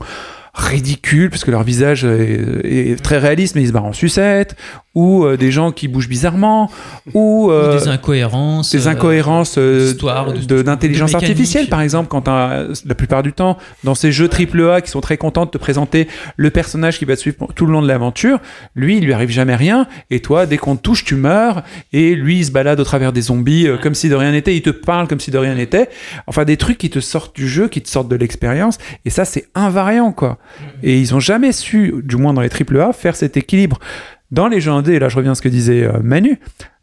ridicules 0.54 1.28
parce 1.28 1.44
que 1.44 1.50
leur 1.50 1.62
visage 1.62 2.04
est, 2.04 2.92
est 2.92 3.02
très 3.02 3.18
réaliste 3.18 3.54
mais 3.54 3.62
ils 3.62 3.68
se 3.68 3.72
barrent 3.72 3.84
en 3.84 3.92
sucette 3.92 4.56
ou 4.96 5.24
euh, 5.24 5.36
des 5.36 5.52
gens 5.52 5.70
qui 5.70 5.86
bougent 5.86 6.08
bizarrement 6.08 6.70
ou, 7.12 7.46
Ou 7.46 7.52
euh, 7.52 7.78
des 7.78 7.86
incohérences. 7.86 8.72
des 8.72 8.88
euh, 8.88 8.90
incohérences 8.90 9.58
d'intelligence 9.58 11.10
de 11.12 11.16
artificielle 11.16 11.68
par 11.68 11.82
exemple 11.82 12.08
quand 12.08 12.26
la 12.26 12.94
plupart 12.96 13.22
du 13.22 13.32
temps 13.34 13.58
dans 13.84 13.94
ces 13.94 14.10
jeux 14.10 14.28
AAA 14.28 14.80
qui 14.80 14.90
sont 14.90 15.02
très 15.02 15.18
contents 15.18 15.44
de 15.44 15.50
te 15.50 15.58
présenter 15.58 16.08
le 16.36 16.50
personnage 16.50 16.98
qui 16.98 17.04
va 17.04 17.14
te 17.14 17.20
suivre 17.20 17.46
tout 17.54 17.66
le 17.66 17.72
long 17.72 17.82
de 17.82 17.86
l'aventure 17.86 18.40
lui 18.74 18.96
il 18.96 19.04
lui 19.04 19.12
arrive 19.12 19.28
jamais 19.30 19.54
rien 19.54 19.86
et 20.10 20.20
toi 20.20 20.46
dès 20.46 20.56
qu'on 20.56 20.76
te 20.76 20.82
touche 20.82 21.04
tu 21.04 21.14
meurs 21.14 21.62
et 21.92 22.14
lui 22.14 22.38
il 22.38 22.46
se 22.46 22.50
balade 22.50 22.80
au 22.80 22.84
travers 22.84 23.12
des 23.12 23.22
zombies 23.22 23.68
euh, 23.68 23.76
comme 23.76 23.94
si 23.94 24.08
de 24.08 24.14
rien 24.14 24.32
n'était 24.32 24.56
il 24.56 24.62
te 24.62 24.70
parle 24.70 25.08
comme 25.08 25.20
si 25.20 25.30
de 25.30 25.38
rien 25.38 25.54
n'était. 25.54 25.90
Enfin 26.26 26.44
des 26.44 26.56
trucs 26.56 26.78
qui 26.78 26.88
te 26.88 27.00
sortent 27.00 27.36
du 27.36 27.46
jeu 27.46 27.68
qui 27.68 27.82
te 27.82 27.88
sortent 27.88 28.08
de 28.08 28.16
l'expérience 28.16 28.78
et 29.04 29.10
ça 29.10 29.26
c'est 29.26 29.48
invariant 29.54 30.12
quoi. 30.12 30.38
Et 30.82 30.98
ils 30.98 31.14
ont 31.14 31.20
jamais 31.20 31.52
su 31.52 31.94
du 32.02 32.16
moins 32.16 32.32
dans 32.32 32.40
les 32.40 32.48
AAA 32.48 32.94
faire 32.94 33.14
cet 33.14 33.36
équilibre 33.36 33.78
dans 34.30 34.48
les 34.48 34.60
jeux 34.60 34.72
indés, 34.72 34.98
là 34.98 35.08
je 35.08 35.16
reviens 35.16 35.32
à 35.32 35.34
ce 35.34 35.42
que 35.42 35.48
disait 35.48 35.84
euh, 35.84 35.98
Manu, 36.02 36.38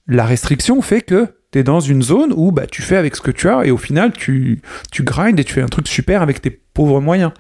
la 0.08 0.26
restriction 0.26 0.82
fait 0.82 1.02
que 1.02 1.28
tu 1.52 1.60
es 1.60 1.64
dans 1.64 1.80
une 1.80 2.02
zone 2.02 2.34
où 2.36 2.52
bah, 2.52 2.68
tu 2.68 2.82
fais 2.82 2.98
avec 2.98 3.16
ce 3.16 3.22
que 3.22 3.32
tu 3.32 3.50
as 3.50 3.66
et 3.66 3.72
au 3.72 3.78
final 3.78 4.12
tu, 4.14 4.62
tu 4.92 5.04
grindes 5.04 5.40
et 5.40 5.44
tu 5.44 5.54
fais 5.54 5.62
un 5.62 5.68
truc 5.68 5.88
super 5.88 6.22
avec 6.22 6.42
tes 6.42 6.50
pauvres 6.50 7.02
moyens. 7.02 7.32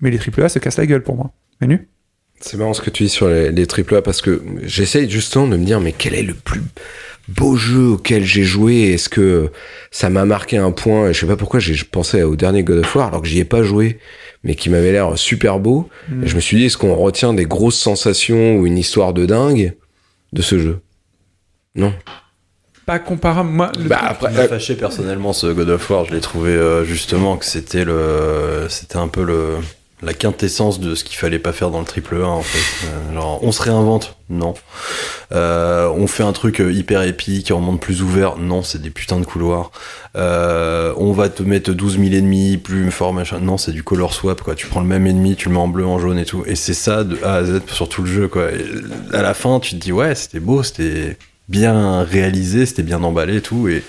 Mais 0.00 0.10
les 0.10 0.18
AAA 0.18 0.50
se 0.50 0.58
cassent 0.58 0.76
la 0.76 0.86
gueule 0.86 1.02
pour 1.02 1.16
moi. 1.16 1.32
Manu? 1.60 1.88
C'est 2.40 2.58
marrant 2.58 2.74
ce 2.74 2.82
que 2.82 2.90
tu 2.90 3.04
dis 3.04 3.08
sur 3.08 3.28
les, 3.28 3.50
les 3.50 3.66
AAA 3.66 4.02
parce 4.02 4.20
que 4.20 4.42
j'essaye 4.62 5.08
justement 5.08 5.48
de 5.48 5.56
me 5.56 5.64
dire 5.64 5.80
mais 5.80 5.92
quel 5.92 6.14
est 6.14 6.22
le 6.22 6.34
plus 6.34 6.60
beau 7.28 7.56
jeu 7.56 7.88
auquel 7.88 8.24
j'ai 8.24 8.44
joué? 8.44 8.92
Est-ce 8.92 9.08
que 9.08 9.50
ça 9.90 10.10
m'a 10.10 10.24
marqué 10.24 10.58
un 10.58 10.70
point? 10.70 11.12
Je 11.12 11.20
sais 11.20 11.26
pas 11.26 11.36
pourquoi 11.36 11.60
j'ai 11.60 11.76
pensé 11.84 12.22
au 12.22 12.36
dernier 12.36 12.62
God 12.62 12.78
of 12.78 12.94
War 12.94 13.08
alors 13.08 13.22
que 13.22 13.28
j'y 13.28 13.40
ai 13.40 13.44
pas 13.44 13.62
joué 13.62 13.98
mais 14.42 14.54
qui 14.54 14.70
m'avait 14.70 14.92
l'air 14.92 15.18
super 15.18 15.58
beau. 15.58 15.88
Mm. 16.08 16.24
Et 16.24 16.26
je 16.26 16.36
me 16.36 16.40
suis 16.40 16.56
dit 16.56 16.66
est-ce 16.66 16.78
qu'on 16.78 16.94
retient 16.94 17.34
des 17.34 17.46
grosses 17.46 17.78
sensations 17.78 18.56
ou 18.56 18.66
une 18.66 18.78
histoire 18.78 19.12
de 19.12 19.26
dingue 19.26 19.74
de 20.32 20.42
ce 20.42 20.58
jeu? 20.58 20.80
Non. 21.74 21.92
Pas 22.86 22.98
comparable. 23.00 23.50
Moi, 23.50 23.72
le 23.78 23.88
Bah 23.88 24.00
après 24.00 24.30
m'a 24.30 24.40
euh, 24.40 24.48
fâché 24.48 24.76
personnellement 24.76 25.32
ce 25.32 25.48
God 25.48 25.68
of 25.70 25.90
War. 25.90 26.04
Je 26.04 26.12
l'ai 26.12 26.20
trouvé 26.20 26.50
euh, 26.50 26.84
justement 26.84 27.36
que 27.36 27.44
c'était 27.44 27.84
le, 27.84 28.66
c'était 28.68 28.96
un 28.96 29.08
peu 29.08 29.24
le, 29.24 29.56
la 30.02 30.12
quintessence 30.12 30.78
de 30.78 30.94
ce 30.94 31.04
qu'il 31.04 31.16
fallait 31.16 31.38
pas 31.38 31.52
faire 31.52 31.70
dans 31.70 31.78
le 31.80 31.86
triple 31.86 32.16
A 32.16 32.28
en 32.28 32.42
fait. 32.42 32.86
Euh, 32.86 33.18
on 33.40 33.50
se 33.50 33.62
réinvente, 33.62 34.16
non. 34.28 34.54
Euh, 35.32 35.90
on 35.96 36.06
fait 36.06 36.22
un 36.22 36.32
truc 36.32 36.60
euh, 36.60 36.70
hyper 36.70 37.02
épique, 37.02 37.50
en 37.50 37.60
monde 37.60 37.80
plus 37.80 38.02
ouvert, 38.02 38.36
non, 38.36 38.62
c'est 38.62 38.80
des 38.80 38.90
putains 38.90 39.18
de 39.18 39.24
couloirs. 39.24 39.70
On 40.14 41.12
va 41.12 41.28
te 41.28 41.42
mettre 41.42 41.72
12 41.72 41.98
000 41.98 42.14
ennemis 42.14 42.58
plus 42.58 42.90
fort 42.90 43.14
machin, 43.14 43.40
non, 43.40 43.56
c'est 43.56 43.72
du 43.72 43.82
color 43.82 44.12
swap 44.12 44.42
quoi. 44.42 44.54
Tu 44.54 44.66
prends 44.66 44.80
le 44.80 44.86
même 44.86 45.06
ennemi, 45.06 45.34
tu 45.34 45.48
le 45.48 45.54
mets 45.54 45.60
en 45.60 45.68
bleu, 45.68 45.86
en 45.86 45.98
jaune 45.98 46.18
et 46.18 46.26
tout, 46.26 46.44
et 46.46 46.56
c'est 46.56 46.74
ça 46.74 47.02
de 47.02 47.18
A 47.22 47.34
à 47.34 47.44
Z 47.44 47.62
sur 47.68 47.88
tout 47.88 48.02
le 48.02 48.08
jeu 48.08 48.28
quoi. 48.28 48.52
Et 48.52 48.66
à 49.14 49.22
la 49.22 49.32
fin, 49.32 49.60
tu 49.60 49.76
te 49.76 49.80
dis 49.80 49.92
ouais, 49.92 50.14
c'était 50.14 50.40
beau, 50.40 50.62
c'était 50.62 51.16
bien 51.48 52.02
réalisé, 52.02 52.66
c'était 52.66 52.82
bien 52.82 53.02
emballé 53.02 53.36
et 53.36 53.40
tout, 53.40 53.68
et 53.68 53.82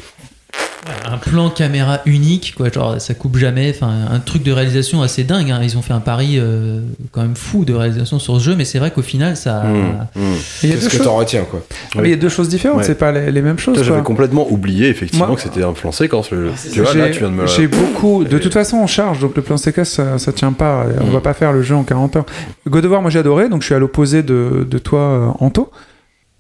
un 1.06 1.18
plan 1.18 1.50
caméra 1.50 2.00
unique, 2.06 2.54
quoi. 2.56 2.70
Genre, 2.70 3.00
ça 3.02 3.14
coupe 3.14 3.38
jamais. 3.38 3.74
Enfin, 3.76 3.92
un 4.10 4.20
truc 4.20 4.44
de 4.44 4.52
réalisation 4.54 5.02
assez 5.02 5.24
dingue. 5.26 5.52
hein. 5.52 5.60
Ils 5.62 5.78
ont 5.78 5.82
fait 5.82 5.94
un 5.94 6.00
pari 6.00 6.36
euh, 6.38 6.80
quand 7.12 7.22
même 7.22 7.36
fou 7.36 7.66
de 7.66 7.74
réalisation 7.74 8.20
sur 8.20 8.40
ce 8.40 8.44
jeu, 8.46 8.56
mais 8.56 8.64
c'est 8.66 8.80
vrai 8.80 8.92
qu'au 8.92 9.02
final, 9.02 9.36
ça. 9.36 9.64
Mmh, 9.64 9.78
mmh. 10.16 10.22
il 10.64 10.70
y 10.70 10.72
a 10.72 10.76
deux 10.76 10.82
qu'est-ce 10.82 10.90
que 10.90 10.98
choses- 10.98 11.06
t'en 11.06 11.16
retiens 11.18 11.44
quoi 11.44 11.62
mais 11.96 12.10
il 12.10 12.12
y 12.12 12.14
a 12.14 12.18
deux 12.18 12.30
choses 12.30 12.48
différentes, 12.48 12.80
Ouais. 12.80 12.84
c'est 12.84 12.98
pas 12.98 13.12
les, 13.12 13.32
les 13.32 13.42
mêmes 13.42 13.58
choses. 13.60 13.82
J'avais 13.84 14.02
complètement 14.04 14.50
oublié 14.52 14.88
effectivement 14.90 15.28
Moi- 15.28 15.36
que 15.36 15.42
c'était 15.42 15.64
un 15.64 15.74
plan 15.74 15.92
séquence 15.92 16.30
le 16.32 16.48
jeu. 16.50 16.54
Tu 16.72 16.82
vois, 16.82 16.94
J'ai 16.94 17.00
là, 17.00 17.10
tu 17.10 17.20
viens 17.20 17.30
de 17.30 17.34
me. 17.36 17.48
j'ai 17.48 17.68
beaucoup. 17.68 18.24
De 18.24 18.38
toute 18.38 18.54
façon, 18.54 18.78
on 18.78 18.88
charge, 18.88 19.20
donc 19.20 19.36
le 19.36 19.42
plan 19.42 19.58
séquence, 19.58 19.90
ça, 19.90 20.18
ça 20.20 20.32
tient 20.32 20.54
pas. 20.54 20.86
On 21.02 21.08
Mm. 21.08 21.10
va 21.12 21.22
pas 21.22 21.34
faire 21.34 21.52
le 21.54 21.62
jeu 21.64 21.76
en 21.76 21.84
40 21.84 22.16
heures. 22.18 22.26
God 22.68 22.86
of 22.86 22.92
War, 22.92 23.02
moi 23.02 23.10
j'ai 23.12 23.20
adoré, 23.20 23.50
donc 23.50 23.62
je 23.62 23.66
suis 23.68 23.76
à 23.76 23.80
l'opposé 23.80 24.24
de, 24.24 24.66
de 24.70 24.78
toi, 24.78 25.00
euh, 25.00 25.28
Anto. 25.40 25.72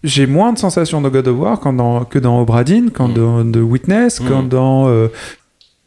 J'ai 0.04 0.28
moins 0.28 0.54
de 0.54 0.60
sensations 0.60 1.02
de 1.02 1.10
God 1.10 1.28
of 1.28 1.38
War 1.40 1.60
quand 1.60 1.74
dans- 1.74 2.06
que 2.06 2.20
dans 2.20 2.40
Obradin, 2.42 2.86
quand 2.94 3.08
Mm. 3.08 3.14
dans 3.14 3.52
The 3.52 3.58
Witness, 3.64 4.20
quand 4.20 4.44
Mm. 4.44 4.50
dans. 4.50 4.88
euh, 4.90 5.08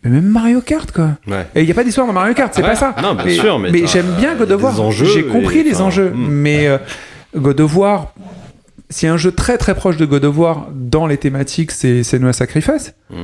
mais 0.02 0.10
même 0.10 0.24
Mario 0.28 0.60
Kart, 0.60 0.90
quoi. 0.90 1.10
Ouais. 1.28 1.46
Et 1.54 1.60
il 1.60 1.66
n'y 1.66 1.70
a 1.70 1.74
pas 1.74 1.84
d'histoire 1.84 2.06
dans 2.06 2.12
Mario 2.12 2.34
Kart, 2.34 2.52
c'est 2.54 2.62
Ouais. 2.62 2.68
pas 2.70 2.74
ça. 2.74 2.94
Non, 3.02 3.14
bien 3.14 3.32
sûr, 3.34 3.58
mais 3.58 3.70
t'as- 3.70 3.86
j'aime 3.86 4.12
bien 4.18 4.34
God 4.34 4.50
of 4.50 4.62
War. 4.62 4.90
J'ai 4.92 5.24
compris 5.24 5.62
les 5.62 5.80
enjeux, 5.80 6.10
mm. 6.10 6.26
mais 6.28 6.66
euh, 6.66 6.78
God 7.36 7.60
of 7.60 7.76
War, 7.76 8.12
a 9.02 9.06
un 9.12 9.16
jeu 9.16 9.30
très 9.30 9.56
très 9.58 9.74
proche 9.76 9.96
de 9.96 10.04
God 10.06 10.24
of 10.24 10.36
War 10.38 10.68
dans 10.74 11.06
les 11.06 11.16
thématiques, 11.16 11.70
c'est 11.70 12.02
Senua 12.02 12.32
Sacrifice. 12.32 12.94
Mm. 13.10 13.14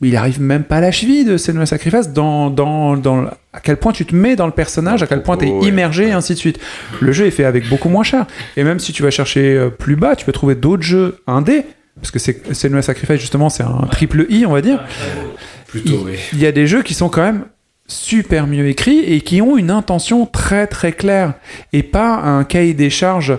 Il 0.00 0.16
arrive 0.16 0.40
même 0.40 0.64
pas 0.64 0.76
à 0.76 0.80
la 0.80 0.90
cheville 0.90 1.24
de 1.24 1.36
Senua 1.36 1.66
Sacrifice 1.66 2.10
dans, 2.10 2.50
dans, 2.50 2.96
dans 2.96 3.24
à 3.52 3.60
quel 3.62 3.76
point 3.76 3.92
tu 3.92 4.04
te 4.04 4.14
mets 4.14 4.36
dans 4.36 4.46
le 4.46 4.52
personnage, 4.52 5.02
à 5.02 5.06
quel 5.06 5.22
point 5.22 5.36
tu 5.36 5.46
es 5.46 5.50
ouais. 5.50 5.68
immergé, 5.68 6.08
et 6.08 6.12
ainsi 6.12 6.34
de 6.34 6.38
suite. 6.38 6.58
Le 7.00 7.12
jeu 7.12 7.26
est 7.26 7.30
fait 7.30 7.44
avec 7.44 7.68
beaucoup 7.68 7.88
moins 7.88 8.02
cher. 8.02 8.26
Et 8.56 8.64
même 8.64 8.80
si 8.80 8.92
tu 8.92 9.02
vas 9.02 9.10
chercher 9.10 9.56
euh, 9.56 9.70
plus 9.70 9.96
bas, 9.96 10.16
tu 10.16 10.26
peux 10.26 10.32
trouver 10.32 10.56
d'autres 10.56 10.82
jeux 10.82 11.20
indés. 11.26 11.62
Parce 11.96 12.10
que 12.10 12.18
Senua 12.52 12.82
Sacrifice, 12.82 13.20
justement, 13.20 13.48
c'est 13.48 13.62
un 13.62 13.86
triple 13.90 14.26
I, 14.28 14.44
on 14.46 14.52
va 14.52 14.60
dire. 14.60 14.82
Plutôt 15.68 16.02
oui. 16.04 16.18
Il 16.32 16.40
y 16.40 16.46
a 16.46 16.52
des 16.52 16.66
jeux 16.66 16.82
qui 16.82 16.92
sont 16.92 17.08
quand 17.08 17.22
même 17.22 17.44
super 17.86 18.46
mieux 18.46 18.66
écrits 18.66 19.00
et 19.00 19.20
qui 19.20 19.42
ont 19.42 19.56
une 19.56 19.70
intention 19.70 20.26
très 20.26 20.66
très 20.66 20.92
claire 20.92 21.34
et 21.72 21.82
pas 21.82 22.16
un 22.16 22.44
cahier 22.44 22.74
des 22.74 22.90
charges 22.90 23.36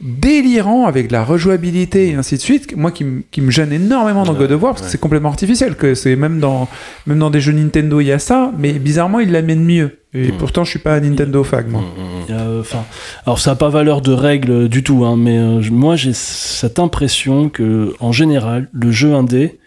délirant 0.00 0.86
avec 0.86 1.06
de 1.08 1.12
la 1.12 1.24
rejouabilité 1.24 2.08
et 2.10 2.14
ainsi 2.14 2.34
de 2.36 2.40
suite 2.40 2.76
moi 2.76 2.90
qui, 2.90 3.04
m- 3.04 3.22
qui 3.30 3.40
me 3.40 3.50
gêne 3.50 3.72
énormément 3.72 4.24
dans 4.24 4.34
God 4.34 4.50
of 4.52 4.60
War 4.62 4.72
parce 4.72 4.82
que 4.82 4.86
ouais. 4.86 4.90
c'est 4.92 4.98
complètement 5.00 5.28
artificiel 5.28 5.76
que 5.76 5.94
c'est 5.94 6.16
même 6.16 6.40
dans 6.40 6.68
même 7.06 7.20
dans 7.20 7.30
des 7.30 7.40
jeux 7.40 7.52
Nintendo 7.52 8.00
il 8.00 8.06
y 8.08 8.12
a 8.12 8.18
ça 8.18 8.52
mais 8.58 8.72
bizarrement 8.72 9.20
ils 9.20 9.30
l'amènent 9.30 9.64
mieux 9.64 10.00
et 10.12 10.32
Mm. 10.32 10.36
pourtant 10.38 10.64
je 10.64 10.70
suis 10.70 10.78
pas 10.80 10.94
un 10.96 11.00
Nintendo 11.00 11.44
fag 11.44 11.68
moi 11.70 11.80
Mm, 11.82 11.84
mm, 11.84 12.24
Il 12.28 12.34
euh, 12.34 12.60
Enfin, 12.60 12.84
alors 13.24 13.38
ça 13.38 13.50
n'a 13.52 13.56
pas 13.56 13.68
valeur 13.68 14.00
de 14.00 14.12
règle 14.12 14.68
du 14.68 14.82
tout, 14.82 15.04
hein, 15.04 15.16
mais 15.16 15.38
euh, 15.38 15.60
moi 15.70 15.94
j'ai 15.96 16.12
cette 16.12 16.78
impression 16.80 17.48
que 17.48 17.94
en 18.00 18.10
général 18.12 18.68
le 18.72 18.90
jeu 18.90 19.14
indé, 19.14 19.58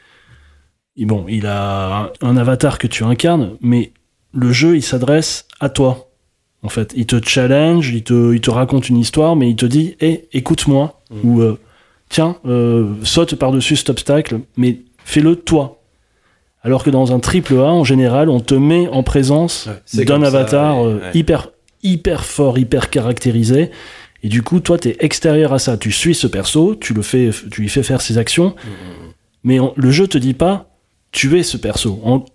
il- 0.98 1.08
bon, 1.08 1.26
il 1.30 1.46
a 1.48 2.10
un, 2.22 2.28
un 2.30 2.38
avatar 2.38 2.80
que 2.80 2.88
tu 2.88 3.04
incarnes, 3.06 3.52
mais 3.62 3.92
le 4.34 4.52
jeu 4.52 4.76
il 4.76 4.82
s'adresse 4.84 5.46
à 5.62 5.70
toi. 5.70 6.07
En 6.64 6.70
fait, 6.70 6.94
il 6.96 7.06
te 7.06 7.22
challenge, 7.24 7.90
il 7.90 8.04
te, 8.04 8.34
il 8.34 8.42
te 8.42 8.50
raconte 8.50 8.90
une 8.90 8.98
histoire, 8.98 9.36
mais 9.36 9.50
il 9.50 9.56
te 9.56 9.66
dit, 9.66 9.96
hé, 10.02 10.28
écoute-moi, 10.34 11.00
Mm. 11.10 11.16
ou 11.24 11.42
euh, 11.42 11.58
tiens, 12.10 12.36
euh, 12.46 12.94
saute 13.04 13.36
par-dessus 13.36 13.76
cet 13.78 13.90
obstacle, 13.90 14.40
mais 14.58 14.80
fais-le 15.06 15.36
toi. 15.38 15.80
Alors 16.64 16.84
que 16.84 16.90
dans 16.90 17.14
un 17.14 17.20
triple 17.20 17.54
A, 17.60 17.72
en 17.72 17.84
général, 17.86 18.30
on 18.30 18.40
te 18.42 18.56
met 18.56 18.88
en 18.90 19.04
présence 19.04 19.68
Ouais, 19.96 20.06
d'un 20.06 20.20
ça, 20.22 20.28
avatar 20.28 20.82
ouais, 20.82 20.86
euh, 20.88 20.96
ouais. 20.98 21.12
hyper 21.14 21.50
hyper 21.84 22.26
fort, 22.26 22.58
hyper 22.58 22.90
caractérisé. 22.90 23.70
Et 24.24 24.28
du 24.30 24.42
coup, 24.42 24.60
toi, 24.60 24.78
t'es 24.80 24.98
extérieur 25.00 25.54
à 25.54 25.60
ça. 25.60 25.78
Tu 25.78 25.92
suis 25.92 26.16
ce 26.16 26.26
perso, 26.28 26.76
tu 26.76 26.94
le 26.94 27.04
fais, 27.04 27.30
tu 27.52 27.62
lui 27.62 27.70
fais 27.70 27.84
faire 27.84 28.02
ses 28.02 28.18
actions, 28.18 28.56
mais 29.44 29.60
on- 29.60 29.74
le 29.78 29.92
jeu 29.92 30.08
te 30.08 30.18
dit 30.18 30.34
pas, 30.34 30.70
tu 31.12 31.38
es 31.40 31.44
ce 31.44 31.56
perso. 31.56 32.02
En- 32.04 32.26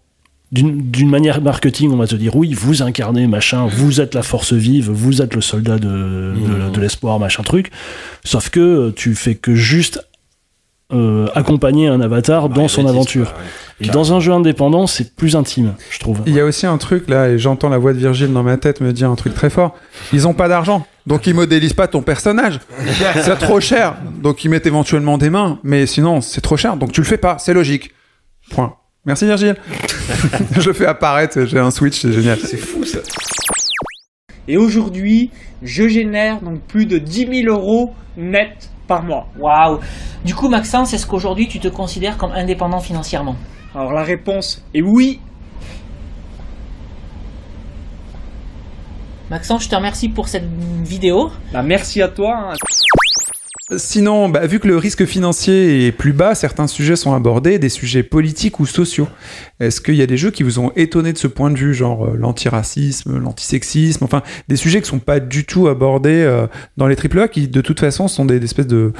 D'une 0.52 1.08
manière 1.08 1.40
marketing, 1.40 1.92
on 1.92 1.96
va 1.96 2.06
te 2.06 2.14
dire 2.14 2.36
oui, 2.36 2.52
vous 2.52 2.82
incarnez 2.82 3.26
machin, 3.26 3.66
vous 3.66 4.02
êtes 4.02 4.14
la 4.14 4.22
force 4.22 4.52
vive, 4.52 4.90
vous 4.90 5.22
êtes 5.22 5.34
le 5.34 5.40
soldat 5.40 5.78
de, 5.78 5.88
de, 5.88 6.70
de 6.70 6.80
l'espoir, 6.80 7.18
machin 7.18 7.42
truc. 7.42 7.70
Sauf 8.22 8.50
que 8.50 8.60
euh, 8.60 8.92
tu 8.94 9.14
fais 9.14 9.34
que 9.34 9.54
juste 9.54 10.06
euh, 10.92 11.26
accompagner 11.34 11.88
un 11.88 12.02
avatar 12.02 12.50
dans 12.50 12.68
son 12.68 12.86
aventure. 12.86 13.32
Et 13.80 13.88
dans 13.88 14.12
un 14.12 14.20
jeu 14.20 14.30
indépendant, 14.32 14.86
c'est 14.86 15.16
plus 15.16 15.36
intime, 15.36 15.72
je 15.90 15.98
trouve. 15.98 16.20
il 16.26 16.34
y 16.34 16.40
a 16.40 16.44
aussi 16.44 16.66
un 16.66 16.76
truc 16.76 17.08
là 17.08 17.30
et 17.30 17.38
j'entends 17.38 17.70
la 17.70 17.78
voix 17.78 17.94
de 17.94 17.98
Virgile 17.98 18.30
dans 18.32 18.42
ma 18.42 18.58
tête 18.58 18.82
me 18.82 18.92
dire 18.92 19.10
un 19.10 19.16
truc 19.16 19.34
très 19.34 19.48
fort. 19.48 19.74
Ils 20.12 20.28
ont 20.28 20.34
pas 20.34 20.48
d'argent 20.48 20.86
donc 21.06 21.26
ils 21.26 21.34
modélisent 21.34 21.72
pas 21.72 21.88
ton 21.88 22.02
personnage. 22.02 22.60
C'est 23.14 23.38
trop 23.38 23.58
cher. 23.58 23.96
Donc 24.22 24.44
ils 24.44 24.50
mettent 24.50 24.66
éventuellement 24.66 25.16
des 25.16 25.30
mains 25.30 25.58
mais 25.64 25.86
sinon 25.86 26.20
c'est 26.20 26.42
trop 26.42 26.58
cher 26.58 26.76
donc 26.76 26.92
tu 26.92 27.00
le 27.00 27.06
fais 27.06 27.16
pas. 27.16 27.38
C'est 27.38 27.54
logique. 27.54 27.92
Point 28.50 28.74
merci 29.04 29.26
Virgile 29.26 29.56
je 30.58 30.66
le 30.68 30.72
fais 30.72 30.86
apparaître 30.86 31.44
j'ai 31.44 31.58
un 31.58 31.70
switch 31.70 32.00
c'est 32.00 32.12
génial 32.12 32.38
C'est 32.38 32.56
fou 32.56 32.84
ça. 32.84 32.98
Et 34.48 34.56
aujourd'hui, 34.56 35.30
je 35.62 35.86
génère 35.86 36.40
donc 36.40 36.60
plus 36.62 36.84
de 36.86 36.98
10 36.98 37.44
000 37.44 37.56
euros 37.56 37.94
net 38.16 38.70
par 38.88 39.04
mois. 39.04 39.28
Waouh 39.38 39.78
Du 40.24 40.34
coup, 40.34 40.48
Maxence, 40.48 40.92
est-ce 40.92 41.06
qu'aujourd'hui 41.06 41.46
tu 41.46 41.60
te 41.60 41.68
considères 41.68 42.16
comme 42.18 42.32
indépendant 42.32 42.80
financièrement? 42.80 43.36
Alors 43.74 43.92
la 43.92 44.02
réponse 44.02 44.64
est 44.74 44.82
oui. 44.82 45.20
Maxence, 49.30 49.64
je 49.64 49.68
te 49.70 49.76
remercie 49.76 50.08
pour 50.08 50.28
cette 50.28 50.44
vidéo. 50.84 51.30
Bah, 51.52 51.62
merci 51.62 52.02
à 52.02 52.08
toi. 52.08 52.34
hein. 52.50 52.54
Sinon, 53.76 54.28
bah, 54.28 54.46
vu 54.46 54.58
que 54.58 54.68
le 54.68 54.76
risque 54.76 55.04
financier 55.04 55.86
est 55.86 55.92
plus 55.92 56.12
bas, 56.12 56.34
certains 56.34 56.66
sujets 56.66 56.96
sont 56.96 57.14
abordés, 57.14 57.58
des 57.58 57.68
sujets 57.68 58.02
politiques 58.02 58.60
ou 58.60 58.66
sociaux. 58.66 59.08
Est-ce 59.60 59.80
qu'il 59.80 59.94
y 59.94 60.02
a 60.02 60.06
des 60.06 60.16
jeux 60.16 60.30
qui 60.30 60.42
vous 60.42 60.58
ont 60.58 60.72
étonné 60.76 61.12
de 61.12 61.18
ce 61.18 61.26
point 61.26 61.50
de 61.50 61.56
vue, 61.58 61.72
genre 61.74 62.06
euh, 62.06 62.16
l'antiracisme, 62.16 63.18
l'antisexisme, 63.18 64.04
enfin 64.04 64.22
des 64.48 64.56
sujets 64.56 64.80
qui 64.82 64.88
sont 64.88 64.98
pas 64.98 65.20
du 65.20 65.44
tout 65.44 65.68
abordés 65.68 66.22
euh, 66.22 66.46
dans 66.76 66.86
les 66.86 66.96
AAA, 66.96 67.28
qui 67.28 67.48
de 67.48 67.60
toute 67.60 67.80
façon 67.80 68.08
sont 68.08 68.24
des, 68.24 68.38
des 68.38 68.44
espèces 68.44 68.66
de... 68.66 68.92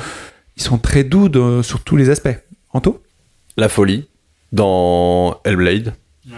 Ils 0.57 0.63
sont 0.63 0.79
très 0.79 1.03
doux 1.05 1.29
de- 1.29 1.63
sur 1.63 1.81
tous 1.81 1.97
les 1.97 2.11
aspects. 2.11 2.37
Anto? 2.73 3.03
La 3.57 3.69
folie 3.69 4.09
dans 4.53 5.37
Hellblade. 5.45 5.95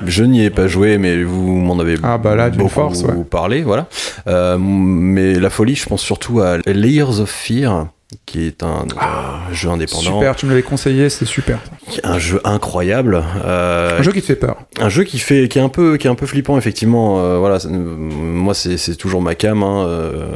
Je 0.06 0.24
n'y 0.24 0.42
ai 0.42 0.50
pas 0.50 0.66
joué, 0.66 0.96
mais 0.98 1.22
vous 1.22 1.52
m'en 1.56 1.78
avez 1.78 1.96
Ah 2.02 2.16
bah 2.16 2.34
là, 2.34 2.48
beaucoup 2.48 2.70
force, 2.70 3.02
ouais. 3.02 3.12
parlé, 3.28 3.62
voilà. 3.62 3.86
Euh, 4.26 4.56
mais 4.58 5.34
la 5.34 5.50
folie, 5.50 5.74
je 5.74 5.84
pense 5.86 6.00
surtout 6.00 6.40
à 6.40 6.56
Layers 6.66 7.20
of 7.20 7.28
Fear, 7.30 7.88
qui 8.26 8.46
est 8.46 8.62
un 8.62 8.82
euh, 8.82 9.52
jeu 9.54 9.68
indépendant, 9.70 10.02
Ah, 10.10 10.12
Super, 10.14 10.36
tu 10.36 10.46
me 10.46 10.50
l'avais 10.50 10.62
conseillé, 10.62 11.08
c'est 11.08 11.24
super. 11.24 11.58
un 12.02 12.18
jeu 12.18 12.40
incroyable. 12.44 13.22
euh, 13.44 13.98
Un 13.98 14.02
jeu 14.02 14.12
qui 14.12 14.20
te 14.20 14.26
fait 14.26 14.36
peur. 14.36 14.56
un 14.80 14.88
jeu 14.88 15.04
qui 15.04 15.18
fait 15.18 15.48
qui 15.48 15.58
est 15.58 15.62
un 15.62 15.68
peu 15.68 15.96
qui 15.96 16.06
est 16.06 16.10
un 16.10 16.14
peu 16.14 16.26
flippant 16.26 16.56
effectivement 16.58 17.18
euh, 17.20 17.38
voilà 17.38 17.58
moi 17.68 18.54
c'est 18.54 18.96
toujours 18.96 19.20
ma 19.22 19.34
cam 19.34 19.62
hein, 19.62 19.84
euh, 19.86 20.26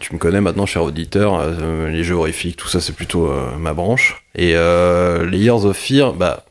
tu- 0.00 0.12
me 0.14 0.18
connais 0.18 0.40
maintenant 0.40 0.66
cher 0.66 0.82
auditeur 0.82 1.42
les 1.88 2.02
jeux 2.04 2.14
horrifiques 2.14 2.56
tout 2.56 2.68
ça 2.68 2.80
c'est 2.80 2.94
plutôt 2.94 3.30
ma 3.58 3.72
branche 3.74 4.24
et 4.34 4.52
euh, 4.56 5.24
Layers 5.28 5.64
of 5.64 5.76
Fear 5.76 6.14
bah 6.14 6.44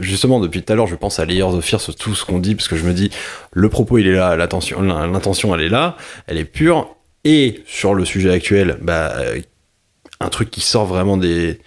justement 0.00 0.40
depuis 0.40 0.62
tout 0.62 0.72
à 0.72 0.76
l'heure 0.76 0.86
je 0.86 0.96
pense 0.96 1.18
à 1.18 1.24
Layers 1.24 1.42
of 1.42 1.64
Fear 1.64 1.80
sur 1.80 1.94
tout 1.94 2.14
ce 2.14 2.24
qu'on 2.24 2.38
dit 2.38 2.54
parce 2.54 2.68
que 2.68 2.76
je 2.76 2.84
me 2.84 2.92
dis 2.92 3.10
le 3.52 3.68
propos 3.68 3.98
il 3.98 4.06
est 4.06 4.12
là 4.14 4.36
l'intention 4.36 5.54
elle 5.54 5.62
est 5.62 5.68
là 5.68 5.96
elle 6.26 6.38
est 6.38 6.44
pure 6.44 6.88
et 7.24 7.62
sur 7.66 7.94
le 7.94 8.04
sujet 8.04 8.30
actuel 8.30 8.78
bah 8.82 9.14
un 10.20 10.28
truc 10.28 10.50
qui 10.50 10.60
sort 10.60 10.86
vraiment 10.86 11.16
des 11.16 11.58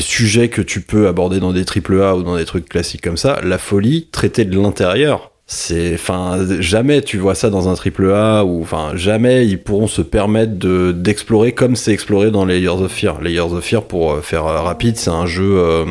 sujets 0.00 0.48
que 0.48 0.62
tu 0.62 0.80
peux 0.80 1.08
aborder 1.08 1.40
dans 1.40 1.52
des 1.52 1.64
triple 1.64 2.00
A 2.02 2.16
ou 2.16 2.22
dans 2.22 2.36
des 2.36 2.44
trucs 2.44 2.68
classiques 2.68 3.02
comme 3.02 3.16
ça, 3.16 3.40
la 3.42 3.58
folie 3.58 4.08
traitée 4.10 4.44
de 4.44 4.58
l'intérieur. 4.58 5.32
C'est, 5.48 5.94
enfin, 5.94 6.38
jamais 6.58 7.02
tu 7.02 7.18
vois 7.18 7.36
ça 7.36 7.50
dans 7.50 7.68
un 7.68 7.74
triple 7.74 8.10
A 8.12 8.44
ou, 8.44 8.62
enfin, 8.62 8.90
jamais 8.96 9.46
ils 9.46 9.62
pourront 9.62 9.86
se 9.86 10.02
permettre 10.02 10.58
de 10.58 10.90
d'explorer 10.90 11.52
comme 11.52 11.76
c'est 11.76 11.92
exploré 11.92 12.32
dans 12.32 12.44
Layers 12.44 12.66
of 12.82 12.90
Fear. 12.90 13.20
Layers 13.20 13.52
of 13.52 13.62
Fear, 13.62 13.84
pour 13.84 14.12
euh, 14.14 14.20
faire 14.22 14.44
euh, 14.44 14.60
rapide, 14.60 14.96
c'est 14.96 15.10
un 15.10 15.24
jeu 15.26 15.58
euh, 15.58 15.84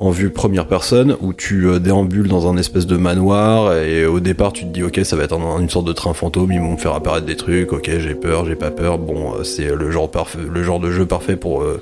en 0.00 0.10
vue 0.10 0.30
première 0.30 0.66
personne 0.66 1.16
où 1.20 1.32
tu 1.32 1.68
euh, 1.68 1.78
déambules 1.78 2.26
dans 2.26 2.50
un 2.50 2.56
espèce 2.56 2.88
de 2.88 2.96
manoir 2.96 3.72
et 3.76 4.04
au 4.04 4.18
départ 4.18 4.52
tu 4.52 4.64
te 4.64 4.70
dis 4.70 4.82
ok 4.82 4.98
ça 5.04 5.14
va 5.14 5.22
être 5.22 5.34
un- 5.38 5.60
une 5.60 5.70
sorte 5.70 5.86
de 5.86 5.92
train 5.92 6.12
fantôme, 6.12 6.50
ils 6.50 6.60
vont 6.60 6.72
me 6.72 6.76
faire 6.76 6.94
apparaître 6.94 7.26
des 7.26 7.36
trucs, 7.36 7.72
ok 7.72 7.88
j'ai 8.00 8.16
peur, 8.16 8.46
j'ai 8.46 8.56
pas 8.56 8.72
peur, 8.72 8.98
bon 8.98 9.44
c'est 9.44 9.72
le 9.76 9.92
genre 9.92 10.10
parfait, 10.10 10.38
le 10.52 10.62
genre 10.64 10.80
de 10.80 10.90
jeu 10.90 11.06
parfait 11.06 11.36
pour 11.36 11.62
euh, 11.62 11.80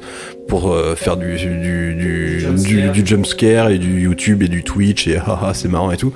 pour 0.49 0.71
euh, 0.71 0.95
faire 0.95 1.17
du 1.17 1.35
du 1.37 1.95
du, 1.95 2.47
du, 2.59 2.91
du 2.91 3.07
jump 3.07 3.25
scare 3.25 3.71
et 3.71 3.79
du 3.79 4.03
YouTube 4.03 4.43
et 4.43 4.49
du 4.49 4.63
Twitch 4.65 5.09
et 5.09 5.17
haha 5.27 5.53
c'est 5.55 5.69
marrant 5.69 5.91
et 5.93 5.97
tout. 5.97 6.13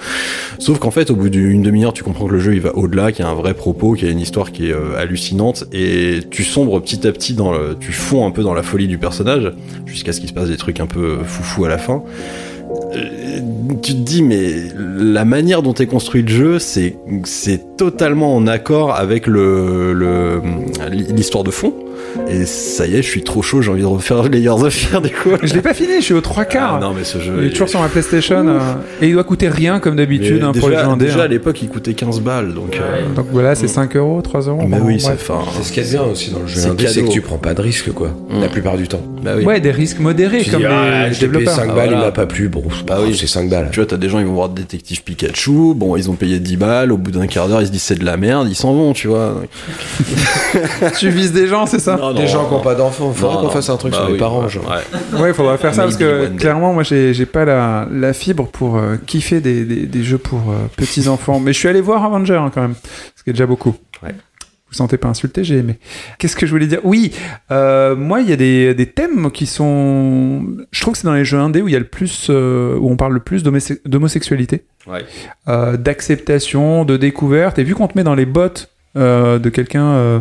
Sauf 0.59 0.79
qu'en 0.79 0.90
fait 0.91 1.11
au 1.11 1.17
bout 1.17 1.29
d'une 1.31 1.63
demi-heure 1.63 1.93
tu 1.93 2.03
comprends 2.03 2.27
que 2.27 2.33
le 2.33 2.41
jeu 2.41 2.59
va 2.59 2.75
au-delà, 2.77 3.13
qu'il 3.13 3.25
y 3.25 3.29
a 3.29 3.31
un 3.31 3.35
vrai 3.35 3.55
propos, 3.55 3.93
qu'il 3.95 4.07
y 4.07 4.09
a 4.09 4.13
une 4.13 4.21
histoire 4.21 4.53
qui 4.53 4.69
est 4.69 4.73
euh, 4.73 4.97
hallucinante 4.99 5.65
et 5.73 6.21
tu 6.31 6.43
sombres 6.45 6.81
petit 6.81 7.07
à 7.07 7.13
petit 7.13 7.35
dans 7.35 7.53
le, 7.53 7.77
tu 7.79 7.93
fonds 7.93 8.27
un 8.27 8.31
peu 8.31 8.43
dans 8.43 8.55
la 8.55 8.63
folie 8.63 8.89
du 8.89 8.99
personnage 8.99 9.53
jusqu'à 9.87 10.13
ce 10.13 10.21
qu'il 10.21 10.29
se 10.29 10.35
passe 10.35 10.49
des 10.49 10.57
trucs 10.57 10.81
un 10.81 10.87
peu 10.87 11.19
foufou 11.25 11.65
à 11.65 11.69
la 11.69 11.79
fin. 11.79 12.03
Euh, 12.95 13.41
tu 13.83 13.93
te 13.95 13.99
dis 13.99 14.23
mais 14.23 14.53
la 14.99 15.25
manière 15.25 15.63
dont 15.63 15.75
est 15.75 15.87
construit 15.87 16.23
le 16.23 16.29
jeu 16.29 16.59
c'est 16.59 16.97
c'est 17.25 17.77
totalement 17.77 18.35
en 18.37 18.47
accord 18.47 18.95
avec 18.95 19.27
le- 19.27 20.41
l'histoire 20.91 21.45
de 21.45 21.51
fond 21.51 21.75
et 22.29 22.45
ça 22.47 22.87
y 22.87 22.95
est 22.97 23.03
je 23.03 23.09
suis 23.09 23.23
trop 23.23 23.43
chaud 23.43 23.63
j'ai 23.63 23.71
envie 23.71 23.81
de 23.83 23.87
refaire 23.87 24.23
Layers 24.29 24.49
of 24.51 24.73
Fear 24.73 25.01
du 25.01 25.11
coup 25.11 25.31
Je 25.43 25.55
l'ai 25.55 25.63
pas 25.63 25.75
fini, 25.75 25.97
je 25.99 26.05
suis 26.05 26.15
aux 26.15 26.21
trois 26.21 26.45
quarts. 26.45 26.77
Ah, 26.77 26.81
non 26.81 26.93
mais 26.97 27.05
ce 27.05 27.19
jeu 27.19 27.35
il 27.41 27.47
est 27.47 27.51
toujours 27.51 27.69
sur 27.69 27.81
ma 27.81 27.89
PlayStation 27.89 28.47
euh, 28.49 28.59
et 29.01 29.09
il 29.09 29.13
doit 29.15 29.25
coûter 29.25 29.49
rien 29.49 29.81
comme 29.81 29.97
d'habitude 29.97 30.43
hein, 30.43 30.53
pour 30.59 30.69
les 30.69 30.77
indés, 30.77 31.07
déjà 31.07 31.21
hein. 31.21 31.25
à 31.25 31.29
l'époque 31.29 31.61
il 31.63 31.69
coûtait 31.69 31.95
15 31.95 32.21
balles 32.21 32.55
donc 32.55 32.77
euh, 32.77 33.03
Donc 33.15 33.27
voilà, 33.33 33.55
c'est 33.55 33.69
5 33.69 33.97
euros, 33.97 34.21
3 34.23 34.41
euros. 34.43 34.63
mais 34.67 34.79
bon, 34.79 34.87
oui 34.87 35.01
c'est 35.01 35.11
enfin 35.13 35.41
C'est 35.57 35.63
ce 35.65 35.73
qu'il 35.73 35.83
y 35.83 35.87
a 35.87 35.89
de 35.89 35.97
bien 35.97 36.03
aussi 36.13 36.31
dans 36.31 36.41
le 36.41 36.47
jeu 36.47 36.61
C'est 36.61 36.69
indé, 36.69 36.87
c'est 36.87 36.95
cadeau. 36.97 37.09
que 37.09 37.13
tu 37.13 37.21
prends 37.21 37.39
pas 37.39 37.55
de 37.55 37.61
risques, 37.63 37.93
quoi, 37.93 38.11
la 38.41 38.49
plupart 38.49 38.77
du 38.77 38.89
temps. 38.89 39.03
bah 39.23 39.33
oui 39.37 39.45
Ouais, 39.45 39.61
des 39.61 39.71
risques 39.73 39.99
modérés 40.01 40.43
Tu 40.43 40.51
comme 40.51 40.61
dis, 40.61 40.67
ah, 40.69 41.09
les 41.09 41.17
développeurs. 41.17 41.55
5 41.55 41.69
Ah, 41.71 41.75
balles, 41.75 41.91
il 41.93 41.99
m'a 41.99 42.13
pas 42.13 42.27
plu, 42.27 42.49
bon, 42.49 42.63
bah 42.87 42.99
oui, 43.05 43.17
c'est 43.19 43.27
5 43.27 43.49
balles. 43.49 43.69
Tu 43.73 43.81
vois, 43.81 43.87
t'as 43.87 43.97
des 43.97 44.09
gens, 44.09 44.19
ils 44.19 44.27
vont 44.27 44.35
voir 44.35 44.49
Détective 44.49 45.03
Pikachu, 45.03 45.75
bon, 45.75 45.97
ils 45.97 46.11
ont 46.11 46.15
payé 46.15 46.39
10 46.41 46.57
balles, 46.57 46.93
au 46.93 46.97
bout 46.97 47.11
d'un 47.11 47.27
quart 47.27 47.49
d'heure, 47.49 47.61
ils 47.63 47.67
se 47.67 47.73
disent 47.73 47.83
c'est 47.83 47.99
de 47.99 48.05
la 48.05 48.17
merde, 48.17 48.47
ils 48.49 48.55
s'en 48.57 48.73
vont, 48.73 48.93
tu 48.93 49.09
vois. 49.09 49.43
tu 50.99 51.09
vises 51.11 51.33
des 51.33 51.47
gens, 51.47 51.67
c'est 51.67 51.79
ça? 51.79 51.99
Non, 52.01 52.13
Des 52.15 52.23
non, 52.23 52.27
gens 52.27 52.45
qui 52.47 52.51
non. 52.53 52.59
n'ont 52.59 52.65
pas 52.65 52.75
d'enfants, 52.75 53.13
faudrait 53.13 53.37
Non, 53.37 53.41
qu'on 53.43 53.51
fasse 53.51 53.69
un 53.71 53.77
truc 53.77 53.93
Bah 53.93 53.99
sur 53.99 54.09
les 54.09 54.17
parents, 54.19 54.43
ouais, 54.45 54.49
genre. 54.49 54.65
ouais. 54.69 55.21
Ouais, 55.21 55.29
il 55.31 55.35
faudra 55.35 55.57
faire 55.59 55.75
ça 55.75 55.83
parce 55.83 55.97
que 55.97 56.29
clairement, 56.37 56.73
moi, 56.73 56.83
j'ai 56.83 57.15
j'ai 57.15 57.27
pas 57.27 57.45
la, 57.45 57.87
la 57.93 58.13
fibre 58.13 58.47
pour 58.49 58.77
euh, 58.79 58.97
kiffer 59.07 59.41
des, 59.41 59.65
des, 59.65 59.87
des 59.87 60.03
jeux 60.03 60.19
pour 60.19 60.51
euh, 60.51 60.55
petits 60.77 61.09
enfants. 61.09 61.41
Mais 61.41 61.53
je 61.53 61.59
suis 61.59 61.69
allé 61.69 61.81
voir 61.81 62.05
Avenger 62.05 62.35
hein, 62.37 62.51
quand 62.53 62.63
même, 62.63 62.75
ce 63.17 63.23
qui 63.23 63.31
est 63.31 63.33
déjà 63.35 63.47
beaucoup. 63.47 63.75
Ouais. 64.03 64.15
Vous 64.71 64.77
sentez 64.77 64.99
pas 64.99 65.09
insulté, 65.09 65.43
j'ai 65.43 65.57
aimé. 65.59 65.81
Qu'est-ce 66.21 66.37
que 66.37 66.47
je 66.47 66.53
voulais 66.53 66.69
dire? 66.69 66.79
Oui, 66.85 67.13
euh, 67.51 67.97
moi, 67.97 68.21
il 68.21 68.31
y 68.31 68.33
a 68.33 68.37
des, 68.37 68.73
des 68.73 68.87
thèmes 68.87 69.33
qui 69.33 69.47
sont. 69.47 70.45
Je 70.71 70.81
trouve 70.81 70.93
que 70.93 70.99
c'est 71.01 71.09
dans 71.09 71.13
les 71.15 71.25
jeux 71.25 71.39
indés 71.39 71.61
où 71.61 71.67
il 71.67 71.73
y 71.73 71.77
a 71.77 71.81
le 71.81 71.87
plus, 71.89 72.29
euh, 72.31 72.77
où 72.79 72.89
on 72.89 72.97
parle 72.97 73.15
le 73.15 73.19
plus 73.21 73.43
d'homose- 73.43 73.81
d'homosexualité, 73.85 74.63
Ouais. 74.87 75.05
euh, 75.49 75.77
d'acceptation, 75.77 76.85
de 76.85 76.97
découverte. 76.97 77.59
Et 77.59 77.65
vu 77.65 77.75
qu'on 77.75 77.89
te 77.89 77.99
met 77.99 78.05
dans 78.05 78.15
les 78.15 78.27
bottes 78.27 78.71
euh, 78.97 79.41
de 79.41 79.49
quelqu'un 79.51 79.87
euh, 79.87 80.21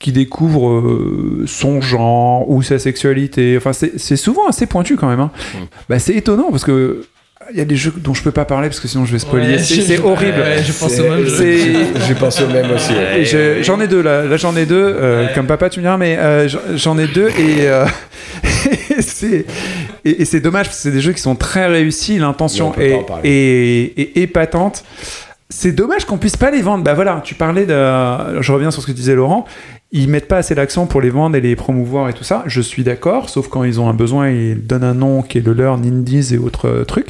qui 0.00 0.10
découvre 0.12 0.70
euh, 0.70 1.44
son 1.46 1.80
genre 1.80 2.50
ou 2.50 2.62
sa 2.62 2.78
sexualité, 2.80 3.56
enfin, 3.56 3.72
c'est 3.72 3.98
c'est 4.00 4.16
souvent 4.16 4.48
assez 4.48 4.66
pointu 4.66 4.96
quand 4.96 5.08
même. 5.08 5.20
hein. 5.20 5.30
Mm. 5.54 5.58
Bah, 5.88 5.98
c'est 6.00 6.14
étonnant 6.16 6.50
parce 6.50 6.64
que. 6.64 7.04
Il 7.52 7.58
y 7.58 7.62
a 7.62 7.64
des 7.64 7.74
jeux 7.74 7.92
dont 7.96 8.14
je 8.14 8.22
peux 8.22 8.30
pas 8.30 8.44
parler 8.44 8.68
parce 8.68 8.78
que 8.78 8.86
sinon 8.86 9.06
je 9.06 9.12
vais 9.12 9.18
spoiler. 9.18 9.54
Ouais, 9.54 9.58
c'est 9.58 9.98
horrible. 9.98 10.38
ouais, 10.38 10.62
je 10.62 10.72
pense 10.72 11.00
au 11.00 11.02
même 11.02 11.26
J'ai 11.26 12.14
pensé 12.18 12.44
au 12.44 12.48
même 12.48 12.70
aussi. 12.70 12.92
ouais. 12.92 13.20
et 13.22 13.24
je- 13.24 13.62
J'en 13.62 13.80
ai 13.80 13.88
deux 13.88 14.02
là, 14.02 14.24
là 14.24 14.36
j'en 14.36 14.54
ai 14.54 14.66
deux, 14.66 14.76
euh, 14.76 15.26
comme 15.34 15.46
papa 15.48 15.68
tu 15.68 15.80
me 15.80 15.84
diras, 15.84 15.96
mais 15.96 16.16
euh, 16.18 16.48
j'en- 16.76 16.96
ai 16.98 17.08
deux 17.08 17.28
et, 17.30 17.62
euh, 17.66 17.86
et 18.90 19.02
c'est 19.02 19.46
et, 20.04 20.22
et 20.22 20.24
c'est 20.26 20.38
dommage 20.40 20.66
parce 20.66 20.76
que 20.76 20.82
c'est 20.82 20.90
des 20.92 21.00
jeux 21.00 21.12
qui 21.12 21.22
sont 21.22 21.34
très 21.34 21.66
réussis, 21.66 22.18
l'intention 22.18 22.72
est, 22.78 22.94
est 23.24 24.16
épatante. 24.18 24.84
C'est 25.48 25.72
dommage 25.72 26.04
qu'on 26.04 26.18
puisse 26.18 26.36
pas 26.36 26.52
les 26.52 26.62
vendre. 26.62 26.84
Bah 26.84 26.94
voilà, 26.94 27.20
tu 27.24 27.34
parlais 27.34 27.66
de, 27.66 28.40
je 28.42 28.52
reviens 28.52 28.70
sur 28.70 28.82
ce 28.82 28.86
que 28.86 28.92
disait 28.92 29.16
Laurent, 29.16 29.44
ils 29.92 30.08
mettent 30.08 30.28
pas 30.28 30.36
assez 30.38 30.54
l'accent 30.54 30.86
pour 30.86 31.00
les 31.00 31.10
vendre 31.10 31.34
et 31.36 31.40
les 31.40 31.56
promouvoir 31.56 32.08
et 32.08 32.12
tout 32.12 32.22
ça. 32.24 32.44
Je 32.46 32.60
suis 32.60 32.84
d'accord, 32.84 33.28
sauf 33.28 33.48
quand 33.48 33.64
ils 33.64 33.80
ont 33.80 33.88
un 33.88 33.94
besoin, 33.94 34.30
ils 34.30 34.66
donnent 34.66 34.84
un 34.84 34.94
nom 34.94 35.22
qui 35.22 35.38
est 35.38 35.40
le 35.44 35.52
leur, 35.52 35.78
Nindies 35.78 36.34
et 36.34 36.38
autres 36.38 36.68
euh, 36.68 36.84
trucs. 36.84 37.08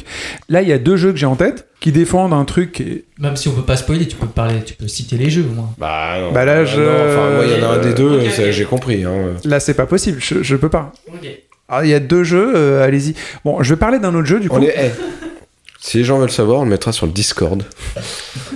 Là, 0.49 0.61
il 0.63 0.67
y 0.67 0.73
a 0.73 0.79
deux 0.79 0.97
jeux 0.97 1.11
que 1.11 1.17
j'ai 1.17 1.25
en 1.27 1.35
tête 1.35 1.67
qui 1.79 1.91
défendent 1.91 2.33
un 2.33 2.45
truc 2.45 2.81
est- 2.81 3.03
Même 3.19 3.35
si 3.35 3.47
on 3.47 3.51
peut 3.51 3.61
pas 3.61 3.75
spoiler, 3.77 4.07
tu 4.07 4.15
peux 4.15 4.25
parler, 4.27 4.63
tu 4.65 4.73
peux 4.73 4.87
citer 4.87 5.17
les 5.17 5.29
jeux 5.29 5.45
au 5.49 5.53
moins. 5.53 5.69
Bah, 5.77 6.15
non. 6.21 6.31
Bah 6.31 6.43
là, 6.45 6.57
Ah, 6.61 6.65
je- 6.65 6.81
non, 6.81 6.87
enfin, 6.87 7.31
moi, 7.35 7.43
il 7.45 7.59
y 7.61 7.63
en 7.63 7.69
a 7.69 7.73
un 7.73 7.77
des 7.79 7.93
deux, 7.93 8.19
j'ai 8.51 8.65
compris. 8.65 9.03
Hein. 9.03 9.33
Là, 9.45 9.59
c'est 9.59 9.73
pas 9.75 9.85
possible, 9.85 10.17
je, 10.19 10.41
je 10.41 10.55
peux 10.55 10.69
pas. 10.69 10.91
Alors, 11.69 11.83
il 11.85 11.89
y 11.89 11.93
a 11.93 11.99
deux 11.99 12.23
jeux, 12.23 12.51
euh, 12.55 12.83
allez-y. 12.85 13.13
Bon, 13.45 13.61
je 13.63 13.73
vais 13.73 13.79
parler 13.79 13.99
d'un 13.99 14.13
autre 14.15 14.27
jeu, 14.27 14.39
du 14.39 14.49
coup. 14.49 14.57
On 14.57 14.61
est, 14.61 14.91
si 15.83 15.97
les 15.97 16.03
gens 16.03 16.19
veulent 16.19 16.29
savoir, 16.31 16.59
on 16.59 16.63
le 16.63 16.69
mettra 16.69 16.91
sur 16.91 17.07
le 17.07 17.11
Discord. 17.11 17.63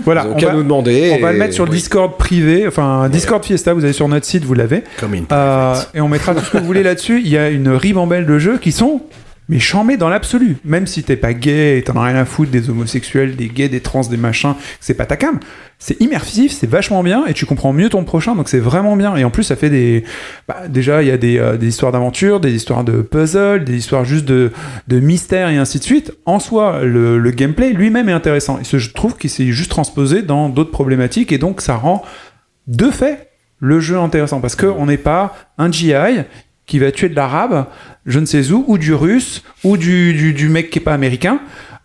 Voilà, 0.04 0.24
Ils 0.26 0.28
ont 0.28 0.34
on 0.34 0.36
qu'à 0.36 0.48
va, 0.48 0.54
nous 0.54 0.64
demander. 0.64 1.16
on 1.18 1.22
va 1.24 1.32
le 1.32 1.40
mettre 1.40 1.56
sur 1.56 1.66
le 1.66 1.72
Discord 1.72 2.16
privé, 2.18 2.68
enfin, 2.68 3.10
Discord 3.10 3.44
Fiesta, 3.44 3.74
vous 3.74 3.84
allez 3.84 3.94
sur 3.94 4.08
notre 4.08 4.26
site, 4.28 4.46
vous 4.46 4.54
l'avez. 4.54 4.84
Comme 5.00 5.16
une 5.16 5.26
Euh, 5.32 5.76
et 5.96 6.02
on 6.02 6.08
mettra 6.08 6.36
tout 6.36 6.46
ce 6.46 6.52
que 6.52 6.58
vous 6.60 6.66
voulez 6.66 6.84
là-dessus. 6.84 7.20
Il 7.22 7.28
y 7.28 7.38
a 7.38 7.50
une 7.50 7.70
ribambelle 7.70 8.28
de 8.28 8.38
jeux 8.38 8.60
qui 8.60 8.72
sont 8.72 9.02
mais 9.48 9.60
chambés 9.60 9.98
dans 9.98 10.10
l'absolu. 10.10 10.58
Même 10.66 10.88
si 10.88 11.04
t'es 11.04 11.16
pas 11.16 11.34
gay 11.34 11.78
et 11.78 11.84
t'en 11.84 11.96
as 11.96 12.04
rien 12.04 12.16
à 12.16 12.26
foutre 12.26 12.52
des 12.52 12.70
homosexuels, 12.70 13.36
des 13.36 13.48
gays, 13.48 13.70
des 13.70 13.82
trans, 13.82 14.02
des 14.02 14.18
machins, 14.18 14.56
c'est 14.80 14.94
pas 14.94 15.06
ta 15.06 15.18
cam. 15.18 15.40
C'est 15.78 16.00
immersif, 16.02 16.54
c'est 16.54 16.70
vachement 16.70 17.04
bien 17.04 17.26
et 17.26 17.34
tu 17.34 17.46
comprends 17.46 17.74
mieux 17.74 17.90
ton 17.90 18.06
prochain, 18.06 18.36
donc 18.36 18.48
c'est 18.48 18.60
vraiment 18.60 18.96
bien. 18.96 19.16
Et 19.18 19.24
en 19.24 19.30
plus, 19.30 19.44
ça 19.44 19.56
fait 19.56 19.70
des. 19.70 20.04
bah, 20.48 20.68
déjà, 20.70 21.04
il 21.04 21.10
y 21.10 21.12
a 21.12 21.18
des, 21.18 21.38
euh, 21.38 21.58
histoires 21.62 21.92
d'aventure, 21.92 22.40
des 22.40 22.54
histoires 22.54 22.84
de 22.84 23.02
puzzle, 23.02 23.66
des 23.66 23.76
histoires 23.76 24.06
juste 24.06 24.26
de, 24.26 24.52
de 24.88 25.00
mystère 25.00 25.50
et 25.50 25.58
ainsi 25.58 25.80
de 25.80 25.84
suite. 25.84 26.14
En 26.26 26.40
soi, 26.40 26.82
le, 26.84 27.32
gameplay 27.32 27.74
lui-même 27.74 28.08
est 28.08 28.14
intéressant. 28.14 28.60
Et 28.60 28.80
je 28.80 28.94
trouve 28.94 29.18
qu'il 29.18 29.30
s'est 29.30 29.48
juste 29.48 29.70
transposé 29.70 30.22
dans 30.22 30.48
d'autres 30.48 30.72
problématiques 30.72 31.32
et 31.32 31.38
donc 31.38 31.60
ça 31.62 31.76
rend 31.76 32.04
de 32.68 32.90
fait 32.90 33.30
le 33.60 33.80
jeu 33.80 33.98
intéressant 33.98 34.42
parce 34.42 34.56
que 34.56 34.66
on 34.66 34.86
n'est 34.86 34.98
pas 34.98 35.36
un 35.58 35.72
GI 35.72 35.94
qui 36.66 36.80
va 36.80 36.92
tuer 36.92 37.10
de 37.10 37.16
l'arabe, 37.16 37.66
je 38.06 38.20
ne 38.20 38.26
sais 38.26 38.52
où, 38.52 38.64
ou 38.68 38.78
du 38.78 38.94
russe, 38.94 39.44
ou 39.64 39.78
du, 39.78 40.34
du, 40.34 40.50
mec 40.50 40.70
qui 40.70 40.80
est 40.80 40.82
pas 40.82 40.94
américain, 40.94 41.40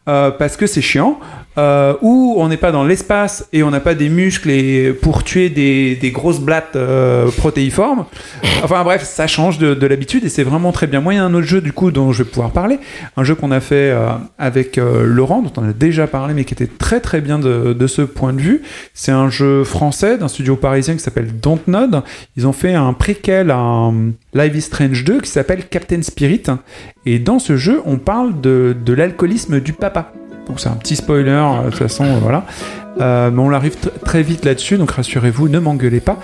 euh, 0.09 0.31
parce 0.31 0.57
que 0.57 0.66
c'est 0.66 0.83
chiant. 0.83 1.20
Euh, 1.61 1.95
où 2.01 2.37
on 2.39 2.49
n'est 2.49 2.57
pas 2.57 2.73
dans 2.73 2.85
l'espace 2.85 3.47
et 3.53 3.63
on 3.63 3.71
n'a 3.71 3.81
pas 3.81 3.95
des 3.95 4.09
muscles 4.09 4.49
et 4.49 4.95
pour 4.95 5.25
tuer 5.25 5.51
des, 5.51 5.95
des 5.95 6.11
grosses 6.11 6.41
blattes 6.41 6.75
euh, 6.75 7.31
protéiformes. 7.31 8.07
Enfin 8.65 8.83
bref, 8.83 9.05
ça 9.05 9.27
change 9.27 9.59
de, 9.59 9.75
de 9.75 9.87
l'habitude 9.87 10.25
et 10.25 10.29
c'est 10.29 10.43
vraiment 10.43 10.73
très 10.73 10.87
bien. 10.87 11.01
Moi, 11.01 11.15
il 11.15 11.17
y 11.17 11.21
a 11.21 11.25
un 11.25 11.35
autre 11.35 11.47
jeu 11.47 11.61
du 11.61 11.73
coup 11.73 11.91
dont 11.91 12.13
je 12.13 12.23
vais 12.23 12.29
pouvoir 12.31 12.51
parler, 12.51 12.79
un 13.17 13.25
jeu 13.25 13.35
qu'on 13.35 13.51
a 13.51 13.61
fait 13.61 13.91
euh, 13.91 14.11
avec 14.39 14.77
Laurent, 14.77 15.43
dont 15.43 15.53
on 15.57 15.69
a 15.69 15.73
déjà 15.73 16.07
parlé, 16.07 16.35
mais 16.35 16.45
qui 16.45 16.55
était 16.55 16.67
très 16.67 17.01
très 17.01 17.21
bien 17.21 17.39
de, 17.39 17.73
de 17.73 17.87
ce 17.87 18.03
point 18.03 18.33
de 18.33 18.41
vue. 18.41 18.63
C'est 18.95 19.13
un 19.13 19.29
jeu 19.29 19.65
français 19.65 20.19
d'un 20.19 20.29
studio 20.29 20.57
parisien 20.57 20.95
qui 20.95 21.01
s'appelle 21.01 21.41
Dontnod. 21.41 22.03
Ils 22.37 22.47
ont 22.47 22.53
fait 22.53 22.75
un 22.75 22.93
préquel 22.93 23.51
à 23.51 23.59
un 23.59 24.13
Live 24.35 24.57
is 24.57 24.63
Strange 24.63 25.05
2 25.05 25.21
qui 25.21 25.31
s'appelle 25.31 25.67
Captain 25.69 26.03
Spirit. 26.03 26.45
Et 27.07 27.19
dans 27.19 27.39
ce 27.39 27.57
jeu, 27.57 27.81
on 27.85 27.97
parle 27.99 28.41
de, 28.41 28.77
de 28.85 28.93
l'alcoolisme 28.93 29.61
du 29.61 29.73
papa. 29.73 30.13
Donc 30.47 30.61
c'est 30.61 30.68
un 30.68 30.72
petit 30.76 30.97
spoiler, 30.97 31.30
euh, 31.30 31.64
de 31.64 31.70
toute 31.70 31.78
façon, 31.78 32.05
euh, 32.05 32.18
voilà. 32.20 32.45
Euh, 33.01 33.30
mais 33.32 33.41
on 33.41 33.51
arrive 33.53 33.76
tr- 33.76 33.91
très 34.05 34.22
vite 34.22 34.45
là-dessus, 34.45 34.76
donc 34.76 34.91
rassurez-vous, 34.91 35.49
ne 35.49 35.59
m'engueulez 35.59 36.01
pas. 36.01 36.18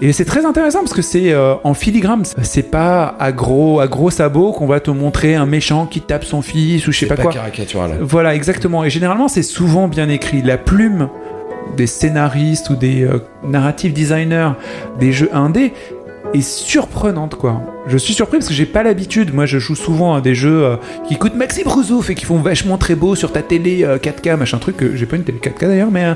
Et 0.00 0.12
c'est 0.12 0.24
très 0.24 0.44
intéressant 0.46 0.80
parce 0.80 0.92
que 0.92 1.02
c'est 1.02 1.32
euh, 1.32 1.54
en 1.64 1.74
filigrane, 1.74 2.22
c'est 2.42 2.70
pas 2.70 3.16
à 3.18 3.32
gros, 3.32 3.80
à 3.80 3.88
gros 3.88 4.10
sabots 4.10 4.52
qu'on 4.52 4.66
va 4.66 4.78
te 4.80 4.90
montrer 4.90 5.34
un 5.34 5.46
méchant 5.46 5.86
qui 5.86 6.00
tape 6.00 6.24
son 6.24 6.40
fils 6.42 6.86
ou 6.86 6.92
je 6.92 6.98
sais 7.00 7.06
C'est 7.08 7.14
pas, 7.16 7.22
quoi. 7.22 7.32
caricatural. 7.32 7.98
Voilà, 8.00 8.34
exactement. 8.34 8.84
Et 8.84 8.90
généralement, 8.90 9.26
c'est 9.28 9.42
souvent 9.42 9.88
bien 9.88 10.08
écrit. 10.08 10.42
La 10.42 10.56
plume 10.56 11.08
des 11.76 11.86
scénaristes 11.86 12.70
ou 12.70 12.76
des 12.76 13.02
euh, 13.04 13.18
narrative 13.44 13.92
designers 13.92 14.50
des 15.00 15.12
jeux 15.12 15.30
indés 15.32 15.72
est 16.34 16.40
surprenante, 16.42 17.34
quoi. 17.36 17.60
Je 17.86 17.96
suis 17.96 18.12
surpris 18.12 18.36
parce 18.38 18.48
que 18.48 18.54
j'ai 18.54 18.66
pas 18.66 18.82
l'habitude. 18.82 19.32
Moi, 19.32 19.46
je 19.46 19.58
joue 19.58 19.74
souvent 19.74 20.14
à 20.14 20.20
des 20.20 20.34
jeux 20.34 20.62
euh, 20.64 20.76
qui 21.08 21.16
coûtent 21.16 21.34
Maxime 21.34 21.66
Rouzouf 21.68 22.10
et 22.10 22.14
qui 22.14 22.26
font 22.26 22.36
vachement 22.36 22.76
très 22.76 22.94
beau 22.94 23.14
sur 23.14 23.32
ta 23.32 23.40
télé 23.40 23.82
euh, 23.84 23.96
4K, 23.96 24.36
machin 24.36 24.58
truc. 24.58 24.76
J'ai 24.94 25.06
pas 25.06 25.16
une 25.16 25.24
télé 25.24 25.38
4K 25.38 25.60
d'ailleurs, 25.68 25.90
mais. 25.90 26.04
euh, 26.04 26.14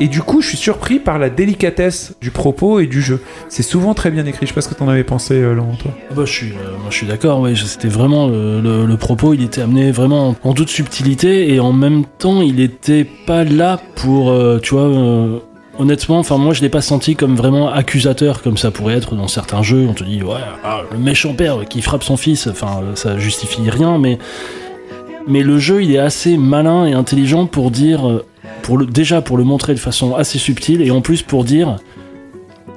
et 0.00 0.08
du 0.08 0.20
coup, 0.20 0.42
je 0.42 0.48
suis 0.48 0.56
surpris 0.58 0.98
par 0.98 1.18
la 1.18 1.30
délicatesse 1.30 2.12
du 2.20 2.30
propos 2.30 2.78
et 2.80 2.86
du 2.86 3.00
jeu. 3.00 3.22
C'est 3.48 3.62
souvent 3.62 3.94
très 3.94 4.10
bien 4.10 4.26
écrit. 4.26 4.40
Je 4.46 4.48
sais 4.48 4.54
pas 4.54 4.60
ce 4.60 4.68
que 4.68 4.74
t'en 4.74 4.88
avais 4.88 5.04
pensé, 5.04 5.34
euh, 5.34 5.54
Laurent, 5.54 5.76
toi. 5.76 5.92
Ah 6.10 6.14
bah, 6.14 6.22
je 6.26 6.32
suis, 6.32 6.50
euh, 6.52 6.76
moi, 6.78 6.88
je 6.90 6.96
suis 6.96 7.06
d'accord, 7.06 7.46
je- 7.54 7.64
c'était 7.64 7.88
vraiment 7.88 8.26
le, 8.28 8.94
propos, 8.96 9.32
il 9.34 9.42
était 9.44 9.62
amené 9.62 9.90
vraiment 9.92 10.36
en 10.44 10.52
toute 10.54 10.68
subtilité 10.68 11.52
et 11.54 11.58
en 11.60 11.72
même 11.72 12.04
temps, 12.18 12.42
il 12.42 12.60
était 12.60 13.04
pas 13.26 13.44
là 13.44 13.80
pour, 13.96 14.30
euh, 14.30 14.58
tu 14.62 14.74
vois, 14.74 14.84
euh, 14.84 15.38
honnêtement, 15.78 16.18
enfin 16.18 16.36
moi 16.38 16.52
je 16.54 16.60
l'ai 16.62 16.68
pas 16.68 16.80
senti 16.82 17.16
comme 17.16 17.34
vraiment 17.36 17.70
accusateur 17.72 18.42
comme 18.42 18.56
ça 18.56 18.70
pourrait 18.70 18.94
être 18.94 19.14
dans 19.14 19.28
certains 19.28 19.62
jeux. 19.62 19.86
On 19.88 19.94
te 19.94 20.04
dit 20.04 20.22
ouais, 20.22 20.34
ah, 20.64 20.82
le 20.92 20.98
méchant 20.98 21.34
père 21.34 21.64
qui 21.68 21.82
frappe 21.82 22.04
son 22.04 22.16
fils, 22.16 22.46
enfin 22.46 22.80
ça 22.94 23.18
justifie 23.18 23.68
rien, 23.70 23.98
mais 23.98 24.18
mais 25.26 25.42
le 25.42 25.58
jeu 25.58 25.82
il 25.82 25.92
est 25.92 25.98
assez 25.98 26.36
malin 26.36 26.86
et 26.86 26.92
intelligent 26.92 27.46
pour 27.46 27.70
dire, 27.70 28.08
euh, 28.08 28.24
pour 28.62 28.76
le, 28.78 28.86
déjà 28.86 29.22
pour 29.22 29.36
le 29.36 29.44
montrer 29.44 29.74
de 29.74 29.78
façon 29.80 30.14
assez 30.14 30.38
subtile 30.38 30.82
et 30.82 30.90
en 30.90 31.00
plus 31.00 31.22
pour 31.22 31.44
dire 31.44 31.76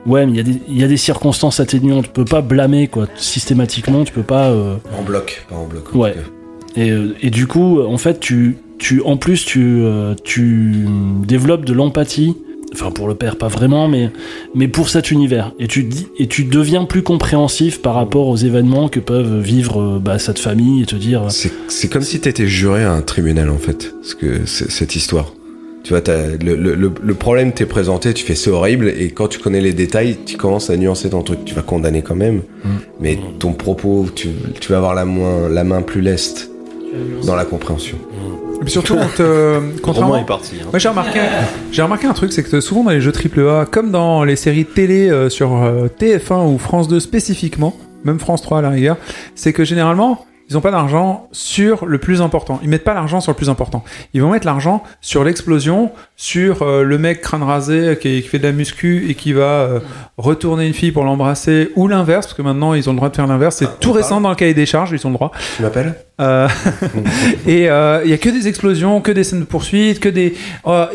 Ouais, 0.05 0.25
mais 0.25 0.31
il 0.31 0.37
y, 0.37 0.39
a 0.39 0.43
des- 0.43 0.61
il 0.69 0.77
y 0.79 0.83
a 0.85 0.87
des 0.87 0.95
circonstances 0.95 1.59
atténuantes. 1.59 2.05
Tu 2.05 2.11
peux 2.11 2.23
pas 2.23 2.39
blâmer, 2.39 2.87
quoi. 2.87 3.07
Systématiquement, 3.17 4.05
tu 4.05 4.13
peux 4.13 4.23
pas. 4.23 4.45
euh, 4.51 4.77
En 4.97 5.03
bloc, 5.03 5.45
pas 5.49 5.55
en 5.57 5.65
bloc. 5.65 5.93
en 5.93 5.97
Ouais. 5.99 6.15
Et, 6.77 6.91
euh, 6.91 7.13
et 7.21 7.29
du 7.29 7.45
coup, 7.45 7.81
en 7.81 7.97
fait, 7.97 8.21
tu, 8.21 8.57
tu, 8.79 9.01
en 9.01 9.17
plus, 9.17 9.43
tu, 9.43 9.83
tu 10.23 10.85
développes 11.25 11.65
de 11.65 11.73
l'empathie. 11.73 12.37
Enfin, 12.79 12.91
pour 12.91 13.07
le 13.07 13.15
père, 13.15 13.37
pas 13.37 13.47
vraiment, 13.47 13.87
mais, 13.87 14.11
mais 14.53 14.67
pour 14.67 14.89
cet 14.89 15.09
univers. 15.09 15.51
Et 15.59 15.67
tu, 15.67 15.83
dis, 15.83 16.07
et 16.19 16.27
tu 16.27 16.43
deviens 16.43 16.85
plus 16.85 17.01
compréhensif 17.01 17.81
par 17.81 17.95
rapport 17.95 18.27
aux 18.27 18.35
événements 18.37 18.87
que 18.87 18.99
peuvent 18.99 19.39
vivre 19.41 19.81
euh, 19.81 19.99
bah, 19.99 20.19
cette 20.19 20.37
famille 20.37 20.83
et 20.83 20.85
te 20.85 20.95
dire. 20.95 21.23
C'est 21.29 21.51
c'est 21.69 21.87
comme 21.87 22.03
si 22.03 22.19
t'étais 22.19 22.45
juré 22.45 22.83
à 22.83 22.91
un 22.91 23.01
tribunal 23.01 23.49
en 23.49 23.57
fait, 23.57 23.93
parce 23.99 24.13
que 24.13 24.45
c'est- 24.45 24.69
cette 24.69 24.95
histoire. 24.95 25.33
Tu 25.83 25.93
vois, 25.93 26.01
le, 26.43 26.75
le, 26.75 27.13
problème 27.13 27.53
t'est 27.53 27.65
présenté, 27.65 28.13
tu 28.13 28.25
fais 28.25 28.35
c'est 28.35 28.49
horrible, 28.49 28.89
et 28.89 29.09
quand 29.11 29.29
tu 29.29 29.39
connais 29.39 29.61
les 29.61 29.71
détails, 29.71 30.17
tu 30.25 30.35
commences 30.35 30.69
à 30.69 30.75
nuancer 30.75 31.09
ton 31.09 31.21
truc. 31.23 31.45
Tu 31.45 31.55
vas 31.55 31.61
condamner 31.61 32.01
quand 32.01 32.15
même, 32.15 32.41
mais 32.99 33.17
ton 33.39 33.53
propos, 33.53 34.05
tu, 34.13 34.27
tu 34.59 34.69
vas 34.71 34.77
avoir 34.77 34.93
la, 34.95 35.05
moins, 35.05 35.47
la 35.47 35.63
main 35.63 35.81
plus 35.81 36.01
leste 36.01 36.51
dans 37.25 37.35
la 37.35 37.45
compréhension. 37.45 37.97
Et 38.46 38.46
puis 38.61 38.71
surtout, 38.71 38.95
quand, 38.95 39.19
euh, 39.19 39.59
contrairement- 39.81 40.11
Romain 40.13 40.23
est 40.23 40.27
parti. 40.27 40.55
hein. 40.61 40.67
Moi, 40.71 40.79
j'ai 40.79 40.89
remarqué, 40.89 41.19
j'ai 41.71 41.81
remarqué 41.81 42.07
un 42.07 42.13
truc, 42.13 42.31
c'est 42.33 42.43
que 42.43 42.59
souvent 42.61 42.83
dans 42.83 42.91
les 42.91 43.01
jeux 43.01 43.11
AAA, 43.13 43.65
comme 43.65 43.91
dans 43.91 44.23
les 44.23 44.35
séries 44.35 44.65
télé 44.65 45.09
euh, 45.09 45.29
sur 45.29 45.55
euh, 45.63 45.87
TF1 45.99 46.47
ou 46.53 46.57
France 46.57 46.87
2 46.87 46.99
spécifiquement, 46.99 47.75
même 48.03 48.19
France 48.19 48.41
3 48.41 48.59
à 48.59 48.61
la 48.61 48.69
rigueur, 48.69 48.97
c'est 49.35 49.53
que 49.53 49.63
généralement, 49.65 50.25
ils 50.49 50.53
n'ont 50.53 50.61
pas 50.61 50.71
d'argent 50.71 51.27
sur 51.33 51.85
le 51.85 51.97
plus 51.97 52.21
important. 52.21 52.59
Ils 52.63 52.69
mettent 52.69 52.85
pas 52.85 52.93
l'argent 52.93 53.19
sur 53.19 53.31
le 53.33 53.35
plus 53.35 53.49
important. 53.49 53.83
Ils 54.13 54.21
vont 54.21 54.31
mettre 54.31 54.45
l'argent 54.45 54.81
sur 55.01 55.23
l'explosion, 55.25 55.91
sur 56.19 56.63
euh, 56.63 56.81
le 56.81 56.97
mec 56.97 57.21
crâne 57.21 57.43
rasé 57.43 57.95
qui, 58.01 58.23
qui 58.23 58.27
fait 58.27 58.39
de 58.39 58.43
la 58.43 58.51
muscu 58.51 59.05
et 59.07 59.13
qui 59.13 59.33
va 59.33 59.43
euh, 59.43 59.79
retourner 60.17 60.65
une 60.65 60.73
fille 60.73 60.91
pour 60.91 61.03
l'embrasser, 61.03 61.69
ou 61.75 61.87
l'inverse, 61.87 62.25
parce 62.25 62.33
que 62.33 62.41
maintenant 62.41 62.73
ils 62.73 62.89
ont 62.89 62.93
le 62.93 62.97
droit 62.97 63.09
de 63.09 63.15
faire 63.15 63.27
l'inverse. 63.27 63.57
C'est 63.57 63.79
tout 63.79 63.91
récent 63.91 64.19
dans 64.19 64.31
le 64.31 64.35
cahier 64.35 64.55
des 64.55 64.65
charges, 64.65 64.91
ils 64.91 65.05
ont 65.05 65.11
le 65.11 65.15
droit. 65.15 65.31
Tu 65.55 65.61
m'appelles 65.61 65.93
Euh, 66.19 66.47
et 67.47 67.65
il 67.65 68.09
y 68.09 68.13
a 68.13 68.17
que 68.17 68.29
des 68.29 68.47
explosions, 68.47 68.99
que 69.01 69.11
des 69.11 69.23
scènes 69.23 69.41
de 69.41 69.45
poursuite, 69.45 69.99
que 69.99 70.09
des. 70.09 70.35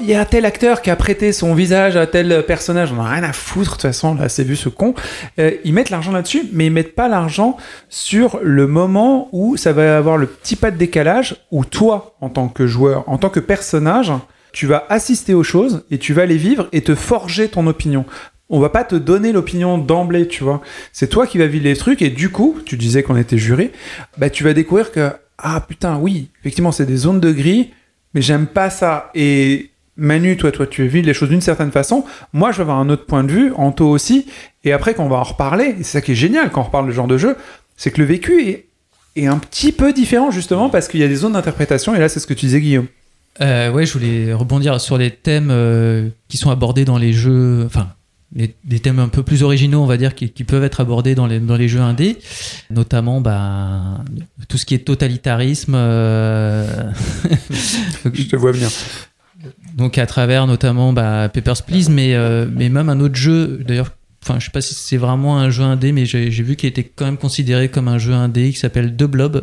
Il 0.00 0.04
y 0.04 0.14
a 0.14 0.24
tel 0.24 0.44
acteur 0.44 0.82
qui 0.82 0.90
a 0.90 0.96
prêté 0.96 1.30
son 1.30 1.54
visage 1.54 1.96
à 1.96 2.08
tel 2.08 2.44
personnage. 2.44 2.92
On 2.92 3.00
a 3.00 3.08
rien 3.08 3.22
à 3.22 3.32
foutre 3.32 3.70
de 3.70 3.74
toute 3.74 3.82
façon. 3.82 4.16
Là, 4.16 4.28
c'est 4.28 4.42
vu 4.42 4.56
ce 4.56 4.68
con. 4.68 4.94
Ils 5.38 5.72
mettent 5.72 5.90
l'argent 5.90 6.10
là-dessus, 6.10 6.42
mais 6.52 6.66
ils 6.66 6.72
mettent 6.72 6.96
pas 6.96 7.06
l'argent 7.06 7.56
sur 7.88 8.40
le 8.42 8.66
moment 8.66 9.28
où 9.30 9.56
ça 9.56 9.72
va 9.72 9.96
avoir 9.96 10.16
le 10.16 10.26
petit 10.26 10.56
pas 10.56 10.72
de 10.72 10.76
décalage 10.76 11.36
où 11.52 11.64
toi, 11.64 12.16
en 12.20 12.28
tant 12.28 12.48
que 12.48 12.66
joueur, 12.66 13.04
en 13.06 13.18
tant 13.18 13.28
que 13.28 13.38
personnage, 13.38 14.10
tu 14.52 14.66
vas 14.66 14.84
assister 14.88 15.34
aux 15.34 15.42
choses 15.42 15.84
et 15.90 15.98
tu 15.98 16.12
vas 16.12 16.26
les 16.26 16.36
vivre 16.36 16.68
et 16.72 16.82
te 16.82 16.94
forger 16.94 17.48
ton 17.48 17.66
opinion. 17.66 18.04
On 18.48 18.60
va 18.60 18.68
pas 18.68 18.84
te 18.84 18.94
donner 18.94 19.32
l'opinion 19.32 19.78
d'emblée, 19.78 20.28
tu 20.28 20.44
vois. 20.44 20.60
C'est 20.92 21.08
toi 21.08 21.26
qui 21.26 21.38
vas 21.38 21.46
vivre 21.46 21.64
les 21.64 21.76
trucs 21.76 22.02
et 22.02 22.10
du 22.10 22.30
coup, 22.30 22.58
tu 22.66 22.76
disais 22.76 23.02
qu'on 23.02 23.16
était 23.16 23.38
juré, 23.38 23.72
bah 24.18 24.28
tu 24.28 24.44
vas 24.44 24.52
découvrir 24.52 24.92
que 24.92 25.10
ah 25.38 25.64
putain 25.66 25.96
oui, 25.96 26.28
effectivement 26.40 26.70
c'est 26.70 26.86
des 26.86 26.96
zones 26.96 27.18
de 27.18 27.32
gris, 27.32 27.70
mais 28.14 28.20
j'aime 28.20 28.46
pas 28.46 28.68
ça. 28.68 29.10
Et 29.14 29.70
Manu, 29.96 30.36
toi, 30.36 30.52
toi, 30.52 30.66
tu 30.66 30.86
vis 30.86 31.02
les 31.02 31.14
choses 31.14 31.28
d'une 31.28 31.40
certaine 31.40 31.70
façon. 31.70 32.04
Moi, 32.32 32.50
je 32.50 32.58
vais 32.58 32.62
avoir 32.62 32.78
un 32.78 32.88
autre 32.88 33.04
point 33.04 33.24
de 33.24 33.30
vue, 33.30 33.52
Anto 33.56 33.88
aussi. 33.88 34.26
Et 34.64 34.72
après, 34.72 34.94
quand 34.94 35.04
on 35.04 35.08
va 35.08 35.16
en 35.16 35.22
reparler, 35.22 35.74
c'est 35.78 35.84
ça 35.84 36.00
qui 36.00 36.12
est 36.12 36.16
génial 36.16 36.50
quand 36.50 36.62
on 36.62 36.64
reparle 36.64 36.86
de 36.86 36.92
genre 36.92 37.06
de 37.06 37.18
jeu, 37.18 37.36
c'est 37.76 37.90
que 37.90 38.00
le 38.00 38.06
vécu 38.06 38.66
est 39.16 39.26
un 39.26 39.38
petit 39.38 39.72
peu 39.72 39.92
différent 39.92 40.30
justement 40.30 40.70
parce 40.70 40.88
qu'il 40.88 41.00
y 41.00 41.04
a 41.04 41.08
des 41.08 41.16
zones 41.16 41.32
d'interprétation. 41.32 41.94
Et 41.94 41.98
là, 41.98 42.08
c'est 42.08 42.20
ce 42.20 42.26
que 42.26 42.34
tu 42.34 42.46
disais, 42.46 42.60
Guillaume. 42.60 42.86
Euh, 43.40 43.70
ouais, 43.72 43.86
je 43.86 43.92
voulais 43.94 44.32
rebondir 44.34 44.80
sur 44.80 44.98
les 44.98 45.10
thèmes 45.10 45.48
euh, 45.50 46.08
qui 46.28 46.36
sont 46.36 46.50
abordés 46.50 46.84
dans 46.84 46.98
les 46.98 47.12
jeux, 47.14 47.64
enfin, 47.64 47.88
les- 48.34 48.54
des 48.64 48.78
thèmes 48.78 48.98
un 48.98 49.08
peu 49.08 49.22
plus 49.22 49.42
originaux, 49.42 49.80
on 49.82 49.86
va 49.86 49.96
dire, 49.96 50.14
qui, 50.14 50.28
qui 50.30 50.44
peuvent 50.44 50.64
être 50.64 50.80
abordés 50.80 51.14
dans 51.14 51.26
les, 51.26 51.40
dans 51.40 51.56
les 51.56 51.66
jeux 51.68 51.80
indés, 51.80 52.18
notamment 52.70 53.20
bah, 53.22 54.02
tout 54.48 54.58
ce 54.58 54.66
qui 54.66 54.74
est 54.74 54.84
totalitarisme. 54.84 55.74
euh, 55.74 56.92
Je 58.12 58.22
te 58.24 58.36
vois 58.36 58.52
venir. 58.52 58.68
Donc 59.76 59.96
à 59.96 60.04
travers 60.06 60.46
notamment 60.46 60.92
bah, 60.92 61.30
Papers, 61.32 61.62
Please, 61.62 61.88
mais, 61.90 62.14
euh, 62.14 62.46
mais 62.54 62.68
même 62.68 62.90
un 62.90 63.00
autre 63.00 63.16
jeu, 63.16 63.62
d'ailleurs, 63.66 63.92
enfin 64.22 64.38
je 64.38 64.44
sais 64.44 64.50
pas 64.50 64.60
si 64.60 64.74
c'est 64.74 64.98
vraiment 64.98 65.38
un 65.38 65.48
jeu 65.50 65.62
indé, 65.64 65.92
mais 65.92 66.04
j'ai 66.04 66.30
j'ai 66.30 66.42
vu 66.42 66.54
qu'il 66.54 66.68
était 66.68 66.84
quand 66.84 67.06
même 67.06 67.16
considéré 67.16 67.70
comme 67.70 67.88
un 67.88 67.98
jeu 67.98 68.12
indé 68.12 68.50
qui 68.52 68.58
s'appelle 68.58 68.94
The 68.94 69.04
Blob. 69.04 69.42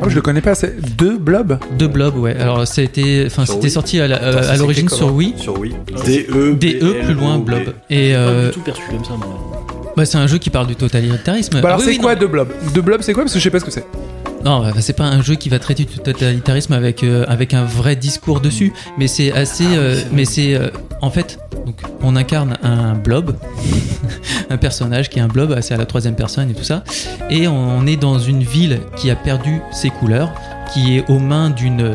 Oh, 0.00 0.08
je 0.08 0.14
le 0.14 0.20
connais 0.22 0.40
pas, 0.40 0.54
c'est 0.54 0.96
deux 0.96 1.18
blobs. 1.18 1.58
The 1.78 1.84
Blob, 1.84 2.16
ouais. 2.18 2.36
Alors 2.36 2.66
ça 2.66 2.80
a 2.80 2.84
été, 2.84 3.24
enfin 3.26 3.44
Sur 3.44 3.54
c'était 3.54 3.66
Wii 3.66 3.72
sorti 3.72 4.00
à 4.00 4.04
euh, 4.04 4.56
l'origine 4.56 4.88
sur 4.88 5.12
Wii. 5.12 5.34
Sur 5.36 5.58
Wii. 5.58 5.74
D-E. 6.04 6.54
DE 6.54 6.92
plus 7.04 7.14
loin 7.14 7.38
Blob. 7.38 7.74
Et 7.90 8.12
Pas 8.12 8.18
euh, 8.18 8.46
du 8.48 8.54
tout 8.54 8.60
perçu 8.60 8.82
comme 8.90 9.04
ça, 9.04 9.14
moi. 9.16 9.64
bah, 9.96 10.04
c'est 10.04 10.18
un 10.18 10.26
jeu 10.28 10.38
qui 10.38 10.50
parle 10.50 10.68
du 10.68 10.76
totalitarisme. 10.76 11.60
Bah 11.60 11.68
alors, 11.68 11.72
Ah 11.72 11.76
oui, 11.78 11.84
c'est 11.84 11.90
oui, 11.90 11.98
quoi 11.98 12.14
non. 12.14 12.20
deux 12.20 12.26
blobs 12.28 12.48
Deux 12.74 12.80
blobs, 12.82 13.00
c'est 13.02 13.12
quoi? 13.12 13.24
Parce 13.24 13.32
que 13.34 13.38
je 13.40 13.44
sais 13.44 13.50
pas 13.50 13.58
ce 13.60 13.64
que 13.64 13.70
c'est. 13.72 13.84
Non, 14.44 14.60
bah, 14.60 14.72
c'est 14.80 14.92
pas 14.92 15.04
un 15.04 15.22
jeu 15.22 15.34
qui 15.34 15.48
va 15.48 15.58
traiter 15.58 15.84
du 15.84 15.98
totalitarisme 15.98 16.72
avec 16.72 17.02
euh, 17.02 17.24
avec 17.28 17.54
un 17.54 17.64
vrai 17.64 17.96
discours 17.96 18.40
dessus, 18.40 18.72
mais 18.96 19.08
c'est 19.08 19.32
assez, 19.32 19.66
euh, 19.66 20.00
mais 20.12 20.24
c'est 20.24 20.54
euh, 20.54 20.68
en 21.02 21.10
fait, 21.10 21.38
donc 21.66 21.76
on 22.02 22.16
incarne 22.16 22.56
un 22.62 22.94
blob, 22.94 23.36
un 24.50 24.56
personnage 24.56 25.10
qui 25.10 25.18
est 25.18 25.22
un 25.22 25.28
blob, 25.28 25.58
c'est 25.60 25.74
à 25.74 25.76
la 25.76 25.86
troisième 25.86 26.14
personne 26.14 26.50
et 26.50 26.54
tout 26.54 26.64
ça, 26.64 26.84
et 27.30 27.48
on 27.48 27.86
est 27.86 27.96
dans 27.96 28.18
une 28.18 28.42
ville 28.42 28.80
qui 28.96 29.10
a 29.10 29.16
perdu 29.16 29.60
ses 29.72 29.90
couleurs, 29.90 30.32
qui 30.72 30.96
est 30.96 31.04
aux 31.08 31.18
mains 31.18 31.50
d'une, 31.50 31.80
euh, 31.80 31.94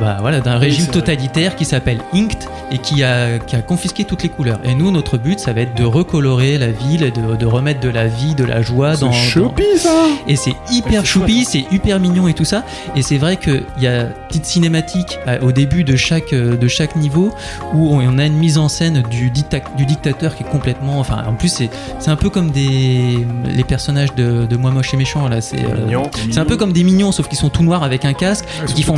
bah 0.00 0.18
voilà, 0.20 0.40
d'un 0.40 0.56
régime 0.58 0.84
vrai. 0.84 0.92
totalitaire 0.92 1.56
qui 1.56 1.64
s'appelle 1.64 1.98
Inct 2.14 2.48
et 2.70 2.78
qui 2.78 3.02
a 3.02 3.38
qui 3.38 3.56
a 3.56 3.62
confisqué 3.62 4.04
toutes 4.04 4.22
les 4.22 4.28
couleurs. 4.28 4.60
Et 4.64 4.74
nous, 4.74 4.90
notre 4.90 5.18
but, 5.18 5.38
ça 5.40 5.52
va 5.52 5.62
être 5.62 5.74
de 5.76 5.84
recolorer 5.84 6.58
la 6.58 6.70
ville, 6.70 7.02
et 7.02 7.10
de, 7.10 7.36
de 7.36 7.46
remettre 7.46 7.80
de 7.80 7.88
la 7.88 8.06
vie, 8.06 8.34
de 8.34 8.44
la 8.44 8.62
joie 8.62 8.96
dans. 8.96 9.10
C'est 9.12 9.18
dans- 9.40 9.46
choupi 9.48 9.64
ça 9.76 9.90
et 10.28 10.36
c'est 10.36 10.54
hyper 10.70 11.04
choupi, 11.06 11.44
c'est 11.44 11.64
hyper 11.72 11.98
mignon 12.00 12.28
et 12.28 12.34
tout 12.34 12.44
ça. 12.44 12.64
Et 12.96 13.02
c'est 13.02 13.18
vrai 13.18 13.36
qu'il 13.36 13.62
y 13.80 13.86
a 13.86 14.02
une 14.02 14.08
petite 14.28 14.44
cinématique 14.46 15.18
euh, 15.26 15.38
au 15.40 15.52
début 15.52 15.82
de 15.84 15.96
chaque, 15.96 16.32
euh, 16.32 16.56
de 16.56 16.68
chaque 16.68 16.96
niveau 16.96 17.32
où 17.74 17.94
on 17.94 18.18
a 18.18 18.26
une 18.26 18.36
mise 18.36 18.58
en 18.58 18.68
scène 18.68 19.02
du, 19.10 19.30
dicta- 19.30 19.62
du 19.76 19.86
dictateur 19.86 20.36
qui 20.36 20.42
est 20.42 20.46
complètement. 20.48 20.98
Enfin, 21.00 21.24
en 21.26 21.34
plus, 21.34 21.48
c'est 21.48 21.70
c'est 21.98 22.10
un 22.10 22.16
peu 22.16 22.28
comme 22.30 22.50
des, 22.50 23.26
les 23.54 23.64
personnages 23.64 24.14
de, 24.14 24.46
de 24.46 24.56
Moi 24.56 24.70
Moche 24.70 24.94
et 24.94 24.96
Méchant 24.96 25.28
là. 25.28 25.40
C'est 25.40 25.64
euh, 25.64 25.96
un 26.36 26.44
peu 26.44 26.56
comme 26.56 26.72
des 26.72 26.84
mignons, 26.84 27.12
sauf 27.12 27.28
qu'ils 27.28 27.38
sont 27.38 27.48
tout 27.50 27.62
noirs 27.62 27.82
avec 27.82 28.04
un 28.04 28.09
un 28.10 28.14
casque 28.14 28.44
et 28.68 28.72
qui 28.72 28.82
font 28.82 28.94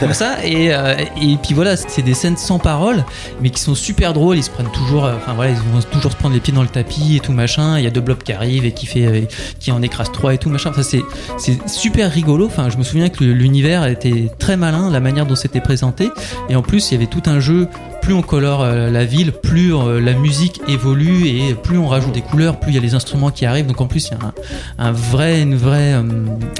comme 0.00 0.14
ça 0.14 0.44
et, 0.44 0.74
euh, 0.74 0.96
et 1.20 1.36
puis 1.36 1.54
voilà 1.54 1.76
c'est 1.76 2.02
des 2.02 2.14
scènes 2.14 2.36
sans 2.36 2.58
parole 2.58 3.04
mais 3.40 3.50
qui 3.50 3.60
sont 3.60 3.74
super 3.74 4.12
drôles 4.12 4.36
ils 4.36 4.42
se 4.42 4.50
prennent 4.50 4.70
toujours 4.72 5.04
euh, 5.04 5.14
enfin 5.16 5.34
voilà 5.34 5.52
ils 5.52 5.56
vont 5.56 5.80
toujours 5.90 6.12
se 6.12 6.16
prendre 6.16 6.34
les 6.34 6.40
pieds 6.40 6.52
dans 6.52 6.62
le 6.62 6.68
tapis 6.68 7.16
et 7.16 7.20
tout 7.20 7.32
machin 7.32 7.78
il 7.78 7.84
y 7.84 7.86
a 7.86 7.90
deux 7.90 8.00
blobs 8.00 8.22
qui 8.22 8.32
arrivent 8.32 8.64
et 8.64 8.72
qui 8.72 8.86
fait 8.86 9.06
euh, 9.06 9.20
qui 9.60 9.70
en 9.72 9.82
écrase 9.82 10.10
trois 10.12 10.34
et 10.34 10.38
tout 10.38 10.48
machin 10.48 10.70
enfin 10.70 10.82
c'est 10.82 11.02
c'est 11.38 11.68
super 11.68 12.10
rigolo 12.10 12.46
enfin 12.46 12.70
je 12.70 12.76
me 12.76 12.82
souviens 12.82 13.08
que 13.08 13.24
l'univers 13.24 13.86
était 13.86 14.30
très 14.38 14.56
malin 14.56 14.90
la 14.90 15.00
manière 15.00 15.26
dont 15.26 15.36
c'était 15.36 15.60
présenté 15.60 16.10
et 16.48 16.56
en 16.56 16.62
plus 16.62 16.90
il 16.90 16.94
y 16.94 16.96
avait 16.96 17.06
tout 17.06 17.22
un 17.26 17.40
jeu 17.40 17.68
plus 18.02 18.12
on 18.12 18.20
colore 18.20 18.62
euh, 18.62 18.90
la 18.90 19.04
ville, 19.04 19.32
plus 19.32 19.74
euh, 19.74 20.00
la 20.00 20.12
musique 20.12 20.60
évolue 20.68 21.28
et 21.28 21.54
plus 21.54 21.78
on 21.78 21.86
rajoute 21.86 22.12
des 22.12 22.20
couleurs, 22.20 22.58
plus 22.58 22.72
il 22.72 22.74
y 22.74 22.78
a 22.78 22.80
les 22.80 22.94
instruments 22.94 23.30
qui 23.30 23.46
arrivent. 23.46 23.66
Donc 23.66 23.80
en 23.80 23.86
plus, 23.86 24.08
il 24.08 24.10
y 24.10 24.14
a 24.14 24.34
un, 24.78 24.92
vrai, 24.92 25.40
une 25.40 25.54
vraie 25.54 25.94
euh, 25.94 26.02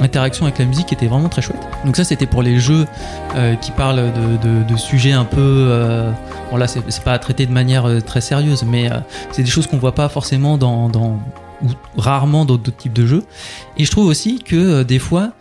interaction 0.01 0.47
avec 0.47 0.59
la 0.61 0.65
musique 0.65 0.87
qui 0.87 0.95
était 0.95 1.09
vraiment 1.09 1.29
très 1.29 1.43
chouette. 1.43 1.61
Donc 1.85 1.97
ça, 1.97 2.05
c'était 2.05 2.27
pour 2.27 2.43
les 2.43 2.59
jeux 2.59 2.87
qui 3.61 3.73
parlent 3.73 4.13
de, 4.43 4.77
sujets 4.77 5.13
un 5.13 5.25
peu. 5.25 5.69
bon 6.51 6.57
là, 6.57 6.67
c'est 6.69 7.03
pas 7.03 7.19
traité 7.19 7.47
de 7.47 7.53
manière 7.53 7.87
très 8.05 8.21
sérieuse, 8.21 8.63
mais 8.65 8.89
c'est 9.33 9.43
des 9.43 9.51
choses 9.51 9.67
qu'on 9.67 9.79
voit 9.79 9.95
pas 9.95 10.09
forcément 10.09 10.59
dans, 10.59 10.89
dans 10.89 11.19
ou 11.63 11.69
rarement 11.97 12.45
dans 12.45 12.57
d'autres 12.57 12.77
types 12.77 12.93
de 12.93 13.07
jeux. 13.07 13.25
Et 13.79 13.85
je 13.85 13.91
trouve 13.91 14.07
aussi 14.07 14.39
que 14.39 14.83
des 14.83 14.99
fois, 14.99 15.33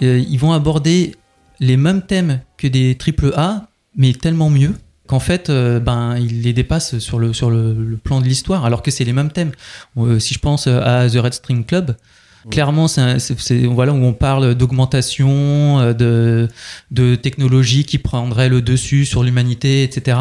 ils 0.00 0.38
vont 0.38 0.52
aborder 0.52 1.14
les 1.60 1.76
mêmes 1.76 2.02
thèmes 2.02 2.40
que 2.56 2.66
des 2.66 2.96
triple 2.96 3.32
A, 3.36 3.68
mais 3.96 4.12
tellement 4.12 4.50
mieux 4.50 4.74
qu'en 5.10 5.18
fait, 5.18 5.50
euh, 5.50 5.80
ben, 5.80 6.16
ils 6.18 6.42
les 6.42 6.52
dépassent 6.52 7.00
sur 7.00 7.18
le, 7.18 7.32
sur 7.32 7.50
le, 7.50 7.74
le 7.74 7.96
plan 7.96 8.20
de 8.20 8.26
l'histoire, 8.26 8.64
alors 8.64 8.80
que 8.80 8.92
c'est 8.92 9.02
les 9.02 9.12
mêmes 9.12 9.32
thèmes. 9.32 9.50
Euh, 9.96 10.20
si 10.20 10.34
je 10.34 10.38
pense 10.38 10.68
à 10.68 11.10
The 11.10 11.16
Red 11.16 11.34
String 11.34 11.64
Club, 11.64 11.96
clairement, 12.48 12.86
c'est 12.86 13.66
voilà, 13.66 13.92
où 13.92 14.04
on 14.04 14.12
parle 14.12 14.54
d'augmentation, 14.54 15.80
euh, 15.80 15.94
de, 15.94 16.48
de 16.92 17.16
technologie 17.16 17.84
qui 17.84 17.98
prendrait 17.98 18.48
le 18.48 18.62
dessus 18.62 19.04
sur 19.04 19.24
l'humanité, 19.24 19.82
etc. 19.82 20.16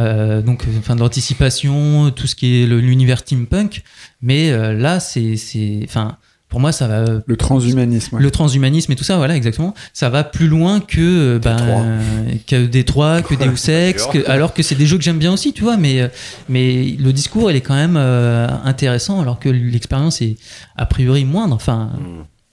Euh, 0.00 0.42
donc, 0.42 0.64
euh, 0.64 0.78
enfin, 0.80 0.96
de 0.96 1.00
l'anticipation, 1.00 2.10
tout 2.10 2.26
ce 2.26 2.34
qui 2.34 2.64
est 2.64 2.66
l'univers 2.66 3.20
steampunk. 3.20 3.82
Mais 4.20 4.50
euh, 4.50 4.72
là, 4.72 4.98
c'est, 4.98 5.36
c'est, 5.36 5.78
enfin, 5.84 6.16
pour 6.48 6.60
moi, 6.60 6.72
ça 6.72 6.88
va 6.88 7.04
Le 7.26 7.36
transhumanisme. 7.36 8.16
ouais. 8.16 8.22
le 8.22 8.30
transhumanisme 8.30 8.90
et 8.92 8.96
tout 8.96 9.04
ça, 9.04 9.16
voilà, 9.18 9.36
exactement. 9.36 9.74
Ça 9.92 10.08
va 10.08 10.24
plus 10.24 10.48
loin 10.48 10.80
que 10.80 10.98
euh, 11.00 11.38
ben, 11.38 11.56
euh, 11.60 12.00
que 12.46 12.64
Détroit, 12.66 13.20
que 13.22 13.34
Deus 13.34 13.68
Ex, 13.70 14.06
que- 14.06 14.28
alors 14.30 14.54
que 14.54 14.62
c'est 14.62 14.74
des 14.74 14.86
jeux 14.86 14.96
que 14.96 15.04
j'aime 15.04 15.18
bien 15.18 15.32
aussi, 15.32 15.52
tu 15.52 15.62
vois. 15.62 15.76
Mais 15.76 16.00
euh, 16.00 16.08
mais 16.48 16.96
le 16.98 17.12
discours, 17.12 17.50
il 17.50 17.56
est 17.56 17.60
quand 17.60 17.74
même 17.74 17.96
euh, 17.98 18.46
intéressant, 18.64 19.20
alors 19.20 19.38
que 19.38 19.48
l'expérience 19.48 20.22
est 20.22 20.36
a 20.76 20.86
priori 20.86 21.24
moindre. 21.24 21.54
Enfin, 21.54 21.90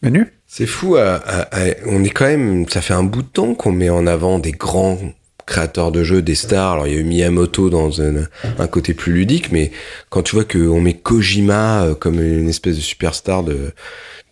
Manu? 0.02 0.28
C'est 0.48 0.68
fou, 0.68 0.96
à- 0.98 1.16
à- 1.16 1.42
à- 1.58 1.74
on 1.88 2.04
est 2.04 2.10
quand 2.10 2.26
même, 2.26 2.68
ça 2.70 2.82
fait 2.82 2.94
un 2.94 3.04
bout 3.04 3.22
de 3.24 3.28
temps 3.28 3.56
qu'on 3.56 3.72
met 3.72 3.90
en 3.90 4.06
avant 4.08 4.40
des 4.40 4.52
grands 4.52 4.98
créateurs 5.46 5.92
de 5.92 6.04
jeux, 6.04 6.22
des 6.22 6.36
stars. 6.36 6.74
Alors 6.74 6.88
il 6.88 6.94
y 6.94 6.98
a 6.98 7.00
eu 7.00 7.04
Miyamoto 7.04 7.70
dans 7.70 8.02
un, 8.02 8.68
côté 8.68 8.94
plus 8.94 9.14
ludique, 9.14 9.52
mais 9.52 9.72
quand 10.10 10.24
tu 10.24 10.36
vois 10.36 10.46
qu'on 10.46 10.82
met 10.82 10.94
Kojima 10.94 11.84
euh, 11.84 11.96
comme 11.96 12.22
une 12.22 12.50
espèce 12.50 12.76
de 12.76 12.82
superstar 12.82 13.44
de, 13.44 13.74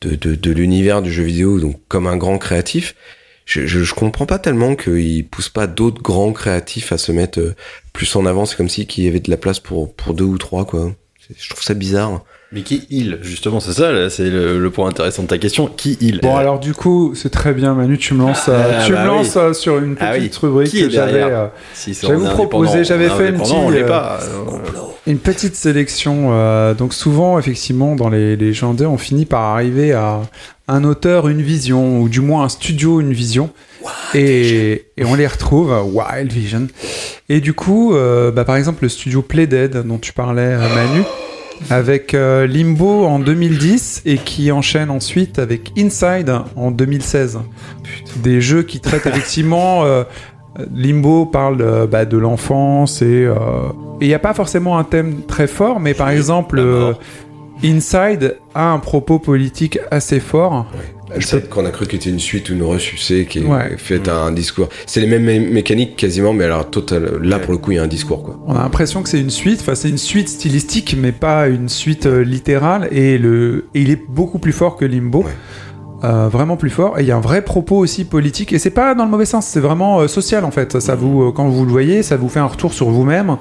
de, 0.01 0.15
de, 0.15 0.51
l'univers 0.51 1.01
du 1.01 1.11
jeu 1.11 1.23
vidéo, 1.23 1.59
donc 1.59 1.79
comme 1.87 2.07
un 2.07 2.17
grand 2.17 2.37
créatif, 2.37 2.95
je, 3.45 3.65
je, 3.67 3.93
comprends 3.93 4.25
pas 4.25 4.39
tellement 4.39 4.75
qu'il 4.75 5.27
pousse 5.27 5.49
pas 5.49 5.67
d'autres 5.67 6.01
grands 6.01 6.31
créatifs 6.31 6.91
à 6.91 6.97
se 6.97 7.11
mettre 7.11 7.39
euh, 7.39 7.55
plus 7.91 8.15
en 8.15 8.25
avant. 8.25 8.45
C'est 8.45 8.55
comme 8.55 8.69
si 8.69 8.87
qu'il 8.87 9.03
y 9.03 9.07
avait 9.07 9.19
de 9.19 9.29
la 9.29 9.37
place 9.37 9.59
pour, 9.59 9.93
pour 9.93 10.13
deux 10.13 10.23
ou 10.23 10.37
trois, 10.37 10.65
quoi. 10.65 10.93
Je 11.37 11.49
trouve 11.49 11.63
ça 11.63 11.73
bizarre. 11.73 12.23
Mais 12.53 12.61
qui 12.61 12.85
il 12.91 13.17
Justement, 13.23 13.59
c'est 13.59 13.73
ça, 13.73 14.09
c'est 14.09 14.29
le, 14.29 14.59
le 14.59 14.69
point 14.69 14.87
intéressant 14.87 15.23
de 15.23 15.27
ta 15.27 15.37
question. 15.39 15.67
Qui 15.75 15.97
il 16.01 16.19
Bon 16.21 16.35
alors 16.35 16.59
du 16.59 16.73
coup 16.73 17.13
c'est 17.15 17.31
très 17.31 17.53
bien 17.53 17.73
Manu 17.73 17.97
tu 17.97 18.13
me 18.13 18.19
lances 18.19 18.47
euh, 18.47 18.79
Ah, 18.79 18.85
tu 18.85 18.93
bah 18.93 19.01
me 19.03 19.07
lances 19.07 19.35
oui. 19.35 19.41
euh, 19.41 19.53
sur 19.53 19.77
une 19.79 19.95
petite 19.95 20.07
Ah 20.09 20.13
oui. 20.17 20.31
rubrique 20.41 20.69
Qui 20.69 20.81
que 20.83 20.89
j'avais 20.91 21.23
euh, 21.23 21.47
Si 21.73 21.93
j'avais 21.93 23.09
fait 23.09 23.29
une 23.29 23.37
petite 23.39 23.55
euh, 23.83 23.87
pas. 23.87 24.19
une 25.07 25.17
petite 25.17 25.55
sélection 25.55 26.29
euh, 26.31 26.73
donc 26.75 26.93
souvent 26.93 27.39
effectivement 27.39 27.95
dans 27.95 28.09
les 28.09 28.37
indés, 28.63 28.85
on 28.85 28.97
finit 28.97 29.25
par 29.25 29.41
arriver 29.41 29.93
à 29.93 30.21
un 30.67 30.83
auteur 30.83 31.27
une 31.29 31.41
vision 31.41 31.99
ou 32.01 32.07
du 32.09 32.21
moins 32.21 32.43
un 32.45 32.49
studio 32.49 33.01
une 33.01 33.13
vision 33.13 33.49
et, 34.13 34.85
et 34.95 35.03
on 35.05 35.15
les 35.15 35.27
retrouve 35.27 35.73
euh, 35.73 35.81
Wild 35.81 36.31
Vision 36.31 36.67
et 37.29 37.41
du 37.41 37.53
coup 37.53 37.95
euh, 37.95 38.31
bah, 38.31 38.45
par 38.45 38.55
exemple 38.57 38.83
le 38.83 38.89
studio 38.89 39.21
Playdead 39.21 39.85
dont 39.85 39.97
tu 39.97 40.13
parlais 40.13 40.41
euh, 40.53 40.59
Manu 40.75 41.03
avec 41.69 42.13
euh, 42.13 42.47
Limbo 42.47 43.05
en 43.05 43.19
2010 43.19 44.03
et 44.05 44.17
qui 44.17 44.51
enchaîne 44.51 44.89
ensuite 44.89 45.39
avec 45.39 45.71
Inside 45.77 46.33
en 46.55 46.71
2016. 46.71 47.39
Des 48.17 48.41
jeux 48.41 48.63
qui 48.63 48.79
traitent 48.79 49.05
effectivement. 49.05 49.83
euh, 49.85 50.03
Limbo 50.71 51.25
parle 51.25 51.61
euh, 51.61 51.87
bah, 51.87 52.05
de 52.05 52.17
l'enfance 52.17 53.01
et 53.01 53.27
et 54.01 54.05
il 54.05 54.07
n'y 54.07 54.13
a 54.13 54.19
pas 54.19 54.33
forcément 54.33 54.77
un 54.77 54.83
thème 54.83 55.21
très 55.27 55.47
fort, 55.47 55.79
mais 55.79 55.93
par 55.93 56.09
exemple, 56.09 56.61
Inside 57.63 58.37
a 58.53 58.71
un 58.71 58.79
propos 58.79 59.17
politique 59.17 59.79
assez 59.91 60.19
fort. 60.19 60.65
Sais 61.21 61.41
qu'on 61.41 61.65
a 61.65 61.69
cru 61.71 61.85
que 61.85 61.91
c'était 61.93 62.09
une 62.09 62.19
suite 62.19 62.49
ou 62.49 62.53
une 62.53 62.63
ressucée 62.63 63.25
qui 63.29 63.39
est 63.39 63.43
Ouais. 63.45 63.75
faite 63.77 64.07
à 64.07 64.15
un 64.17 64.31
discours. 64.31 64.69
C'est 64.85 64.99
les 65.01 65.07
mêmes 65.07 65.25
mé- 65.25 65.39
mécaniques 65.51 65.95
quasiment, 65.95 66.33
mais 66.33 66.45
alors 66.45 66.69
total. 66.69 67.19
Là 67.21 67.39
pour 67.39 67.51
le 67.53 67.59
coup, 67.59 67.71
il 67.71 67.75
y 67.75 67.79
a 67.79 67.83
un 67.83 67.87
discours 67.87 68.23
quoi. 68.23 68.39
On 68.47 68.55
a 68.55 68.63
l'impression 68.63 69.03
que 69.03 69.09
c'est 69.09 69.19
une 69.19 69.29
suite, 69.29 69.59
enfin 69.61 69.75
c'est 69.75 69.89
une 69.89 69.97
suite 69.97 70.29
stylistique, 70.29 70.95
mais 70.99 71.11
pas 71.11 71.47
une 71.47 71.69
suite 71.69 72.05
euh, 72.05 72.23
littérale. 72.23 72.87
Et, 72.91 73.17
le, 73.17 73.67
et 73.75 73.81
il 73.81 73.89
est 73.89 74.01
beaucoup 74.07 74.39
plus 74.39 74.53
fort 74.53 74.75
que 74.77 74.85
Limbo. 74.85 75.25
Euh, 76.03 76.27
vraiment 76.27 76.57
plus 76.57 76.69
fort. 76.69 76.99
Et 76.99 77.03
il 77.03 77.07
y 77.07 77.11
a 77.11 77.15
un 77.15 77.21
vrai 77.21 77.41
propos 77.41 77.77
aussi 77.77 78.03
politique. 78.03 78.51
Et 78.51 78.59
c'est 78.59 78.71
pas 78.71 78.93
dans 78.93 79.05
le 79.05 79.11
mauvais 79.11 79.25
sens, 79.25 79.45
c'est 79.45 79.61
vraiment 79.61 80.01
euh, 80.01 80.07
social 80.09 80.43
en 80.43 80.51
fait. 80.51 80.81
Ça 80.81 80.95
vous, 80.95 81.23
euh, 81.23 81.31
quand 81.31 81.47
vous 81.47 81.63
le 81.63 81.71
voyez, 81.71 82.03
ça 82.03 82.17
vous 82.17 82.27
fait 82.27 82.41
un 82.41 82.45
retour 82.45 82.73
sur 82.73 82.89
vous-même. 82.89 83.37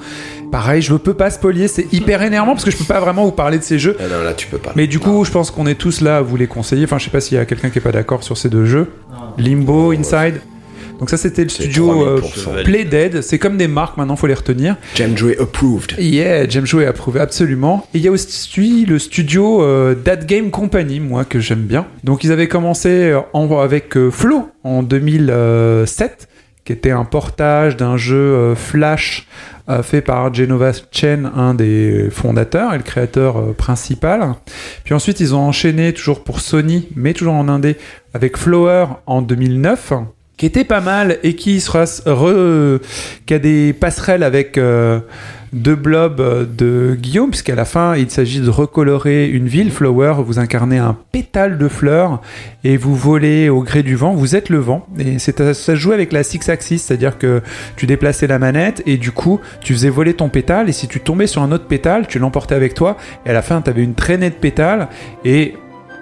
Pareil, 0.53 0.81
je 0.81 0.95
peux 0.95 1.15
pas 1.15 1.31
spolier, 1.31 1.67
c'est 1.67 1.93
hyper 1.93 2.23
énervant 2.23 2.53
parce 2.53 2.65
que 2.65 2.71
je 2.71 2.77
peux 2.77 2.85
pas 2.85 3.01
vraiment 3.01 3.25
vous 3.25 3.33
parler 3.33 3.59
de 3.59 3.65
ces 3.65 3.81
jeux. 3.81 3.97
Ah 3.99 4.05
non, 4.05 4.23
là 4.23 4.33
tu 4.35 4.47
peux 4.47 4.59
pas. 4.59 4.71
Mais 4.77 4.87
du 4.87 5.01
coup, 5.01 5.25
je 5.25 5.33
pense 5.33 5.51
qu'on 5.51 5.67
est 5.67 5.75
tous 5.75 6.03
là 6.03 6.19
à 6.19 6.23
vous 6.23 6.37
les 6.37 6.47
conseiller. 6.47 6.85
Enfin, 6.85 6.99
je 6.99 7.05
sais 7.05 7.11
pas 7.11 7.21
s'il 7.21 7.37
y 7.37 7.41
a 7.41 7.47
quelqu'un 7.47 7.71
qui 7.71 7.79
est 7.79 7.83
pas 7.83 7.91
d'accord 7.91 8.23
sur 8.23 8.39
ces 8.39 8.49
deux 8.49 8.65
jeux. 8.65 8.93
Limbo, 9.39 9.91
Inside. 9.93 10.41
Donc 11.03 11.11
ça, 11.11 11.17
c'était 11.17 11.43
le 11.43 11.49
studio 11.49 12.07
euh, 12.07 12.21
3000%. 12.21 12.63
Playdead. 12.63 13.23
C'est 13.23 13.41
comme 13.41 13.57
des 13.57 13.67
marques 13.67 13.97
maintenant, 13.97 14.15
faut 14.15 14.29
les 14.29 14.35
retenir. 14.35 14.77
Jamjoy 14.95 15.37
approved. 15.37 15.97
Yeah, 15.99 16.49
James 16.49 16.65
Joy 16.65 16.87
approuvé 16.87 17.19
absolument. 17.19 17.85
Et 17.93 17.99
il 17.99 18.05
y 18.05 18.07
a 18.07 18.13
aussi 18.13 18.87
le 18.87 19.01
studio 19.01 19.65
euh, 19.65 19.97
That 19.97 20.19
Game 20.19 20.53
Company, 20.53 21.01
moi 21.01 21.25
que 21.25 21.41
j'aime 21.41 21.63
bien. 21.63 21.87
Donc 22.05 22.23
ils 22.23 22.31
avaient 22.31 22.47
commencé 22.47 22.89
euh, 23.11 23.19
en- 23.33 23.59
avec 23.59 23.97
euh, 23.97 24.13
Flow 24.13 24.49
en 24.63 24.85
2007, 24.85 26.29
qui 26.65 26.73
était 26.73 26.93
un 26.93 27.05
portage 27.05 27.77
d'un 27.77 27.97
jeu 27.97 28.15
euh, 28.15 28.55
Flash 28.55 29.27
fait 29.83 30.03
par 30.03 30.33
Genova 30.33 30.71
Chen, 30.93 31.31
un 31.35 31.55
des 31.55 32.09
fondateurs 32.11 32.75
et 32.75 32.77
le 32.77 32.83
créateur 32.83 33.55
principal. 33.55 34.35
Puis 34.85 34.93
ensuite 34.95 35.19
ils 35.19 35.35
ont 35.35 35.41
enchaîné 35.41 35.93
toujours 35.95 36.23
pour 36.25 36.41
Sony, 36.41 36.89
mais 36.95 37.13
toujours 37.15 37.35
en 37.35 37.49
indé, 37.49 37.77
avec 38.13 38.37
Flower 38.37 38.87
en 39.07 39.23
2009 39.23 39.93
qui 40.43 40.47
était 40.47 40.65
pas 40.65 40.81
mal 40.81 41.19
et 41.23 41.37
qui 41.37 41.61
sera 41.61 41.85
re- 41.85 42.81
qui 43.27 43.33
a 43.35 43.39
des 43.39 43.73
passerelles 43.73 44.25
avec 44.25 44.59
euh, 44.59 44.99
deux 45.53 45.77
blobs 45.77 46.21
euh, 46.21 46.45
de 46.45 46.97
Guillaume, 47.01 47.31
puisqu'à 47.31 47.55
la 47.55 47.65
fin, 47.65 47.95
il 47.95 48.11
s'agit 48.11 48.41
de 48.41 48.51
recolorer 48.51 49.29
une 49.29 49.47
ville. 49.47 49.71
Flower, 49.71 50.15
vous 50.19 50.41
incarnez 50.41 50.79
un 50.79 50.97
pétale 51.13 51.59
de 51.59 51.69
fleurs 51.69 52.21
et 52.65 52.77
vous 52.77 52.97
volez 52.97 53.51
au 53.51 53.63
gré 53.63 53.85
du 53.85 53.95
vent. 53.95 54.15
Vous 54.15 54.35
êtes 54.35 54.49
le 54.49 54.59
vent. 54.59 54.85
Et 54.99 55.21
c'est, 55.21 55.55
ça 55.55 55.77
joue 55.77 55.93
avec 55.93 56.13
la 56.13 56.25
six 56.25 56.49
axis, 56.49 56.83
c'est-à-dire 56.83 57.19
que 57.19 57.41
tu 57.77 57.87
déplaçais 57.87 58.27
la 58.27 58.41
manette 58.41 58.83
et 58.85 58.97
du 58.97 59.13
coup, 59.13 59.39
tu 59.61 59.75
faisais 59.75 59.91
voler 59.91 60.15
ton 60.15 60.29
pétale. 60.29 60.69
Et 60.69 60.73
si 60.73 60.89
tu 60.89 60.99
tombais 60.99 61.29
sur 61.29 61.43
un 61.43 61.53
autre 61.53 61.67
pétale, 61.67 62.09
tu 62.09 62.19
l'emportais 62.19 62.57
avec 62.57 62.75
toi. 62.75 62.97
Et 63.27 63.31
à 63.31 63.33
la 63.33 63.43
fin, 63.43 63.63
tu 63.63 63.71
avais 63.71 63.85
une 63.85 63.95
traînée 63.95 64.31
de 64.31 64.35
pétales. 64.35 64.89
Et 65.25 65.55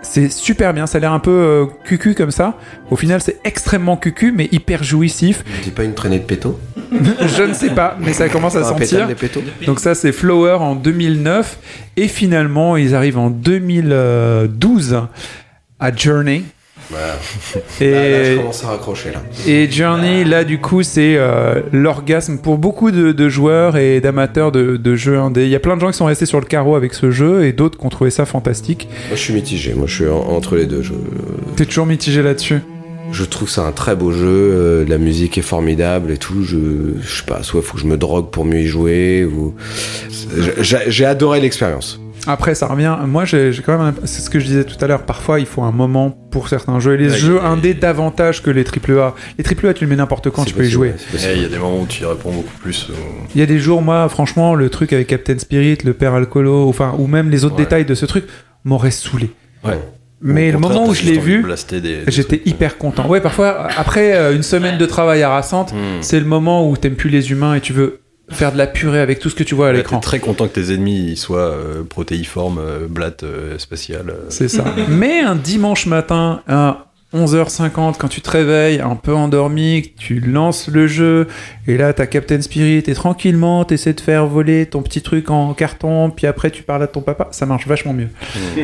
c'est 0.03 0.31
super 0.31 0.73
bien, 0.73 0.87
ça 0.87 0.99
a 0.99 1.01
l'air 1.01 1.13
un 1.13 1.19
peu 1.19 1.31
euh, 1.31 1.67
cucu 1.85 2.15
comme 2.15 2.31
ça. 2.31 2.55
Au 2.91 2.97
final, 2.97 3.21
c'est 3.21 3.39
extrêmement 3.45 3.97
cucu, 3.97 4.33
mais 4.33 4.49
hyper 4.51 4.83
jouissif. 4.83 5.45
C'est 5.63 5.75
pas 5.75 5.85
une 5.85 5.95
traînée 5.95 6.19
de 6.19 6.25
péto 6.25 6.59
Je 6.91 7.43
ne 7.43 7.55
sais 7.55 7.71
pas, 7.71 7.97
mais 8.01 8.13
ça 8.13 8.29
commence 8.29 8.57
à 8.57 8.65
sentir. 8.65 9.09
Donc 9.67 9.81
ça, 9.81 9.95
c'est 9.95 10.13
Flower 10.13 10.59
en 10.61 10.75
2009. 10.75 11.59
Et 11.97 12.09
finalement, 12.09 12.77
ils 12.77 12.95
arrivent 12.95 13.19
en 13.19 13.31
2012 13.31 15.01
à 15.79 15.97
Journey. 15.97 16.43
Et, 17.81 17.95
Ah, 17.95 18.09
là, 18.09 18.25
je 18.25 18.37
commence 18.39 18.65
à 18.65 18.69
raccrocher 18.69 19.11
là. 19.13 19.23
et 19.47 19.71
Journey, 19.71 20.25
là, 20.25 20.45
du 20.45 20.59
coup, 20.59 20.83
c'est 20.83 21.15
euh, 21.17 21.61
l'orgasme 21.73 22.39
pour 22.39 22.59
beaucoup 22.59 22.91
de, 22.91 23.13
de 23.13 23.29
joueurs 23.29 23.77
et 23.77 24.01
d'amateurs 24.01 24.53
de, 24.53 24.77
de 24.77 24.95
jeux 24.97 25.19
indés. 25.19 25.45
Il 25.45 25.51
y 25.51 25.55
a 25.57 25.61
plein 25.61 25.77
de 25.77 25.81
gens 25.81 25.91
qui 25.91 25.97
sont 25.97 26.07
restés 26.07 26.27
sur 26.27 26.41
le 26.41 26.47
carreau 26.47 26.75
avec 26.77 26.95
ce 26.95 27.11
jeu 27.11 27.45
et 27.45 27.53
d'autres 27.53 27.79
qui 27.79 27.87
ont 27.87 27.91
trouvé 27.91 28.11
ça 28.11 28.27
fantastique. 28.27 28.89
Moi 29.09 29.17
je 29.17 29.21
suis 29.21 29.35
mitigé. 29.35 29.75
Moi 29.75 29.87
je 29.87 29.95
suis 29.95 30.07
en- 30.09 30.19
entre 30.19 30.57
les 30.57 30.67
deux. 30.67 30.83
Je, 30.83 30.93
T'es 31.57 31.65
toujours 31.67 31.87
mitigé 31.87 32.23
là-dessus? 32.23 32.61
je 33.13 33.25
trouve 33.25 33.51
ça 33.51 33.63
un 33.63 33.73
très 33.73 33.97
beau 33.97 34.13
jeu. 34.13 34.25
euh, 34.29 34.85
la 34.89 34.97
musique 34.99 35.37
est 35.37 35.43
formidable 35.43 36.13
et 36.13 36.17
tout. 36.17 36.45
Je, 36.45 36.57
je 37.03 37.17
sais 37.19 37.25
pas. 37.27 37.43
Soit 37.43 37.61
faut 37.61 37.75
que 37.75 37.81
je 37.81 37.87
me 37.87 37.97
drogue 37.97 38.31
pour 38.31 38.45
mieux 38.45 38.61
y 38.61 38.67
jouer 38.69 39.25
ou. 39.25 39.55
J'ai 40.61 41.05
adoré 41.05 41.41
l'expérience. 41.41 42.01
Après, 42.27 42.55
ça 42.55 42.67
revient. 42.67 42.97
Moi, 43.07 43.25
j'ai 43.25 43.53
quand 43.65 43.79
même. 43.79 43.95
un- 44.03 44.07
C'est 44.07 44.21
ce 44.21 44.29
que 44.31 44.39
je 44.39 44.45
disais 44.47 44.65
tout 44.65 44.77
à 44.83 44.87
l'heure. 44.87 45.03
Parfois, 45.05 45.41
il 45.41 45.47
faut 45.47 45.63
un 45.63 45.73
moment 45.73 46.11
pour 46.11 46.49
certains 46.49 46.79
jeux. 46.81 46.95
Et 46.95 46.97
les 46.99 47.11
Ouais, 47.11 47.17
jeux 47.17 47.41
a- 47.41 47.47
indés 47.47 47.75
davantage 47.75 48.43
que 48.43 48.51
les 48.51 48.65
AAA. 48.65 49.15
Les 49.39 49.45
AAA, 49.45 49.75
tu 49.75 49.85
le 49.85 49.91
mets 49.91 49.97
n'importe 49.97 50.31
quand, 50.31 50.45
tu 50.45 50.55
peux 50.55 50.65
y 50.67 50.71
jouer. 50.71 50.89
ouais. 50.89 50.95
Eh, 51.15 51.37
Il 51.37 51.43
y 51.43 51.45
a 51.45 51.49
des 51.49 51.59
moments 51.59 51.81
où 51.81 51.87
tu 51.87 52.03
y 52.03 52.07
réponds 52.07 52.31
beaucoup 52.33 52.57
plus. 52.61 52.89
Il 53.35 53.41
y 53.41 53.43
a 53.43 53.47
des 53.47 53.59
jours, 53.59 53.81
moi, 53.83 54.09
franchement, 54.09 54.55
le 54.55 54.69
truc 54.69 54.93
avec 54.93 55.07
Captain 55.07 55.39
Spirit, 55.39 55.79
le 55.85 55.95
père 55.95 56.15
Alcolo, 56.15 56.69
enfin, 56.69 56.95
ou 56.99 57.07
même 57.07 57.31
les 57.31 57.45
autres 57.45 57.57
Ouais. 57.57 57.63
détails 57.65 57.85
de 57.87 57.95
ce 57.95 58.05
truc, 58.07 58.25
m'aurait 58.65 58.91
saoulé. 58.91 59.31
Ouais. 59.65 59.79
Mais 60.23 60.53
le 60.53 60.59
moment 60.59 60.87
où 60.87 60.93
je 60.95 61.05
l'ai 61.05 61.19
vu, 61.19 61.43
j'étais 62.09 62.43
hyper 62.45 62.77
content. 62.77 63.09
Ouais, 63.09 63.23
parfois, 63.23 63.69
après 63.79 64.15
euh, 64.15 64.35
une 64.37 64.43
semaine 64.43 64.77
de 64.77 64.85
travail 64.85 65.23
harassante, 65.23 65.73
Hmm. 65.73 66.03
c'est 66.03 66.21
le 66.21 66.27
moment 66.27 66.69
où 66.69 66.77
t'aimes 66.77 66.95
plus 66.97 67.09
les 67.09 67.31
humains 67.31 67.55
et 67.55 67.61
tu 67.63 67.73
veux 67.73 68.01
faire 68.31 68.53
de 68.53 68.59
la 68.59 68.67
purée 68.67 69.01
avec 69.01 69.19
tout 69.19 69.31
ce 69.31 69.35
que 69.35 69.43
tu 69.45 69.55
vois 69.55 69.69
à 69.69 69.73
l'écran. 69.73 70.01
Très 70.01 70.21
content 70.21 70.47
que 70.49 70.55
tes 70.55 70.73
ennemis 70.73 71.17
soient 71.17 71.51
euh, 71.51 71.83
protéiformes, 71.83 72.59
euh, 72.59 72.87
blattes, 72.89 73.23
euh, 73.25 73.59
spatiales. 73.59 74.11
euh. 74.11 74.27
C'est 74.29 74.49
ça. 74.49 74.65
Mais 74.89 75.21
un 75.21 75.35
dimanche 75.37 75.87
matin 75.87 76.43
à 76.49 76.87
11h50, 77.13 77.97
quand 77.99 78.09
tu 78.09 78.21
te 78.21 78.31
réveilles, 78.31 78.81
un 78.81 78.95
peu 78.95 79.13
endormi, 79.13 79.93
tu 79.99 80.21
lances 80.21 80.69
le 80.69 80.87
jeu, 80.87 81.27
et 81.67 81.77
là, 81.77 81.93
t'as 81.93 82.07
Captain 82.07 82.41
Spirit, 82.41 82.85
et 82.87 82.95
tranquillement, 82.95 83.65
t'essaies 83.65 83.95
de 83.95 84.01
faire 84.01 84.27
voler 84.27 84.67
ton 84.67 84.83
petit 84.83 85.03
truc 85.03 85.29
en 85.31 85.53
carton, 85.55 86.11
puis 86.11 86.29
après, 86.29 86.51
tu 86.51 86.63
parles 86.63 86.85
à 86.85 86.87
ton 86.87 87.01
papa, 87.01 87.29
ça 87.33 87.47
marche 87.47 87.67
vachement 87.67 87.93
mieux. 87.93 88.11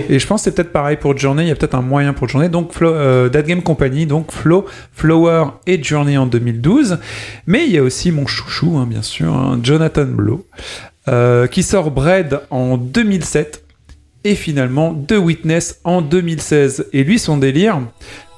Et 0.08 0.20
je 0.20 0.26
pense 0.26 0.42
que 0.42 0.44
c'est 0.44 0.54
peut-être 0.54 0.72
pareil 0.72 0.96
pour 0.96 1.16
Journey, 1.16 1.42
il 1.42 1.48
y 1.48 1.50
a 1.50 1.56
peut-être 1.56 1.74
un 1.74 1.82
moyen 1.82 2.12
pour 2.12 2.28
Journey. 2.28 2.48
Donc, 2.48 2.72
Flo, 2.72 2.92
euh, 2.92 3.28
That 3.28 3.42
Game 3.42 3.62
Company, 3.62 4.06
donc 4.06 4.30
Flow, 4.30 4.66
Flower 4.92 5.46
et 5.66 5.82
Journey 5.82 6.16
en 6.16 6.26
2012. 6.26 6.98
Mais 7.46 7.64
il 7.66 7.72
y 7.72 7.78
a 7.78 7.82
aussi 7.82 8.12
mon 8.12 8.26
chouchou, 8.26 8.76
hein, 8.76 8.86
bien 8.88 9.02
sûr, 9.02 9.32
hein, 9.32 9.58
Jonathan 9.62 10.04
Blow, 10.04 10.46
euh, 11.08 11.48
qui 11.48 11.64
sort 11.64 11.90
Bread 11.90 12.40
en 12.50 12.76
2007 12.76 13.64
et 14.26 14.34
finalement 14.34 14.92
The 14.92 15.12
Witness 15.12 15.80
en 15.84 16.02
2016. 16.02 16.86
Et 16.92 17.04
lui, 17.04 17.18
son 17.18 17.36
délire. 17.36 17.80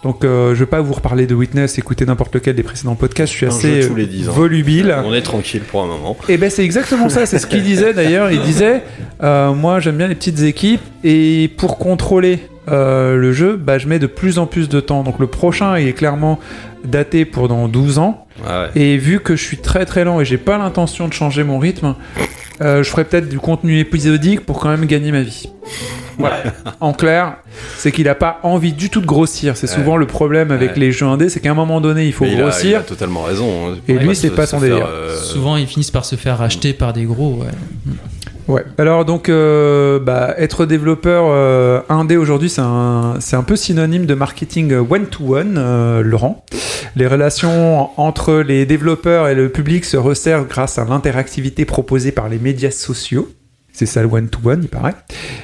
Donc, 0.05 0.25
euh, 0.25 0.55
je 0.55 0.61
vais 0.61 0.67
pas 0.67 0.81
vous 0.81 0.93
reparler 0.93 1.27
de 1.27 1.35
Witness, 1.35 1.77
écoutez 1.79 2.07
n'importe 2.07 2.33
lequel 2.35 2.55
des 2.55 2.63
précédents 2.63 2.95
podcasts, 2.95 3.33
je 3.33 3.37
suis 3.39 3.47
Un 3.47 3.49
assez 3.49 3.83
jeu 3.83 3.89
tous 3.89 3.97
les 3.97 4.07
10 4.07 4.29
ans. 4.29 4.33
volubile. 4.33 4.95
On 5.05 5.13
est 5.13 5.23
tranquille 5.23 5.63
pour 5.63 5.83
un 5.83 5.87
moment. 5.89 6.17
Et 6.29 6.37
ben 6.37 6.51
c'est 6.51 6.65
exactement 6.65 7.09
ça, 7.09 7.27
c'est 7.27 7.39
ce 7.41 7.47
qu'il 7.49 7.65
disait 7.65 7.93
d'ailleurs. 7.95 8.31
Il 8.31 8.41
disait, 8.43 8.83
euh, 9.25 9.53
moi 9.53 9.81
j'aime 9.81 9.97
bien 9.97 10.07
les 10.07 10.15
petites 10.15 10.41
équipes 10.43 10.83
et 11.03 11.51
pour 11.57 11.79
contrôler 11.79 12.39
euh, 12.71 13.17
le 13.17 13.33
jeu, 13.33 13.57
bah, 13.57 13.79
je 13.79 13.87
mets 13.89 13.99
de 13.99 14.07
plus 14.07 14.39
en 14.39 14.47
plus 14.47 14.69
de 14.69 14.81
temps. 14.81 15.03
Donc 15.03 15.19
le 15.19 15.27
prochain 15.27 15.79
il 15.79 15.89
est 15.89 15.93
clairement 15.93 16.39
daté 16.85 17.25
pour 17.25 17.49
dans 17.49 17.69
12 17.69 17.99
ans. 17.99 18.27
Ah 18.47 18.65
ouais. 18.75 18.81
Et 18.81 18.97
vu 18.99 19.21
que 19.21 19.35
je 19.37 19.43
suis 19.45 19.57
très 19.59 19.85
très 19.85 20.05
lent 20.05 20.21
et 20.21 20.25
j'ai 20.25 20.39
pas 20.39 20.59
l'intention 20.59 21.09
de 21.09 21.13
changer 21.13 21.43
mon 21.45 21.59
rythme, 21.59 21.95
euh, 22.61 22.83
je 22.83 22.91
ferai 22.91 23.05
peut-être 23.05 23.29
du 23.29 23.39
contenu 23.39 23.79
épisodique 23.79 24.47
pour 24.47 24.59
quand 24.61 24.69
même 24.69 24.85
gagner 24.87 25.11
ma 25.13 25.23
vie. 25.23 25.49
Voilà. 26.19 26.43
en 26.81 26.93
clair, 26.93 27.37
c'est 27.77 27.93
qu'il 27.93 28.09
a 28.09 28.17
pas 28.17 28.41
envie 28.43 28.73
du 28.73 28.91
tout 28.91 29.01
de 29.01 29.07
grossir. 29.07 29.57
C'est 29.57 29.69
souvent 29.69 29.97
le 29.97 30.07
problème 30.07 30.51
avec 30.51 30.71
Ouais. 30.73 30.79
les 30.81 30.91
jeux 30.93 31.07
indés, 31.07 31.29
c'est 31.29 31.39
qu'à 31.39 31.53
un 31.53 31.55
moment 31.55 31.81
donné 31.81 32.07
il 32.07 32.13
faut 32.13 32.25
Mais 32.25 32.33
il 32.33 32.39
a- 32.39 32.43
grossir. 32.43 32.71
il 32.71 32.75
a 32.75 32.81
totalement 32.81 33.23
raison. 33.23 33.71
hein. 33.71 33.77
Et 33.87 33.93
lui, 33.95 34.17
c'est 34.17 34.31
pas 34.31 34.47
son 34.47 34.59
délire. 34.59 34.87
euh, 34.91 35.17
Souvent, 35.17 35.57
ils 35.57 35.67
finissent 35.69 35.93
par 35.93 36.05
se 36.05 36.17
faire 36.17 36.39
racheter 36.39 36.73
par 36.73 36.93
des 36.93 37.05
gros. 37.05 37.45
Ouais. 38.49 38.65
Alors 38.79 39.05
donc, 39.05 39.29
euh, 39.29 39.99
bah, 40.01 40.35
être 40.39 40.65
développeur 40.65 41.27
euh, 41.29 41.81
indé 41.91 42.17
aujourd'hui, 42.17 42.49
c'est 42.49 42.63
un, 42.63 43.17
c'est 43.21 43.37
un 43.37 43.43
peu 43.43 43.57
synonyme 43.57 44.07
de 44.07 44.15
marketing 44.15 44.73
one-to-one, 44.73 45.57
euh, 45.59 46.03
Laurent. 46.03 46.45
Les 46.97 47.07
relations 47.07 47.91
entre 48.01 48.37
les 48.37 48.65
développeurs 48.65 49.29
et 49.29 49.35
le 49.35 49.51
public 49.51 49.85
se 49.85 49.99
resserrent 49.99 50.47
grâce 50.47 50.79
à 50.79 50.85
l'interactivité 50.87 51.67
proposée 51.67 52.11
par 52.11 52.31
les 52.31 52.39
médias 52.39 52.71
sociaux. 52.71 53.29
C'est 53.73 53.87
ça 53.87 54.03
le 54.03 54.09
one-to-one, 54.09 54.63
il 54.63 54.69
paraît. 54.69 54.95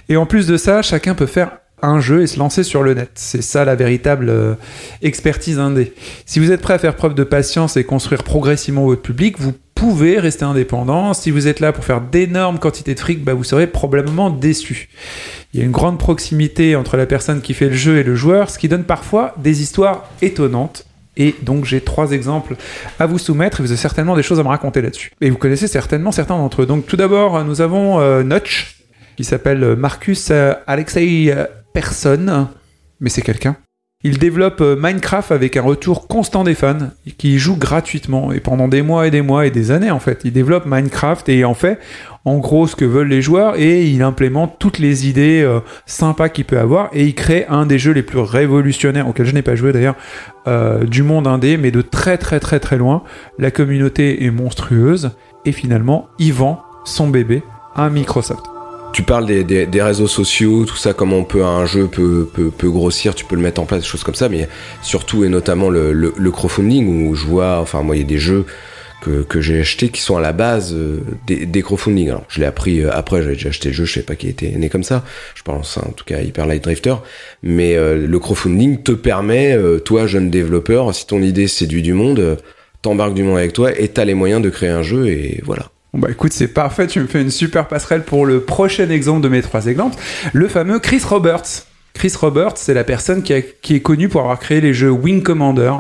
Et 0.09 0.17
en 0.17 0.25
plus 0.25 0.47
de 0.47 0.57
ça, 0.57 0.81
chacun 0.81 1.15
peut 1.15 1.27
faire 1.27 1.51
un 1.83 2.01
jeu 2.01 2.23
et 2.23 2.27
se 2.27 2.39
lancer 2.39 2.63
sur 2.63 2.83
le 2.83 2.95
net. 2.95 3.11
C'est 3.15 3.43
ça 3.43 3.65
la 3.65 3.75
véritable 3.75 4.31
euh, 4.31 4.55
expertise 5.03 5.59
indé. 5.59 5.93
Si 6.25 6.41
vous 6.41 6.51
êtes 6.51 6.63
prêt 6.63 6.75
à 6.75 6.79
faire 6.79 6.97
preuve 6.97 7.15
de 7.15 7.25
patience 7.25 7.77
et 7.77 7.85
construire 7.85 8.25
progressivement 8.25 8.87
votre 8.87 9.03
public, 9.03 9.39
vous 9.39 9.53
pouvez 9.75 10.19
rester 10.19 10.45
indépendant. 10.45 11.15
Si 11.15 11.31
vous 11.31 11.47
êtes 11.49 11.61
là 11.61 11.73
pour 11.73 11.85
faire 11.85 12.01
d'énormes 12.01 12.59
quantités 12.59 12.95
de 12.95 13.01
fric, 13.01 13.23
bah, 13.23 13.35
vous 13.35 13.45
serez 13.45 13.67
probablement 13.67 14.31
déçu. 14.31 14.89
Il 15.53 15.61
y 15.61 15.63
a 15.63 15.67
une 15.67 15.73
grande 15.73 15.99
proximité 15.99 16.77
entre 16.77 16.97
la 16.97 17.07
personne 17.07 17.41
qui 17.41 17.55
fait 17.55 17.69
le 17.69 17.75
jeu 17.75 17.99
et 17.99 18.03
le 18.03 18.15
joueur, 18.15 18.51
ce 18.51 18.59
qui 18.59 18.69
donne 18.69 18.85
parfois 18.85 19.35
des 19.39 19.63
histoires 19.63 20.09
étonnantes. 20.23 20.87
Et 21.17 21.35
donc 21.43 21.65
j'ai 21.65 21.81
trois 21.81 22.11
exemples 22.11 22.57
à 22.99 23.07
vous 23.07 23.19
soumettre 23.19 23.61
et 23.61 23.63
vous 23.63 23.71
avez 23.71 23.81
certainement 23.81 24.17
des 24.17 24.23
choses 24.23 24.41
à 24.41 24.43
me 24.43 24.49
raconter 24.49 24.83
là-dessus. 24.83 25.13
Et 25.21 25.31
vous 25.31 25.39
connaissez 25.39 25.69
certainement 25.69 26.11
certains 26.11 26.37
d'entre 26.37 26.63
eux. 26.63 26.67
Donc 26.67 26.87
tout 26.87 26.97
d'abord, 26.97 27.45
nous 27.45 27.61
avons 27.61 28.01
euh, 28.01 28.23
Notch, 28.23 28.81
qui 29.17 29.25
s'appelle 29.25 29.77
Marcus 29.77 30.29
euh, 30.31 30.55
Alexei 30.67 31.27
euh, 31.29 31.47
Persson, 31.73 32.49
mais 33.01 33.11
c'est 33.11 33.23
quelqu'un. 33.23 33.57
Il 34.07 34.19
développe 34.19 34.61
euh, 34.61 34.77
Minecraft 34.79 35.33
avec 35.33 35.57
un 35.57 35.63
retour 35.63 36.07
constant 36.07 36.45
des 36.45 36.55
fans, 36.55 36.91
qui 37.17 37.39
jouent 37.39 37.57
gratuitement, 37.57 38.33
et 38.33 38.41
pendant 38.41 38.69
des 38.69 38.83
mois 38.83 39.07
et 39.07 39.11
des 39.11 39.23
mois 39.23 39.47
et 39.47 39.51
des 39.51 39.71
années 39.71 39.91
en 39.91 39.99
fait. 39.99 40.21
Il 40.25 40.33
développe 40.33 40.67
Minecraft 40.67 41.29
et 41.31 41.45
en 41.45 41.55
fait 41.55 41.79
en 42.27 42.39
gros 42.39 42.67
ce 42.67 42.77
que 42.77 42.85
veulent 42.85 43.09
les 43.09 43.23
joueurs, 43.23 43.57
et 43.57 43.85
il 43.85 44.03
implémente 44.03 44.57
toutes 44.59 44.79
les 44.79 45.09
idées 45.09 45.43
euh, 45.43 45.61
sympas 45.87 46.29
qu'il 46.29 46.45
peut 46.45 46.59
avoir, 46.59 46.91
et 46.93 47.05
il 47.05 47.15
crée 47.15 47.47
un 47.49 47.67
des 47.67 47.79
jeux 47.79 47.93
les 47.93 48.03
plus 48.03 48.19
révolutionnaires, 48.19 49.09
auquel 49.09 49.27
je 49.27 49.33
n'ai 49.33 49.43
pas 49.43 49.57
joué 49.57 49.73
d'ailleurs, 49.73 49.97
euh, 50.47 50.85
du 50.85 51.03
monde 51.03 51.27
indé, 51.27 51.57
mais 51.57 51.71
de 51.71 51.81
très 51.81 52.19
très 52.19 52.41
très 52.41 52.61
très 52.61 52.77
loin. 52.77 53.03
La 53.39 53.51
communauté 53.51 54.25
est 54.25 54.31
monstrueuse, 54.31 55.13
et 55.47 55.53
finalement, 55.53 56.09
il 56.19 56.33
vend 56.33 56.63
son 56.85 57.09
bébé 57.09 57.43
à 57.75 57.89
Microsoft. 57.89 58.54
Tu 58.95 59.03
parles 59.03 59.27
des, 59.27 59.83
réseaux 59.83 60.07
sociaux, 60.07 60.65
tout 60.65 60.77
ça, 60.77 60.93
comment 60.93 61.17
on 61.17 61.25
peut 61.25 61.45
un 61.45 61.67
jeu 61.67 61.89
peut, 61.89 62.29
peut, 62.33 62.71
grossir, 62.71 63.17
tu 63.17 63.25
peux 63.25 63.35
le 63.35 63.43
mettre 63.43 63.61
en 63.61 63.67
place, 63.67 63.81
des 63.81 63.89
choses 63.89 64.05
comme 64.05 64.15
ça, 64.15 64.29
mais 64.29 64.49
surtout 64.83 65.25
et 65.25 65.29
notamment 65.29 65.69
le, 65.69 65.93
le, 65.93 66.31
crowdfunding 66.31 67.09
où 67.09 67.17
je 67.17 67.27
vois, 67.27 67.59
enfin 67.59 67.83
moi 67.83 67.97
il 67.97 68.03
y 68.03 68.05
a 68.05 68.07
des 68.07 68.19
jeux 68.19 68.47
que, 69.03 69.41
j'ai 69.41 69.61
achetés 69.61 69.89
qui 69.89 70.01
sont 70.01 70.17
à 70.17 70.21
la 70.21 70.33
base 70.33 70.73
euh, 70.73 71.01
des, 71.27 71.45
des 71.45 71.63
crowdfunding. 71.63 72.11
Alors 72.11 72.25
je 72.29 72.39
l'ai 72.39 72.47
appris 72.47 72.83
euh, 72.83 72.91
après, 72.93 73.21
j'avais 73.21 73.35
déjà 73.35 73.49
acheté 73.49 73.71
le 73.71 73.75
jeu, 73.75 73.85
je 73.85 73.95
sais 73.95 74.05
pas 74.05 74.15
qui 74.15 74.29
était 74.29 74.51
né 74.51 74.69
comme 74.69 74.85
ça. 74.85 75.05
Je 75.35 75.43
pense 75.43 75.77
en 75.77 75.91
tout 75.91 76.05
cas 76.05 76.21
Hyper 76.21 76.47
Light 76.47 76.63
Drifter, 76.63 76.95
mais 77.43 77.75
euh, 77.75 78.07
le 78.07 78.19
crowdfunding 78.21 78.85
te 78.85 78.93
permet, 78.93 79.59
toi 79.85 80.07
jeune 80.07 80.31
développeur, 80.31 80.95
si 80.95 81.05
ton 81.05 81.21
idée 81.21 81.49
séduit 81.49 81.83
du 81.83 81.95
monde, 81.95 82.39
t'embarques 82.81 83.15
du 83.15 83.25
monde 83.25 83.39
avec 83.39 83.55
toi 83.55 83.77
et 83.77 83.89
t'as 83.89 84.05
les 84.05 84.15
moyens 84.15 84.41
de 84.41 84.51
créer 84.51 84.71
un 84.71 84.83
jeu 84.83 85.09
et 85.09 85.43
voilà. 85.45 85.74
Bon 85.95 86.01
bah 86.01 86.09
écoute, 86.11 86.33
c'est 86.33 86.49
parfait, 86.49 86.89
tu 86.89 86.99
me 86.99 87.07
fais 87.07 87.23
une 87.23 87.31
super 87.31 87.69
passerelle 87.69 88.03
pour 88.03 88.27
le 88.27 88.41
prochain 88.41 88.91
exemple 88.91 89.21
de 89.21 89.29
mes 89.29 89.43
trois 89.43 89.67
exemples, 89.67 89.97
le 90.33 90.49
fameux 90.49 90.81
Chris 90.81 91.01
Roberts. 91.09 91.67
Chris 91.93 92.13
Roberts, 92.21 92.55
c'est 92.57 92.75
la 92.75 92.83
personne 92.83 93.23
qui, 93.23 93.33
qui 93.63 93.77
est 93.77 93.81
connue 93.81 94.09
pour 94.09 94.23
avoir 94.23 94.41
créé 94.41 94.61
les 94.61 94.75
jeux 94.75 94.91
Wing 94.91 95.23
Commander. 95.23 95.71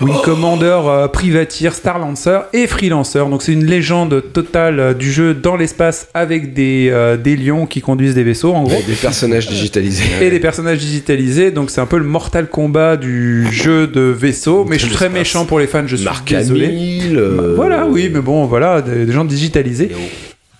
Wing 0.00 0.16
Commander, 0.22 0.78
euh, 0.86 1.08
Privateer, 1.08 1.72
Star 1.72 1.98
Lancer 1.98 2.40
et 2.52 2.66
Freelancer. 2.66 3.26
Donc 3.30 3.42
c'est 3.42 3.52
une 3.52 3.64
légende 3.64 4.22
totale 4.32 4.80
euh, 4.80 4.94
du 4.94 5.10
jeu 5.12 5.34
dans 5.34 5.56
l'espace 5.56 6.08
avec 6.14 6.52
des, 6.54 6.88
euh, 6.90 7.16
des 7.16 7.36
lions 7.36 7.66
qui 7.66 7.80
conduisent 7.80 8.14
des 8.14 8.24
vaisseaux 8.24 8.52
en 8.52 8.64
gros. 8.64 8.82
Des 8.86 8.94
personnages 8.94 9.48
digitalisés. 9.48 10.04
Et 10.20 10.30
des 10.30 10.40
personnages 10.40 10.78
digitalisés, 10.78 11.50
donc 11.50 11.70
c'est 11.70 11.80
un 11.80 11.86
peu 11.86 11.98
le 11.98 12.04
Mortal 12.04 12.48
Kombat 12.48 12.96
du 12.96 13.46
jeu 13.52 13.86
de 13.86 14.00
vaisseau, 14.00 14.64
mais 14.68 14.78
je 14.78 14.86
suis 14.86 14.94
très 14.94 15.08
méchant 15.08 15.44
pour 15.44 15.58
les 15.58 15.66
fans, 15.66 15.84
je 15.86 15.96
suis 15.96 16.04
Mark 16.04 16.28
désolé. 16.28 17.00
Euh, 17.14 17.36
Bah, 17.36 17.42
voilà, 17.56 17.86
oui, 17.86 18.10
mais 18.12 18.20
bon, 18.20 18.44
voilà, 18.46 18.82
des, 18.82 19.06
des 19.06 19.12
gens 19.12 19.24
digitalisés. 19.24 19.90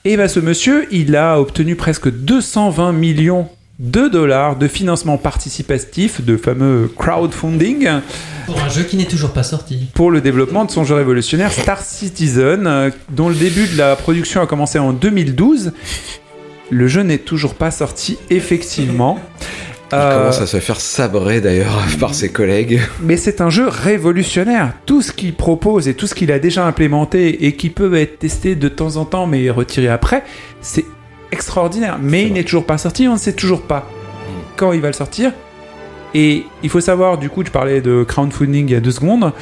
Et 0.06 0.16
bah 0.18 0.28
ce 0.28 0.38
monsieur, 0.38 0.86
il 0.90 1.16
a 1.16 1.40
obtenu 1.40 1.76
presque 1.76 2.10
220 2.10 2.92
millions 2.92 3.48
de 3.80 4.06
dollars 4.08 4.56
de 4.56 4.68
financement 4.68 5.16
participatif, 5.18 6.24
de 6.24 6.36
fameux 6.36 6.88
crowdfunding, 6.96 7.88
Pour 8.46 8.60
un 8.60 8.68
jeu 8.68 8.84
qui 8.84 8.96
n'est 8.96 9.04
toujours 9.04 9.32
pas 9.32 9.42
sorti. 9.42 9.88
pour 9.94 10.10
le 10.12 10.20
développement 10.20 10.64
de 10.64 10.70
son 10.70 10.84
jeu 10.84 10.94
révolutionnaire 10.94 11.50
Star 11.52 11.82
Citizen, 11.82 12.66
euh, 12.66 12.90
dont 13.10 13.28
le 13.28 13.34
début 13.34 13.66
de 13.66 13.76
la 13.76 13.96
production 13.96 14.40
a 14.42 14.46
commencé 14.46 14.78
en 14.78 14.92
2012. 14.92 15.72
Le 16.70 16.88
jeu 16.88 17.02
n'est 17.02 17.18
toujours 17.18 17.54
pas 17.54 17.70
sorti, 17.70 18.16
effectivement. 18.30 19.18
Il 19.92 19.96
Euh, 19.98 20.18
commence 20.18 20.40
à 20.40 20.46
se 20.46 20.56
faire 20.60 20.80
sabrer 20.80 21.40
d'ailleurs 21.40 21.84
par 22.00 22.14
ses 22.14 22.30
collègues. 22.30 22.80
mais 23.00 23.16
c'est 23.16 23.40
un 23.40 23.50
jeu 23.50 23.68
révolutionnaire. 23.68 24.72
Tout 24.86 25.02
ce 25.02 25.12
qu'il 25.12 25.34
propose 25.34 25.88
et 25.88 25.94
tout 25.94 26.06
ce 26.06 26.14
qu'il 26.14 26.32
a 26.32 26.38
déjà 26.38 26.64
implémenté 26.66 27.44
et 27.46 27.54
qui 27.54 27.70
peut 27.70 27.94
être 27.94 28.18
testé 28.20 28.54
de 28.56 28.68
temps 28.68 28.96
en 28.96 29.04
temps 29.04 29.26
mais 29.26 29.50
retiré 29.50 29.88
après, 29.88 30.24
c'est 30.62 30.84
extraordinaire. 31.34 31.98
Mais 32.00 32.24
il 32.26 32.32
n'est 32.32 32.44
toujours 32.44 32.64
pas 32.64 32.78
sorti, 32.78 33.06
on 33.06 33.14
ne 33.14 33.18
sait 33.18 33.34
toujours 33.34 33.62
pas 33.62 33.90
quand 34.56 34.72
il 34.72 34.80
va 34.80 34.88
le 34.88 34.94
sortir. 34.94 35.32
Et 36.14 36.46
il 36.62 36.70
faut 36.70 36.80
savoir, 36.80 37.18
du 37.18 37.28
coup, 37.28 37.44
je 37.44 37.50
parlais 37.50 37.80
de 37.80 38.04
crowdfunding 38.04 38.68
il 38.68 38.72
y 38.72 38.76
a 38.76 38.80
deux 38.80 38.92
secondes, 38.92 39.32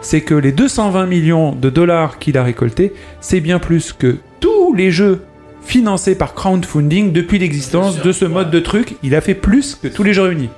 c'est 0.00 0.22
que 0.22 0.34
les 0.34 0.52
220 0.52 1.06
millions 1.06 1.52
de 1.52 1.70
dollars 1.70 2.18
qu'il 2.18 2.36
a 2.38 2.42
récoltés, 2.42 2.92
c'est 3.20 3.40
bien 3.40 3.58
plus 3.58 3.92
que 3.92 4.16
tous 4.40 4.74
les 4.74 4.90
jeux 4.90 5.22
financés 5.64 6.14
par 6.14 6.34
crowdfunding 6.34 7.12
depuis 7.12 7.38
l'existence 7.38 8.00
de 8.00 8.12
ce 8.12 8.24
mode 8.24 8.50
de 8.50 8.60
truc. 8.60 8.96
Il 9.02 9.14
a 9.14 9.20
fait 9.20 9.34
plus 9.34 9.74
que 9.74 9.88
tous 9.88 10.02
les 10.02 10.12
jeux 10.14 10.22
réunis. 10.22 10.50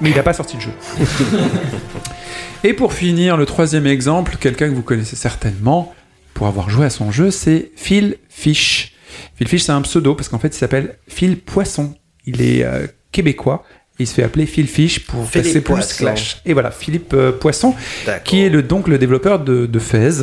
Mais 0.00 0.10
il 0.10 0.16
n'a 0.16 0.22
pas 0.22 0.32
sorti 0.32 0.56
le 0.56 0.62
jeu. 0.62 0.72
Et 2.64 2.74
pour 2.74 2.92
finir, 2.92 3.36
le 3.36 3.46
troisième 3.46 3.88
exemple, 3.88 4.36
quelqu'un 4.38 4.68
que 4.68 4.74
vous 4.74 4.82
connaissez 4.82 5.16
certainement 5.16 5.92
pour 6.34 6.46
avoir 6.46 6.70
joué 6.70 6.86
à 6.86 6.90
son 6.90 7.10
jeu, 7.10 7.30
c'est 7.30 7.70
Phil 7.76 8.16
Fish. 8.28 8.91
Phil 9.36 9.48
Fish, 9.48 9.62
c'est 9.62 9.72
un 9.72 9.82
pseudo 9.82 10.14
parce 10.14 10.28
qu'en 10.28 10.38
fait, 10.38 10.48
il 10.48 10.58
s'appelle 10.58 10.96
Phil 11.08 11.38
Poisson. 11.38 11.94
Il 12.26 12.40
est 12.42 12.64
euh, 12.64 12.86
québécois. 13.10 13.64
Et 13.98 14.04
il 14.04 14.06
se 14.06 14.14
fait 14.14 14.22
appeler 14.22 14.46
Phil 14.46 14.66
Fish 14.66 15.00
pour 15.06 15.28
Philippe 15.28 15.46
passer 15.46 15.60
Poisson. 15.60 16.04
clash. 16.04 16.40
Et 16.46 16.54
voilà, 16.54 16.70
Philippe 16.70 17.12
euh, 17.12 17.30
Poisson, 17.30 17.74
qui 18.24 18.40
est 18.42 18.48
le, 18.48 18.62
donc 18.62 18.88
le 18.88 18.96
développeur 18.96 19.38
de, 19.40 19.66
de 19.66 19.78
Fez. 19.78 20.22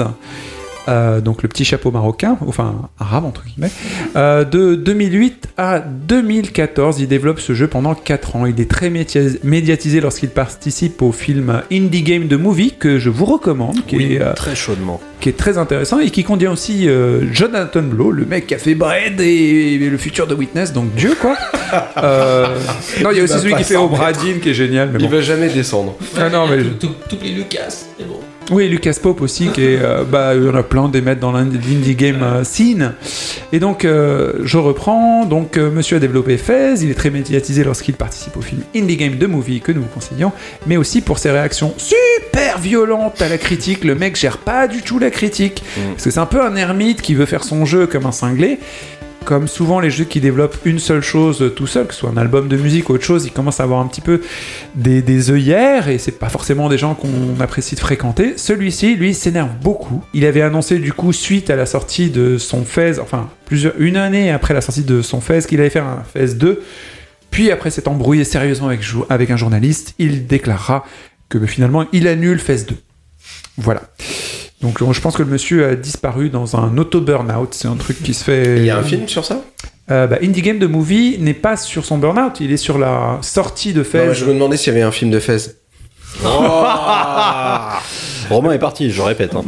Euh, 0.88 1.22
donc 1.22 1.44
le 1.44 1.50
petit 1.50 1.66
chapeau 1.66 1.92
marocain, 1.92 2.38
enfin 2.48 2.90
arabe 3.00 3.26
entre 3.26 3.44
guillemets. 3.46 3.70
Euh, 4.16 4.44
de 4.44 4.74
2008 4.76 5.50
à 5.58 5.80
2014, 5.80 7.00
il 7.00 7.08
développe 7.08 7.40
ce 7.40 7.54
jeu 7.54 7.68
pendant 7.68 7.94
4 7.94 8.36
ans. 8.38 8.46
Il 8.46 8.60
est 8.60 8.70
très 8.70 8.90
médiatisé 8.90 10.02
lorsqu'il 10.02 10.30
participe 10.30 11.02
au 11.02 11.12
film 11.12 11.62
Indie 11.72 12.02
Game 12.02 12.28
de 12.28 12.38
Movie 12.38 12.74
que 12.80 12.98
je 12.98 13.10
vous 13.10 13.26
recommande, 13.26 13.86
qui, 13.86 13.98
Oui, 13.98 14.14
est, 14.14 14.22
euh, 14.22 14.34
très 14.34 14.56
chaudement. 14.56 15.00
qui 15.20 15.30
est 15.30 15.38
très 15.38 15.58
intéressant 15.60 16.00
et 16.00 16.10
qui 16.10 16.24
contient 16.24 16.52
aussi 16.52 16.88
euh, 16.88 17.22
Jonathan 17.32 17.84
Blow, 17.84 18.12
le 18.12 18.26
mec 18.26 18.48
qui 18.48 18.56
a 18.56 18.58
fait 18.58 18.74
Bread 18.74 19.20
et, 19.22 19.74
et 19.76 19.90
le 19.90 19.98
futur 19.98 20.26
de 20.28 20.34
Witness, 20.34 20.74
donc 20.74 20.96
Dieu 20.96 21.14
quoi. 21.20 21.36
Euh, 21.98 22.48
non, 23.04 23.12
il 23.12 23.18
y 23.18 23.20
a 23.20 23.24
aussi 23.24 23.38
celui 23.38 23.54
qui 23.56 23.64
fait 23.64 23.76
Obradine 23.76 24.40
qui 24.40 24.50
est 24.50 24.54
génial, 24.56 24.90
mais 24.92 25.00
Il 25.00 25.06
bon. 25.08 25.16
va 25.18 25.22
jamais 25.22 25.50
descendre. 25.50 25.96
Ah 26.18 26.30
non, 26.30 26.48
mais 26.48 26.62
je- 26.62 26.88
T'oublies 27.10 27.34
Lucas, 27.34 27.70
c'est 27.70 28.08
bon. 28.08 28.20
Oui, 28.52 28.68
Lucas 28.68 28.96
Pope 29.02 29.22
aussi, 29.22 29.50
qui 29.50 29.62
est, 29.62 29.80
euh, 29.80 30.04
bah, 30.04 30.34
il 30.36 30.44
y 30.44 30.50
en 30.50 30.56
a 30.56 30.64
plein 30.64 30.90
des 30.90 31.02
maîtres 31.02 31.22
dans 31.22 31.32
l'indie 31.32 31.96
game 31.96 32.24
euh, 32.24 32.44
scene. 32.44 32.94
Et 33.54 33.60
donc, 33.60 33.86
euh, 33.86 34.34
je 34.44 34.58
reprends. 34.58 35.26
Donc, 35.26 35.58
monsieur 35.58 35.98
a 35.98 36.00
développé 36.00 36.38
Fez. 36.38 36.76
Il 36.82 36.90
est 36.90 36.96
très 36.96 37.12
médiatisé 37.12 37.64
lorsqu'il 37.64 37.94
participe 37.94 38.38
au 38.38 38.42
film 38.42 38.62
Indie 38.76 38.98
Game 38.98 39.18
de 39.18 39.28
Movie 39.28 39.62
que 39.62 39.72
nous 39.72 39.82
vous 39.82 39.88
conseillons, 39.88 40.32
mais 40.66 40.78
aussi 40.78 41.02
pour 41.02 41.20
ses 41.20 41.30
réactions 41.30 41.74
super 41.78 42.58
violentes 42.58 43.22
à 43.22 43.30
la 43.30 43.38
critique. 43.38 43.84
Le 43.84 43.94
mec 43.94 44.16
gère 44.16 44.40
pas 44.40 44.68
du 44.68 44.82
tout 44.82 44.98
la 44.98 45.12
critique. 45.12 45.62
Parce 45.92 46.06
que 46.06 46.12
c'est 46.12 46.20
un 46.20 46.26
peu 46.26 46.44
un 46.44 46.56
ermite 46.56 47.02
qui 47.02 47.14
veut 47.14 47.26
faire 47.26 47.44
son 47.44 47.66
jeu 47.66 47.86
comme 47.86 48.06
un 48.06 48.12
cinglé. 48.12 48.60
Comme 49.30 49.48
souvent 49.48 49.80
les 49.80 49.92
jeux 49.92 50.06
qui 50.06 50.22
développent 50.22 50.58
une 50.66 50.80
seule 50.80 51.04
chose 51.04 51.54
tout 51.56 51.68
seul, 51.68 51.86
que 51.86 51.94
ce 51.94 52.00
soit 52.00 52.10
un 52.10 52.18
album 52.18 52.48
de 52.48 52.58
musique 52.58 52.90
ou 52.90 52.94
autre 52.94 53.04
chose, 53.04 53.26
ils 53.26 53.32
commencent 53.32 53.60
à 53.60 53.64
avoir 53.64 53.80
un 53.80 53.86
petit 53.86 54.02
peu 54.02 54.22
des, 54.74 55.30
œillères 55.30 55.88
et 55.88 56.00
c'est 56.00 56.18
pas 56.18 56.30
forcément 56.30 56.68
des 56.68 56.80
gens 56.80 56.96
qu'on 56.96 57.40
apprécie 57.40 57.76
de 57.76 57.80
fréquenter. 57.80 58.40
Celui-ci, 58.40 58.96
lui, 58.96 59.14
s'énerve 59.14 59.52
beaucoup. 59.62 60.04
Il 60.16 60.26
avait 60.26 60.42
annoncé 60.42 60.80
du 60.80 60.94
coup, 60.94 61.14
suite 61.14 61.52
à 61.52 61.56
la 61.56 61.68
sortie 61.68 62.10
de 62.10 62.40
son 62.40 62.66
Fez, 62.66 62.98
enfin 62.98 63.30
plusieurs, 63.46 63.76
une 63.78 63.98
année 63.98 64.32
après 64.32 64.56
la 64.56 64.62
sortie 64.62 64.82
de 64.82 65.04
son 65.04 65.22
Fez, 65.22 65.42
qu'il 65.48 65.60
allait 65.60 65.70
faire 65.70 65.86
un 65.86 66.04
Fez 66.12 66.34
2. 66.34 66.64
Puis 67.30 67.52
après 67.52 67.70
s'être 67.70 67.88
embrouillé 67.88 68.24
sérieusement 68.24 68.72
avec, 69.10 69.30
un 69.30 69.38
journaliste, 69.38 69.94
il 70.00 70.26
déclarera 70.26 70.86
que 71.30 71.38
bah, 71.38 71.46
finalement 71.46 71.86
il 71.94 72.08
annule 72.08 72.40
Fez 72.40 72.64
2. 72.64 72.76
Voilà. 73.58 73.84
Donc 74.62 74.80
je 74.94 75.00
pense 75.02 75.16
que 75.16 75.24
le 75.24 75.30
monsieur 75.30 75.66
a 75.68 75.76
disparu 75.76 76.30
dans 76.30 76.56
un 76.58 76.78
auto-burnout. 76.78 77.54
C'est 77.54 77.68
un 77.68 77.76
truc 77.76 78.04
qui 78.04 78.14
se 78.14 78.24
fait. 78.24 78.58
Il 78.58 78.66
y 78.66 78.70
a 78.70 78.78
un 78.78 78.84
film 78.84 79.08
sur 79.08 79.24
ça? 79.26 79.42
Euh, 79.92 80.06
bah, 80.06 80.18
Indie 80.22 80.42
Game 80.42 80.60
de 80.60 80.68
Movie 80.68 81.18
n'est 81.20 81.34
pas 81.34 81.58
sur 81.58 81.84
son 81.86 81.98
burnout, 81.98 82.40
il 82.42 82.52
est 82.52 82.58
sur 82.58 82.78
la 82.78 83.18
sortie 83.22 83.74
de 83.74 83.80
Non, 83.80 83.86
Fez. 83.86 84.06
mais 84.08 84.14
Je 84.14 84.26
me 84.26 84.34
demandais 84.34 84.56
s'il 84.58 84.72
y 84.74 84.76
avait 84.76 84.86
un 84.86 84.92
film 84.92 85.10
de 85.10 85.20
Fez. 85.20 85.38
Romain 88.30 88.52
est 88.52 88.60
parti, 88.60 88.92
je 88.92 89.02
répète. 89.02 89.34
hein. 89.36 89.44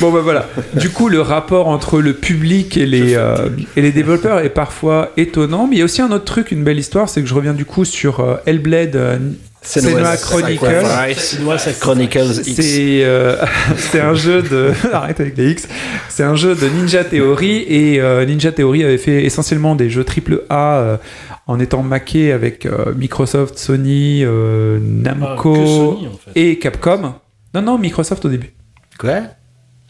Bon 0.00 0.10
bah 0.12 0.20
voilà. 0.22 0.46
Du 0.74 0.90
coup, 0.90 1.08
le 1.08 1.22
rapport 1.22 1.68
entre 1.68 2.00
le 2.02 2.12
public 2.12 2.76
et 2.76 2.84
les, 2.84 3.14
euh, 3.14 3.48
et 3.76 3.80
les 3.82 3.92
développeurs 3.92 4.40
est 4.40 4.50
parfois 4.50 5.10
étonnant. 5.16 5.66
Mais 5.66 5.76
il 5.76 5.78
y 5.78 5.82
a 5.82 5.86
aussi 5.86 6.02
un 6.02 6.10
autre 6.12 6.24
truc, 6.26 6.50
une 6.50 6.62
belle 6.64 6.78
histoire, 6.78 7.08
c'est 7.08 7.22
que 7.22 7.26
je 7.28 7.32
reviens 7.34 7.54
du 7.54 7.64
coup 7.64 7.86
sur 7.86 8.20
euh, 8.20 8.36
Hellblade 8.44 8.96
euh, 8.96 9.18
Senua 9.66 10.16
Chronicles. 10.16 11.16
Senua 11.16 11.56
Chronicles 11.80 12.40
X. 12.46 12.54
C'est 12.54 13.04
euh, 13.04 13.36
c'est 13.76 14.00
un 14.00 14.14
jeu 14.14 14.42
de 14.42 14.70
arrête 14.92 15.20
avec 15.20 15.36
les 15.36 15.50
X. 15.52 15.68
C'est 16.08 16.22
un 16.22 16.34
jeu 16.36 16.54
de 16.54 16.66
Ninja 16.68 17.04
Theory 17.04 17.64
et 17.68 18.00
euh, 18.00 18.24
Ninja 18.24 18.52
Theory 18.52 18.84
avait 18.84 18.98
fait 18.98 19.24
essentiellement 19.24 19.74
des 19.74 19.90
jeux 19.90 20.04
triple 20.04 20.42
A 20.48 20.78
euh, 20.78 20.96
en 21.46 21.58
étant 21.58 21.82
maqué 21.82 22.32
avec 22.32 22.64
euh, 22.66 22.94
Microsoft, 22.96 23.58
Sony, 23.58 24.22
euh, 24.24 24.78
Namco 24.80 25.26
Ah, 25.26 25.36
que 25.42 25.66
Sony, 25.66 26.08
en 26.08 26.16
fait. 26.16 26.30
et 26.40 26.58
Capcom. 26.58 27.14
Non 27.54 27.62
non 27.62 27.78
Microsoft 27.78 28.24
au 28.24 28.28
début. 28.28 28.52
Quoi? 28.98 29.20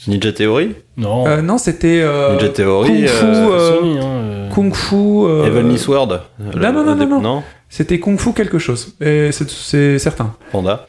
Ninja 0.09 0.33
Theory? 0.33 0.75
Non. 0.97 1.27
Euh, 1.27 1.43
non 1.43 1.59
c'était 1.59 2.01
euh, 2.03 2.33
Ninja 2.35 2.49
Theory, 2.51 3.05
Kung 3.05 3.09
Fu. 3.09 3.25
euh, 3.25 3.51
euh, 3.51 3.77
Sony, 3.79 3.99
hein, 3.99 4.03
euh. 4.05 4.49
Kung 4.51 4.75
Fu. 4.75 4.95
euh, 4.95 5.47
Heavenly 5.47 5.79
Sword 5.79 6.21
non, 6.39 6.73
non, 6.73 6.85
non, 6.85 6.95
non, 7.07 7.21
non? 7.21 7.43
C'était 7.69 7.99
Kung 7.99 8.19
Fu 8.19 8.33
quelque 8.33 8.59
chose. 8.59 8.95
Et 9.01 9.31
c'est- 9.33 9.51
C'est 9.51 9.99
certain. 9.99 10.35
Panda. 10.53 10.87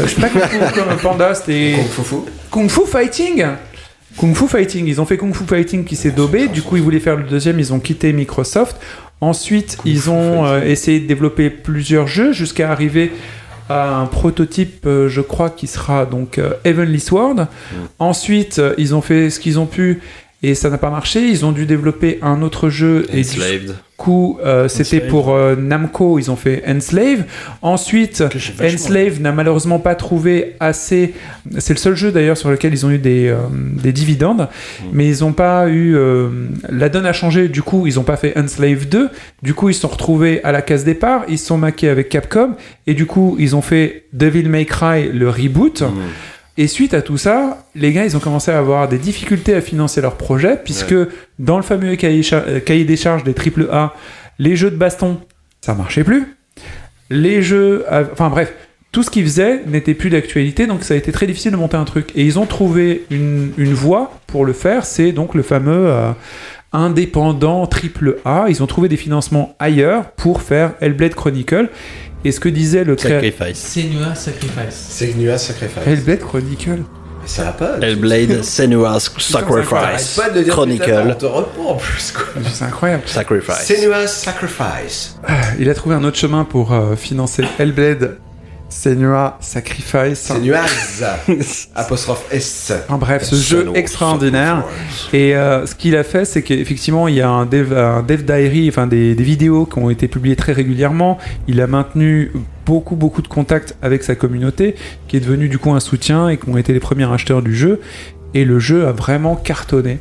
Euh, 0.00 0.04
C'est 0.08 0.20
pas 0.20 0.28
Kung 0.28 0.42
Fu 0.42 0.74
comme 0.80 0.96
Panda, 0.98 1.34
c'était. 1.34 1.74
Kung 1.76 1.88
Fu 1.88 2.02
Fu. 2.02 2.16
Kung 2.50 2.68
Fu 2.68 2.80
Fighting 2.86 3.44
Kung 4.16 4.34
Fu 4.34 4.48
Fighting. 4.48 4.86
Ils 4.86 5.00
ont 5.00 5.06
fait 5.06 5.18
Kung 5.18 5.34
Fu 5.34 5.44
Fighting 5.44 5.84
qui 5.84 5.94
s'est 5.96 6.10
daubé. 6.10 6.48
Du 6.48 6.62
coup, 6.62 6.76
ils 6.76 6.82
voulaient 6.82 7.00
faire 7.00 7.16
le 7.16 7.24
deuxième. 7.24 7.58
Ils 7.60 7.72
ont 7.72 7.80
quitté 7.80 8.12
Microsoft. 8.12 8.76
Ensuite, 9.20 9.78
ils 9.84 10.10
ont 10.10 10.44
euh, 10.46 10.62
essayé 10.62 11.00
de 11.00 11.06
développer 11.06 11.48
plusieurs 11.50 12.06
jeux 12.06 12.32
jusqu'à 12.32 12.70
arriver 12.70 13.12
à 13.68 13.96
un 13.96 14.06
prototype, 14.06 14.86
euh, 14.86 15.08
je 15.08 15.20
crois, 15.22 15.50
qui 15.50 15.66
sera 15.66 16.04
donc 16.06 16.38
euh, 16.38 16.52
Heavenly 16.64 17.00
Sword. 17.00 17.46
Ensuite, 17.98 18.58
euh, 18.58 18.74
ils 18.78 18.94
ont 18.94 19.00
fait 19.00 19.30
ce 19.30 19.40
qu'ils 19.40 19.58
ont 19.58 19.66
pu 19.66 20.00
et 20.42 20.54
ça 20.54 20.68
n'a 20.70 20.78
pas 20.78 20.90
marché. 20.90 21.20
Ils 21.26 21.44
ont 21.44 21.52
dû 21.52 21.66
développer 21.66 22.18
un 22.22 22.42
autre 22.42 22.68
jeu 22.68 23.06
et 23.12 23.22
du 23.22 23.28
Enslaved. 23.40 23.76
Coup, 23.96 24.38
euh, 24.44 24.68
c'était 24.68 25.00
pour 25.00 25.34
euh, 25.34 25.56
Namco, 25.56 26.18
ils 26.18 26.30
ont 26.30 26.36
fait 26.36 26.62
Enslave. 26.68 27.24
Ensuite, 27.62 28.22
Enslave 28.62 29.20
n'a 29.20 29.32
malheureusement 29.32 29.78
pas 29.78 29.94
trouvé 29.94 30.54
assez. 30.60 31.14
C'est 31.58 31.72
le 31.72 31.78
seul 31.78 31.96
jeu 31.96 32.12
d'ailleurs 32.12 32.36
sur 32.36 32.50
lequel 32.50 32.72
ils 32.74 32.84
ont 32.84 32.90
eu 32.90 32.98
des, 32.98 33.28
euh, 33.28 33.36
des 33.50 33.92
dividendes, 33.92 34.48
Mm. 34.82 34.84
mais 34.92 35.08
ils 35.08 35.20
n'ont 35.20 35.32
pas 35.32 35.68
eu. 35.68 35.96
la 36.68 36.88
donne 36.88 37.06
a 37.06 37.12
changé, 37.12 37.48
du 37.48 37.62
coup, 37.62 37.86
ils 37.86 37.94
n'ont 37.94 38.02
pas 38.02 38.16
fait 38.16 38.36
Enslave 38.38 38.86
2. 38.88 39.08
Du 39.42 39.54
coup, 39.54 39.70
ils 39.70 39.74
se 39.74 39.80
sont 39.80 39.88
retrouvés 39.88 40.42
à 40.44 40.52
la 40.52 40.62
case 40.62 40.84
départ, 40.84 41.24
ils 41.28 41.38
se 41.38 41.46
sont 41.46 41.58
maqués 41.58 41.88
avec 41.88 42.08
Capcom, 42.08 42.54
et 42.86 42.94
du 42.94 43.06
coup, 43.06 43.36
ils 43.38 43.56
ont 43.56 43.62
fait 43.62 44.04
Devil 44.12 44.48
May 44.48 44.66
Cry, 44.66 45.08
le 45.12 45.28
reboot. 45.30 45.82
Mm. 45.82 45.94
Et 46.58 46.68
suite 46.68 46.94
à 46.94 47.02
tout 47.02 47.18
ça, 47.18 47.64
les 47.74 47.92
gars, 47.92 48.04
ils 48.04 48.16
ont 48.16 48.20
commencé 48.20 48.50
à 48.50 48.58
avoir 48.58 48.88
des 48.88 48.98
difficultés 48.98 49.54
à 49.54 49.60
financer 49.60 50.00
leur 50.00 50.16
projet, 50.16 50.58
puisque 50.62 50.94
dans 51.38 51.56
le 51.56 51.62
fameux 51.62 51.96
cahier, 51.96 52.22
euh, 52.32 52.60
cahier 52.60 52.84
des 52.84 52.96
charges 52.96 53.24
des 53.24 53.34
AAA, 53.34 53.94
les 54.38 54.56
jeux 54.56 54.70
de 54.70 54.76
baston, 54.76 55.20
ça 55.60 55.74
marchait 55.74 56.04
plus. 56.04 56.34
Les 57.10 57.42
jeux, 57.42 57.84
enfin 58.12 58.30
bref, 58.30 58.52
tout 58.90 59.02
ce 59.02 59.10
qu'ils 59.10 59.24
faisaient 59.24 59.60
n'était 59.66 59.92
plus 59.92 60.08
d'actualité, 60.08 60.66
donc 60.66 60.82
ça 60.82 60.94
a 60.94 60.96
été 60.96 61.12
très 61.12 61.26
difficile 61.26 61.52
de 61.52 61.56
monter 61.56 61.76
un 61.76 61.84
truc. 61.84 62.10
Et 62.14 62.24
ils 62.24 62.38
ont 62.38 62.46
trouvé 62.46 63.04
une, 63.10 63.52
une 63.58 63.74
voie 63.74 64.18
pour 64.26 64.46
le 64.46 64.54
faire, 64.54 64.86
c'est 64.86 65.12
donc 65.12 65.34
le 65.34 65.42
fameux 65.42 65.88
euh, 65.88 66.12
indépendant 66.72 67.68
AAA. 67.68 68.46
Ils 68.48 68.62
ont 68.62 68.66
trouvé 68.66 68.88
des 68.88 68.96
financements 68.96 69.54
ailleurs 69.58 70.10
pour 70.12 70.42
faire 70.42 70.72
Hellblade 70.80 71.14
Chronicle. 71.14 71.68
Et 72.24 72.32
ce 72.32 72.40
que 72.40 72.48
disait 72.48 72.84
le 72.84 72.96
créateur... 72.96 73.22
Sacrifice. 73.22 73.72
Senua 73.72 74.14
Sacrifice. 74.14 74.86
C'est 74.88 75.14
Nua 75.14 75.38
Sacrifice. 75.38 75.86
Hellblade 75.86 76.20
Chronicle 76.20 76.82
Mais 77.22 77.28
ça 77.28 77.44
va 77.44 77.52
pas. 77.52 77.78
Hellblade 77.80 78.28
T'arrêtes 78.28 78.44
Sacrifice. 78.44 80.16
pas 80.16 80.30
de 80.30 80.42
dire 80.42 80.52
Chronicle. 80.52 81.04
On 81.08 81.14
te 81.14 81.26
reprend 81.26 81.70
en 81.70 81.74
plus, 81.76 82.12
quoi. 82.12 82.42
C'est 82.52 82.64
incroyable. 82.64 83.02
Sacrifice. 83.06 83.64
Senua 83.66 84.06
Sacrifice. 84.06 85.18
Il 85.58 85.70
a 85.70 85.74
trouvé 85.74 85.94
un 85.94 86.04
autre 86.04 86.16
chemin 86.16 86.44
pour 86.44 86.72
euh, 86.72 86.96
financer 86.96 87.44
Hellblade, 87.58 88.18
Senua 88.68 89.38
Sacrifice. 89.40 90.20
Senuaz. 90.20 91.04
Apostrophe 91.74 92.26
S. 92.32 92.72
Enfin 92.88 92.98
bref, 92.98 93.22
ce 93.22 93.36
jeu 93.36 93.70
extraordinaire. 93.74 94.64
Et 95.12 95.36
euh, 95.36 95.66
ce 95.66 95.74
qu'il 95.74 95.96
a 95.96 96.04
fait, 96.04 96.24
c'est 96.24 96.42
qu'effectivement, 96.42 97.08
il 97.08 97.14
y 97.14 97.20
a 97.20 97.28
un 97.28 97.46
dev, 97.46 97.72
un 97.76 98.02
dev 98.02 98.22
diary, 98.22 98.68
enfin 98.68 98.86
des, 98.86 99.14
des 99.14 99.24
vidéos 99.24 99.66
qui 99.66 99.78
ont 99.78 99.90
été 99.90 100.08
publiées 100.08 100.36
très 100.36 100.52
régulièrement. 100.52 101.18
Il 101.48 101.60
a 101.60 101.66
maintenu 101.66 102.32
beaucoup, 102.64 102.96
beaucoup 102.96 103.22
de 103.22 103.28
contacts 103.28 103.76
avec 103.82 104.02
sa 104.02 104.14
communauté, 104.14 104.74
qui 105.08 105.16
est 105.16 105.20
devenu 105.20 105.48
du 105.48 105.58
coup 105.58 105.72
un 105.72 105.80
soutien 105.80 106.28
et 106.28 106.36
qui 106.36 106.48
ont 106.48 106.56
été 106.56 106.72
les 106.72 106.80
premiers 106.80 107.10
acheteurs 107.10 107.42
du 107.42 107.54
jeu. 107.54 107.80
Et 108.34 108.44
le 108.44 108.58
jeu 108.58 108.86
a 108.86 108.92
vraiment 108.92 109.36
cartonné. 109.36 110.00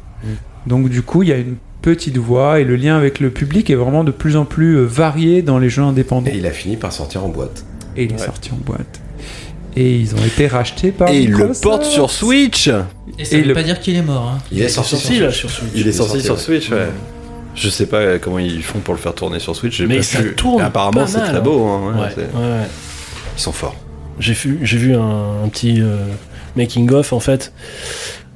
Donc 0.66 0.90
du 0.90 1.04
coup, 1.04 1.22
il 1.22 1.30
y 1.30 1.34
a 1.34 1.38
une 1.38 1.58
petite 1.82 2.18
voix 2.18 2.60
et 2.60 2.64
le 2.64 2.76
lien 2.76 2.98
avec 2.98 3.20
le 3.20 3.30
public 3.30 3.70
est 3.70 3.76
vraiment 3.76 4.04
de 4.04 4.10
plus 4.10 4.36
en 4.38 4.46
plus 4.46 4.78
euh, 4.78 4.86
varié 4.86 5.44
dans 5.44 5.60
les 5.60 5.70
jeux 5.70 5.84
indépendants. 5.84 6.32
Et 6.32 6.38
il 6.38 6.48
a 6.48 6.52
fini 6.52 6.78
par 6.78 6.92
sortir 6.92 7.24
en 7.24 7.30
boîte. 7.30 7.64
Et 7.98 8.04
il 8.06 8.14
est 8.14 8.18
sorti 8.18 8.52
en 8.52 8.58
boîte. 8.58 9.00
Et 9.78 9.98
ils 9.98 10.16
ont 10.16 10.24
été 10.26 10.48
rachetés 10.48 10.92
par 10.92 11.10
Et 11.10 11.20
il 11.20 11.32
le 11.32 11.52
porte 11.62 11.84
sur 11.84 12.10
Switch. 12.10 12.70
Et 13.20 13.26
ça 13.26 13.36
Et 13.38 13.42
veut 13.42 13.48
le- 13.50 13.54
pas 13.54 13.64
dire 13.64 13.80
qu'il 13.80 13.96
est 13.96 14.02
mort. 14.02 14.32
Hein. 14.36 14.38
Il 14.52 14.62
est 14.62 14.70
sorti, 14.70 14.92
sorti 14.98 15.20
là 15.20 15.32
sur 15.32 15.50
Switch. 15.50 15.72
Il 15.76 15.88
est 15.88 15.92
sorti 15.92 16.22
sur 16.22 16.36
ouais. 16.36 16.40
Switch, 16.40 16.70
ouais. 16.72 16.88
Je 17.56 17.70
sais 17.70 17.86
pas 17.86 18.18
comment 18.20 18.40
ils 18.40 18.64
font 18.64 18.80
pour 18.80 18.94
le 18.94 19.00
faire 19.00 19.14
tourner 19.16 19.40
sur 19.40 19.56
Switch. 19.56 19.82
Mais 19.82 19.98
pas 19.98 20.04
ça 20.04 20.22
vu. 20.22 20.36
tourne 20.36 20.62
Et 20.62 20.66
apparemment, 20.66 21.06
c'est 21.08 21.20
très 21.20 21.42
beau. 21.42 21.66
hein, 21.68 21.94
ouais, 21.96 22.02
Ouais, 22.04 22.10
c'est- 22.16 22.22
ouais. 22.22 22.64
Ils 23.38 23.42
sont 23.42 23.52
forts. 23.52 23.76
J'ai 24.20 24.34
vu, 24.34 24.60
j'ai 24.64 24.78
vu 24.78 24.96
un, 24.96 25.44
un 25.44 25.48
petit 25.50 25.82
euh, 25.82 25.98
making 26.56 26.90
of 26.92 27.12
en 27.12 27.20
fait 27.20 27.52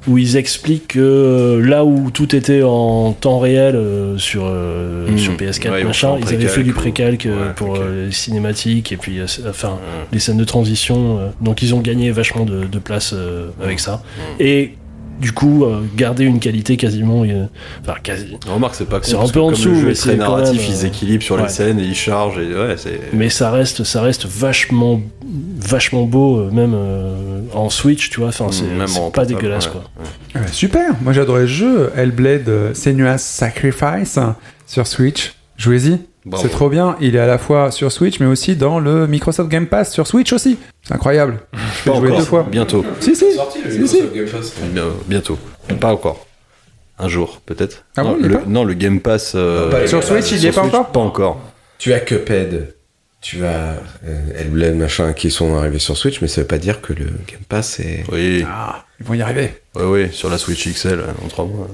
où 0.09 0.17
ils 0.17 0.35
expliquent 0.37 0.87
que 0.89 0.99
euh, 0.99 1.61
là 1.65 1.85
où 1.85 2.09
tout 2.11 2.35
était 2.35 2.63
en 2.63 3.13
temps 3.13 3.39
réel 3.39 3.75
euh, 3.75 4.17
sur 4.17 4.43
euh, 4.45 5.09
Mm. 5.09 5.17
sur 5.17 5.33
PS4 5.33 5.71
Ouais, 5.71 5.83
machin, 5.83 6.17
ils 6.19 6.33
avaient 6.33 6.47
fait 6.47 6.63
du 6.63 6.73
précalque 6.73 7.25
Ouais, 7.29 7.53
pour 7.55 7.77
les 7.77 8.11
cinématiques 8.11 8.91
et 8.91 8.97
puis 8.97 9.19
enfin 9.47 9.77
les 10.11 10.19
scènes 10.19 10.37
de 10.37 10.43
transition. 10.43 11.19
donc 11.41 11.61
ils 11.61 11.73
ont 11.73 11.79
gagné 11.79 12.11
vachement 12.11 12.45
de, 12.45 12.65
de 12.65 12.79
place 12.79 13.13
avec 13.61 13.79
ça. 13.79 14.01
Et 14.39 14.73
du 15.19 15.31
coup 15.31 15.65
euh, 15.65 15.81
garder 15.95 16.23
une 16.23 16.39
qualité 16.39 16.77
quasiment, 16.77 17.23
euh, 17.23 17.45
enfin 17.81 17.95
quasi. 18.01 18.37
Remarque, 18.47 18.75
c'est 18.75 18.87
pas 18.87 18.99
C'est 19.01 19.15
un 19.15 19.27
peu 19.27 19.41
en 19.41 19.51
dessous, 19.51 19.71
mais 19.85 19.95
c'est 19.95 20.15
narratif, 20.15 20.61
même, 20.61 20.77
ils 20.79 20.85
équilibrent 20.85 21.23
sur 21.23 21.35
ouais. 21.35 21.43
les 21.43 21.49
scènes 21.49 21.79
et 21.79 21.83
ils 21.83 21.95
chargent 21.95 22.39
et 22.39 22.53
ouais, 22.53 22.75
c'est. 22.77 22.99
Mais 23.13 23.29
ça 23.29 23.51
reste, 23.51 23.83
ça 23.83 24.01
reste 24.01 24.25
vachement, 24.25 25.01
vachement 25.59 26.03
beau, 26.05 26.49
même 26.51 26.73
en 27.53 27.69
Switch, 27.69 28.09
tu 28.09 28.19
vois. 28.19 28.29
Enfin, 28.29 28.47
c'est 28.51 28.63
Même 28.63 28.87
c'est 28.87 28.99
en 28.99 29.09
pas 29.11 29.21
portable, 29.21 29.27
dégueulasse, 29.41 29.67
ouais. 29.67 29.73
quoi. 30.33 30.41
Super, 30.51 30.91
moi 31.01 31.13
j'adorais 31.13 31.41
le 31.41 31.47
jeu 31.47 31.91
Hellblade 31.95 32.47
euh, 32.49 32.73
Senua's 32.73 33.23
Sacrifice 33.23 34.17
hein, 34.17 34.35
sur 34.67 34.87
Switch. 34.87 35.33
Jouez-y, 35.57 35.99
c'est 36.37 36.49
trop 36.49 36.69
bien. 36.69 36.95
Il 37.01 37.15
est 37.15 37.19
à 37.19 37.25
la 37.27 37.37
fois 37.37 37.71
sur 37.71 37.91
Switch 37.91 38.19
mais 38.19 38.25
aussi 38.27 38.55
dans 38.55 38.79
le 38.79 39.07
Microsoft 39.07 39.49
Game 39.49 39.67
Pass 39.67 39.91
sur 39.91 40.07
Switch 40.07 40.31
aussi. 40.31 40.57
C'est 40.83 40.93
incroyable. 40.93 41.39
Je 41.85 41.91
joué 41.91 41.97
encore. 42.07 42.17
deux 42.19 42.25
fois. 42.25 42.45
Bientôt. 42.49 42.85
Si, 42.99 43.15
si. 43.15 43.25
si, 43.69 43.87
si. 43.87 44.01
Bien- 44.71 44.83
Bientôt. 45.07 45.37
Pas 45.79 45.91
encore. 45.93 46.25
Un 46.97 47.07
jour, 47.07 47.41
peut-être. 47.45 47.85
Ah 47.95 48.03
non, 48.03 48.17
le, 48.21 48.39
non, 48.47 48.63
le 48.65 48.73
Game 48.73 48.99
Pass. 48.99 49.33
euh, 49.35 49.69
pas 49.71 49.81
le 49.81 49.87
Sur 49.87 49.99
Game 49.99 50.09
Pass. 50.09 50.25
Switch, 50.27 50.39
il 50.39 50.43
y 50.43 50.47
est 50.47 50.51
pas 50.51 50.63
encore 50.63 50.87
Pas 50.91 50.99
encore. 50.99 51.39
Tu 51.77 51.93
as 51.93 51.99
Cuphead, 52.01 52.75
tu 53.21 53.43
as 53.43 53.75
euh, 54.05 54.31
Hellblade, 54.37 54.75
machin, 54.75 55.11
qui 55.11 55.29
sont 55.29 55.57
arrivés 55.57 55.79
sur 55.79 55.97
Switch, 55.97 56.21
mais 56.21 56.29
ça 56.29 56.41
veut 56.41 56.47
pas 56.47 56.57
dire 56.57 56.79
que 56.79 56.93
le 56.93 57.05
Game 57.05 57.41
Pass 57.49 57.79
est 57.81 58.05
Oui. 58.11 58.45
Ah, 58.47 58.85
ils 58.99 59.05
vont 59.05 59.13
y 59.13 59.21
arriver. 59.21 59.53
Oui, 59.75 59.83
oui, 59.85 60.07
sur 60.13 60.29
la 60.29 60.37
Switch 60.37 60.67
XL 60.67 61.03
en 61.23 61.27
3 61.27 61.45
mois. 61.45 61.67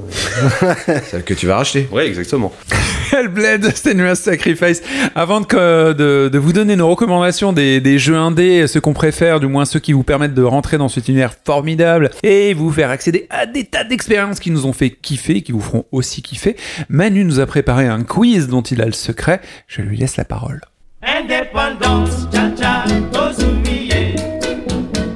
celle 1.09 1.23
que 1.23 1.35
tu 1.35 1.45
vas 1.45 1.57
racheter. 1.57 1.87
Oui, 1.91 2.01
exactement. 2.03 2.51
Hellblade 3.11 3.75
Senua's 3.75 4.19
Sacrifice. 4.19 4.81
Avant 5.13 5.39
de, 5.41 5.93
de, 5.93 6.29
de 6.29 6.37
vous 6.39 6.51
donner 6.51 6.75
nos 6.75 6.89
recommandations 6.89 7.53
des, 7.53 7.79
des 7.79 7.99
jeux 7.99 8.15
indés, 8.15 8.67
ceux 8.67 8.81
qu'on 8.81 8.93
préfère, 8.93 9.39
du 9.39 9.47
moins 9.47 9.65
ceux 9.65 9.79
qui 9.79 9.93
vous 9.93 10.03
permettent 10.03 10.33
de 10.33 10.43
rentrer 10.43 10.79
dans 10.79 10.89
cet 10.89 11.07
univers 11.09 11.35
formidable 11.45 12.09
et 12.23 12.55
vous 12.55 12.71
faire 12.71 12.89
accéder 12.89 13.27
à 13.29 13.45
des 13.45 13.65
tas 13.65 13.83
d'expériences 13.83 14.39
qui 14.39 14.49
nous 14.49 14.65
ont 14.65 14.73
fait 14.73 14.89
kiffer, 14.89 15.41
qui 15.43 15.51
vous 15.51 15.61
feront 15.61 15.85
aussi 15.91 16.23
kiffer, 16.23 16.55
Manu 16.89 17.23
nous 17.23 17.39
a 17.39 17.45
préparé 17.45 17.85
un 17.85 18.03
quiz 18.03 18.47
dont 18.47 18.63
il 18.63 18.81
a 18.81 18.85
le 18.85 18.93
secret. 18.93 19.41
Je 19.67 19.83
lui 19.83 19.95
laisse 19.95 20.17
la 20.17 20.25
parole. 20.25 20.61
Indépendance, 21.05 22.27
cha-cha, 22.31 22.83
tozumiye. 23.13 24.15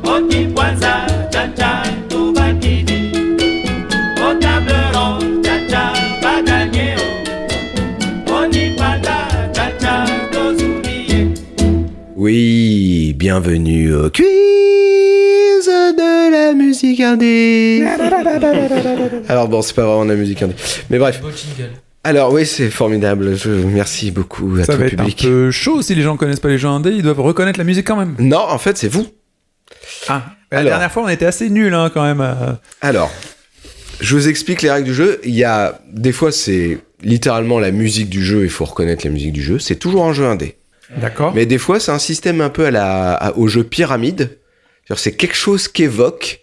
Okipwanza, 0.03 1.07
cha-cha, 1.31 1.81
tubakidi. 2.07 3.11
Au 4.21 4.35
table 4.39 4.73
ronde, 4.93 5.43
cha-cha, 5.43 5.93
bagagné. 6.21 6.95
Onipanda, 8.31 9.27
cha-cha, 9.51 10.05
tozumiye. 10.31 11.33
Oui, 12.15 13.13
bienvenue 13.17 13.93
au 13.95 14.09
quiz 14.11 14.27
de 15.65 16.31
la 16.31 16.53
musique 16.53 16.99
indé. 16.99 17.83
Alors 19.27 19.47
bon, 19.47 19.61
c'est 19.63 19.73
pas 19.75 19.85
vraiment 19.85 20.05
de 20.05 20.11
la 20.11 20.15
musique 20.15 20.41
indé. 20.43 20.53
Mais 20.91 20.99
bref. 20.99 21.19
Beau 21.19 21.29
jingle. 21.31 21.71
Alors 22.09 22.33
oui, 22.33 22.45
c'est 22.45 22.69
formidable. 22.71 23.35
Je 23.37 23.49
merci 23.51 24.09
beaucoup 24.11 24.57
à 24.59 24.63
Ça 24.65 24.73
tout 24.73 24.79
va 24.79 24.85
le 24.85 24.93
être 24.93 24.99
un 24.99 25.03
public. 25.03 25.21
peu 25.21 25.51
chaud 25.51 25.81
si 25.83 25.93
les 25.93 26.01
gens 26.01 26.17
connaissent 26.17 26.39
pas 26.39 26.49
les 26.49 26.57
jeux 26.57 26.67
indés, 26.67 26.91
ils 26.91 27.03
doivent 27.03 27.21
reconnaître 27.21 27.59
la 27.59 27.63
musique 27.63 27.85
quand 27.85 27.95
même. 27.97 28.15
Non, 28.19 28.39
en 28.39 28.57
fait, 28.57 28.77
c'est 28.77 28.87
vous. 28.87 29.07
Ah, 30.07 30.23
la 30.51 30.59
Alors. 30.59 30.71
dernière 30.71 30.91
fois 30.91 31.03
on 31.03 31.07
était 31.09 31.25
assez 31.27 31.49
nuls 31.49 31.73
hein, 31.73 31.91
quand 31.93 32.03
même. 32.03 32.21
euh. 32.21 32.53
Alors, 32.81 33.11
je 34.01 34.15
vous 34.15 34.27
explique 34.27 34.61
les 34.63 34.71
règles 34.71 34.87
du 34.87 34.93
jeu. 34.93 35.19
Il 35.23 35.35
y 35.35 35.43
a 35.43 35.79
des 35.91 36.11
fois, 36.11 36.31
c'est 36.31 36.79
littéralement 37.03 37.59
la 37.59 37.69
musique 37.71 38.09
du 38.09 38.23
jeu. 38.25 38.43
Il 38.43 38.49
faut 38.49 38.65
reconnaître 38.65 39.05
la 39.05 39.11
musique 39.11 39.33
du 39.33 39.43
jeu. 39.43 39.59
C'est 39.59 39.75
toujours 39.75 40.05
un 40.05 40.13
jeu 40.13 40.25
indé. 40.25 40.57
D'accord. 40.97 41.33
Mais 41.35 41.45
des 41.45 41.59
fois, 41.59 41.79
c'est 41.79 41.91
un 41.91 41.99
système 41.99 42.41
un 42.41 42.49
peu 42.49 42.65
à 42.65 42.71
la, 42.71 43.13
à- 43.13 43.33
au 43.37 43.47
jeu 43.47 43.63
pyramide. 43.63 44.37
C'est 44.95 45.11
quelque 45.15 45.35
chose 45.35 45.67
qu'évoque. 45.67 46.41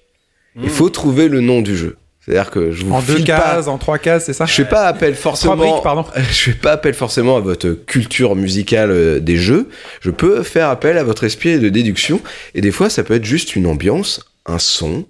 Il 0.63 0.71
faut 0.71 0.89
trouver 0.89 1.27
le 1.29 1.41
nom 1.41 1.61
du 1.63 1.77
jeu. 1.77 1.97
C'est-à-dire 2.27 2.51
que 2.51 2.73
je 2.73 2.85
vous 2.85 2.93
En 2.93 3.01
deux 3.03 3.19
pas- 3.19 3.23
cases, 3.25 3.69
en 3.69 3.79
trois 3.79 3.99
cases, 3.99 4.25
c'est 4.25 4.33
ça 4.33 4.47
Je 4.47 4.53
fais 4.53 4.65
pas 4.65 4.87
appel 4.89 5.15
forcément. 5.15 5.55
briques, 5.55 5.83
pardon. 5.85 6.05
Je 6.17 6.23
fais 6.51 6.53
pas 6.55 6.73
appel 6.73 6.93
forcément 6.93 7.37
à 7.37 7.41
votre 7.41 7.71
culture 7.71 8.35
musicale 8.35 8.91
euh, 8.91 9.21
des 9.21 9.37
jeux. 9.37 9.69
Je 10.01 10.11
peux 10.11 10.43
faire 10.43 10.69
appel 10.69 10.99
à 10.99 11.05
votre 11.05 11.23
esprit 11.23 11.61
de 11.61 11.69
déduction. 11.69 12.21
Et 12.55 12.61
des 12.61 12.73
fois, 12.73 12.91
ça 12.91 13.05
peut 13.05 13.15
être 13.15 13.25
juste 13.25 13.55
une 13.55 13.67
ambiance, 13.67 14.25
un 14.45 14.59
son, 14.59 15.05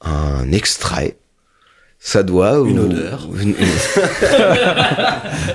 un 0.00 0.50
extrait. 0.50 1.16
Ça 2.02 2.22
doit. 2.22 2.62
Une 2.66 2.78
ou- 2.78 2.84
odeur. 2.84 3.28
une- 3.42 3.54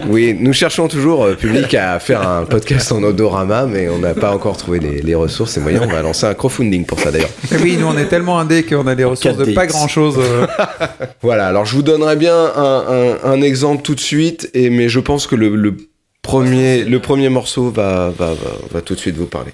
oui, 0.07 0.35
nous 0.39 0.53
cherchons 0.53 0.87
toujours 0.87 1.23
euh, 1.25 1.33
public 1.35 1.73
à 1.73 1.99
faire 1.99 2.27
un 2.27 2.45
podcast 2.45 2.91
en 2.91 3.01
odorama, 3.03 3.65
mais 3.65 3.89
on 3.89 3.97
n'a 3.99 4.13
pas 4.13 4.31
encore 4.31 4.55
trouvé 4.57 4.79
les, 4.79 5.01
les 5.01 5.15
ressources 5.15 5.57
et 5.57 5.59
moyens. 5.59 5.83
On 5.87 5.91
va 5.91 6.01
lancer 6.01 6.25
un 6.27 6.33
crowdfunding 6.33 6.85
pour 6.85 6.99
ça 6.99 7.11
d'ailleurs. 7.11 7.29
Mais 7.51 7.57
oui, 7.61 7.77
nous 7.79 7.87
on 7.87 7.97
est 7.97 8.05
tellement 8.05 8.39
indés 8.39 8.63
qu'on 8.63 8.85
a 8.87 8.95
des 8.95 9.05
ressources 9.05 9.37
de 9.37 9.45
4DX. 9.45 9.53
pas 9.53 9.67
grand 9.67 9.87
chose. 9.87 10.19
Voilà, 11.21 11.47
alors 11.47 11.65
je 11.65 11.75
vous 11.75 11.81
donnerai 11.81 12.15
bien 12.15 12.35
un, 12.55 12.83
un- 13.23 13.31
un 13.31 13.41
exemple 13.41 13.81
tout 13.81 13.95
de 13.95 13.99
suite, 13.99 14.49
et, 14.53 14.69
mais 14.69 14.89
je 14.89 14.99
pense 14.99 15.25
que 15.25 15.35
le, 15.35 15.55
le 15.55 15.75
premier, 16.21 16.83
le 16.83 16.99
premier 16.99 17.29
morceau 17.29 17.71
va, 17.71 18.11
va, 18.15 18.27
va, 18.27 18.35
va 18.71 18.81
tout 18.81 18.93
de 18.93 18.99
suite 18.99 19.15
vous 19.15 19.25
parler. 19.25 19.51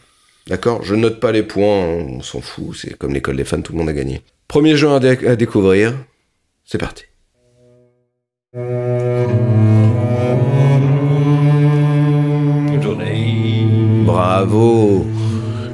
D'accord? 0.47 0.81
Je 0.83 0.95
note 0.95 1.19
pas 1.21 1.31
les 1.31 1.43
points, 1.43 1.63
on 1.85 2.21
s'en 2.21 2.41
fout, 2.41 2.75
c'est 2.75 2.97
comme 2.97 3.13
l'école 3.13 3.37
des 3.37 3.45
fans, 3.45 3.61
tout 3.61 3.71
le 3.71 3.77
monde 3.77 3.87
a 3.89 3.93
gagné. 3.93 4.21
Premier 4.49 4.75
jeu 4.75 4.89
à, 4.91 4.99
dé- 4.99 5.25
à 5.27 5.35
découvrir, 5.37 5.93
c'est 6.71 6.77
parti. 6.77 7.03
Bravo 14.05 15.05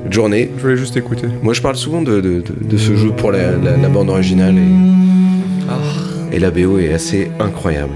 Journée. 0.10 0.50
Je 0.58 0.62
voulais 0.62 0.78
juste 0.78 0.96
écouter. 0.98 1.28
Moi, 1.44 1.54
je 1.54 1.62
parle 1.62 1.76
souvent 1.76 2.02
de, 2.02 2.22
de, 2.22 2.42
de- 2.42 2.68
de 2.70 2.78
ce 2.78 2.96
jeu 2.96 3.12
pour 3.12 3.32
la, 3.32 3.52
la- 3.52 3.76
la 3.78 3.90
bande 3.90 4.10
originale 4.10 4.56
et, 4.58 6.36
et 6.36 6.40
la 6.40 6.50
BO 6.52 6.78
est 6.80 6.94
assez 6.94 7.30
incroyable. 7.40 7.94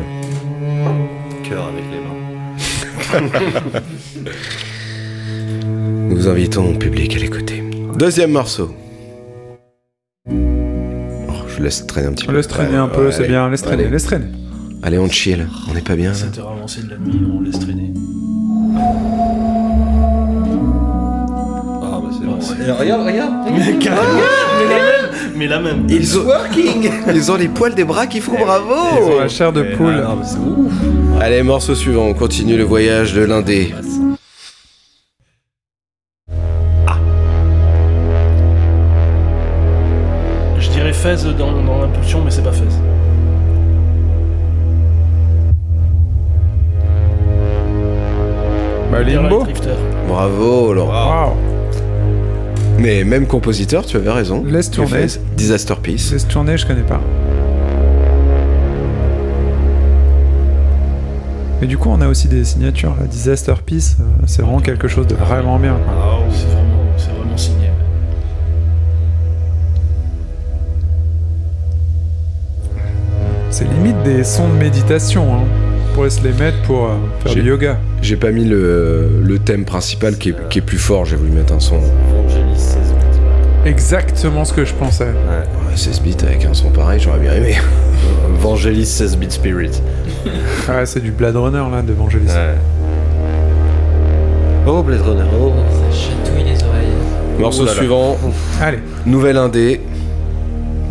Cœur 1.44 1.70
avec 1.70 1.84
les 1.92 3.22
mains. 3.22 3.82
Nous 6.10 6.28
invitons, 6.28 6.76
public, 6.76 7.16
à 7.16 7.20
l'écouter. 7.20 7.64
Deuxième 7.98 8.32
morceau. 8.32 8.74
Laisse 11.62 11.86
traîner 11.86 12.08
un 12.08 12.14
petit 12.14 12.26
On 12.28 12.32
peu. 12.32 12.38
laisse 12.38 12.48
traîner 12.48 12.76
un 12.78 12.88
peu, 12.88 13.06
ouais, 13.06 13.12
c'est 13.12 13.20
allez. 13.20 13.28
bien, 13.30 13.50
laisse 13.50 13.62
traîner, 13.62 13.84
Allez. 13.84 13.92
laisse 13.92 14.04
traîner. 14.06 14.26
Allez, 14.84 14.98
on 14.98 15.08
chill. 15.10 15.48
On 15.70 15.74
n'est 15.74 15.82
pas 15.82 15.96
bien 15.96 16.10
là 16.10 16.16
C'était 16.16 16.40
avancé 16.42 16.82
de 16.82 16.90
la 16.90 16.98
nuit, 16.98 17.22
on 17.32 17.42
laisse 17.42 17.60
traîner. 17.60 17.94
Ah, 21.84 22.00
bah 22.02 22.10
c'est 22.12 22.26
bon. 22.26 22.40
Regarde, 22.80 23.06
regarde. 23.06 23.34
Mais 23.56 23.78
carrément, 23.78 24.02
mais 24.58 24.68
la 24.70 24.80
même, 24.80 25.12
mais 25.36 25.48
la 25.48 25.60
même. 25.60 25.86
Ils 25.90 26.18
ont... 26.18 26.24
working 26.26 26.90
Ils 27.14 27.32
ont 27.32 27.36
les 27.36 27.48
poils 27.48 27.76
des 27.76 27.84
bras 27.84 28.08
qui 28.08 28.22
font 28.22 28.38
bravo 28.40 28.74
Ils 28.98 29.04
ont 29.14 29.20
la 29.20 29.28
chair 29.28 29.54
de 29.54 29.62
Mais, 29.62 29.72
poule. 29.76 29.94
ah, 30.04 30.10
non, 30.10 30.16
mais 30.16 30.26
c'est 30.26 30.38
ouf. 30.38 31.22
Allez, 31.22 31.44
morceau 31.44 31.76
suivant, 31.76 32.06
on 32.08 32.14
continue 32.16 32.58
le 32.58 32.64
voyage 32.64 33.14
de 33.14 33.22
l'Indé. 33.22 33.72
Je 40.60 40.70
dirais 40.70 40.94
Fez 40.94 41.16
dans, 41.38 41.51
Bravo, 50.22 50.72
Laurent. 50.72 51.30
Waouh. 51.30 51.36
Mais 52.78 53.04
même 53.04 53.26
compositeur, 53.26 53.84
tu 53.88 53.98
avais 53.98 54.12
raison. 54.12 54.44
Laisse 54.46 54.70
tourner. 54.70 55.08
Disaster 55.36 55.74
Piece. 55.82 56.12
Laisse 56.12 56.28
tourner, 56.28 56.58
je 56.60 56.68
connais 56.68 56.84
pas. 56.84 57.02
Mais 61.60 61.66
du 61.66 61.76
coup, 61.80 61.90
on 61.90 62.02
a 62.02 62.08
aussi 62.08 62.28
des 62.28 62.44
signatures. 62.44 62.96
La 63.00 63.08
Disaster 63.08 63.56
Piece, 63.66 63.98
euh, 64.00 64.04
c'est 64.28 64.44
vraiment 64.44 64.60
quelque 64.60 64.88
chose 64.88 65.08
de 65.08 65.16
vraiment 65.16 65.58
bien. 65.58 65.78
Ah, 65.90 66.20
c'est 66.32 66.46
vraiment, 66.46 66.84
c'est 66.98 67.12
vraiment 67.12 67.38
signé. 67.38 67.72
C'est 73.50 73.66
limite 73.66 74.04
des 74.04 74.24
sons 74.24 74.50
de 74.50 74.54
méditation. 74.54 75.34
Hein. 75.34 75.71
On 75.92 75.96
pourrait 75.96 76.10
se 76.10 76.24
les 76.24 76.32
mettre 76.32 76.62
pour 76.62 76.86
euh, 76.86 76.90
faire 77.22 77.34
J'ai- 77.34 77.42
du 77.42 77.50
yoga. 77.50 77.78
J'ai 78.02 78.16
pas 78.16 78.32
mis 78.32 78.46
le, 78.46 79.10
le 79.22 79.40
thème 79.40 79.66
principal 79.66 80.16
qui 80.18 80.30
est, 80.30 80.50
qui 80.50 80.60
est 80.60 80.62
plus 80.62 80.78
fort, 80.78 81.04
j'ai 81.04 81.18
voulu 81.18 81.32
mettre 81.32 81.54
un 81.54 81.60
son. 81.60 81.80
Vangelis 81.80 82.58
16 82.58 82.76
bits. 82.94 83.70
Exactement 83.70 84.46
ce 84.46 84.54
que 84.54 84.64
je 84.64 84.74
pensais. 84.74 85.04
Ouais. 85.06 85.70
Ouais, 85.70 85.76
16 85.76 86.02
bits 86.02 86.16
avec 86.24 86.46
un 86.46 86.54
son 86.54 86.70
pareil, 86.70 87.00
j'aurais 87.02 87.20
bien 87.20 87.34
aimé. 87.34 87.56
Vangelis 88.40 88.86
16 88.86 89.18
bit 89.18 89.32
spirit. 89.34 89.82
Ah 90.70 90.72
ouais, 90.78 90.86
c'est 90.86 91.02
du 91.02 91.12
Blade 91.12 91.36
Runner 91.36 91.64
là, 91.72 91.82
d'Evangelis. 91.82 92.26
Ouais. 92.28 92.56
Oh, 94.66 94.82
Blade 94.84 95.02
Runner. 95.02 95.26
Oh. 95.42 95.52
Ça 95.92 95.98
chatouille 95.98 96.44
les 96.46 96.64
oreilles. 96.64 96.88
Morceau 97.38 97.66
Oh 97.66 97.68
suivant, 97.68 98.18
Allez, 98.62 98.80
nouvelle 99.06 99.38
indé. 99.38 99.82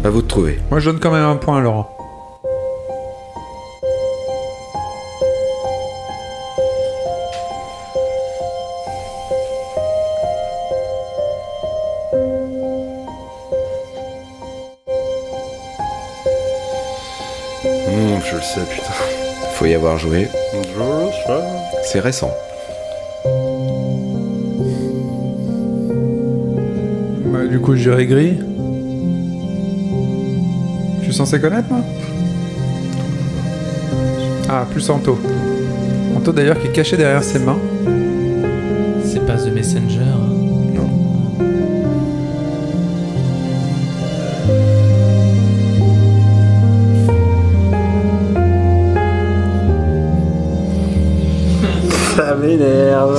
À 0.05 0.11
vous 0.11 0.21
de 0.23 0.27
trouver. 0.27 0.59
moi 0.71 0.79
je 0.81 0.91
donne 0.91 0.99
quand 1.01 1.11
même 1.13 1.25
un 1.25 1.37
point 1.37 1.59
à 1.59 1.61
Laurent. 1.61 1.97
C'est 21.85 22.01
récent. 22.01 22.31
Bah, 27.27 27.47
du 27.47 27.61
coup, 27.61 27.75
je 27.75 27.83
dirais 27.83 28.07
gris. 28.07 28.39
Je 31.01 31.05
suis 31.05 31.13
censé 31.13 31.41
connaître, 31.41 31.69
moi? 31.71 31.81
Ah, 34.49 34.67
plus 34.71 34.89
Anto. 34.89 35.19
Anto, 36.17 36.33
d'ailleurs, 36.33 36.59
qui 36.59 36.69
est 36.69 36.73
caché 36.73 36.97
derrière 36.97 37.23
ses 37.23 37.39
mains. 37.39 37.59
C'est 39.05 39.27
pas 39.27 39.37
The 39.37 39.53
Messenger. 39.53 40.00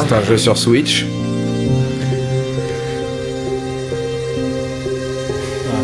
C'est 0.07 0.15
un 0.15 0.23
jeu 0.23 0.37
sur 0.37 0.57
Switch. 0.57 1.05
Ah. 5.69 5.83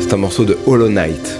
C'est 0.00 0.12
un 0.12 0.16
morceau 0.16 0.44
de 0.44 0.58
Hollow 0.66 0.88
Knight. 0.88 1.38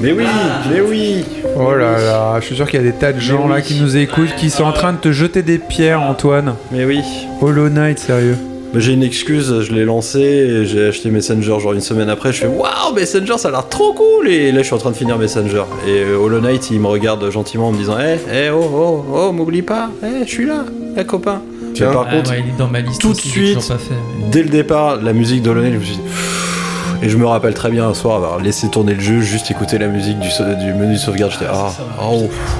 Mais 0.00 0.12
oui, 0.12 0.24
mais 0.70 0.80
oui. 0.80 1.24
Oh 1.56 1.74
là 1.74 1.98
là, 1.98 2.36
je 2.40 2.46
suis 2.46 2.56
sûr 2.56 2.68
qu'il 2.68 2.80
y 2.80 2.82
a 2.82 2.90
des 2.92 2.96
tas 2.96 3.12
de 3.12 3.20
gens 3.20 3.48
là 3.48 3.62
qui 3.62 3.80
nous 3.80 3.96
écoutent, 3.96 4.34
qui 4.36 4.50
sont 4.50 4.64
en 4.64 4.72
train 4.72 4.92
de 4.92 4.98
te 4.98 5.10
jeter 5.10 5.42
des 5.42 5.58
pierres, 5.58 6.02
Antoine. 6.02 6.54
Mais 6.70 6.84
oui. 6.84 7.00
Hollow 7.40 7.70
Knight, 7.70 7.98
sérieux. 7.98 8.36
J'ai 8.78 8.92
une 8.92 9.02
excuse, 9.02 9.62
je 9.62 9.72
l'ai 9.72 9.84
lancé, 9.84 10.20
et 10.20 10.66
j'ai 10.66 10.88
acheté 10.88 11.10
Messenger 11.10 11.58
genre 11.60 11.72
une 11.72 11.80
semaine 11.80 12.10
après, 12.10 12.32
je 12.32 12.40
fais 12.42 12.46
waouh 12.46 12.92
Messenger 12.94 13.38
ça 13.38 13.48
a 13.48 13.50
l'air 13.52 13.68
trop 13.68 13.92
cool 13.94 14.28
et 14.28 14.52
là 14.52 14.58
je 14.58 14.64
suis 14.66 14.74
en 14.74 14.78
train 14.78 14.90
de 14.90 14.96
finir 14.96 15.16
Messenger 15.18 15.62
et 15.86 16.00
euh, 16.02 16.16
Hollow 16.16 16.40
Knight 16.40 16.70
il 16.70 16.80
me 16.80 16.86
regarde 16.88 17.28
gentiment 17.30 17.68
en 17.68 17.72
me 17.72 17.78
disant 17.78 17.96
eh 17.98 18.18
eh 18.32 18.50
oh 18.50 18.68
oh 18.74 19.04
oh 19.14 19.32
m'oublie 19.32 19.62
pas 19.62 19.90
eh 20.02 20.24
je 20.26 20.30
suis 20.30 20.46
là 20.46 20.64
eh 20.96 21.04
copain 21.04 21.40
Tiens. 21.74 21.88
Mais 21.88 21.94
par 21.94 22.06
Ah 22.10 22.16
contre 22.16 22.30
ouais, 22.30 22.40
il 22.46 22.54
est 22.54 22.58
dans 22.58 22.68
ma 22.68 22.80
liste 22.80 23.00
tout 23.00 23.12
de 23.12 23.16
suite, 23.20 23.56
pas 23.68 23.78
fait. 23.78 23.94
mais- 24.20 24.28
dès 24.30 24.42
le 24.42 24.48
départ 24.50 24.96
la 25.02 25.12
musique 25.12 25.42
d'Hollow 25.42 25.62
Knight 25.62 25.74
je 25.74 25.78
me 25.78 25.84
suis 25.84 25.96
dit 25.96 26.02
et 27.02 27.08
je 27.08 27.16
me 27.16 27.26
rappelle 27.26 27.54
très 27.54 27.70
bien 27.70 27.86
un 27.88 27.94
soir 27.94 28.16
avoir 28.16 28.40
laissé 28.40 28.68
tourner 28.68 28.94
le 28.94 29.00
jeu 29.00 29.20
juste 29.20 29.50
écouter 29.50 29.78
la 29.78 29.88
musique 29.88 30.18
du, 30.18 30.28
du 30.28 30.72
menu 30.74 30.94
de 30.94 30.98
sauvegarde 30.98 31.32
j'étais 31.32 31.46
ah 31.50 31.70
oh 32.02 32.22
pff. 32.28 32.56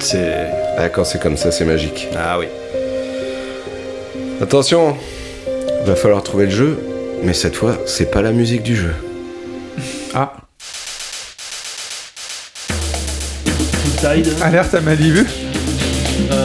c'est 0.00 0.46
Ah, 0.78 0.88
quand 0.88 1.04
c'est 1.04 1.20
comme 1.20 1.36
ça, 1.36 1.50
c'est 1.52 1.64
magique. 1.64 2.08
ah 2.16 2.38
oui 2.38 2.46
Attention, 4.40 4.94
va 5.84 5.96
falloir 5.96 6.22
trouver 6.22 6.46
le 6.46 6.50
jeu, 6.50 6.78
mais 7.22 7.32
cette 7.32 7.56
fois, 7.56 7.78
c'est 7.86 8.10
pas 8.10 8.22
la 8.22 8.32
musique 8.32 8.62
du 8.62 8.76
jeu. 8.76 8.94
Ah, 10.14 10.32
alerte 14.42 14.74
à 14.74 14.80
Malibu. 14.80 15.26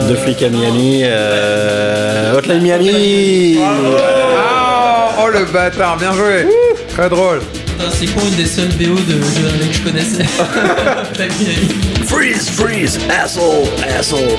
De 0.08 0.14
flics 0.14 0.42
à 0.42 0.48
Miami 0.48 1.02
euh, 1.04 2.36
Hotline 2.36 2.62
Miami 2.62 3.58
Ah, 3.62 5.10
oh 5.22 5.28
le 5.28 5.44
bâtard, 5.44 5.96
bien 5.98 6.12
joué. 6.14 6.46
Très 6.88 7.08
drôle. 7.08 7.40
C'est 7.92 8.06
con, 8.06 8.20
une 8.26 8.36
des 8.36 8.46
seules 8.46 8.68
BO 8.68 8.94
de 8.94 9.20
jeux 9.20 9.48
indés 9.54 9.68
que 9.68 9.74
je 9.74 9.82
connaissais. 9.82 10.24
Freeze, 12.06 12.48
freeze, 12.48 12.98
asshole, 13.10 13.66
asshole. 13.98 14.38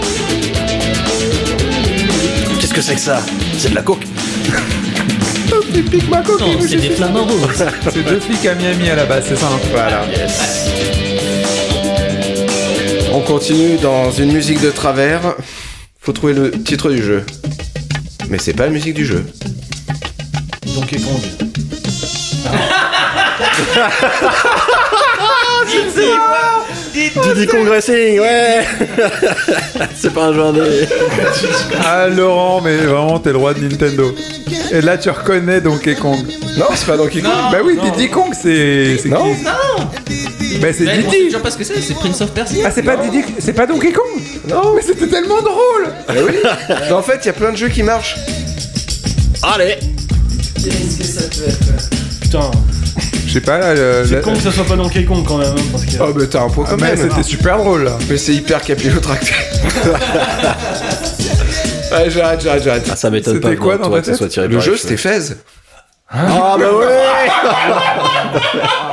Qu'est-ce 2.60 2.74
que 2.74 2.82
c'est 2.82 2.96
que 2.96 3.02
ça? 3.02 3.22
C'est 3.58 3.70
de 3.70 3.76
la 3.76 3.82
coke 3.82 4.04
Non, 5.78 5.84
c'est 6.60 6.78
des 6.78 6.90
flamants 6.90 7.26
roses. 7.26 7.64
C'est 7.92 8.04
deux 8.04 8.20
flics 8.20 8.48
à 8.48 8.56
Miami 8.56 8.90
à 8.90 8.96
la 8.96 9.06
base, 9.06 9.26
c'est 9.30 9.36
ça 9.36 9.46
hein 9.46 9.60
Voilà. 9.72 10.06
On 13.14 13.22
continue 13.22 13.78
dans 13.78 14.10
une 14.10 14.32
musique 14.32 14.60
de 14.60 14.72
travers. 14.72 15.36
Faut 16.00 16.14
trouver 16.14 16.34
le 16.34 16.50
titre 16.52 16.90
du 16.90 17.04
jeu. 17.04 17.24
Mais 18.30 18.40
c'est 18.40 18.54
pas 18.54 18.66
la 18.66 18.72
musique 18.72 18.96
du 18.96 19.06
jeu. 19.06 19.24
Donkey 20.66 20.98
Kong. 20.98 21.22
Diddy 27.24 27.48
Congressing, 27.48 28.20
ouais 28.20 28.64
C'est 29.96 30.14
pas 30.14 30.26
un 30.28 30.34
jeu 30.34 30.42
indé. 30.42 30.62
Ah 31.86 32.08
Laurent, 32.08 32.62
mais 32.62 32.78
vraiment 32.78 33.20
t'es 33.20 33.32
le 33.32 33.38
roi 33.38 33.54
de 33.54 33.62
Nintendo. 33.62 34.14
Et 34.72 34.82
là 34.82 34.98
tu 34.98 35.10
reconnais 35.10 35.62
Donkey 35.62 35.96
Kong. 35.96 36.20
Non, 36.58 36.66
c'est 36.76 36.86
pas 36.88 36.98
Donkey 36.98 37.22
Kong. 37.22 37.32
Bah 37.52 37.60
oui, 37.64 37.78
Diddy 37.82 38.10
Kong 38.10 38.34
c'est. 38.40 38.98
c'est 39.02 39.10
Non. 39.10 39.34
qui 39.34 40.58
Bah 40.60 40.68
c'est 40.76 40.86
Mais 40.86 40.98
Diddy. 41.00 41.26
toujours 41.26 41.42
pas 41.42 41.52
ce 41.52 41.58
que 41.58 41.64
c'est, 41.64 41.82
c'est 41.82 41.94
Prince 41.96 42.22
of 42.22 42.32
Persia. 42.32 42.64
Ah 42.68 42.72
c'est 42.74 42.84
pas 42.84 42.98
Diddy, 42.98 43.24
c'est 43.40 43.54
pas 43.54 43.66
Donkey 43.66 43.92
Kong. 43.92 44.22
Non, 44.50 44.74
mais 44.76 44.82
c'était 44.82 45.08
tellement 45.08 45.42
drôle. 45.42 45.88
Ah 46.08 46.14
oui 46.26 46.36
Non, 46.90 46.98
En 46.98 47.02
fait, 47.02 47.20
il 47.24 47.26
y 47.28 47.30
a 47.30 47.34
plein 47.34 47.52
de 47.52 47.58
jeux 47.58 47.70
qui 47.70 47.84
marchent. 47.84 48.16
Allez 49.44 49.78
Putain, 52.22 52.52
Je 52.72 52.77
sais 53.40 53.46
pas 53.46 53.58
là. 53.58 53.74
le- 53.74 54.04
c'est 54.06 54.16
la- 54.16 54.22
con 54.22 54.34
que 54.34 54.42
ça 54.42 54.52
soit 54.52 54.66
pas 54.66 54.76
Donkey 54.76 55.04
Kong 55.06 55.24
quand 55.28 55.38
même. 55.38 55.48
hein, 55.58 55.62
Parce 55.72 55.86
que... 55.86 55.92
Oh, 56.00 56.14
bah 56.14 56.22
t'as 56.30 56.42
un 56.44 56.50
point 56.50 56.66
Ah, 56.68 56.72
quand 56.72 56.82
mais 56.82 56.96
même. 56.96 57.10
c'était 57.10 57.24
super 57.24 57.58
drôle 57.58 57.84
là. 57.84 57.98
Mais 58.10 58.18
c'est 58.18 58.34
hyper 58.34 58.62
capillotracté. 58.62 59.32
Ouais, 61.90 62.10
j'arrête, 62.10 62.42
j'arrête, 62.42 62.64
j'arrête. 62.64 62.88
Ah, 62.92 62.96
ça 62.98 63.10
m'étonne 63.10 63.36
C'était 63.36 63.56
pas 63.56 63.56
quoi 63.56 63.76
toi, 63.78 63.86
dans 63.86 63.90
toi, 63.92 64.02
ta 64.02 64.02
que 64.02 64.06
ça 64.08 64.12
tête 64.12 64.18
soit 64.20 64.28
tiré 64.28 64.48
Le 64.50 64.56
par 64.58 64.62
jeu, 64.66 64.76
c'était. 64.76 64.98
Fez. 64.98 65.20
Ah 66.10 66.56
bah 66.58 66.72
ouais 66.74 66.86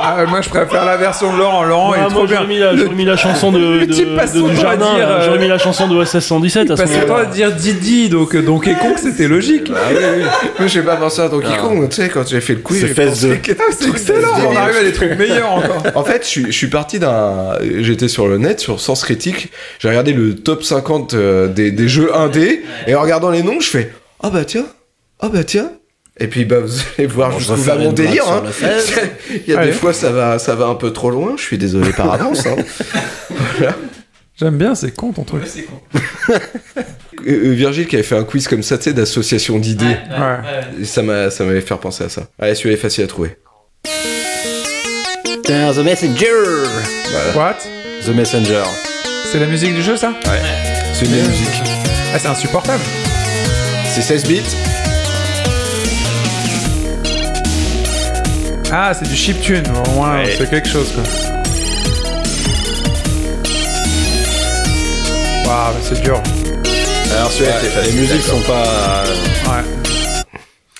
Ah, 0.01 0.25
moi 0.27 0.41
je 0.41 0.49
préfère 0.49 0.83
la 0.85 0.97
version 0.97 1.31
de 1.33 1.37
Laurent. 1.37 1.63
Laurent 1.63 1.91
Ouais, 1.91 1.97
il 1.99 2.01
est 2.01 2.03
moi 2.03 2.11
trop 2.11 2.25
bien. 2.27 2.35
j'aurais 2.37 2.47
mis, 2.47 2.59
la, 2.59 2.75
j'aurais 2.75 2.95
mis 2.95 3.05
la 3.05 3.15
chanson 3.17 3.51
de, 3.51 3.57
le 3.57 3.87
de, 3.87 3.93
type 3.93 4.15
passe 4.15 4.33
de 4.33 4.39
son 4.41 4.47
temps 4.47 4.51
à 4.51 4.55
Jardin, 4.55 4.95
dire, 4.95 5.07
euh, 5.09 5.25
j'aurais 5.25 5.39
mis 5.39 5.47
la 5.47 5.57
chanson 5.57 5.87
de 5.87 5.95
OSS 5.95 6.19
117 6.19 6.71
à 6.71 6.75
ce 6.75 6.81
Parce 6.81 6.91
que 6.91 6.95
moment-là. 6.97 7.23
temps 7.23 7.29
à 7.29 7.33
dire 7.33 7.51
Didi, 7.53 8.09
donc 8.09 8.35
euh, 8.35 8.41
Donkey 8.41 8.75
Kong 8.81 8.95
c'était 8.97 9.27
logique. 9.29 9.71
Ah 9.73 9.79
oui, 9.91 9.97
oui. 10.17 10.23
Mais 10.59 10.67
j'ai 10.67 10.81
pas 10.81 10.97
pensé 10.97 11.21
à 11.21 11.29
Donkey 11.29 11.47
Ah. 11.53 11.57
Kong, 11.61 11.87
tu 11.89 11.95
sais, 11.95 12.09
quand 12.09 12.27
j'ai 12.27 12.41
fait 12.41 12.53
le 12.55 12.59
quiz. 12.59 12.81
C'est 12.81 12.87
j'ai 12.87 12.93
Fez 12.93 13.05
pensé 13.07 13.27
2. 13.29 13.35
que- 13.37 13.51
Ah, 13.59 13.63
c'est 13.71 13.89
excellent, 13.89 14.27
on 14.51 14.55
arrive 14.55 14.77
à 14.77 14.83
des 14.83 14.93
trucs 14.93 15.17
meilleurs 15.17 15.51
encore. 15.53 15.83
En 15.95 16.03
fait, 16.03 16.21
je 16.23 16.27
suis, 16.27 16.45
je 16.47 16.51
suis 16.51 16.67
parti 16.67 16.99
d'un. 16.99 17.53
J'étais 17.79 18.09
sur 18.09 18.27
le 18.27 18.37
net, 18.37 18.59
sur 18.59 18.79
Sens 18.81 19.03
Critique. 19.03 19.51
J'ai 19.79 19.87
regardé 19.87 20.11
le 20.13 20.35
top 20.35 20.63
50 20.63 21.13
euh, 21.13 21.47
des, 21.47 21.71
des 21.71 21.87
jeux 21.87 22.13
indés. 22.15 22.63
Et 22.87 22.93
en 22.95 23.01
regardant 23.01 23.29
les 23.29 23.41
noms, 23.41 23.59
je 23.61 23.69
fais 23.69 23.91
Ah 24.21 24.29
bah 24.29 24.43
tiens, 24.45 24.65
ah 25.21 25.29
bah 25.31 25.43
tiens. 25.45 25.71
Et 26.17 26.27
puis 26.27 26.45
bah, 26.45 26.59
vous 26.61 26.71
allez 26.97 27.07
voir 27.07 27.29
Bon, 27.31 27.35
je 27.39 27.45
jusqu'où 27.45 27.55
va 27.57 27.73
faire 27.73 27.79
mon 27.83 27.91
délire. 27.91 28.23
hein. 28.29 28.43
Il 29.47 29.51
y 29.51 29.55
a 29.55 29.59
Allez. 29.59 29.71
des 29.71 29.77
fois, 29.77 29.91
ça 29.93 30.11
va, 30.11 30.39
ça 30.39 30.55
va 30.55 30.67
un 30.67 30.75
peu 30.75 30.91
trop 30.93 31.09
loin. 31.09 31.33
Je 31.37 31.41
suis 31.43 31.57
désolé 31.57 31.91
par 31.91 32.11
avance. 32.13 32.45
hein. 32.45 32.55
J'aime 34.39 34.57
bien, 34.57 34.75
c'est 34.75 34.91
con 34.95 35.11
ton 35.13 35.23
truc. 35.25 35.43
Euh, 36.29 36.37
euh, 37.27 37.51
Virgile 37.53 37.87
qui 37.87 37.95
avait 37.95 38.03
fait 38.03 38.17
un 38.17 38.23
quiz 38.23 38.47
comme 38.47 38.63
ça, 38.63 38.77
tu 38.77 38.85
sais, 38.85 38.93
d'association 38.93 39.59
d'idées. 39.59 39.85
Ouais. 39.85 40.81
Et 40.81 40.85
ça 40.85 41.01
m'a, 41.01 41.29
ça 41.29 41.43
m'avait 41.45 41.61
fait 41.61 41.75
penser 41.77 42.03
à 42.05 42.09
ça. 42.09 42.23
Allez, 42.39 42.55
celui-là 42.55 42.75
est 42.75 42.79
facile 42.79 43.03
à 43.05 43.07
trouver. 43.07 43.37
The 45.43 45.77
Messenger 45.83 46.63
What? 47.35 47.57
The 48.05 48.09
Messenger. 48.15 48.63
C'est 49.31 49.39
la 49.39 49.45
musique 49.47 49.73
du 49.75 49.81
jeu 49.81 49.95
ça? 49.97 50.13
C'est 50.93 51.05
une 51.05 51.11
musique. 51.11 51.61
Ah 52.13 52.19
c'est 52.19 52.27
insupportable. 52.27 52.83
C'est 53.93 54.01
16 54.01 54.25
bits. 54.27 54.41
Ah 58.71 58.93
c'est 58.93 59.07
du 59.07 59.15
chiptune, 59.15 59.63
au 59.87 59.89
moins 59.91 60.17
Ouais. 60.23 60.35
c'est 60.37 60.49
quelque 60.49 60.67
chose 60.67 60.91
quoi. 60.93 61.03
Waouh, 65.47 65.73
c'est 65.83 66.01
dur. 66.01 66.21
Alors 67.15 67.31
celui-là 67.31 67.61
Les 67.61 67.69
facile. 67.69 67.99
musiques 68.01 68.21
sont 68.21 68.41
pas. 68.41 69.03
Ouais. 69.47 69.63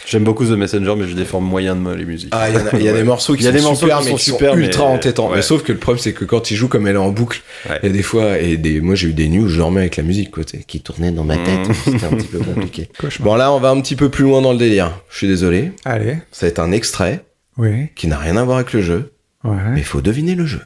J'aime 0.08 0.24
beaucoup 0.24 0.46
The 0.46 0.52
Messenger, 0.52 0.94
mais 0.98 1.08
je 1.08 1.16
défends 1.16 1.42
moyen 1.42 1.76
de 1.76 1.80
moi 1.82 1.96
les 1.96 2.06
musiques. 2.06 2.30
Ah, 2.32 2.48
il 2.50 2.56
y, 2.56 2.58
en 2.58 2.66
a- 2.68 2.70
il 2.74 2.84
y 2.84 2.90
a 2.90 2.94
des 2.98 3.04
morceaux 3.04 3.34
qui 3.34 3.42
Il 3.42 3.46
y 3.46 3.48
a 3.48 3.52
sont 3.52 3.58
des 3.58 3.64
morceaux 3.64 3.80
super, 3.86 4.00
qui 4.00 4.06
mais 4.06 4.12
sont 4.12 4.18
qui 4.18 4.24
super, 4.26 4.52
sont 4.52 4.58
mais- 4.58 4.66
ultra 4.66 4.84
entêtants. 4.86 5.30
ouais. 5.30 5.38
Mais 5.38 5.42
sauf 5.42 5.64
que 5.64 5.72
le 5.72 5.78
problème, 5.80 6.02
c'est 6.02 6.14
que 6.14 6.26
quand 6.26 6.52
il 6.52 6.56
joue 6.58 6.68
comme 6.68 6.86
elle 6.88 6.96
est 6.96 7.00
en 7.00 7.10
boucle, 7.10 7.42
Ouais. 7.70 7.80
il 7.82 7.88
y 7.88 7.90
a 7.90 7.94
des 7.94 8.04
fois, 8.04 8.38
et 8.40 8.58
des, 8.58 8.82
moi 8.82 8.94
j'ai 8.96 9.08
eu 9.10 9.14
des 9.14 9.28
nuits 9.28 9.40
où 9.42 9.48
je 9.48 9.58
dormais 9.58 9.82
avec 9.82 9.98
la 9.98 10.04
musique, 10.04 10.32
quoi, 10.32 10.44
qui 10.44 10.82
tournait 10.82 11.12
dans 11.12 11.24
ma 11.24 11.38
tête. 11.38 11.68
Mm. 11.70 11.74
C'était 11.86 12.06
un 12.06 12.10
petit 12.10 12.28
peu 12.28 12.38
compliqué. 12.54 12.90
Bon, 13.22 13.36
là, 13.36 13.52
on 13.52 13.60
va 13.60 13.70
un 13.70 13.82
petit 13.82 13.96
peu 13.96 14.10
plus 14.10 14.24
loin 14.26 14.42
dans 14.42 14.52
le 14.52 14.60
délire. 14.60 14.92
Je 15.10 15.18
suis 15.18 15.28
désolé. 15.28 15.72
Allez. 15.86 16.18
Ça 16.32 16.46
va 16.46 16.50
être 16.50 16.60
un 16.60 16.72
extrait 16.72 17.22
Oui. 17.58 17.90
qui 17.96 18.08
n'a 18.08 18.18
rien 18.18 18.36
à 18.38 18.44
voir 18.44 18.58
avec 18.58 18.74
le 18.74 18.82
jeu, 18.82 19.14
mais 19.44 19.50
Ouais. 19.52 19.58
il 19.78 19.84
faut 19.84 20.02
deviner 20.02 20.36
le 20.36 20.46
jeu. 20.46 20.62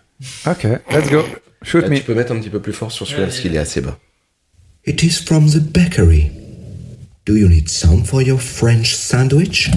Ok, 0.48 0.64
let's 0.92 1.10
go. 1.10 1.24
Shoot 1.62 1.84
Là, 1.84 1.90
me. 1.90 1.98
tu 1.98 2.04
peux 2.04 2.14
mettre 2.16 2.32
un 2.32 2.40
petit 2.40 2.50
peu 2.50 2.60
plus 2.62 2.74
fort 2.74 2.92
sur 2.92 3.06
celui-là 3.06 3.28
parce 3.28 3.40
qu'il 3.40 3.54
est 3.56 3.60
assez 3.60 3.82
bas. 3.82 3.98
It 4.86 5.04
is 5.04 5.24
from 5.26 5.50
the 5.50 5.60
bakery. 5.60 6.32
Do 7.26 7.36
you 7.36 7.48
need 7.48 7.70
some 7.70 8.04
for 8.06 8.22
your 8.22 8.40
French 8.42 8.96
sandwich? 8.96 9.70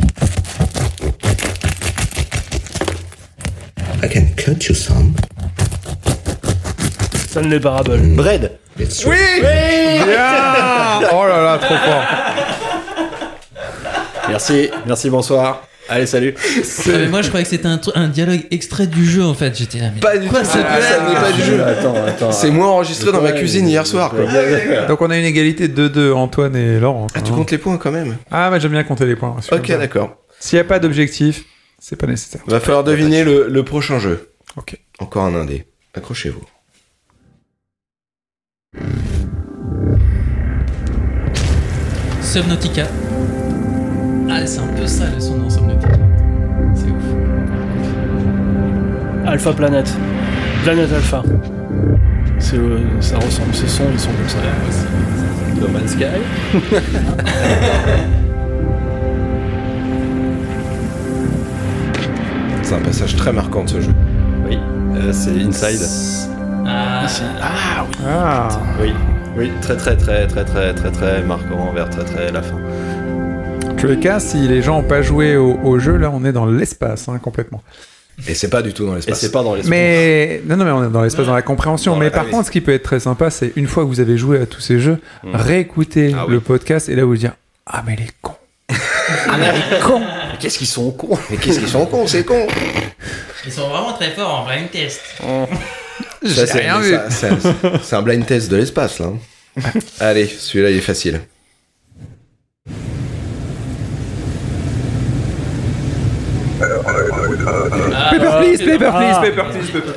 I 4.02 4.08
can 4.08 4.26
cut 4.36 4.68
you 4.68 4.74
some. 4.74 5.14
Stanley 7.14 7.60
Parable. 7.60 7.98
Bread 8.16 8.58
It's 8.78 9.04
Oui 9.04 9.16
Bien 9.40 11.00
Oh 11.12 11.26
là 11.26 11.42
là, 11.42 11.58
trop 11.58 11.76
fort. 11.76 12.04
Merci, 14.28 14.70
merci, 14.86 15.10
bonsoir. 15.10 15.62
Allez, 15.88 16.06
salut. 16.06 16.34
Ah, 16.38 16.60
mais 16.86 17.08
moi, 17.08 17.22
je 17.22 17.28
croyais 17.28 17.44
que 17.44 17.50
c'était 17.50 17.66
un, 17.66 18.08
dialogue 18.08 18.46
extrait 18.50 18.86
du 18.86 19.04
jeu 19.04 19.24
en 19.24 19.34
fait. 19.34 19.56
J'étais 19.56 19.78
là, 19.78 19.90
mais 19.92 20.00
Pas 20.00 20.16
du 20.16 20.28
quoi 20.28 20.40
tout, 20.40 20.46
cette 20.46 20.64
ah, 20.66 20.80
ça 20.80 21.00
blague 21.00 21.14
n'est 21.14 21.20
pas 21.20 21.32
du 21.32 21.42
jeu. 21.42 21.62
Attends, 21.62 21.94
attends. 22.06 22.32
C'est 22.32 22.50
moi 22.50 22.68
enregistré 22.68 23.12
dans 23.12 23.20
ma 23.20 23.32
cuisine 23.32 23.68
hier 23.68 23.86
soir, 23.86 24.10
quoi. 24.10 24.24
Donc 24.86 25.00
on 25.02 25.10
a 25.10 25.18
une 25.18 25.24
égalité 25.24 25.68
de 25.68 25.88
2 25.88 26.12
Antoine 26.12 26.56
et 26.56 26.78
Laurent. 26.78 27.08
Ah, 27.14 27.20
tu 27.20 27.32
comptes 27.32 27.50
les 27.50 27.58
points 27.58 27.78
quand 27.78 27.92
même 27.92 28.16
Ah, 28.30 28.50
mais 28.50 28.60
j'aime 28.60 28.72
bien 28.72 28.84
compter 28.84 29.06
les 29.06 29.16
points. 29.16 29.36
Ok, 29.50 29.68
d'accord. 29.68 30.16
S'il 30.38 30.56
n'y 30.56 30.60
a 30.60 30.64
pas 30.64 30.78
d'objectif, 30.78 31.44
c'est 31.78 31.96
pas 31.96 32.06
nécessaire. 32.06 32.42
Va 32.46 32.60
falloir 32.60 32.84
deviner 32.84 33.24
le, 33.24 33.48
le 33.48 33.64
prochain 33.64 33.98
jeu. 33.98 34.30
Ok. 34.56 34.76
Encore 34.98 35.24
un 35.24 35.34
indé. 35.34 35.66
Accrochez-vous. 35.94 36.42
Subnautica. 42.22 42.86
Ah, 44.30 44.46
c'est 44.46 44.60
un 44.60 44.66
peu 44.68 44.86
ça 44.86 45.04
le 45.14 45.20
son 45.20 45.36
dans 45.38 45.50
Subnautica. 45.50 45.92
C'est 46.74 46.86
ouf. 46.90 47.04
Alpha 49.26 49.52
Planet. 49.52 49.94
Planète 50.64 50.92
Alpha. 50.92 51.22
C'est, 52.38 52.56
euh, 52.56 52.78
ça 53.00 53.16
ressemble, 53.16 53.54
ces 53.54 53.68
sons, 53.68 53.84
ils 53.92 53.98
sont 54.00 54.10
comme 54.10 54.28
ça. 54.28 54.38
No 55.60 55.68
Man's 55.68 55.92
Sky. 55.92 56.04
C'est 62.62 62.74
un 62.74 62.80
passage 62.80 63.16
très 63.16 63.32
marquant 63.32 63.64
de 63.64 63.68
ce 63.70 63.80
jeu. 63.80 63.92
Oui, 64.48 64.58
euh, 64.96 65.12
c'est 65.12 65.30
Inside. 65.42 65.82
Ah, 66.66 67.06
Ah 67.42 67.84
oui. 67.84 67.96
Ah, 68.06 68.48
Oui, 68.80 68.92
oui, 69.36 69.50
très 69.60 69.76
très 69.76 69.96
très 69.96 70.26
très 70.26 70.44
très 70.44 70.72
très 70.74 70.90
très 70.90 71.22
marquant 71.22 71.72
vers 71.74 71.88
très 71.90 72.04
très 72.04 72.32
la 72.32 72.42
fin. 72.42 72.56
Les 73.86 73.98
cas, 73.98 74.20
si 74.20 74.36
les 74.48 74.62
gens 74.62 74.80
n'ont 74.82 74.88
pas 74.88 75.02
joué 75.02 75.36
au, 75.36 75.58
au 75.62 75.78
jeu, 75.78 75.96
là, 75.96 76.10
on 76.12 76.24
est 76.24 76.32
dans 76.32 76.46
l'espace, 76.46 77.08
hein, 77.08 77.18
complètement. 77.22 77.62
Et 78.28 78.34
c'est 78.34 78.50
pas 78.50 78.60
du 78.62 78.72
tout 78.74 78.84
dans 78.86 78.92
Et 78.92 78.96
l'espace. 78.96 79.18
c'est 79.20 79.32
pas 79.32 79.42
dans 79.42 79.54
l'espace. 79.54 79.70
Mais 79.70 80.42
non, 80.46 80.56
non, 80.56 80.64
mais 80.64 80.70
on 80.70 80.84
est 80.88 80.92
dans 80.92 81.02
l'espace, 81.02 81.26
dans 81.26 81.34
la 81.34 81.42
compréhension. 81.42 81.92
Dans 81.94 81.98
mais 81.98 82.06
la- 82.06 82.10
par 82.10 82.22
ah 82.22 82.26
oui. 82.26 82.30
contre, 82.32 82.46
ce 82.46 82.50
qui 82.50 82.60
peut 82.60 82.72
être 82.72 82.82
très 82.82 83.00
sympa, 83.00 83.30
c'est 83.30 83.52
une 83.56 83.66
fois 83.66 83.84
que 83.84 83.88
vous 83.88 84.00
avez 84.00 84.16
joué 84.18 84.38
à 84.40 84.46
tous 84.46 84.60
ces 84.60 84.78
jeux, 84.78 84.98
Mm. 85.24 85.34
réécouter 85.34 86.12
Ah 86.16 86.24
oui. 86.26 86.34
le 86.34 86.40
podcast 86.40 86.88
et 86.88 86.94
là 86.94 87.04
vous 87.04 87.16
dire 87.16 87.32
Ah, 87.66 87.82
mais 87.86 87.96
les 87.96 88.08
cons. 88.20 88.36
Mais 88.70 90.36
qu'est-ce 90.38 90.58
qu'ils 90.58 90.66
sont 90.66 90.90
cons 90.92 91.18
Mais 91.30 91.36
qu'est-ce 91.36 91.58
qu'ils 91.58 91.68
sont 91.68 91.86
cons, 91.86 92.06
c'est 92.06 92.24
con 92.24 92.46
Ils 93.46 93.52
sont 93.52 93.68
vraiment 93.68 93.92
très 93.94 94.10
forts 94.10 94.40
en 94.42 94.46
blind 94.46 94.70
test. 94.70 95.00
Ça, 96.24 96.46
c'est 96.46 97.96
un 97.96 98.02
blind 98.02 98.24
test 98.26 98.50
de 98.50 98.56
l'espace, 98.56 99.00
là. 99.00 99.06
Allez, 100.00 100.26
celui-là, 100.26 100.70
il 100.70 100.76
est 100.78 100.80
facile. 100.80 101.20
Paper 108.10 108.30
please, 108.40 108.58
paper 108.62 108.90
please, 108.90 109.18
paper 109.20 109.44
please, 109.50 109.70
paper. 109.70 109.94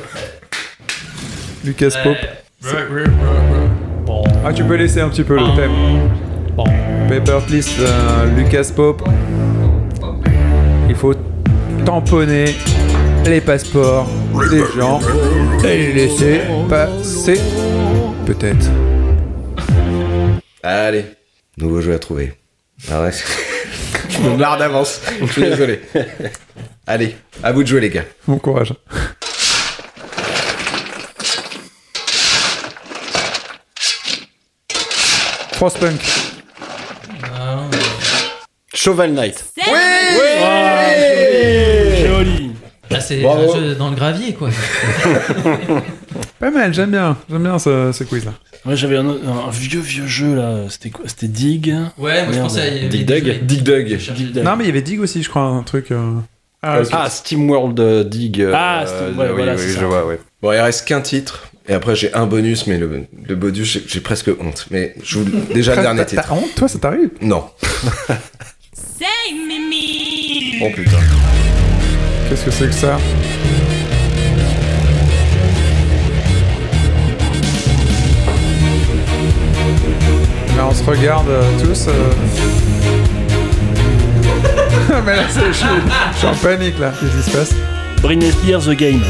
Lucas 1.64 1.96
Pope. 2.02 2.16
Ah, 4.44 4.52
tu 4.52 4.64
peux 4.64 4.74
laisser 4.76 5.00
un 5.00 5.08
petit 5.08 5.24
peu 5.24 5.36
le 5.36 5.56
thème. 5.56 5.72
Paper 7.08 7.38
please, 7.46 7.68
euh, 7.80 8.26
Lucas 8.36 8.70
Pope. 8.74 9.02
Il 10.88 10.94
faut 10.94 11.14
tamponner 11.84 12.56
les 13.26 13.40
passeports 13.40 14.08
des 14.50 14.62
gens 14.76 15.00
et 15.64 15.76
les 15.78 15.92
laisser 15.92 16.40
passer. 16.68 17.40
Peut-être. 18.24 18.70
Allez, 20.62 21.04
nouveau 21.58 21.80
jeu 21.80 21.94
à 21.94 21.98
trouver. 21.98 22.34
Ah 22.90 23.02
ouais. 23.02 23.10
Je 24.08 24.18
me 24.20 24.36
marre 24.36 24.58
d'avance. 24.58 25.00
Je 25.20 25.26
suis 25.26 25.42
désolé. 25.42 25.80
Allez, 26.86 27.16
à 27.42 27.52
vous 27.52 27.62
de 27.62 27.68
jouer, 27.68 27.80
les 27.80 27.90
gars. 27.90 28.04
Bon 28.26 28.38
courage. 28.38 28.72
Frostpunk. 35.52 36.00
Ah, 37.24 37.64
Shovel 38.74 39.12
Knight. 39.14 39.44
Joli. 39.64 41.65
Ah, 43.24 43.38
c'est 43.48 43.54
un 43.54 43.54
jeu 43.54 43.74
dans 43.74 43.90
le 43.90 43.96
gravier 43.96 44.34
quoi. 44.34 44.50
Pas 46.40 46.50
mal, 46.50 46.72
j'aime 46.74 46.90
bien. 46.90 47.16
J'aime 47.30 47.42
bien 47.42 47.58
ce, 47.58 47.92
ce 47.92 48.04
quiz 48.04 48.24
là. 48.24 48.32
Moi 48.64 48.74
j'avais 48.74 48.96
un, 48.96 49.16
vieux 49.50 49.80
vieux 49.80 50.06
jeu 50.06 50.34
là. 50.34 50.64
C'était 50.68 50.90
quoi 50.90 51.04
C'était 51.08 51.28
Dig. 51.28 51.74
Ouais, 51.98 52.24
moi 52.24 52.32
je 52.32 52.38
pensais 52.40 52.60
à 52.84 52.88
Dig 52.88 53.06
Dug. 53.06 53.44
Dig 53.44 53.62
Dug. 53.62 53.98
Non, 54.44 54.56
mais 54.56 54.64
il 54.64 54.66
y 54.66 54.70
avait 54.70 54.82
Dig 54.82 55.00
aussi, 55.00 55.22
je 55.22 55.28
crois, 55.30 55.42
un 55.42 55.62
truc. 55.62 55.90
euh, 55.92 56.12
Ah, 56.62 56.80
ok. 56.80 56.88
Ah, 56.92 57.08
Steamworld 57.10 57.78
euh, 57.80 58.04
Dig. 58.04 58.40
euh, 58.40 58.52
Ah, 58.54 58.84
Steam- 58.86 59.18
ouais, 59.18 59.26
oui, 59.28 59.34
voilà, 59.36 59.54
oui, 59.54 59.62
je 59.78 59.84
vois, 59.84 60.06
ouais. 60.06 60.18
Bon, 60.42 60.52
il 60.52 60.58
reste 60.60 60.86
qu'un 60.86 61.00
titre. 61.00 61.44
Et 61.68 61.74
après, 61.74 61.96
j'ai 61.96 62.12
un 62.14 62.26
bonus, 62.26 62.66
mais 62.68 62.78
le, 62.78 63.06
le 63.28 63.34
bonus, 63.34 63.78
j'ai- 63.88 64.00
presque 64.00 64.30
honte. 64.40 64.66
Mais 64.70 64.94
je 65.02 65.18
vous 65.18 65.24
déjà 65.52 65.74
le 65.74 65.82
dernier 65.82 66.04
titre. 66.06 66.22
T'as 66.28 66.34
honte, 66.34 66.54
toi, 66.54 66.68
ça 66.68 66.78
t'arrive? 66.78 67.10
Non. 67.20 67.44
Oh 70.62 70.68
putain. 70.74 70.98
Qu'est-ce 72.36 72.44
que 72.44 72.50
c'est 72.50 72.66
que 72.66 72.74
ça 72.74 72.98
Là, 80.56 80.66
on 80.70 80.74
se 80.74 80.82
regarde 80.84 81.28
euh, 81.28 81.42
tous. 81.62 81.86
euh. 81.88 82.12
Mais 85.04 85.16
là, 85.16 85.22
c'est- 85.28 85.40
je 85.48 85.52
suis 85.52 85.66
je 86.12 86.18
suis 86.18 86.26
en 86.26 86.34
panique 86.34 86.78
là. 86.78 86.92
Qu'est-ce 86.98 87.16
qui 87.16 87.30
se 87.30 87.36
passe 87.36 87.54
Britney 88.02 88.30
Spears 88.30 88.62
The 88.64 88.70
Game. 88.76 89.02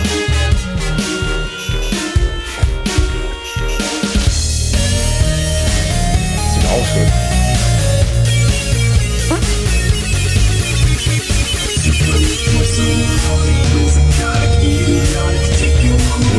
C'est 6.53 6.63
marrant, 6.63 6.85
ça. 6.85 7.06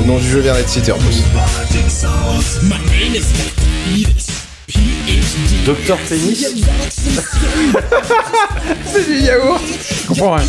Nom 0.07 0.17
du 0.19 0.29
jeu 0.29 0.41
d'être 0.41 0.69
cité 0.69 0.93
en 0.93 0.97
plus. 0.97 1.21
Docteur 5.65 5.97
Pénis 5.97 6.47
C'est 8.85 9.05
du 9.05 9.19
yaourt 9.19 9.61
Je 10.01 10.07
comprends 10.07 10.35
rien. 10.35 10.45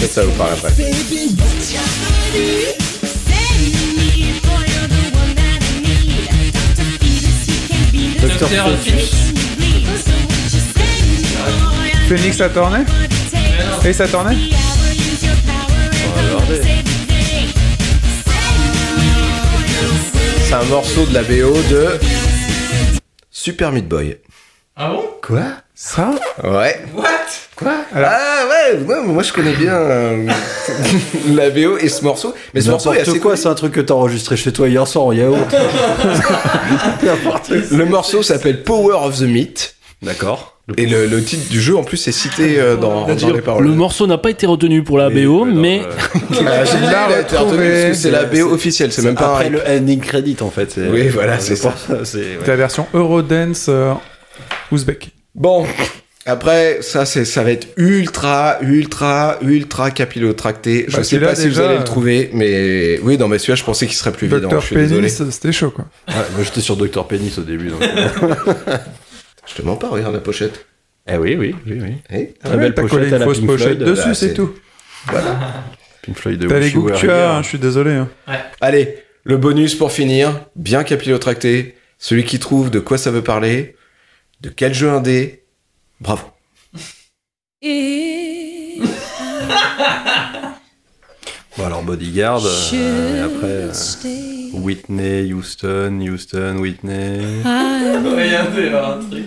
Ça, 0.00 0.08
ça 0.08 0.24
vous 0.24 0.32
parle 0.32 0.52
après. 0.54 0.72
Docteur 8.20 8.48
Phoenix. 8.48 9.10
Phoenix, 12.08 12.36
ça 12.36 12.48
tournait 12.48 12.84
Et 13.84 13.92
ça 13.92 14.08
tournait 14.08 14.36
C'est 20.44 20.54
un 20.54 20.64
morceau 20.64 21.04
de 21.06 21.14
la 21.14 21.22
BO 21.22 21.54
de 21.70 21.88
Super 23.30 23.72
Meat 23.72 23.88
Boy. 23.88 24.18
Ah 24.76 24.90
bon? 24.90 25.04
Quoi? 25.22 25.42
Ça? 25.74 26.10
Ouais. 26.44 26.84
What? 26.94 27.04
Quoi? 27.56 27.72
Alors- 27.92 28.10
Ah 28.12 28.44
ouais, 28.48 28.78
ouais, 28.84 29.02
moi 29.04 29.22
je 29.22 29.32
connais 29.32 29.54
bien 29.54 29.74
euh, 29.74 30.28
la 31.34 31.50
BO 31.50 31.78
et 31.78 31.88
ce 31.88 32.04
morceau. 32.04 32.34
Mais 32.54 32.60
ce 32.60 32.70
morceau 32.70 32.92
est 32.92 33.00
assez 33.00 33.18
quoi, 33.18 33.36
c'est 33.36 33.48
un 33.48 33.54
truc 33.54 33.72
que 33.72 33.80
t'as 33.80 33.94
enregistré 33.94 34.36
chez 34.36 34.52
toi 34.52 34.68
hier 34.68 34.86
soir 34.86 35.06
en 35.06 35.12
yaourt. 35.12 35.38
Le 37.70 37.84
morceau 37.84 38.22
s'appelle 38.22 38.62
Power 38.62 38.94
of 38.94 39.18
the 39.18 39.22
Meat. 39.22 39.74
D'accord. 40.02 40.55
Et 40.76 40.86
le, 40.86 41.06
le 41.06 41.22
titre 41.22 41.48
du 41.48 41.60
jeu 41.60 41.76
en 41.76 41.84
plus 41.84 42.08
est 42.08 42.12
cité 42.12 42.58
euh, 42.58 42.76
dans, 42.76 43.06
dans 43.06 43.30
les 43.32 43.40
paroles. 43.40 43.64
Le 43.64 43.70
morceau 43.70 44.08
n'a 44.08 44.18
pas 44.18 44.30
été 44.30 44.46
retenu 44.46 44.82
pour 44.82 44.98
la 44.98 45.06
Oui, 45.08 45.24
BO, 45.24 45.46
non, 45.46 45.60
mais 45.60 45.80
euh, 45.80 45.90
Ah, 46.44 46.64
que 46.64 47.94
c'est 47.94 48.10
la 48.10 48.24
BO 48.24 48.52
officielle, 48.52 48.90
c'est 48.92 49.02
même 49.02 49.14
pas 49.14 49.34
après 49.36 49.48
le 49.50 49.60
ending 49.64 50.00
credit 50.00 50.36
en 50.40 50.50
fait. 50.50 50.72
c'est- 50.72 50.88
Oui, 50.88 51.06
voilà, 51.08 51.38
c'est 51.38 51.54
ça. 51.54 51.72
C'est 52.02 52.18
ouais. 52.18 52.38
La 52.46 52.56
version 52.56 52.86
Eurodance 52.94 53.66
euh, 53.68 53.92
ouzbek. 54.72 55.10
Bon, 55.36 55.64
après, 56.24 56.78
ça, 56.80 57.06
c'est, 57.06 57.24
ça 57.24 57.44
va 57.44 57.52
être 57.52 57.68
ultra, 57.76 58.56
ultra, 58.60 59.38
ultra 59.42 59.92
capillotracté. 59.92 60.86
Je 60.88 60.96
Bah, 60.96 61.04
sais 61.04 61.20
pas 61.20 61.36
si 61.36 61.48
vous 61.48 61.60
allez 61.60 61.76
euh, 61.76 61.78
le 61.78 61.84
trouver, 61.84 62.30
mais 62.32 62.98
oui, 63.04 63.16
non, 63.18 63.28
mais 63.28 63.38
celui-là, 63.38 63.54
je 63.54 63.62
pensais 63.62 63.86
qu'il 63.86 63.94
serait 63.96 64.10
plus 64.10 64.26
évident. 64.26 64.40
Docteur 64.42 64.60
Je 64.62 64.66
suis 64.66 64.74
désolé. 64.76 65.02
Pénis, 65.08 65.30
c'était 65.30 65.52
chaud 65.52 65.70
quoi. 65.70 65.84
Ouais, 66.08 66.14
moi 66.34 66.42
j'étais 66.44 66.60
sur 66.60 66.76
Docteur 66.76 67.06
Pénis 67.06 67.38
au 67.38 67.42
début. 67.42 67.68
Donc... 67.68 67.80
Je 69.46 69.54
te 69.54 69.62
mens 69.62 69.76
pas, 69.76 69.88
regarde 69.88 70.14
la 70.14 70.20
pochette. 70.20 70.66
eh 71.08 71.16
oui, 71.16 71.36
oui, 71.36 71.54
oui, 71.66 71.78
oui. 71.82 71.94
Eh, 72.10 72.34
Très 72.34 72.50
Ouais, 72.50 72.56
belle 72.58 72.74
pochette 72.74 72.90
collé 72.90 73.08
une 73.08 73.14
la 73.16 73.24
fausse 73.24 73.40
pochette 73.40 73.78
Floyd. 73.78 73.78
dessus, 73.84 74.14
c'est 74.14 74.34
tout. 74.34 74.54
Pink 76.02 76.16
Floyd 76.16 76.38
de 76.40 76.48
T'as 76.48 76.58
les 76.58 76.70
goûts 76.72 76.84
que 76.86 76.96
tu 76.96 77.10
as, 77.10 77.36
hein, 77.36 77.42
je 77.42 77.48
suis 77.48 77.58
désolé. 77.58 77.92
hein. 77.92 78.08
Allez, 78.60 78.98
le 79.24 79.36
bonus 79.36 79.74
pour 79.74 79.92
finir, 79.92 80.40
bien 80.56 80.84
capillotracté. 80.84 81.76
Celui 81.98 82.24
qui 82.24 82.38
trouve 82.38 82.70
de 82.70 82.78
quoi 82.80 82.98
ça 82.98 83.10
veut 83.10 83.22
parler, 83.22 83.74
de 84.42 84.50
quel 84.50 84.74
jeu 84.74 84.90
indé, 84.90 85.44
Bravo. 86.00 86.24
Bon, 91.56 91.64
alors 91.64 91.82
Bodyguard, 91.82 92.42
euh, 92.44 93.16
et 93.16 93.20
après 93.20 93.46
euh, 93.46 93.72
Whitney, 94.54 95.32
Houston, 95.32 96.00
Houston, 96.00 96.56
Whitney. 96.58 97.42
Regardez, 97.44 98.68
un 98.70 98.98
truc. 99.08 99.24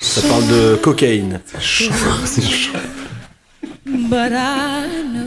Ça 0.00 0.22
parle 0.28 0.46
de 0.48 0.76
cocaïne. 0.76 1.40
C'est 1.60 1.60
chaud. 2.42 2.78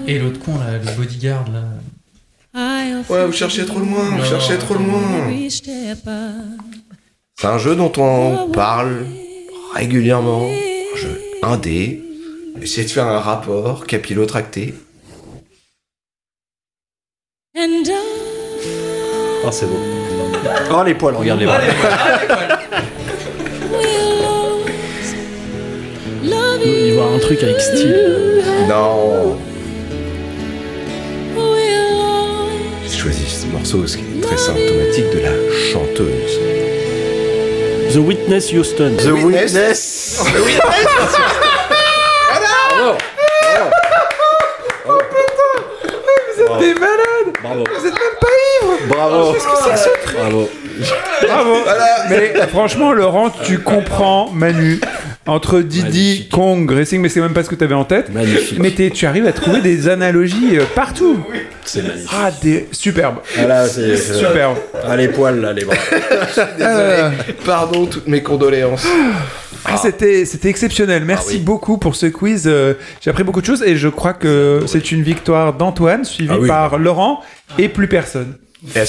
Et 0.08 0.20
l'autre 0.20 0.40
con, 0.40 0.58
là, 0.58 0.78
le 0.78 0.96
bodyguard, 0.96 1.46
là. 1.52 1.64
Ouais, 3.10 3.26
vous 3.26 3.34
cherchez 3.34 3.66
trop 3.66 3.80
loin, 3.80 4.04
vous 4.12 4.18
Non. 4.18 4.24
cherchez 4.24 4.58
trop 4.58 4.74
loin. 4.76 5.30
C'est 7.40 7.48
un 7.48 7.58
jeu 7.60 7.76
dont 7.76 7.92
on 7.98 8.50
parle 8.50 9.06
régulièrement. 9.74 10.50
Un 11.44 11.54
indé. 11.54 12.04
Essayer 12.62 12.86
de 12.88 12.92
faire 12.92 13.08
un 13.08 13.20
rapport 13.20 13.86
capillotracté. 13.86 14.74
Oh, 19.46 19.52
c'est 19.52 19.66
beau. 19.66 19.80
Oh, 20.72 20.84
les 20.84 20.96
poils, 20.96 21.16
regarde 21.16 21.40
les 21.40 21.46
poils. 21.46 21.62
Il 26.70 26.94
va 26.96 27.06
un 27.06 27.20
truc 27.20 27.42
avec 27.44 27.62
style. 27.62 28.44
Non. 28.68 29.38
J'ai 32.84 32.98
choisi 32.98 33.26
ce 33.26 33.46
morceau, 33.48 33.88
ce 33.88 33.98
qui 33.98 34.04
est 34.04 34.22
très 34.22 34.38
symptomatique 34.38 35.10
de 35.14 35.20
la 35.20 35.32
chanteuse. 35.72 36.77
The 37.94 38.02
Witness 38.02 38.50
Houston. 38.52 38.98
The 38.98 39.14
Witness. 39.14 40.18
The 40.20 40.42
Witness. 40.44 41.18
Vous 46.36 46.44
êtes 46.44 46.60
des 46.60 46.74
malades 46.80 47.34
Bravo. 47.42 47.64
Vous 47.66 47.86
êtes 47.88 47.94
même 47.94 48.18
pas 48.20 48.28
ivre 48.62 48.88
Bravo. 48.90 49.34
Qu'est-ce 49.34 49.46
que 49.46 49.52
c'est 49.64 49.72
que 49.72 49.78
ce 49.78 49.90
truc 50.04 50.18
Bravo. 50.18 50.50
Bravo 51.24 51.56
Mais 52.10 52.34
franchement, 52.48 52.94
Laurent, 52.94 53.30
tu 53.30 53.60
comprends 53.60 54.30
Manu. 54.32 54.80
Entre 55.28 55.60
Didi, 55.60 56.28
Kong, 56.32 56.70
Racing, 56.72 57.02
mais 57.02 57.10
c'est 57.10 57.20
même 57.20 57.34
pas 57.34 57.44
ce 57.44 57.50
que 57.50 57.56
tu 57.56 57.64
avais 57.64 57.76
en 57.76 57.84
tête. 57.84 58.14
Magnifique. 58.14 58.60
Mais 58.60 58.72
tu 58.72 59.06
arrives 59.06 59.28
à 59.28 59.34
trouver 59.34 59.62
des 59.62 59.90
analogies 59.90 60.58
euh, 60.58 60.64
partout. 60.74 61.18
C'est 61.66 61.82
magnifique. 61.86 62.10
Ah, 62.14 62.32
des... 62.42 62.68
superbe. 62.72 63.18
Voilà, 63.36 63.68
c'est 63.68 63.98
Superbe. 64.18 64.56
Ah, 64.86 64.96
les 64.96 65.10
poils, 65.10 65.42
là, 65.42 65.52
les 65.52 65.66
bras. 65.66 65.76
Euh, 66.62 67.12
Pardon, 67.46 67.86
toutes 67.88 68.08
mes 68.08 68.24
condoléances. 68.24 68.88
ah, 69.66 69.76
c'était, 69.76 70.24
c'était 70.24 70.48
exceptionnel. 70.48 71.04
Merci 71.04 71.36
oui. 71.36 71.40
beaucoup 71.40 71.78
pour 71.78 71.98
ce 71.98 72.06
quiz. 72.06 72.44
Euh, 72.48 72.76
J'ai 73.02 73.10
appris 73.10 73.24
beaucoup 73.24 73.42
de 73.42 73.46
choses 73.46 73.64
et 73.64 73.76
je 73.76 73.90
crois 73.90 74.14
que 74.14 74.62
c'est 74.66 74.94
une 74.94 75.02
victoire 75.04 75.54
d'Antoine, 75.54 76.06
suivie 76.06 76.30
Ah 76.34 76.40
oui. 76.40 76.48
par 76.48 76.78
Laurent 76.78 77.20
et 77.58 77.68
plus 77.68 77.90
personne. 77.90 78.36
Clair. 78.72 78.86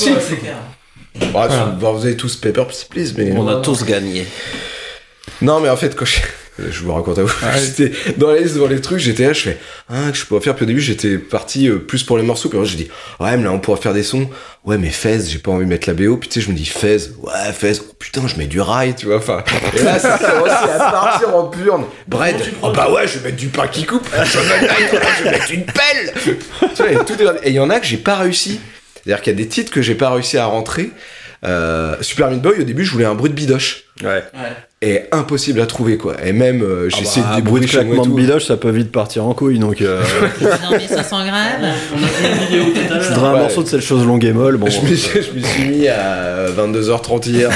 Bah, 1.33 1.49
vous 1.81 2.07
avez 2.07 2.17
tous 2.17 2.37
Paper 2.37 2.65
Please, 2.91 3.15
mais. 3.17 3.33
On 3.37 3.49
a 3.49 3.57
tous 3.57 3.85
gagné. 3.85 4.25
Non, 5.43 5.61
mais 5.61 5.69
en 5.69 5.77
fait, 5.77 5.95
quand 5.97 6.05
je. 6.05 6.17
Je 6.71 6.81
vous 6.83 6.93
raconte 6.93 7.17
à 7.21 7.23
vous. 7.23 7.33
J'étais 7.57 7.93
dans 8.17 8.33
la 8.33 8.41
liste 8.41 8.57
devant 8.57 8.67
les 8.67 8.81
trucs, 8.81 8.99
j'étais 8.99 9.29
là, 9.29 9.33
je 9.33 9.43
fais, 9.43 9.59
ah, 9.89 10.11
que 10.11 10.17
je 10.19 10.25
pourrais 10.27 10.41
faire. 10.41 10.57
Puis 10.57 10.65
au 10.65 10.67
début, 10.67 10.81
j'étais 10.81 11.17
parti 11.17 11.69
euh, 11.69 11.77
plus 11.79 12.03
pour 12.03 12.19
les 12.19 12.25
morceaux. 12.25 12.49
Puis 12.49 12.59
j'ai 12.65 12.77
dit, 12.77 12.89
ouais, 13.21 13.37
mais 13.37 13.45
là, 13.45 13.53
on 13.53 13.61
pourrait 13.61 13.81
faire 13.81 13.95
des 13.95 14.03
sons. 14.03 14.29
Ouais, 14.65 14.77
mais 14.77 14.91
Fez, 14.91 15.21
j'ai 15.29 15.39
pas 15.39 15.53
envie 15.53 15.67
de 15.67 15.71
mettre 15.71 15.89
la 15.89 15.95
BO. 15.95 16.17
Puis 16.17 16.29
tu 16.29 16.41
sais, 16.41 16.45
je 16.45 16.51
me 16.51 16.57
dis, 16.57 16.65
Fez, 16.67 16.97
ouais, 17.23 17.53
Fez, 17.57 17.75
oh, 17.81 17.93
putain, 17.97 18.27
je 18.27 18.35
mets 18.35 18.49
du 18.49 18.61
rail, 18.61 18.97
tu 18.97 19.07
vois. 19.07 19.19
Enfin, 19.19 19.45
et 19.79 19.83
là, 19.85 20.01
ça 20.01 20.19
commence 20.19 20.49
à 20.51 20.79
partir 20.91 21.37
en 21.37 21.45
purne. 21.47 21.85
Bread, 22.09 22.35
oh 22.63 22.73
bah 22.73 22.91
ouais, 22.91 23.07
je 23.07 23.19
vais 23.21 23.27
mettre 23.27 23.37
du 23.37 23.47
pain 23.51 23.69
qui 23.69 23.85
coupe. 23.85 24.09
Je 24.13 24.39
vais 24.41 24.61
mettre, 24.61 24.75
je 25.19 25.23
vais 25.23 25.31
mettre 25.31 25.53
une 25.53 25.65
pelle. 25.65 26.13
tu 26.75 26.83
vois, 26.83 26.91
et 26.91 26.97
tout 27.05 27.13
est- 27.23 27.47
et 27.47 27.51
il 27.51 27.55
y 27.55 27.61
en 27.61 27.71
a 27.71 27.79
que 27.79 27.87
j'ai 27.87 27.99
pas 27.99 28.17
réussi. 28.17 28.59
C'est-à-dire 29.05 29.23
qu'il 29.23 29.33
y 29.33 29.37
a 29.37 29.39
des 29.39 29.47
titres 29.49 29.71
que 29.71 29.81
j'ai 29.81 29.95
pas 29.95 30.11
réussi 30.11 30.37
à 30.39 30.47
rentrer. 30.47 30.91
Euh, 31.45 31.95
Super 32.01 32.33
Meat 32.33 32.43
Boy, 32.43 32.59
au 32.59 32.65
début, 32.65 32.85
je 32.85 32.91
voulais 32.91 33.05
un 33.05 33.15
bruit 33.15 33.31
de 33.31 33.37
bidoche. 33.37 33.85
Ouais. 34.03 34.25
Et 34.81 35.03
impossible 35.11 35.61
à 35.61 35.67
trouver, 35.67 35.97
quoi. 35.97 36.15
Et 36.25 36.33
même, 36.33 36.63
euh, 36.63 36.89
j'ai 36.89 36.99
Ah 37.01 37.03
essayé 37.03 37.23
bah, 37.27 37.31
de 37.33 37.35
de 37.41 37.45
débrouiller 37.45 37.67
claquement 37.67 38.07
de 38.07 38.11
bidoche, 38.15 38.45
ça 38.47 38.57
peut 38.57 38.71
vite 38.71 38.93
partir 38.93 39.25
en 39.27 39.35
couille, 39.35 39.59
donc. 39.59 39.83
Euh... 39.83 40.01
Non, 40.41 40.71
mais 40.71 40.87
500 40.87 41.17
grammes. 41.27 41.73
je 42.51 43.09
voudrais 43.09 43.29
un 43.29 43.33
Ouais. 43.35 43.39
morceau 43.41 43.63
de 43.65 43.69
cette 43.69 43.81
chose 43.81 44.07
longue 44.07 44.25
et 44.25 44.33
molle. 44.33 44.57
Bon, 44.57 44.67
Je 44.71 44.81
me, 44.89 44.95
suis, 44.95 45.21
je 45.21 45.33
me 45.37 45.43
suis 45.45 45.69
mis 45.69 45.89
à 45.89 46.47
22h30 46.57 47.29
hier. 47.29 47.51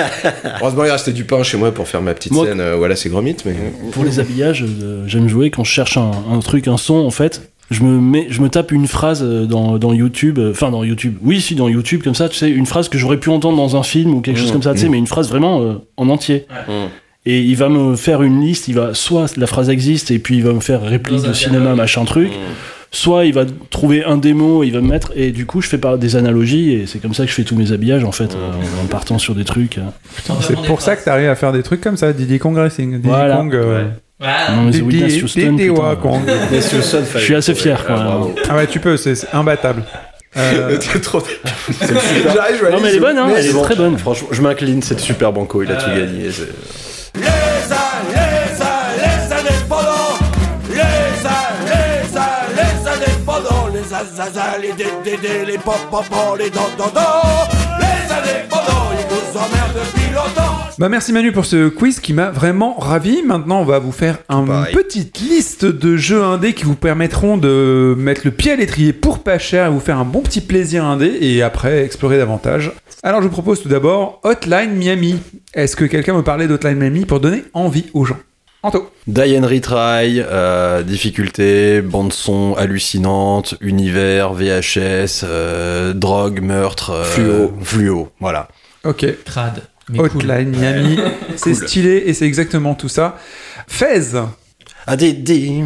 Heureusement, 0.62 0.84
il 0.84 0.90
restait 0.90 1.12
du 1.12 1.24
pain 1.24 1.42
chez 1.42 1.58
moi 1.58 1.72
pour 1.72 1.88
faire 1.88 2.00
ma 2.00 2.14
petite 2.14 2.32
Moi- 2.32 2.46
scène. 2.46 2.60
euh, 2.60 2.76
voilà, 2.76 2.96
c'est 2.96 3.10
Gromit, 3.10 3.36
mais. 3.44 3.54
Pour 3.92 4.04
les 4.04 4.18
habillages, 4.18 4.64
euh, 4.64 5.04
j'aime 5.06 5.28
jouer 5.28 5.50
quand 5.50 5.64
je 5.64 5.70
cherche 5.72 5.98
un, 5.98 6.10
un 6.32 6.38
truc, 6.40 6.68
un 6.68 6.78
son, 6.78 6.94
en 6.94 7.10
fait. 7.10 7.51
Je 7.70 7.82
me, 7.84 7.98
mets, 8.00 8.26
je 8.28 8.42
me 8.42 8.48
tape 8.50 8.70
une 8.72 8.86
phrase 8.86 9.22
euh, 9.22 9.46
dans, 9.46 9.78
dans 9.78 9.94
YouTube, 9.94 10.38
euh, 10.38 10.50
enfin 10.50 10.70
dans 10.70 10.84
YouTube, 10.84 11.16
oui, 11.22 11.40
si, 11.40 11.54
dans 11.54 11.68
YouTube, 11.68 12.02
comme 12.02 12.14
ça, 12.14 12.28
tu 12.28 12.36
sais, 12.36 12.50
une 12.50 12.66
phrase 12.66 12.90
que 12.90 12.98
j'aurais 12.98 13.16
pu 13.16 13.30
entendre 13.30 13.56
dans 13.56 13.76
un 13.76 13.82
film 13.82 14.12
ou 14.14 14.20
quelque 14.20 14.38
chose 14.38 14.50
Mmh, 14.50 14.52
comme 14.52 14.62
ça, 14.62 14.72
tu 14.74 14.80
sais, 14.80 14.88
mmh. 14.88 14.90
mais 14.90 14.98
une 14.98 15.06
phrase 15.06 15.28
vraiment 15.30 15.62
euh, 15.62 15.74
en 15.96 16.10
entier. 16.10 16.46
Mmh. 16.68 16.72
Et 17.24 17.40
il 17.40 17.56
va 17.56 17.68
me 17.70 17.96
faire 17.96 18.22
une 18.22 18.40
liste, 18.42 18.68
il 18.68 18.74
va, 18.74 18.92
soit 18.94 19.36
la 19.38 19.46
phrase 19.46 19.70
existe 19.70 20.10
et 20.10 20.18
puis 20.18 20.36
il 20.36 20.42
va 20.42 20.52
me 20.52 20.60
faire 20.60 20.82
réplique 20.82 21.22
de 21.22 21.32
cinéma, 21.32 21.60
dialogue. 21.60 21.76
machin 21.78 22.04
truc, 22.04 22.30
soit 22.90 23.24
il 23.24 23.32
va 23.32 23.44
trouver 23.70 24.04
un 24.04 24.18
démo, 24.18 24.64
il 24.64 24.70
va 24.72 24.80
me 24.82 24.88
mettre, 24.88 25.12
et 25.16 25.30
du 25.30 25.46
coup, 25.46 25.62
je 25.62 25.68
fais 25.68 25.78
par 25.78 25.96
des 25.96 26.16
analogies, 26.16 26.72
et 26.72 26.86
c'est 26.86 26.98
comme 26.98 27.14
ça 27.14 27.22
que 27.24 27.30
je 27.30 27.34
fais 27.34 27.44
tous 27.44 27.56
mes 27.56 27.72
habillages, 27.72 28.04
en 28.04 28.12
fait, 28.12 28.36
en 28.82 28.86
partant 28.86 29.18
sur 29.18 29.34
des 29.34 29.44
trucs. 29.44 29.78
euh. 29.78 29.82
C'est 30.42 30.60
pour 30.66 30.82
ça 30.82 30.94
que 30.96 31.04
t'arrives 31.04 31.28
à 31.30 31.34
faire 31.36 31.52
des 31.52 31.62
trucs 31.62 31.80
comme 31.80 31.96
ça, 31.96 32.12
Diddy 32.12 32.38
Kong 32.38 32.56
Racing. 32.56 32.96
Diddy 32.96 33.08
Voilà. 33.08 33.36
Kong. 33.36 33.54
euh, 33.54 33.62
Voilà. 33.64 33.84
Non, 34.22 34.62
mais 34.62 34.70
The 34.72 34.82
Witness 34.82 35.22
Houston, 35.22 35.56
putain. 35.56 36.20
Je 37.14 37.18
suis 37.18 37.34
assez 37.34 37.54
fier, 37.54 37.84
quoi. 37.84 38.30
Ah 38.48 38.56
ouais, 38.56 38.66
tu 38.66 38.78
peux, 38.80 38.96
c'est 38.96 39.14
imbattable. 39.32 39.82
Euh, 40.36 40.78
T'es 40.78 40.98
trop. 41.00 41.22
J'arrive, 41.80 42.60
je 42.64 42.70
Non, 42.70 42.80
mais 42.80 42.88
elle 42.88 42.96
est 42.96 43.00
bonne, 43.00 43.18
hein, 43.18 43.28
elle 43.36 43.46
est 43.46 43.62
très 43.62 43.74
bonne. 43.76 43.98
Franchement, 43.98 44.28
je 44.30 44.40
m'incline, 44.40 44.82
c'est 44.82 44.98
super 44.98 45.32
banco, 45.32 45.62
il 45.62 45.70
a 45.70 45.76
tout 45.76 45.90
gagné. 45.90 46.22
Les 46.22 46.30
les 46.30 47.28
les 48.96 49.32
indépendants 49.32 50.16
Les 50.70 50.76
les 51.68 51.82
les 52.56 52.88
indépendants 52.88 53.68
Les 53.74 53.94
azazas, 53.94 54.58
les 54.62 54.72
dédés, 54.72 55.44
les 55.46 55.58
pop 55.58 55.74
les 56.38 56.48
dents 56.50 56.70
Les 57.78 58.12
indépendants, 58.14 58.90
ils 58.92 59.06
nous 59.14 59.38
emmerdent 59.38 59.74
depuis 59.74 60.14
longtemps 60.14 60.51
Bah 60.78 60.88
merci 60.88 61.12
Manu 61.12 61.32
pour 61.32 61.44
ce 61.44 61.68
quiz 61.68 62.00
qui 62.00 62.12
m'a 62.14 62.30
vraiment 62.30 62.74
ravi. 62.78 63.22
Maintenant, 63.22 63.60
on 63.60 63.64
va 63.64 63.78
vous 63.78 63.92
faire 63.92 64.18
une 64.30 64.46
petite 64.72 65.20
liste 65.20 65.64
de 65.66 65.96
jeux 65.96 66.22
indés 66.22 66.54
qui 66.54 66.64
vous 66.64 66.74
permettront 66.74 67.36
de 67.36 67.94
mettre 67.98 68.22
le 68.24 68.30
pied 68.30 68.52
à 68.52 68.56
l'étrier 68.56 68.92
pour 68.92 69.18
pas 69.20 69.38
cher 69.38 69.66
et 69.66 69.70
vous 69.70 69.80
faire 69.80 69.98
un 69.98 70.04
bon 70.04 70.22
petit 70.22 70.40
plaisir 70.40 70.84
indé 70.84 71.18
et 71.20 71.42
après 71.42 71.84
explorer 71.84 72.16
davantage. 72.16 72.72
Alors 73.02 73.20
je 73.20 73.26
vous 73.26 73.32
propose 73.32 73.62
tout 73.62 73.68
d'abord 73.68 74.20
Hotline 74.24 74.72
Miami. 74.72 75.20
Est-ce 75.54 75.76
que 75.76 75.84
quelqu'un 75.84 76.14
me 76.14 76.22
parlait 76.22 76.48
d'Hotline 76.48 76.78
Miami 76.78 77.04
pour 77.04 77.20
donner 77.20 77.44
envie 77.52 77.86
aux 77.92 78.04
gens? 78.04 78.18
Anto. 78.64 78.90
Die 79.08 79.36
and 79.38 79.46
Retry, 79.46 80.20
euh, 80.20 80.82
difficulté, 80.84 81.82
bande-son 81.82 82.54
hallucinante, 82.56 83.56
univers, 83.60 84.32
VHS, 84.32 85.22
euh, 85.24 85.92
drogue, 85.92 86.40
meurtre, 86.40 86.90
euh, 86.90 87.04
Fluo. 87.04 87.52
fluo, 87.62 88.08
voilà. 88.20 88.46
Ok. 88.84 89.04
Crade. 89.24 89.62
Mais 89.92 89.98
cool. 89.98 90.06
Hotline 90.16 90.50
Miami. 90.56 90.98
C'est 91.36 91.52
Cool. 91.58 91.68
stylé 91.68 92.02
et 92.06 92.14
c'est 92.14 92.26
exactement 92.26 92.74
tout 92.74 92.88
ça. 92.88 93.18
Fez. 93.68 94.16
Ah, 94.86 94.96
des, 94.96 95.12
des... 95.12 95.62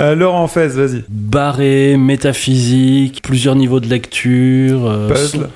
Euh, 0.00 0.14
Laurent 0.14 0.46
Fez, 0.46 0.68
vas-y. 0.68 1.04
barré, 1.08 1.96
métaphysique, 1.96 3.20
plusieurs 3.22 3.56
niveaux 3.56 3.80
de 3.80 3.88
lecture, 3.88 4.86
euh, 4.86 5.08
Puzzle. 5.08 5.40
son- 5.40 5.50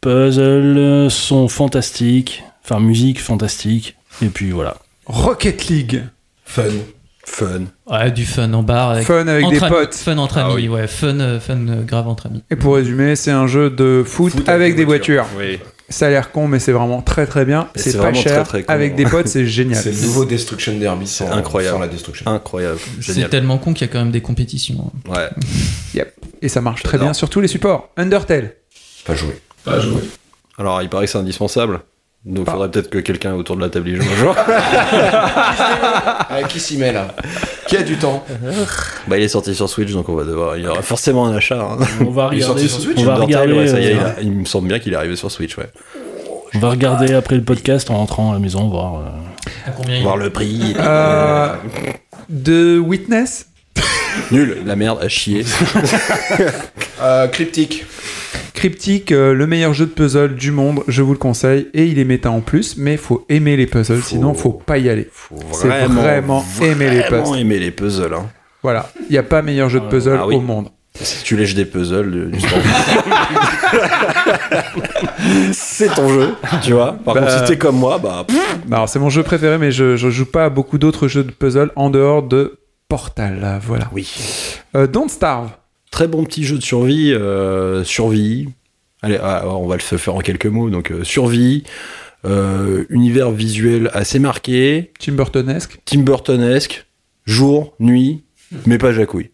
puzzle, 0.00 0.40
euh, 0.78 1.10
son 1.10 1.48
fantastique, 1.48 2.42
enfin 2.64 2.80
musique 2.80 3.20
fantastique, 3.20 3.96
et 4.22 4.28
puis 4.28 4.50
voilà. 4.52 4.76
Rocket 5.04 5.66
League. 5.68 6.02
Fun. 6.46 6.62
Fun. 7.26 7.62
Ouais, 7.90 8.10
du 8.10 8.24
fun 8.26 8.52
en 8.52 8.62
bar. 8.62 8.90
Avec, 8.90 9.06
Fun 9.06 9.26
avec 9.26 9.44
entre 9.44 9.54
des 9.54 9.64
amis. 9.64 9.74
potes. 9.74 9.94
Fun 9.94 10.18
entre 10.18 10.38
Ah 10.38 10.44
amis, 10.46 10.54
oui. 10.54 10.68
ouais. 10.68 10.86
Fun, 10.86 11.18
euh, 11.20 11.40
fun 11.40 11.56
euh, 11.68 11.82
grave 11.82 12.06
entre 12.08 12.26
amis. 12.26 12.42
Et 12.50 12.56
pour 12.56 12.74
résumer, 12.76 13.16
c'est 13.16 13.30
un 13.30 13.46
jeu 13.46 13.70
de 13.70 14.02
foot, 14.06 14.32
avec, 14.48 14.76
des 14.76 14.84
voitures. 14.84 15.26
Oui. 15.38 15.58
Ça 15.88 16.06
a 16.06 16.10
l'air 16.10 16.32
con, 16.32 16.48
mais 16.48 16.58
c'est 16.60 16.72
vraiment 16.72 17.02
très 17.02 17.26
très 17.26 17.44
bien. 17.44 17.68
C'est 17.74 17.92
pas 17.92 18.04
vraiment 18.04 18.20
cher. 18.20 18.32
très, 18.44 18.44
très 18.44 18.62
con. 18.64 18.72
avec 18.72 18.94
des 18.94 19.04
potes, 19.04 19.28
c'est 19.28 19.46
génial. 19.46 19.82
C'est 19.82 19.92
le 19.92 20.00
nouveau 20.00 20.24
Destruction 20.24 20.78
Derby 20.78 21.06
sans, 21.06 21.30
incroyable. 21.30 21.76
sans 21.76 21.80
la 21.80 21.88
Destruction. 21.88 22.30
Incroyable. 22.30 22.78
C'est 23.00 23.28
tellement 23.28 23.58
con 23.58 23.74
qu'il 23.74 23.86
y 23.86 23.90
a 23.90 23.92
quand 23.92 23.98
même 24.00 24.10
des 24.12 24.22
compétitions. 24.22 24.90
Ouais. 25.08 25.28
Yep. 25.94 26.12
Et 26.42 26.48
ça 26.48 26.60
marche 26.60 26.82
très 26.82 26.98
bien 26.98 27.12
sur 27.14 27.30
tous 27.30 27.40
les 27.40 27.46
supports. 27.48 27.90
Undertale. 27.96 28.54
Pas 29.04 29.14
joué. 29.14 29.40
Pas 29.64 29.78
joué. 29.78 30.00
Alors, 30.58 30.82
il 30.82 30.88
paraît 30.88 31.04
que 31.06 31.10
c'est 31.12 31.18
indispensable. 31.18 31.80
Donc, 32.26 32.46
Pas. 32.46 32.52
faudrait 32.52 32.70
peut-être 32.70 32.88
que 32.88 32.98
quelqu'un 32.98 33.34
autour 33.34 33.54
de 33.56 33.60
la 33.60 33.68
table 33.68 33.88
y 33.90 33.96
joue 33.96 34.02
un 34.02 34.16
jour. 34.16 34.34
Ah, 36.36 36.42
qui 36.48 36.58
s'y 36.58 36.78
met 36.78 36.90
là 36.92 37.14
Qui 37.68 37.76
a 37.76 37.82
du 37.82 37.96
temps 37.96 38.24
Bah, 39.06 39.18
il 39.18 39.22
est 39.24 39.28
sorti 39.28 39.54
sur 39.54 39.68
Switch, 39.68 39.92
donc 39.92 40.08
on 40.08 40.14
va 40.14 40.24
devoir. 40.24 40.56
Il 40.56 40.64
y 40.64 40.66
aura 40.66 40.82
forcément 40.82 41.26
un 41.26 41.36
achat. 41.36 41.60
hein. 41.60 41.78
On 42.00 42.10
va 42.10 42.30
Il 42.32 42.40
est 42.40 42.42
regarder. 42.44 42.62
sorti 42.62 42.68
sur 42.68 42.80
Switch, 42.80 42.98
on 42.98 43.04
va 43.04 43.14
Undertale, 43.14 43.40
regarder. 43.52 43.52
ouais, 43.52 43.68
ça 43.68 43.80
y 43.80 43.86
est, 43.86 43.92
euh, 43.94 43.96
il, 43.96 44.00
a- 44.00 44.20
il 44.22 44.32
me 44.32 44.44
semble 44.46 44.68
bien 44.68 44.78
qu'il 44.78 44.92
est 44.92 44.96
arrivé 44.96 45.16
sur 45.16 45.30
Switch, 45.30 45.56
ouais. 45.58 45.68
On 46.54 46.58
va 46.60 46.70
regarder 46.70 47.12
après 47.14 47.36
le 47.36 47.42
podcast 47.42 47.90
en 47.90 47.96
rentrant 47.98 48.30
à 48.30 48.34
la 48.34 48.40
maison, 48.40 48.68
voir. 48.68 48.94
euh, 49.00 49.08
À 49.66 49.70
combien 49.72 49.96
il 49.96 50.02
Voir 50.02 50.16
le 50.16 50.30
prix. 50.30 50.74
Euh, 50.78 51.54
de 52.30 52.78
Witness 52.78 53.46
Nul, 54.30 54.58
la 54.64 54.76
merde, 54.76 54.98
à 55.02 55.08
chier. 55.08 55.44
Euh, 57.02 57.26
Cryptique. 57.26 57.84
Cryptic, 58.68 59.12
euh, 59.12 59.34
le 59.34 59.46
meilleur 59.46 59.74
jeu 59.74 59.84
de 59.84 59.90
puzzle 59.90 60.36
du 60.36 60.50
monde, 60.50 60.84
je 60.88 61.02
vous 61.02 61.12
le 61.12 61.18
conseille. 61.18 61.68
Et 61.74 61.84
il 61.84 61.98
est 61.98 62.04
méta 62.06 62.30
en 62.30 62.40
plus, 62.40 62.78
mais 62.78 62.96
faut 62.96 63.26
aimer 63.28 63.58
les 63.58 63.66
puzzles, 63.66 63.98
Faut- 63.98 64.08
sinon 64.08 64.32
faut 64.32 64.52
pas 64.54 64.78
y 64.78 64.88
aller. 64.88 65.06
Faut 65.12 65.36
C'est 65.52 65.68
vraiment 65.68 66.42
aimer 66.62 66.88
les 66.88 67.00
vraiment 67.00 67.24
puzzles. 67.24 67.38
aimer 67.40 67.58
les 67.58 67.70
puzzles. 67.70 68.14
Hein. 68.14 68.24
Voilà, 68.62 68.88
il 69.10 69.12
n'y 69.12 69.18
a 69.18 69.22
pas 69.22 69.42
meilleur 69.42 69.68
jeu 69.68 69.80
de 69.80 69.84
puzzle 69.88 70.16
Ah 70.18 70.26
oui. 70.26 70.36
au 70.36 70.40
monde. 70.40 70.68
Si 70.98 71.24
tu 71.24 71.36
lèches 71.36 71.54
des 71.54 71.66
puzzles, 71.66 72.10
euh, 72.14 72.30
du 72.30 72.40
sport. 72.40 72.58
c'est 75.52 75.94
ton 75.94 76.08
jeu, 76.08 76.34
tu 76.62 76.72
vois. 76.72 76.92
Par 77.04 77.16
Bah, 77.16 77.20
contre, 77.20 77.38
si 77.40 77.44
t'es 77.44 77.58
comme 77.58 77.76
moi, 77.76 77.98
bah. 77.98 78.24
Bah, 78.66 78.76
alors 78.76 78.88
c'est 78.88 78.98
mon 78.98 79.10
jeu 79.10 79.22
préféré, 79.22 79.58
mais 79.58 79.72
je, 79.72 79.96
je 79.96 80.08
joue 80.08 80.24
pas 80.24 80.46
à 80.46 80.48
beaucoup 80.48 80.78
d'autres 80.78 81.06
jeux 81.06 81.22
de 81.24 81.32
puzzle 81.32 81.70
en 81.76 81.90
dehors 81.90 82.22
de 82.22 82.60
Portal. 82.88 83.60
Voilà. 83.62 83.90
oui. 83.92 84.08
Euh, 84.74 84.86
Don't 84.86 85.08
Starve. 85.10 85.50
Très 85.94 86.08
bon 86.08 86.24
petit 86.24 86.42
jeu 86.42 86.58
de 86.58 86.62
survie. 86.64 87.12
euh, 87.12 87.84
survie. 87.84 88.48
Allez, 89.00 89.16
ah, 89.22 89.44
on 89.46 89.68
va 89.68 89.76
le 89.76 89.80
faire 89.80 90.16
en 90.16 90.18
quelques 90.18 90.46
mots. 90.46 90.68
Donc, 90.68 90.90
euh, 90.90 91.04
survie. 91.04 91.62
euh, 92.24 92.84
univers 92.88 93.30
visuel 93.30 93.90
assez 93.94 94.18
marqué. 94.18 94.90
Tim 94.98 95.12
Burtonesque. 95.12 95.78
Tim 95.84 96.00
Burtonesque. 96.00 96.84
Jour, 97.26 97.74
nuit, 97.78 98.24
mais 98.66 98.76
pas 98.76 98.92
jacouille. 98.92 99.30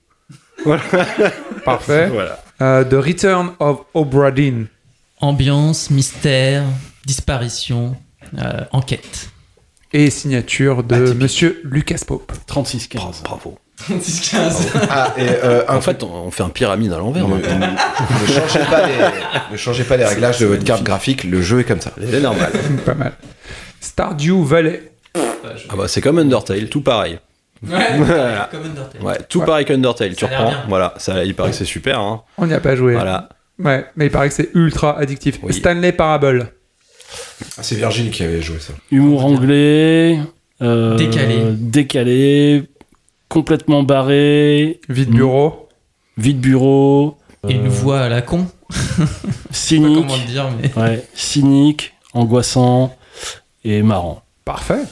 Parfait. 1.65 2.09
Voilà. 2.09 2.45
Euh, 2.61 2.85
The 2.85 3.07
Return 3.07 3.53
of 3.59 3.79
Obra 3.95 4.31
Dinn. 4.31 4.67
Ambiance, 5.23 5.89
mystère, 5.89 6.65
disparition, 7.07 7.97
euh, 8.37 8.65
enquête. 8.73 9.31
Et 9.95 10.11
signature 10.11 10.83
de 10.85 11.15
Monsieur 11.15 11.63
Lucas 11.65 12.03
Pope. 12.07 12.33
36-15. 12.47 13.23
Bravo. 13.25 13.57
10-15. 13.89 14.67
Ah, 14.91 15.15
et 15.17 15.23
euh, 15.45 15.63
En 15.69 15.81
fait, 15.81 16.03
on 16.03 16.11
on 16.27 16.31
fait 16.31 16.43
un 16.43 16.49
pyramide 16.51 16.93
à 16.93 16.99
l'envers. 16.99 17.27
Ne, 17.27 17.35
maintenant. 17.37 17.67
ne 17.69 18.27
changez 18.27 18.65
pas 18.71 18.87
les, 18.87 18.95
ne 19.53 19.57
changez 19.57 19.85
pas 19.85 19.97
les 19.97 20.05
réglages 20.05 20.39
de 20.39 20.47
votre 20.47 20.65
carte 20.65 20.83
graphique, 20.83 21.25
le 21.25 21.41
jeu 21.43 21.61
est 21.61 21.65
comme 21.65 21.81
ça. 21.81 21.93
C'est 21.99 22.21
normal. 22.21 22.53
pas 22.85 22.95
mal. 22.95 23.13
Stardew 23.81 24.43
Valley. 24.45 24.83
Ah 25.15 25.75
bah 25.77 25.89
c'est 25.89 26.01
comme 26.01 26.19
Undertale, 26.19 26.69
tout 26.69 26.83
pareil. 26.83 27.19
Ouais, 27.67 27.79
Voilà. 27.99 28.49
comme 28.51 28.65
Undertale. 28.65 29.03
Ouais, 29.03 29.19
tout 29.29 29.41
Ouais. 29.41 29.47
pareil 29.47 29.65
qu'Undertale, 29.65 30.15
tu 30.15 30.25
reprends. 30.25 30.53
Voilà, 30.69 30.95
ça, 30.99 31.25
il 31.25 31.35
paraît 31.35 31.51
que 31.51 31.57
c'est 31.57 31.65
super. 31.65 31.99
Hein. 32.01 32.23
On 32.39 32.47
n'y 32.47 32.55
a 32.55 32.61
pas 32.61 32.77
joué. 32.77 32.95
Voilà. 32.95 33.29
Ouais, 33.59 33.85
mais 33.97 34.07
il 34.07 34.11
paraît 34.11 34.29
que 34.29 34.35
c'est 34.35 34.51
ultra 34.55 34.99
addictif. 34.99 35.39
Oui. 35.43 35.53
Stanley 35.53 35.93
Parable. 35.93 36.53
Ah, 37.59 37.63
c'est 37.63 37.75
Virgile 37.75 38.11
qui 38.11 38.23
avait 38.23 38.41
joué 38.41 38.59
ça. 38.61 38.73
Humour 38.91 39.25
anglais. 39.25 40.19
euh, 40.63 40.97
Décalé. 40.97 41.39
Décalé. 41.53 42.65
Complètement 43.31 43.83
barré. 43.83 44.81
Vide 44.91 45.11
bureau. 45.11 45.69
Vide 46.19 46.41
bureau. 46.41 47.17
Et 47.49 47.55
une 47.55 47.67
euh, 47.67 47.71
voix 47.71 48.01
à 48.01 48.09
la 48.11 48.21
con. 48.21 48.47
Je 48.71 48.77
sais 48.77 49.07
pas 49.07 49.15
Cynique. 49.53 49.95
comment 50.03 50.17
le 50.17 50.25
dire, 50.27 50.51
mais. 50.61 50.71
Ouais, 50.83 51.05
cynique, 51.15 51.95
angoissant 52.13 52.95
et 53.65 53.81
marrant. 53.83 54.23
Parfait. 54.45 54.83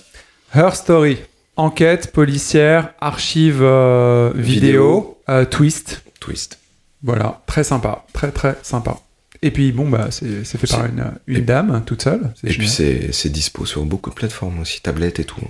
Her 0.55 0.74
Story. 0.74 1.19
Enquête 1.56 2.12
policière, 2.12 2.94
archive 3.01 3.59
euh, 3.60 4.31
vidéo, 4.35 4.55
Vidéo. 4.60 5.19
euh, 5.28 5.44
twist. 5.44 6.02
Twist. 6.20 6.59
Voilà, 7.02 7.43
très 7.47 7.65
sympa, 7.65 8.06
très 8.12 8.31
très 8.31 8.56
sympa. 8.62 8.98
Et 9.43 9.51
puis 9.51 9.70
bon 9.73 9.89
bah 9.89 10.09
c'est 10.10 10.44
c'est 10.44 10.59
fait 10.59 10.66
par 10.69 10.86
une, 10.86 11.12
une 11.27 11.44
dame 11.44 11.82
toute 11.85 12.02
seule. 12.02 12.32
c'est 12.40 12.47
Et 12.48 12.51
puis 12.55 12.66
génial. 12.69 13.02
c'est 13.02 13.12
c'est 13.12 13.28
dispo 13.28 13.66
sur 13.66 13.85
beaucoup 13.85 14.10
de 14.10 14.15
plateformes 14.15 14.60
aussi, 14.60 14.81
tablettes 14.81 15.19
et 15.20 15.24
tout. 15.24 15.40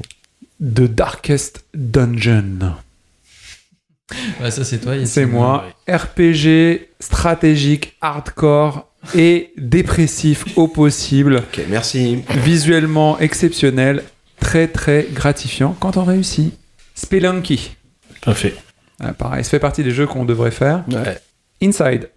The 0.61 0.83
Darkest 0.83 1.65
Dungeon. 1.75 2.75
Ouais, 4.41 4.51
ça, 4.51 4.65
c'est 4.65 4.79
toi. 4.79 4.95
C'est 5.07 5.27
moi. 5.27 5.67
RPG 5.89 6.89
stratégique, 7.01 7.97
hardcore 8.01 8.89
et 9.15 9.53
dépressif 9.57 10.45
au 10.57 10.67
possible. 10.67 11.37
Ok, 11.37 11.61
merci. 11.69 12.25
Visuellement 12.43 13.19
exceptionnel, 13.19 14.03
très 14.41 14.67
très 14.69 15.07
gratifiant 15.13 15.77
quand 15.79 15.97
on 15.97 16.05
réussit. 16.05 16.55
Spelunky. 16.95 17.77
Parfait. 18.23 18.55
Ah, 19.01 19.13
pareil, 19.13 19.45
ça 19.45 19.51
fait 19.51 19.61
partie 19.61 19.85
des 19.85 19.93
jeux 19.93 20.07
qu'on 20.07 20.25
devrait 20.25 20.51
faire. 20.51 20.85
Ouais. 20.91 21.19
Inside. 21.63 22.11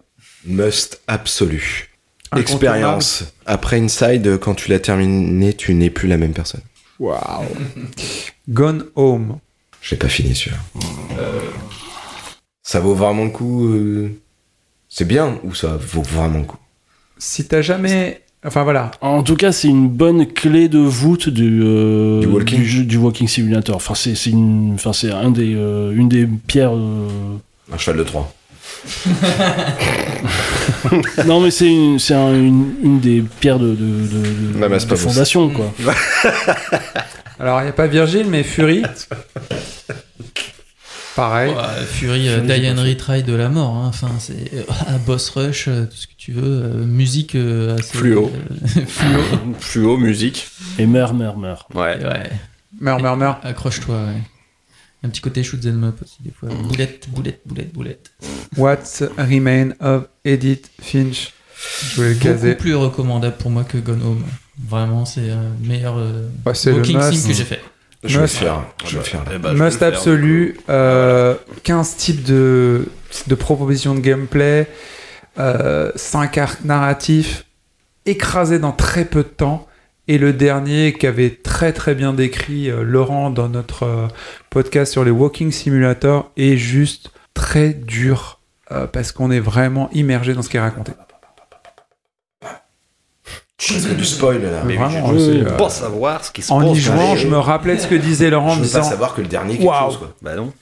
Must 0.44 1.00
absolu. 1.06 1.90
Expérience. 2.36 3.24
Après 3.46 3.78
Inside, 3.78 4.38
quand 4.38 4.54
tu 4.54 4.70
l'as 4.70 4.80
terminé, 4.80 5.54
tu 5.54 5.74
n'es 5.74 5.90
plus 5.90 6.08
la 6.08 6.16
même 6.16 6.32
personne. 6.32 6.62
Waouh. 7.02 7.46
Gone 8.48 8.84
Home. 8.94 9.38
J'ai 9.82 9.96
pas 9.96 10.08
fini 10.08 10.34
celui-là. 10.34 10.58
Ça 12.62 12.78
vaut 12.80 12.94
vraiment 12.94 13.24
le 13.24 13.30
coup. 13.30 13.66
euh, 13.66 14.10
C'est 14.88 15.04
bien 15.06 15.38
ou 15.42 15.52
ça 15.54 15.76
vaut 15.80 16.02
vraiment 16.02 16.38
le 16.38 16.44
coup? 16.44 16.58
Si 17.18 17.46
t'as 17.48 17.60
jamais. 17.62 18.20
Enfin 18.44 18.62
voilà. 18.64 18.90
En 19.00 19.22
tout 19.22 19.36
cas, 19.36 19.50
c'est 19.52 19.68
une 19.68 19.88
bonne 19.88 20.26
clé 20.26 20.68
de 20.68 20.78
voûte 20.78 21.28
du, 21.28 21.60
euh, 21.64 22.20
Du 22.20 22.26
walking. 22.28 22.62
jeu- 22.62 22.84
du 22.84 22.96
walking 22.98 23.26
simulator. 23.28 23.76
Enfin, 23.76 23.94
c'est 23.94 24.14
c'est 24.14 24.30
une, 24.30 24.72
enfin, 24.74 24.92
c'est 24.92 25.10
un 25.10 25.30
des, 25.30 25.54
euh, 25.56 25.92
une 25.94 26.08
des 26.08 26.26
pierres. 26.26 26.74
euh, 26.76 27.08
Un 27.72 27.78
cheval 27.78 27.98
de 27.98 28.04
3. 28.04 28.32
non, 31.26 31.40
mais 31.40 31.50
c'est 31.50 31.66
une, 31.68 31.98
c'est 31.98 32.14
un- 32.14 32.34
une, 32.34 32.74
une 32.82 33.00
des 33.00 33.22
pierres 33.40 33.58
de, 33.58 33.68
de, 33.68 33.74
de, 33.74 34.58
de- 34.78 34.96
fondation, 34.96 35.48
quoi. 35.50 35.72
Alors 37.40 37.60
il 37.60 37.64
n'y 37.64 37.70
a 37.70 37.72
pas 37.72 37.86
Virgile, 37.88 38.26
mais 38.28 38.42
Fury. 38.42 38.82
Pareil. 41.14 41.50
Ouais, 41.52 41.84
Fury, 41.86 42.28
euh, 42.28 42.40
Die 42.40 42.70
and 42.70 42.82
Retry 42.82 43.22
de 43.22 43.34
la 43.34 43.50
mort. 43.50 43.76
hein. 43.76 43.88
Enfin, 43.88 44.10
c'est 44.18 44.50
euh, 44.54 44.62
boss 45.06 45.28
rush, 45.30 45.66
euh, 45.68 45.84
tout 45.84 45.96
ce 45.96 46.06
que 46.06 46.12
tu 46.16 46.32
veux. 46.32 46.42
euh, 46.64 46.84
musique 46.86 47.34
assez. 47.34 47.98
Fluo. 47.98 48.32
fluo. 48.86 49.20
Fluo, 49.60 49.96
musique. 49.98 50.48
Et 50.78 50.86
meurt, 50.86 51.12
meurt, 51.14 51.36
meurt. 51.36 51.66
Ouais. 51.74 51.98
Ouais. 52.02 52.30
Meurs, 52.80 53.00
meurs, 53.00 53.16
meurs. 53.18 53.40
Accroche-toi, 53.42 53.94
ouais. 53.94 54.22
Un 55.04 55.08
petit 55.08 55.20
côté 55.20 55.42
shoot 55.42 55.60
them 55.60 55.82
up 55.84 55.96
aussi, 56.02 56.18
des 56.22 56.30
fois. 56.30 56.48
Boulette, 56.48 57.08
boulette, 57.10 57.40
boulette, 57.44 57.72
boulette. 57.72 58.10
What 58.56 58.78
Remain 59.18 59.70
of 59.80 60.04
Edith 60.24 60.70
Finch? 60.80 61.32
Je 61.90 61.96
voulais 61.96 62.08
le 62.10 62.14
caser. 62.20 62.50
Beaucoup 62.50 62.60
plus 62.62 62.74
recommandable 62.76 63.36
pour 63.36 63.50
moi 63.50 63.64
que 63.64 63.78
Gone 63.78 64.02
Home. 64.02 64.24
Vraiment, 64.68 65.04
c'est 65.04 65.30
un 65.30 65.50
meilleur 65.60 65.96
euh, 65.98 66.28
Bah, 66.44 66.54
c'est 66.54 66.70
le 66.70 66.76
walking 66.76 66.96
must. 66.98 67.12
sim 67.14 67.28
que 67.28 67.34
j'ai 67.34 67.44
fait. 67.44 67.60
Je 68.04 68.08
vais 68.08 68.14
le 68.16 68.22
Must. 68.22 68.36
faire. 68.36 68.64
Je 68.84 68.90
vais 68.90 68.96
le 68.98 69.02
faire. 69.04 69.24
Eh 69.34 69.38
bah, 69.38 69.50
je 69.52 69.58
vais 69.58 69.64
Must 69.64 69.74
le 69.74 69.78
faire, 69.78 69.88
absolu. 69.98 70.60
euh, 70.68 71.34
15 71.64 71.96
types 71.96 72.22
de, 72.24 72.88
de 73.26 73.34
propositions 73.34 73.94
de 73.94 74.00
gameplay. 74.00 74.68
euh, 75.38 75.90
5 75.96 76.36
arcs 76.38 76.64
narratifs 76.64 77.44
écrasés 78.06 78.58
dans 78.58 78.72
très 78.72 79.04
peu 79.04 79.22
de 79.22 79.28
temps. 79.28 79.66
Et 80.08 80.18
le 80.18 80.32
dernier 80.32 80.92
qu'avait 80.94 81.30
très 81.30 81.72
très 81.72 81.94
bien 81.94 82.12
décrit 82.12 82.70
euh, 82.70 82.82
Laurent 82.82 83.30
dans 83.30 83.48
notre 83.48 83.84
euh, 83.84 84.08
podcast 84.50 84.90
sur 84.92 85.04
les 85.04 85.10
Walking 85.12 85.52
Simulator 85.52 86.30
est 86.36 86.56
juste 86.56 87.10
très 87.34 87.72
dur 87.72 88.40
euh, 88.72 88.86
parce 88.86 89.12
qu'on 89.12 89.30
est 89.30 89.38
vraiment 89.40 89.88
immergé 89.92 90.34
dans 90.34 90.42
ce 90.42 90.48
qui 90.48 90.56
est 90.56 90.60
raconté. 90.60 90.92
C'est 93.58 93.96
du 93.96 94.04
spoil 94.04 94.42
là. 94.42 94.64
Mais 94.66 94.74
Vraiment, 94.76 95.12
je 95.12 95.18
veux 95.18 95.46
euh, 95.46 95.56
pas 95.56 95.70
savoir 95.70 96.24
ce 96.24 96.32
qui 96.32 96.42
se 96.42 96.52
En 96.52 96.60
passe. 96.60 96.76
y 96.76 96.80
jouant, 96.80 97.14
je 97.14 97.28
me 97.28 97.38
rappelais 97.38 97.76
de 97.76 97.80
ce 97.80 97.86
que 97.86 97.94
disait 97.94 98.28
Laurent 98.28 98.48
en 98.48 98.54
Je 98.54 98.58
veux 98.58 98.64
disant 98.66 98.80
pas 98.80 98.84
savoir 98.88 99.14
que 99.14 99.20
le 99.20 99.28
dernier 99.28 99.56
quelque 99.56 99.68
Waouh. 99.68 99.90
chose 99.90 99.98
quoi. 99.98 100.12
Bah 100.20 100.34
non. 100.34 100.52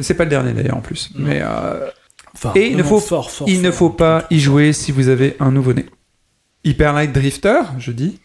c'est 0.00 0.12
pas 0.14 0.24
le 0.24 0.30
dernier 0.30 0.52
d'ailleurs 0.52 0.76
en 0.76 0.80
plus 0.82 1.10
mais 1.14 1.40
euh, 1.42 1.88
Enfin, 2.34 2.52
Et 2.54 2.68
il 2.68 2.76
ne 2.76 2.82
faut- 2.84 3.00
fort, 3.00 3.30
fort, 3.30 3.48
il 3.48 3.60
ne 3.62 3.70
fort. 3.70 3.78
faut 3.78 3.90
pas 3.90 4.24
y 4.30 4.38
jouer 4.38 4.72
si 4.72 4.92
vous 4.92 5.08
avez 5.08 5.34
un 5.40 5.50
nouveau-né. 5.50 5.86
Hyper 6.62 6.92
Light 6.92 7.10
Drifter, 7.12 7.60
je 7.78 7.90
dis. 7.90 8.20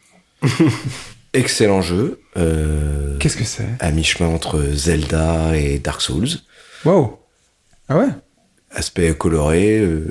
Excellent 1.33 1.81
jeu. 1.81 2.19
euh, 2.37 3.17
Qu'est-ce 3.19 3.35
que 3.37 3.43
c'est? 3.43 3.67
à 3.79 3.91
mi-chemin 3.91 4.29
entre 4.29 4.61
Zelda 4.73 5.55
et 5.57 5.79
Dark 5.79 6.01
Souls. 6.01 6.27
Wow. 6.85 7.19
Ah 7.89 7.97
ouais? 7.97 8.07
Aspect 8.71 9.13
coloré. 9.15 9.79
euh, 9.79 10.05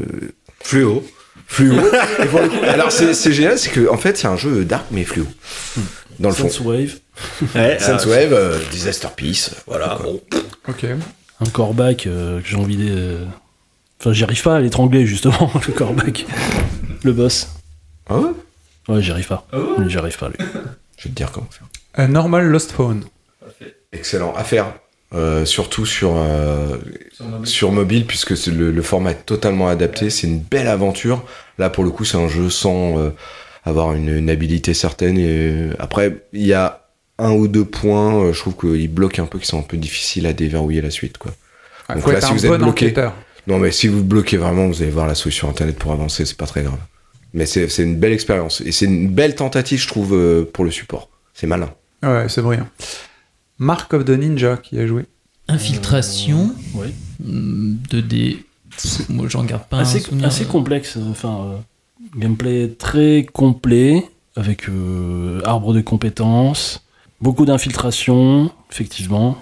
Fluo. 0.61 1.02
fluo. 1.47 1.77
Et 2.23 2.27
pour 2.27 2.40
le 2.40 2.48
coup- 2.48 2.62
alors 2.65 2.90
c'est 2.93 3.15
c'est 3.15 3.32
génial, 3.32 3.59
c'est 3.59 3.70
que 3.70 3.89
en 3.89 3.97
fait 3.98 4.16
c'est 4.16 4.27
un 4.27 4.36
jeu 4.36 4.65
dark 4.65 4.86
mais 4.90 5.05
fluo. 5.05 5.27
Dans 6.19 6.28
le 6.31 6.35
fond. 6.35 6.48
Wave. 6.65 6.94
Ouais, 7.55 7.78
Sunwave, 7.78 8.32
euh, 8.32 8.59
Disaster 8.73 9.09
Peace. 9.16 9.51
Voilà, 9.66 9.98
bon. 10.02 10.20
Ok. 10.69 10.85
Un 11.40 11.51
corbac 11.51 12.06
euh, 12.06 12.40
que 12.40 12.47
j'ai 12.48 12.56
envie 12.56 12.77
de. 12.77 13.19
Enfin, 14.01 14.12
j'y 14.12 14.24
arrive 14.24 14.43
pas 14.43 14.56
à 14.56 14.61
l'étrangler, 14.61 15.06
justement, 15.06 15.51
le 15.66 15.73
corbac. 15.73 16.27
Le 17.05 17.12
boss. 17.12 17.48
Ah 18.09 18.19
ouais? 18.19 18.31
Ouais, 18.89 19.01
j'y 19.02 19.11
arrive 19.11 19.27
pas. 19.28 19.47
Lui, 19.78 19.90
J'y 19.90 19.98
arrive 19.98 20.19
pas, 20.19 20.28
lui. 20.28 20.36
Je 20.98 21.05
vais 21.05 21.11
te 21.11 21.15
dire 21.15 21.31
comment 21.32 21.48
faire. 21.51 21.66
A 21.94 22.06
Normal 22.06 22.47
Lost 22.48 22.73
Phone. 22.73 23.05
Excellent. 23.93 24.32
À 24.35 24.44
faire. 24.44 24.74
Euh, 25.12 25.44
surtout 25.44 25.86
sur, 25.86 26.12
euh, 26.16 26.77
sur 27.44 27.70
mobile, 27.70 28.05
puisque 28.06 28.36
c'est 28.36 28.51
le, 28.51 28.73
le 28.73 28.82
format 28.82 29.12
est 29.12 29.27
totalement 29.27 29.69
adapté. 29.69 30.11
C'est 30.11 30.27
une 30.27 30.40
belle 30.40 30.66
aventure. 30.66 31.24
Là, 31.59 31.70
pour 31.70 31.85
le 31.85 31.90
coup, 31.90 32.05
c'est 32.05 32.16
un 32.16 32.27
jeu 32.28 32.51
sans 32.51 32.98
euh, 32.98 33.11
avoir 33.65 33.93
une, 33.94 34.09
une 34.09 34.28
habilité 34.31 34.74
certaine. 34.74 35.16
Et 35.19 35.28
euh, 35.28 35.74
après, 35.78 36.24
il 36.32 36.44
y 36.44 36.52
a 36.52 36.81
un 37.19 37.31
ou 37.31 37.47
deux 37.47 37.65
points, 37.65 38.24
euh, 38.24 38.32
je 38.32 38.40
trouve 38.40 38.56
qu'ils 38.56 38.93
bloquent 38.93 39.23
un 39.23 39.27
peu, 39.27 39.39
qui 39.39 39.47
sont 39.47 39.61
un 39.61 39.62
peu 39.62 39.77
difficiles 39.77 40.27
à 40.27 40.32
déverrouiller 40.32 40.81
la 40.81 40.90
suite. 40.90 41.16
Quoi. 41.19 41.31
Ah, 41.89 41.94
Donc 41.94 42.12
là, 42.12 42.20
si 42.20 42.32
vous 42.32 42.44
êtes 42.47 42.51
bon 42.51 42.59
bloqué, 42.59 42.86
enquêteur. 42.86 43.15
non, 43.47 43.59
mais 43.59 43.70
si 43.70 43.86
vous 43.86 44.02
bloquez 44.02 44.36
vraiment, 44.36 44.66
vous 44.66 44.82
allez 44.82 44.90
voir 44.90 45.06
la 45.06 45.15
solution 45.15 45.48
internet 45.48 45.77
pour 45.78 45.93
avancer, 45.93 46.24
c'est 46.24 46.36
pas 46.36 46.47
très 46.47 46.62
grave. 46.62 46.78
Mais 47.35 47.44
c'est 47.47 47.66
une 47.82 47.97
belle 47.97 48.12
expérience. 48.12 48.61
Et 48.62 48.73
c'est 48.73 48.86
une 48.86 49.09
belle 49.09 49.35
tentative, 49.35 49.81
je 49.81 49.89
trouve, 49.89 50.15
euh, 50.15 50.44
pour 50.51 50.65
le 50.65 50.70
support. 50.70 51.09
C'est 51.35 51.47
malin. 51.47 51.70
Ouais, 52.02 52.27
c'est 52.28 52.40
brillant. 52.43 52.69
Mark 53.59 53.93
of 53.93 54.05
the 54.05 54.11
Ninja 54.11 54.56
qui 54.56 54.78
a 54.78 54.86
joué. 54.86 55.05
Infiltration. 55.48 56.51
Oui. 56.74 56.89
hum, 57.27 57.78
2D. 57.90 58.39
Moi, 59.09 59.27
j'en 59.28 59.44
garde 59.44 59.65
pas 59.69 59.78
un 59.78 59.81
assez, 59.81 60.01
souvenir. 60.01 60.27
assez 60.27 60.44
complexe. 60.44 60.97
euh, 60.97 61.11
Enfin, 61.11 61.40
euh, 61.55 61.56
gameplay 62.19 62.69
très 62.78 63.27
complet, 63.32 64.05
avec 64.36 64.69
euh, 64.69 65.40
arbre 65.44 65.73
de 65.74 65.81
compétences, 65.81 66.85
beaucoup 67.20 67.44
d'infiltration, 67.47 68.51
effectivement, 68.70 69.39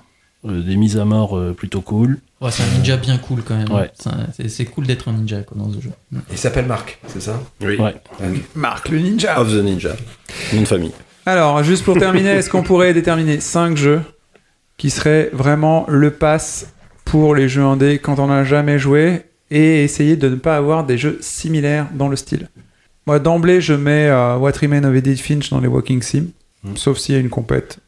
euh, 0.47 0.62
des 0.62 0.77
mises 0.77 0.98
à 0.98 1.05
mort 1.05 1.36
euh, 1.36 1.52
plutôt 1.52 1.81
cool. 1.81 2.20
Ouais, 2.43 2.51
c'est 2.51 2.64
un 2.64 2.77
ninja 2.77 2.97
bien 2.97 3.19
cool 3.19 3.43
quand 3.43 3.56
même. 3.56 3.70
Ouais. 3.73 3.90
C'est 4.48 4.64
cool 4.64 4.86
d'être 4.86 5.09
un 5.09 5.12
ninja 5.12 5.43
quoi, 5.43 5.56
dans 5.56 5.70
ce 5.73 5.81
jeu. 5.81 5.90
Il 6.31 6.36
s'appelle 6.36 6.66
Marc, 6.66 6.98
c'est 7.06 7.23
ça? 7.23 7.40
Oui. 7.60 7.77
Ouais. 7.78 7.94
Marc 8.56 8.89
le 8.89 8.98
Ninja. 8.98 9.40
Of 9.40 9.51
the 9.51 9.62
Ninja. 9.62 9.93
De 10.52 10.64
famille. 10.64 10.90
Alors, 11.24 11.62
juste 11.62 11.85
pour 11.85 11.97
terminer, 11.97 12.31
est-ce 12.31 12.51
qu'on 12.51 12.64
pourrait 12.64 12.94
déterminer 12.94 13.39
5 13.39 13.77
jeux 13.77 14.02
qui 14.77 14.90
seraient 14.90 15.31
vraiment 15.32 15.85
le 15.89 16.10
pass 16.10 16.73
pour 17.05 17.36
les 17.36 17.48
jeux 17.48 17.62
indés 17.62 18.01
quand 18.01 18.19
on 18.19 18.27
n'a 18.27 18.43
jamais 18.43 18.78
joué 18.81 19.23
et 19.52 19.85
essayer 19.85 20.16
de 20.16 20.28
ne 20.28 20.35
pas 20.35 20.56
avoir 20.56 20.85
des 20.85 20.98
jeux 20.98 21.19
similaires 21.20 21.86
dans 21.94 22.09
le 22.09 22.16
style? 22.16 22.48
Moi, 23.06 23.20
d'emblée, 23.20 23.60
je 23.60 23.74
mets 23.74 24.09
euh, 24.09 24.36
What 24.36 24.52
Remains 24.60 24.82
of 24.82 24.97
Edith 24.97 25.20
Finch 25.20 25.51
dans 25.51 25.60
les 25.60 25.69
Walking 25.69 26.02
Sim, 26.02 26.27
sauf 26.74 26.98
s'il 26.98 27.14
y 27.14 27.19
a 27.19 27.20
une 27.20 27.31
compète. 27.31 27.78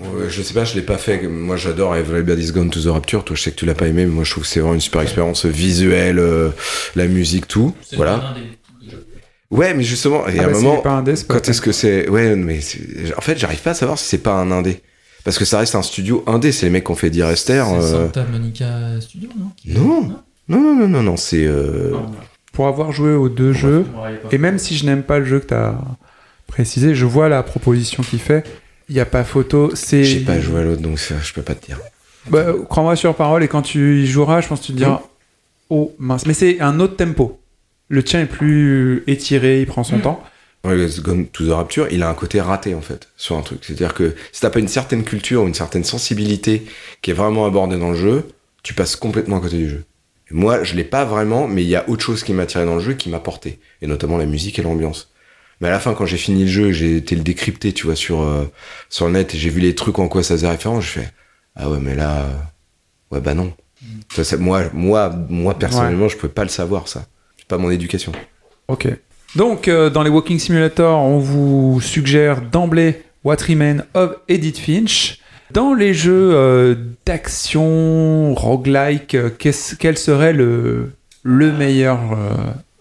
Euh, 0.00 0.28
je 0.28 0.42
sais 0.42 0.54
pas, 0.54 0.64
je 0.64 0.74
l'ai 0.74 0.82
pas 0.82 0.98
fait. 0.98 1.26
Moi, 1.26 1.56
j'adore 1.56 1.96
Everybody's 1.96 2.52
Gone 2.52 2.70
to 2.70 2.80
the 2.80 2.86
Rapture. 2.86 3.24
Toi, 3.24 3.34
je 3.36 3.42
sais 3.42 3.50
que 3.50 3.56
tu 3.56 3.66
l'as 3.66 3.74
pas 3.74 3.86
aimé, 3.88 4.04
mais 4.04 4.12
moi, 4.12 4.24
je 4.24 4.30
trouve 4.30 4.44
que 4.44 4.48
c'est 4.48 4.60
vraiment 4.60 4.74
une 4.74 4.80
super 4.80 5.00
expérience 5.00 5.44
visuelle, 5.46 6.18
euh, 6.18 6.50
la 6.94 7.06
musique, 7.08 7.48
tout. 7.48 7.74
Voilà. 7.96 8.34
Ouais, 9.50 9.72
mais 9.74 9.82
justement, 9.82 10.28
il 10.28 10.36
y 10.36 10.38
a 10.38 10.42
Ah 10.42 10.46
un 10.48 10.52
bah, 10.52 10.58
moment. 10.60 10.76
pas 10.82 10.90
indé, 10.90 11.14
quand 11.26 11.48
est-ce 11.48 11.62
que 11.62 11.72
c'est 11.72 12.08
Ouais, 12.08 12.36
mais 12.36 12.60
en 13.16 13.20
fait, 13.22 13.38
j'arrive 13.38 13.60
pas 13.62 13.70
à 13.70 13.74
savoir 13.74 13.98
si 13.98 14.04
c'est 14.04 14.18
pas 14.22 14.34
un 14.34 14.50
indé. 14.50 14.82
Parce 15.24 15.38
que 15.38 15.44
ça 15.44 15.58
reste 15.58 15.74
un 15.74 15.82
studio 15.82 16.22
indé. 16.26 16.52
C'est 16.52 16.66
les 16.66 16.70
mecs 16.70 16.84
qui 16.84 16.90
ont 16.92 16.94
fait 16.96 17.10
Direster. 17.10 17.64
C'est 17.66 17.74
euh, 17.76 18.06
Santa 18.06 18.24
Monica 18.30 19.00
Studio, 19.00 19.30
non? 19.38 19.50
Non. 19.66 20.08
Non, 20.48 20.60
non, 20.60 20.76
non, 20.76 20.88
non, 20.88 21.02
non, 21.02 21.16
c'est. 21.16 21.44
euh, 21.46 21.92
Pour 22.52 22.66
avoir 22.68 22.92
joué 22.92 23.12
aux 23.14 23.28
deux 23.28 23.52
jeux, 23.52 23.84
et 24.30 24.38
même 24.38 24.58
si 24.58 24.76
je 24.76 24.86
n'aime 24.86 25.02
pas 25.02 25.18
le 25.18 25.24
jeu 25.24 25.40
que 25.40 25.46
tu 25.48 25.54
as 25.54 25.78
précisé, 26.46 26.94
je 26.94 27.04
vois 27.04 27.28
la 27.28 27.42
proposition 27.42 28.02
qu'il 28.02 28.18
fait. 28.20 28.44
Il 28.88 28.94
n'y 28.94 29.00
a 29.00 29.06
pas 29.06 29.24
photo, 29.24 29.70
c'est. 29.74 30.04
J'ai 30.04 30.20
pas 30.20 30.40
joué 30.40 30.60
à 30.60 30.64
l'autre, 30.64 30.80
donc 30.80 30.98
ça, 30.98 31.16
je 31.22 31.32
peux 31.32 31.42
pas 31.42 31.54
te 31.54 31.66
dire. 31.66 31.78
Bah, 32.30 32.46
Crois-moi 32.68 32.96
sur 32.96 33.14
parole, 33.14 33.42
et 33.42 33.48
quand 33.48 33.62
tu 33.62 34.02
y 34.02 34.06
joueras, 34.06 34.40
je 34.40 34.48
pense 34.48 34.60
que 34.60 34.66
tu 34.66 34.72
te 34.72 34.78
diras 34.78 35.02
Oh 35.70 35.94
mince. 35.98 36.26
Mais 36.26 36.34
c'est 36.34 36.60
un 36.60 36.80
autre 36.80 36.96
tempo. 36.96 37.40
Le 37.88 38.02
tien 38.02 38.20
est 38.20 38.26
plus 38.26 39.04
étiré, 39.06 39.60
il 39.60 39.66
prend 39.66 39.84
son 39.84 39.98
temps. 39.98 40.22
Ouais, 40.64 40.76
Let's 40.76 41.00
Gone 41.00 41.26
to 41.26 41.46
the 41.46 41.50
Rapture, 41.50 41.86
il 41.90 42.02
a 42.02 42.08
un 42.08 42.14
côté 42.14 42.40
raté 42.40 42.74
en 42.74 42.80
fait 42.80 43.08
sur 43.16 43.36
un 43.36 43.42
truc. 43.42 43.60
C'est-à-dire 43.62 43.94
que 43.94 44.14
si 44.32 44.40
t'as 44.40 44.50
pas 44.50 44.58
une 44.58 44.68
certaine 44.68 45.04
culture 45.04 45.42
ou 45.42 45.46
une 45.46 45.54
certaine 45.54 45.84
sensibilité 45.84 46.64
qui 47.00 47.12
est 47.12 47.14
vraiment 47.14 47.46
abordée 47.46 47.78
dans 47.78 47.90
le 47.90 47.96
jeu, 47.96 48.28
tu 48.62 48.74
passes 48.74 48.96
complètement 48.96 49.36
à 49.36 49.40
côté 49.40 49.56
du 49.56 49.70
jeu. 49.70 49.84
Et 50.30 50.34
moi, 50.34 50.64
je 50.64 50.74
l'ai 50.74 50.84
pas 50.84 51.04
vraiment, 51.04 51.46
mais 51.46 51.62
il 51.62 51.68
y 51.68 51.76
a 51.76 51.88
autre 51.88 52.04
chose 52.04 52.22
qui 52.22 52.32
m'a 52.32 52.42
attiré 52.42 52.66
dans 52.66 52.74
le 52.74 52.82
jeu, 52.82 52.94
qui 52.94 53.08
m'a 53.08 53.20
porté, 53.20 53.60
et 53.80 53.86
notamment 53.86 54.18
la 54.18 54.26
musique 54.26 54.58
et 54.58 54.62
l'ambiance. 54.62 55.10
Mais 55.60 55.68
à 55.68 55.70
la 55.72 55.80
fin, 55.80 55.94
quand 55.94 56.06
j'ai 56.06 56.16
fini 56.18 56.42
le 56.42 56.48
jeu, 56.48 56.72
j'ai 56.72 56.96
été 56.96 57.16
le 57.16 57.22
décrypter, 57.22 57.72
tu 57.72 57.86
vois, 57.86 57.96
sur 57.96 58.22
euh, 58.22 58.44
sur 58.88 59.06
le 59.06 59.12
net, 59.12 59.34
et 59.34 59.38
j'ai 59.38 59.50
vu 59.50 59.60
les 59.60 59.74
trucs 59.74 59.98
en 59.98 60.08
quoi 60.08 60.22
ça 60.22 60.34
faisait 60.34 60.48
référence, 60.48 60.84
je 60.84 60.90
fais 61.00 61.08
ah 61.56 61.68
ouais, 61.68 61.78
mais 61.82 61.94
là, 61.96 62.18
euh, 62.22 62.28
ouais 63.16 63.20
bah 63.20 63.34
non. 63.34 63.52
Ça, 64.14 64.22
c'est- 64.24 64.36
moi, 64.36 64.64
moi, 64.72 65.12
moi 65.28 65.58
personnellement, 65.58 66.08
je 66.08 66.16
pouvais 66.16 66.32
pas 66.32 66.44
le 66.44 66.48
savoir 66.50 66.86
ça. 66.88 67.06
C'est 67.36 67.48
pas 67.48 67.58
mon 67.58 67.70
éducation. 67.70 68.12
Ok. 68.68 68.86
Donc, 69.36 69.68
euh, 69.68 69.90
dans 69.90 70.02
les 70.02 70.10
Walking 70.10 70.38
Simulator, 70.38 70.98
on 71.00 71.18
vous 71.18 71.80
suggère 71.80 72.40
d'emblée 72.42 73.02
What 73.24 73.36
Remains 73.48 73.84
of 73.94 74.14
Edith 74.28 74.58
Finch. 74.58 75.18
Dans 75.50 75.74
les 75.74 75.94
jeux 75.94 76.30
euh, 76.34 76.74
d'action, 77.06 78.34
roguelike, 78.34 79.14
euh, 79.14 79.30
quel 79.78 79.98
serait 79.98 80.32
le, 80.32 80.92
le 81.22 81.52
meilleur 81.52 82.00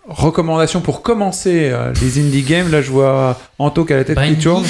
euh, 0.08 0.12
recommandation 0.14 0.82
pour 0.82 1.02
commencer 1.02 1.70
euh, 1.72 1.92
les 2.02 2.20
indie 2.20 2.42
games 2.44 2.72
Là, 2.72 2.82
je 2.82 2.90
vois 2.92 3.38
Anto 3.60 3.86
qui 3.86 3.94
a 3.94 3.98
la 3.98 4.04
tête 4.04 4.18
qui 4.18 4.24
Binding. 4.24 4.38
tourne. 4.42 4.66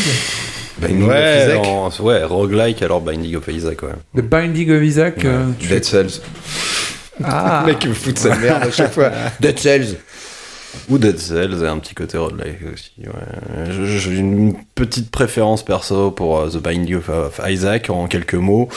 Binding 0.79 1.03
of 1.03 1.09
ouais, 1.09 1.43
Isaac. 1.45 1.65
en- 1.65 1.89
ouais, 2.03 2.23
roguelike 2.23 2.81
alors 2.83 3.01
Binding 3.01 3.35
of 3.35 3.47
Isaac, 3.47 3.81
ouais. 3.83 3.89
The 4.15 4.21
Binding 4.21 4.71
of 4.71 4.83
Isaac. 4.83 5.25
euh, 5.25 5.45
Dead 5.59 5.83
fais- 5.83 5.83
Cells. 5.83 6.21
Ah. 7.23 7.63
Le 7.65 7.73
mec 7.73 7.83
il 7.83 7.89
me 7.89 7.95
fout 7.95 8.13
de 8.13 8.19
sa 8.19 8.35
merde 8.35 8.63
à 8.63 8.71
chaque 8.71 8.93
fois. 8.93 9.09
Dead 9.39 9.57
Cells. 9.59 9.95
Ou 10.89 10.97
Dead 10.97 11.17
Cells 11.17 11.63
et 11.63 11.67
un 11.67 11.77
petit 11.79 11.95
côté 11.95 12.17
roguelike 12.17 12.59
aussi. 12.73 12.91
Ouais. 12.99 13.71
J'ai 13.71 14.15
une 14.17 14.53
petite 14.75 15.11
préférence 15.11 15.63
perso 15.63 16.11
pour 16.11 16.39
euh, 16.39 16.49
The 16.49 16.57
Binding 16.57 16.95
of, 16.95 17.41
Isaac 17.47 17.89
en 17.89 18.07
quelques 18.07 18.35
mots. 18.35 18.69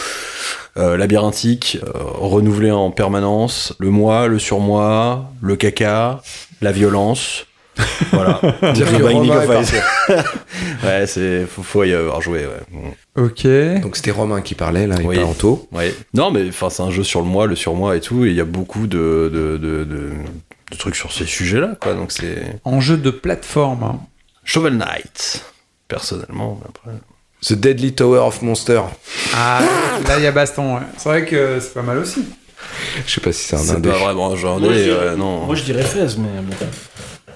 Euh, 0.76 0.96
labyrinthique, 0.96 1.78
euh, 1.82 1.88
renouvelé 1.94 2.70
en 2.70 2.90
permanence, 2.92 3.74
le 3.80 3.90
moi, 3.90 4.28
le 4.28 4.38
surmoi, 4.38 5.30
le 5.42 5.56
caca, 5.56 6.22
la 6.60 6.72
violence. 6.72 7.46
Voilà. 8.12 8.40
Dire 8.74 8.86
The 8.88 8.96
que 8.98 9.02
Binding 9.02 9.30
of 9.30 9.62
Isaac. 9.62 9.84
ouais, 10.84 11.06
c'est 11.06 11.46
faut, 11.46 11.62
faut 11.62 11.84
y 11.84 11.92
avoir 11.94 12.20
joué. 12.20 12.44
Ouais. 12.46 12.92
Ok. 13.24 13.46
Donc 13.82 13.96
c'était 13.96 14.10
Romain 14.10 14.42
qui 14.42 14.54
parlait 14.54 14.86
là, 14.86 14.96
et 15.00 15.04
pas 15.16 15.24
Anto. 15.24 15.68
Ouais. 15.72 15.94
Non, 16.14 16.30
mais 16.30 16.48
enfin, 16.48 16.68
c'est 16.70 16.82
un 16.82 16.90
jeu 16.90 17.04
sur 17.04 17.20
le 17.20 17.26
moi, 17.26 17.46
le 17.46 17.56
surmoi 17.56 17.96
et 17.96 18.00
tout, 18.00 18.24
et 18.24 18.28
il 18.28 18.34
y 18.34 18.40
a 18.40 18.44
beaucoup 18.44 18.86
de, 18.86 19.30
de, 19.32 19.56
de, 19.56 19.84
de- 19.84 20.12
de 20.70 20.76
trucs 20.76 20.96
sur 20.96 21.12
ces 21.12 21.26
sujets-là, 21.26 21.76
quoi. 21.80 21.94
Donc 21.94 22.12
c'est 22.12 22.60
En 22.64 22.80
jeu 22.80 22.96
de 22.96 23.10
plateforme. 23.10 23.82
hein. 23.84 24.00
Shovel 24.44 24.74
Knight, 24.76 25.44
personnellement. 25.88 26.58
mais 26.62 26.68
Après. 26.68 26.98
The 27.42 27.54
Deadly 27.54 27.94
Tower 27.94 28.18
of 28.18 28.42
Monster. 28.42 28.82
Ah, 29.34 29.60
là, 30.06 30.18
il 30.18 30.22
y 30.24 30.26
a 30.26 30.32
baston. 30.32 30.74
ouais. 30.76 30.82
C'est 30.98 31.08
vrai 31.08 31.24
que 31.24 31.58
c'est 31.60 31.72
pas 31.72 31.82
mal 31.82 31.98
aussi. 31.98 32.24
Je 33.06 33.12
sais 33.14 33.20
pas 33.22 33.32
si 33.32 33.44
c'est 33.48 33.56
un 33.56 33.60
C'est 33.60 33.70
indé. 33.76 33.88
pas 33.88 33.96
vraiment 33.98 34.32
un 34.32 34.36
jeu 34.36 34.46
Moi, 34.48 34.58
je 34.60 34.66
indé, 34.66 34.82
dirais- 34.84 35.08
ouais, 35.10 35.16
non. 35.16 35.46
Moi, 35.46 35.54
je 35.54 35.62
dirais 35.62 35.82
Fez, 35.82 36.18
mais 36.18 36.42
bon. 36.42 36.54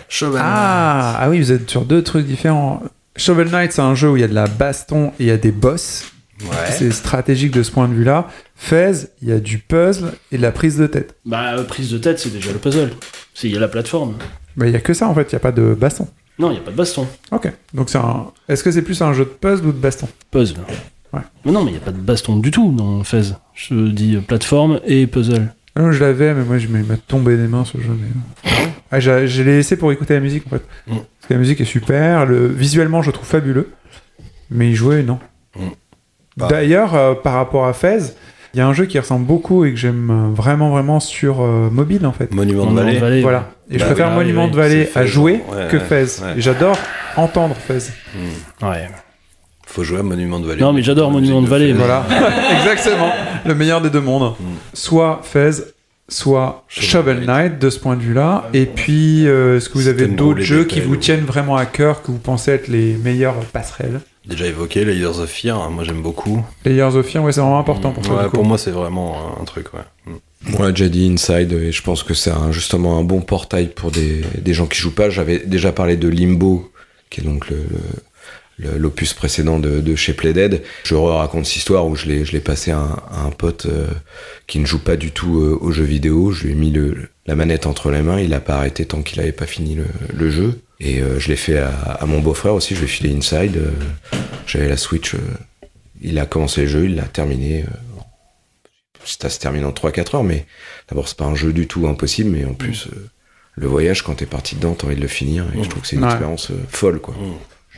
Shovel 0.08 0.40
Ah, 0.44 1.16
ah 1.20 1.30
oui, 1.30 1.38
vous 1.40 1.52
êtes 1.52 1.68
sur 1.70 1.84
deux 1.86 2.02
trucs 2.02 2.26
différents. 2.26 2.82
Shovel 3.16 3.48
Knight, 3.48 3.72
c'est 3.72 3.80
un 3.82 3.94
jeu 3.94 4.10
où 4.10 4.16
il 4.16 4.20
y 4.20 4.24
a 4.24 4.28
de 4.28 4.34
la 4.34 4.46
baston 4.46 5.08
et 5.18 5.24
il 5.24 5.26
y 5.26 5.30
a 5.30 5.36
des 5.38 5.52
boss. 5.52 6.04
Ouais. 6.50 6.70
C'est 6.70 6.90
stratégique 6.92 7.50
de 7.52 7.62
ce 7.62 7.70
point 7.70 7.88
de 7.88 7.94
vue-là. 7.94 8.28
Fez, 8.56 8.92
il 9.22 9.28
y 9.28 9.32
a 9.32 9.40
du 9.40 9.58
puzzle 9.58 10.12
et 10.32 10.36
de 10.36 10.42
la 10.42 10.52
prise 10.52 10.76
de 10.78 10.86
tête. 10.86 11.16
Bah, 11.24 11.54
prise 11.66 11.90
de 11.90 11.98
tête, 11.98 12.18
c'est 12.18 12.32
déjà 12.32 12.52
le 12.52 12.58
puzzle. 12.58 12.90
C'est- 13.34 13.48
Il 13.48 13.54
y 13.54 13.56
a 13.56 13.60
la 13.60 13.68
plateforme. 13.68 14.14
Mais 14.56 14.68
il 14.68 14.72
y 14.72 14.76
a 14.76 14.80
que 14.80 14.94
ça 14.94 15.08
en 15.08 15.14
fait, 15.14 15.22
il 15.32 15.34
n'y 15.34 15.36
a 15.36 15.40
pas 15.40 15.52
de 15.52 15.74
baston. 15.74 16.06
Non, 16.38 16.50
il 16.50 16.54
n'y 16.54 16.58
a 16.60 16.62
pas 16.62 16.70
de 16.70 16.76
baston. 16.76 17.06
Ok. 17.32 17.50
Donc 17.74 17.90
c'est 17.90 17.98
un. 17.98 18.26
Est-ce 18.48 18.62
que 18.64 18.70
c'est 18.70 18.82
plus 18.82 19.00
un 19.02 19.12
jeu 19.12 19.24
de 19.24 19.30
puzzle 19.30 19.66
ou 19.66 19.72
de 19.72 19.78
baston? 19.78 20.08
Puzzle. 20.30 20.56
Ouais. 21.12 21.20
Mais 21.44 21.52
non, 21.52 21.62
mais 21.64 21.70
il 21.70 21.74
n'y 21.74 21.80
a 21.80 21.84
pas 21.84 21.92
de 21.92 21.98
baston 22.00 22.36
du 22.36 22.50
tout 22.50 22.72
dans 22.72 23.02
Fez. 23.04 23.22
Je 23.54 23.88
dis 23.88 24.16
euh, 24.16 24.20
plateforme 24.20 24.80
et 24.84 25.06
puzzle. 25.06 25.52
Ah 25.76 25.82
non, 25.82 25.92
Je 25.92 26.00
l'avais, 26.00 26.34
mais 26.34 26.44
moi 26.44 26.58
je 26.58 26.68
m'a 26.68 26.96
tombé 26.96 27.36
des 27.36 27.46
mains 27.48 27.64
ce 27.64 27.78
jeu. 27.78 27.90
Mais... 28.00 28.50
Ah, 28.90 29.00
j'ai- 29.00 29.26
je 29.28 29.42
l'ai 29.42 29.56
laissé 29.56 29.76
pour 29.76 29.90
écouter 29.92 30.14
la 30.14 30.20
musique 30.20 30.44
en 30.46 30.50
fait. 30.50 30.62
Mm. 30.88 30.94
Parce 30.96 31.28
que 31.28 31.34
la 31.34 31.38
musique 31.40 31.60
est 31.60 31.64
super, 31.64 32.26
le... 32.26 32.46
visuellement 32.48 33.02
je 33.02 33.08
le 33.08 33.12
trouve 33.12 33.26
fabuleux. 33.26 33.70
Mais 34.50 34.70
y 34.70 34.74
jouer, 34.74 35.02
non. 35.02 35.18
Bah. 36.36 36.48
D'ailleurs, 36.50 36.94
euh, 36.94 37.14
par 37.14 37.34
rapport 37.34 37.66
à 37.66 37.72
Fez, 37.72 37.98
il 38.54 38.58
y 38.58 38.60
a 38.60 38.66
un 38.66 38.72
jeu 38.72 38.86
qui 38.86 38.98
ressemble 38.98 39.24
beaucoup 39.26 39.64
et 39.64 39.70
que 39.70 39.76
j'aime 39.76 40.32
vraiment, 40.34 40.70
vraiment 40.70 41.00
sur 41.00 41.40
euh, 41.42 41.68
mobile 41.70 42.06
en 42.06 42.12
fait. 42.12 42.32
Monument 42.34 42.66
de 42.66 42.74
Vallée. 42.76 42.94
de 42.94 42.98
Vallée. 42.98 43.22
Voilà. 43.22 43.50
Et 43.70 43.74
je 43.74 43.78
Bah 43.80 43.86
préfère 43.86 44.08
oui, 44.10 44.14
Monument 44.16 44.44
oui, 44.44 44.50
de 44.50 44.56
Vallée 44.56 44.82
à 44.94 45.00
Fez, 45.02 45.06
jouer 45.06 45.42
ouais, 45.52 45.68
que 45.70 45.78
Fez. 45.78 46.22
ouais. 46.22 46.34
Et 46.36 46.40
j'adore 46.40 46.76
entendre 47.16 47.54
Fez. 47.56 47.90
Hmm. 48.14 48.66
Ouais. 48.66 48.88
Faut 49.66 49.82
jouer 49.82 49.98
à 50.00 50.02
Monument 50.02 50.38
de 50.38 50.46
Vallée. 50.46 50.60
Non, 50.60 50.72
mais 50.72 50.82
j'adore 50.82 51.10
Monument 51.10 51.40
musique 51.40 51.46
de 51.46 51.50
Vallée. 51.50 51.72
Voilà, 51.72 52.04
exactement. 52.60 53.10
Le 53.44 53.54
meilleur 53.54 53.80
des 53.80 53.90
deux 53.90 54.00
mondes. 54.00 54.34
Mm. 54.38 54.44
Soit 54.72 55.20
Fez, 55.24 55.50
soit 56.08 56.64
Shovel 56.68 56.88
Shovel 56.90 57.16
Knight. 57.16 57.26
Knight 57.52 57.58
de 57.58 57.70
ce 57.70 57.78
point 57.80 57.96
de 57.96 58.02
vue-là. 58.02 58.44
Et 58.52 58.66
puis, 58.66 59.26
euh, 59.26 59.56
est-ce 59.56 59.68
que 59.68 59.74
vous 59.74 59.88
avez 59.88 60.06
de 60.06 60.14
d'autres 60.14 60.40
jeux 60.42 60.64
qui 60.64 60.80
vous 60.80 60.92
ou- 60.94 60.96
tiennent 60.96 61.24
vraiment 61.24 61.56
à 61.56 61.66
cœur, 61.66 62.02
que 62.02 62.08
vous 62.12 62.18
pensez 62.18 62.52
être 62.52 62.68
les 62.68 62.94
meilleures 63.02 63.34
passerelles? 63.52 64.00
Déjà 64.26 64.46
évoqué, 64.46 64.84
Layers 64.84 65.18
of 65.20 65.28
Fear, 65.30 65.60
hein, 65.60 65.68
moi 65.70 65.84
j'aime 65.84 66.00
beaucoup. 66.00 66.42
Layers 66.64 66.96
of 66.96 67.06
Fear, 67.06 67.22
ouais, 67.24 67.32
c'est 67.32 67.40
vraiment 67.42 67.58
important 67.58 67.92
pour 67.92 68.02
toi. 68.02 68.16
Ouais, 68.16 68.22
du 68.24 68.28
coup. 68.30 68.36
pour 68.36 68.44
moi 68.44 68.56
c'est 68.58 68.70
vraiment 68.70 69.38
un, 69.40 69.44
truc, 69.44 69.66
ouais. 69.74 70.14
On 70.58 70.62
l'a 70.62 70.70
déjà 70.70 70.88
dit 70.88 71.06
Inside, 71.12 71.52
et 71.52 71.72
je 71.72 71.82
pense 71.82 72.02
que 72.02 72.14
c'est 72.14 72.30
un- 72.30 72.50
justement 72.52 72.98
un 72.98 73.04
bon 73.04 73.20
portail 73.20 73.68
pour 73.68 73.90
des, 73.90 74.22
des 74.38 74.54
gens 74.54 74.66
qui 74.66 74.78
jouent 74.78 74.94
pas. 74.94 75.10
J'avais 75.10 75.40
déjà 75.40 75.72
parlé 75.72 75.96
de 75.96 76.08
Limbo, 76.08 76.70
qui 77.10 77.20
est 77.20 77.24
donc 77.24 77.48
le, 77.50 77.58
l'opus 78.78 79.12
précédent 79.14 79.58
de, 79.58 79.80
de 79.80 79.94
chez 79.96 80.12
Playdead. 80.14 80.62
Je 80.84 80.94
raconte 80.94 81.44
cette 81.46 81.56
histoire 81.56 81.86
où 81.86 81.96
je 81.96 82.06
l'ai, 82.06 82.24
je 82.24 82.32
l'ai 82.32 82.40
passé 82.40 82.70
à 82.70 82.78
un, 82.78 82.96
à 83.10 83.22
un 83.26 83.30
pote 83.30 83.66
euh, 83.66 83.88
qui 84.46 84.58
ne 84.58 84.64
joue 84.66 84.78
pas 84.78 84.96
du 84.96 85.10
tout 85.10 85.40
euh, 85.40 85.58
aux 85.60 85.70
jeux 85.72 85.84
vidéo. 85.84 86.30
Je 86.30 86.44
lui 86.44 86.52
ai 86.52 86.54
mis 86.54 86.70
le, 86.70 87.08
la 87.26 87.34
manette 87.34 87.66
entre 87.66 87.90
les 87.90 88.00
mains. 88.02 88.20
Il 88.20 88.30
n'a 88.30 88.40
pas 88.40 88.54
arrêté 88.56 88.86
tant 88.86 89.02
qu'il 89.02 89.18
n'avait 89.18 89.32
pas 89.32 89.46
fini 89.46 89.74
le, 89.74 89.86
le 90.14 90.30
jeu. 90.30 90.60
Et 90.80 91.00
euh, 91.00 91.18
je 91.20 91.28
l'ai 91.28 91.36
fait 91.36 91.58
à, 91.58 91.70
à 91.70 92.06
mon 92.06 92.20
beau-frère 92.20 92.54
aussi. 92.54 92.74
Je 92.74 92.80
lui 92.80 92.86
ai 92.86 92.88
filé 92.88 93.14
Inside. 93.16 93.56
euh, 93.56 93.70
j'avais 94.46 94.68
la 94.68 94.76
Switch. 94.76 95.14
euh, 95.14 95.18
il 96.02 96.18
a 96.18 96.26
commencé 96.26 96.62
le 96.62 96.66
jeu, 96.66 96.84
il 96.86 96.96
l'a 96.96 97.04
terminé. 97.04 97.64
ça 99.04 99.28
se 99.30 99.38
termine 99.38 99.64
en 99.64 99.70
3-4 99.70 100.16
heures, 100.16 100.24
mais 100.24 100.46
d'abord, 100.88 101.08
c'est 101.08 101.16
pas 101.16 101.24
un 101.24 101.34
jeu 101.34 101.52
du 101.52 101.66
tout 101.66 101.86
impossible, 101.86 102.30
mais 102.30 102.44
en 102.44 102.52
plus, 102.54 102.88
le 103.56 103.66
voyage, 103.66 104.02
quand 104.02 104.14
t'es 104.14 104.26
parti 104.26 104.56
dedans, 104.56 104.74
t'as 104.74 104.86
envie 104.86 104.96
de 104.96 105.00
le 105.00 105.08
finir, 105.08 105.44
et 105.56 105.62
je 105.62 105.68
trouve 105.68 105.82
que 105.82 105.88
c'est 105.88 105.96
une 105.96 106.02
Ouais. 106.02 106.08
expérience 106.10 106.50
folle, 106.68 107.00
quoi. 107.00 107.14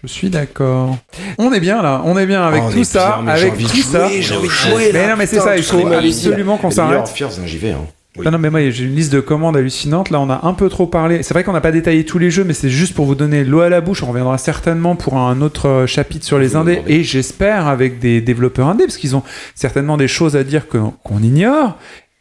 Je 0.02 0.06
suis 0.08 0.28
d'accord. 0.30 0.96
On 1.38 1.52
est 1.52 1.60
bien 1.60 1.82
là, 1.82 2.02
on 2.04 2.18
est 2.18 2.26
bien 2.26 2.42
avec 2.42 2.62
Oh, 2.66 2.72
tout 2.72 2.84
ça, 2.84 3.16
avec 3.26 3.56
tout 3.58 3.66
ça. 3.68 4.08
jouer, 4.08 4.18
de 4.42 4.48
jouer, 4.48 4.92
là, 4.92 5.00
Mais 5.02 5.08
non, 5.10 5.16
mais 5.16 5.26
c'est 5.26 5.40
ça, 5.40 5.56
il 5.56 5.62
faut 5.62 5.86
absolument 5.86 6.58
qu'on 6.58 6.70
s'arrête. 6.70 7.08
Hein, 7.22 7.46
j'y 7.46 7.58
vais, 7.58 7.70
hein. 7.72 7.86
Non, 8.24 8.30
non, 8.30 8.38
mais 8.38 8.50
moi 8.50 8.70
j'ai 8.70 8.84
une 8.84 8.94
liste 8.94 9.12
de 9.12 9.20
commandes 9.20 9.56
hallucinantes. 9.56 10.10
Là, 10.10 10.20
on 10.20 10.30
a 10.30 10.46
un 10.46 10.54
peu 10.54 10.68
trop 10.68 10.86
parlé. 10.86 11.22
C'est 11.22 11.34
vrai 11.34 11.44
qu'on 11.44 11.52
n'a 11.52 11.60
pas 11.60 11.72
détaillé 11.72 12.04
tous 12.04 12.18
les 12.18 12.30
jeux, 12.30 12.44
mais 12.44 12.54
c'est 12.54 12.70
juste 12.70 12.94
pour 12.94 13.06
vous 13.06 13.14
donner 13.14 13.44
l'eau 13.44 13.60
à 13.60 13.68
la 13.68 13.80
bouche. 13.80 14.02
On 14.02 14.08
reviendra 14.08 14.38
certainement 14.38 14.96
pour 14.96 15.18
un 15.18 15.40
autre 15.40 15.68
euh, 15.68 15.86
chapitre 15.86 16.24
sur 16.24 16.38
les 16.38 16.56
indés. 16.56 16.82
Et 16.86 17.04
j'espère 17.04 17.66
avec 17.66 17.98
des 17.98 18.20
développeurs 18.20 18.68
indés, 18.68 18.84
parce 18.84 18.96
qu'ils 18.96 19.16
ont 19.16 19.22
certainement 19.54 19.96
des 19.96 20.08
choses 20.08 20.36
à 20.36 20.44
dire 20.44 20.66
qu'on 20.68 21.22
ignore. 21.22 21.76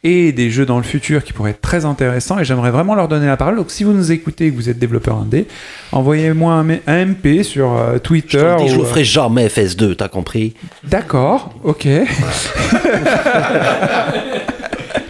Et 0.08 0.30
des 0.30 0.50
jeux 0.50 0.66
dans 0.66 0.76
le 0.76 0.84
futur 0.84 1.24
qui 1.24 1.32
pourraient 1.32 1.50
être 1.50 1.60
très 1.60 1.84
intéressants. 1.84 2.38
Et 2.38 2.44
j'aimerais 2.44 2.70
vraiment 2.70 2.94
leur 2.94 3.08
donner 3.08 3.26
la 3.26 3.36
parole. 3.36 3.56
Donc, 3.56 3.72
si 3.72 3.82
vous 3.82 3.92
nous 3.92 4.12
écoutez 4.12 4.46
et 4.46 4.50
que 4.52 4.54
vous 4.54 4.68
êtes 4.68 4.78
développeur 4.78 5.16
indé, 5.16 5.48
envoyez-moi 5.90 6.64
un, 6.86 7.06
MP 7.06 7.42
sur 7.42 7.72
euh, 7.72 7.98
Twitter. 7.98 8.38
Je 8.38 8.44
le 8.44 8.56
dis, 8.56 8.68
je 8.68 8.74
ou, 8.74 8.80
vous 8.80 8.84
euh, 8.84 8.88
ferai 8.88 9.02
jamais 9.02 9.48
FS2, 9.48 9.96
t'as 9.96 10.06
compris? 10.06 10.54
D'accord, 10.84 11.54
ok. 11.64 11.88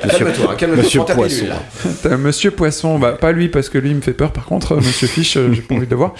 Calme-toi, 0.08 0.54
calme-toi, 0.56 0.82
Monsieur 0.84 0.98
prends 1.00 1.06
ta 1.06 1.14
Poisson. 1.14 1.34
pilule, 1.36 1.48
là. 1.50 1.62
T'as 2.02 2.16
Monsieur 2.16 2.50
Poisson, 2.50 2.98
bah 2.98 3.12
pas 3.12 3.32
lui 3.32 3.48
parce 3.48 3.68
que 3.68 3.78
lui 3.78 3.90
il 3.90 3.96
me 3.96 4.00
fait 4.00 4.12
peur. 4.12 4.32
Par 4.32 4.44
contre, 4.46 4.72
euh, 4.72 4.76
Monsieur 4.76 5.06
Fish, 5.08 5.36
euh, 5.36 5.52
j'ai 5.52 5.62
pas 5.62 5.74
envie 5.74 5.86
de 5.86 5.90
le 5.90 5.96
voir. 5.96 6.14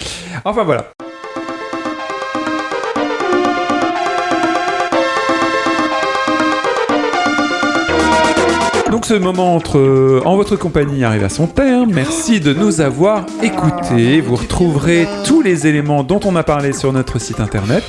Enfin 0.45 0.63
voilà. 0.63 0.89
Ce 9.07 9.13
moment 9.13 9.55
entre, 9.55 9.77
euh, 9.77 10.21
en 10.25 10.35
votre 10.35 10.57
compagnie 10.57 11.05
arrive 11.05 11.23
à 11.23 11.29
son 11.29 11.47
terme. 11.47 11.91
Merci 11.93 12.41
de 12.41 12.53
nous 12.53 12.81
avoir 12.81 13.25
écoutés. 13.41 14.19
Vous 14.19 14.35
retrouverez 14.35 15.07
tous 15.23 15.41
les 15.41 15.65
éléments 15.65 16.03
dont 16.03 16.19
on 16.25 16.35
a 16.35 16.43
parlé 16.43 16.73
sur 16.73 16.91
notre 16.91 17.17
site 17.17 17.39
internet. 17.39 17.83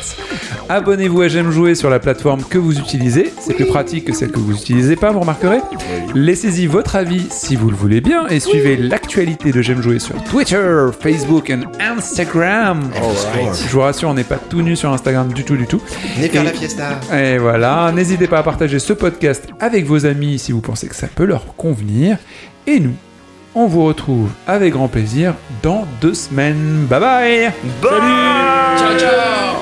Abonnez-vous 0.68 1.22
à 1.22 1.28
J'aime 1.28 1.50
jouer 1.50 1.74
sur 1.74 1.90
la 1.90 1.98
plateforme 1.98 2.42
que 2.48 2.56
vous 2.58 2.78
utilisez. 2.78 3.32
C'est 3.40 3.54
plus 3.54 3.64
pratique 3.66 4.04
que 4.04 4.12
celle 4.12 4.30
que 4.30 4.38
vous 4.38 4.52
n'utilisez 4.52 4.94
pas, 4.94 5.10
vous 5.10 5.18
remarquerez. 5.20 5.58
Laissez-y 6.14 6.66
votre 6.68 6.94
avis 6.94 7.26
si 7.30 7.56
vous 7.56 7.68
le 7.70 7.76
voulez 7.76 8.00
bien 8.00 8.28
et 8.28 8.38
suivez 8.38 8.76
l'actualité 8.76 9.50
de 9.50 9.60
J'aime 9.60 9.82
jouer 9.82 9.98
sur 9.98 10.14
Twitter, 10.24 10.86
Facebook 11.00 11.50
et 11.50 11.56
Instagram. 11.80 12.80
Je 13.66 13.72
vous 13.72 13.80
rassure, 13.80 14.10
on 14.10 14.14
n'est 14.14 14.22
pas 14.24 14.36
tout 14.36 14.62
nu 14.62 14.76
sur 14.76 14.92
Instagram 14.92 15.32
du 15.32 15.42
tout, 15.42 15.56
du 15.56 15.66
tout. 15.66 15.80
Venez 16.16 16.28
faire 16.28 16.42
Et- 16.42 16.44
la 16.46 16.52
fiesta. 16.52 17.00
et 17.12 17.38
voilà, 17.38 17.90
n'hésitez 17.92 18.28
pas 18.28 18.38
à 18.38 18.42
partager 18.44 18.78
ce 18.78 18.92
podcast 18.92 19.48
avec 19.58 19.84
vos 19.84 20.06
amis 20.06 20.38
si 20.38 20.52
vous 20.52 20.60
pensez 20.60 20.86
que 20.86 20.94
ça 20.94 21.07
peut 21.10 21.24
leur 21.24 21.56
convenir. 21.56 22.18
Et 22.66 22.80
nous, 22.80 22.94
on 23.54 23.66
vous 23.66 23.84
retrouve 23.84 24.30
avec 24.46 24.72
grand 24.72 24.88
plaisir 24.88 25.34
dans 25.62 25.86
deux 26.00 26.14
semaines. 26.14 26.86
Bye 26.88 27.00
bye 27.00 27.52
Salut 27.82 28.78
Ciao, 28.78 28.98
ciao 28.98 29.56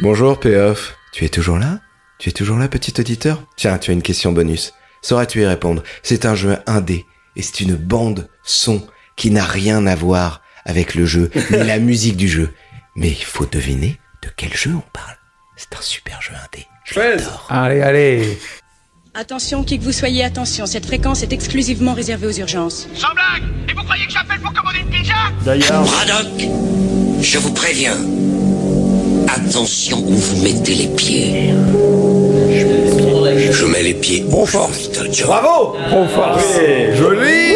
Bonjour, 0.00 0.38
Payoff. 0.38 0.96
Tu 1.12 1.24
es 1.24 1.28
toujours 1.28 1.58
là? 1.58 1.80
Tu 2.18 2.28
es 2.28 2.32
toujours 2.32 2.58
là, 2.58 2.68
petit 2.68 2.92
auditeur? 3.00 3.42
Tiens, 3.56 3.78
tu 3.78 3.90
as 3.90 3.94
une 3.94 4.02
question 4.02 4.32
bonus. 4.32 4.74
Sauras-tu 5.02 5.42
y 5.42 5.46
répondre? 5.46 5.82
C'est 6.02 6.26
un 6.26 6.34
jeu 6.34 6.56
indé 6.66 7.06
et 7.36 7.42
c'est 7.42 7.60
une 7.60 7.74
bande 7.76 8.28
son 8.42 8.86
qui 9.16 9.30
n'a 9.30 9.44
rien 9.44 9.86
à 9.86 9.94
voir 9.94 10.42
avec 10.64 10.94
le 10.94 11.06
jeu 11.06 11.30
ni 11.50 11.64
la 11.64 11.78
musique 11.90 12.16
du 12.16 12.28
jeu. 12.28 12.52
Mais 12.96 13.08
il 13.08 13.24
faut 13.24 13.46
deviner 13.46 13.98
de 14.22 14.28
quel 14.36 14.54
jeu 14.54 14.70
on 14.74 14.82
parle. 14.92 15.16
C'est 15.56 15.74
un 15.76 15.82
super 15.82 16.20
jeu 16.22 16.32
indé. 16.34 16.66
Je 16.84 16.98
l'adore. 16.98 17.46
Allez, 17.48 17.80
allez 17.80 18.38
Attention, 19.14 19.62
qui 19.62 19.78
que 19.78 19.84
vous 19.84 19.92
soyez, 19.92 20.24
attention, 20.24 20.66
cette 20.66 20.86
fréquence 20.86 21.22
est 21.22 21.32
exclusivement 21.32 21.94
réservée 21.94 22.26
aux 22.26 22.32
urgences. 22.32 22.88
Sans 22.94 23.14
blague 23.14 23.44
Et 23.68 23.72
vous 23.72 23.84
croyez 23.84 24.06
que 24.06 24.12
j'appelle 24.12 24.40
pour 24.40 24.52
commander 24.52 24.80
une 24.80 24.90
pizza? 24.90 25.14
D'ailleurs. 25.44 25.84
Braddock, 25.84 26.48
je 27.20 27.38
vous 27.38 27.52
préviens. 27.52 27.96
Attention 29.28 29.98
où 29.98 30.14
vous 30.14 30.42
mettez 30.42 30.74
les 30.74 30.88
pieds. 30.88 31.54
Je 33.52 33.64
mets 33.66 33.82
les 33.82 33.94
pieds. 33.94 34.24
Bon 34.28 34.44
force. 34.46 34.90
Bravo 35.24 35.76
Trop 35.88 36.08
fort 36.08 36.38
Joli 36.96 37.54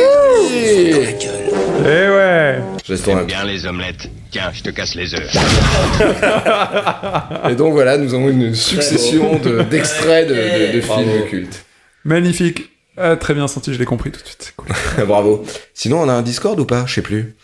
Eh 1.84 2.08
ouais 2.08 2.77
J'espère 2.88 3.24
bien 3.26 3.44
les 3.44 3.66
omelettes. 3.66 4.08
Tiens, 4.30 4.50
je 4.52 4.62
te 4.62 4.70
casse 4.70 4.94
les 4.94 5.14
œufs. 5.14 5.30
Et 7.50 7.54
donc 7.54 7.72
voilà, 7.72 7.98
nous 7.98 8.14
avons 8.14 8.28
une 8.30 8.54
succession 8.54 9.38
de- 9.38 9.62
d'extraits 9.62 10.28
de, 10.28 10.74
de- 10.74 10.80
films 10.80 11.26
cultes. 11.28 11.64
Magnifique 12.04 12.70
Ah, 12.96 13.16
Très 13.16 13.34
bien 13.34 13.46
senti, 13.46 13.74
je 13.74 13.78
l'ai 13.78 13.84
compris 13.84 14.10
tout 14.10 14.20
de 14.22 14.26
suite. 14.26 14.54
cool. 14.56 14.68
Bravo. 15.06 15.44
Sinon, 15.74 16.00
on 16.02 16.08
a 16.08 16.12
un 16.14 16.22
Discord 16.22 16.58
ou 16.58 16.64
pas? 16.64 16.84
Je 16.86 16.94
sais 16.94 17.02
plus. 17.02 17.34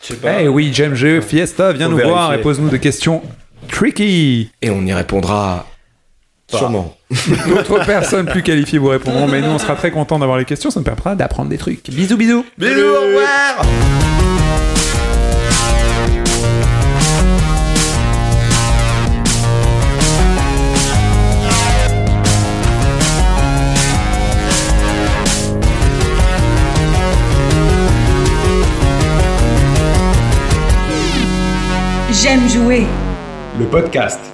Eh 0.41 0.49
oui, 0.49 0.71
j'aime 0.73 0.95
jeu, 0.95 1.21
Fiesta, 1.21 1.73
viens 1.73 1.91
Faut 1.91 1.97
nous 1.99 2.09
voir 2.09 2.33
et 2.35 2.41
pose-nous 2.41 2.71
des 2.71 2.81
questions 2.81 3.23
tricky 3.69 4.51
Et 4.63 4.71
on 4.71 4.85
y 4.87 4.93
répondra 4.93 5.67
sûrement. 6.51 6.97
D'autres 7.49 7.85
personnes 7.85 8.27
plus 8.27 8.43
qualifiées 8.43 8.79
vous 8.79 8.89
répondront, 8.89 9.27
mais 9.27 9.41
nous 9.41 9.49
on 9.49 9.59
sera 9.59 9.75
très 9.77 9.91
contents 9.91 10.19
d'avoir 10.19 10.39
les 10.39 10.45
questions, 10.45 10.71
ça 10.71 10.81
nous 10.81 10.85
permettra 10.85 11.15
d'apprendre 11.15 11.51
des 11.51 11.59
trucs. 11.59 11.89
Bisous, 11.91 12.17
bisous 12.17 12.45
Bisous, 12.59 12.81
au 12.81 13.01
revoir 13.01 14.14
Le 33.61 33.67
podcast. 33.67 34.34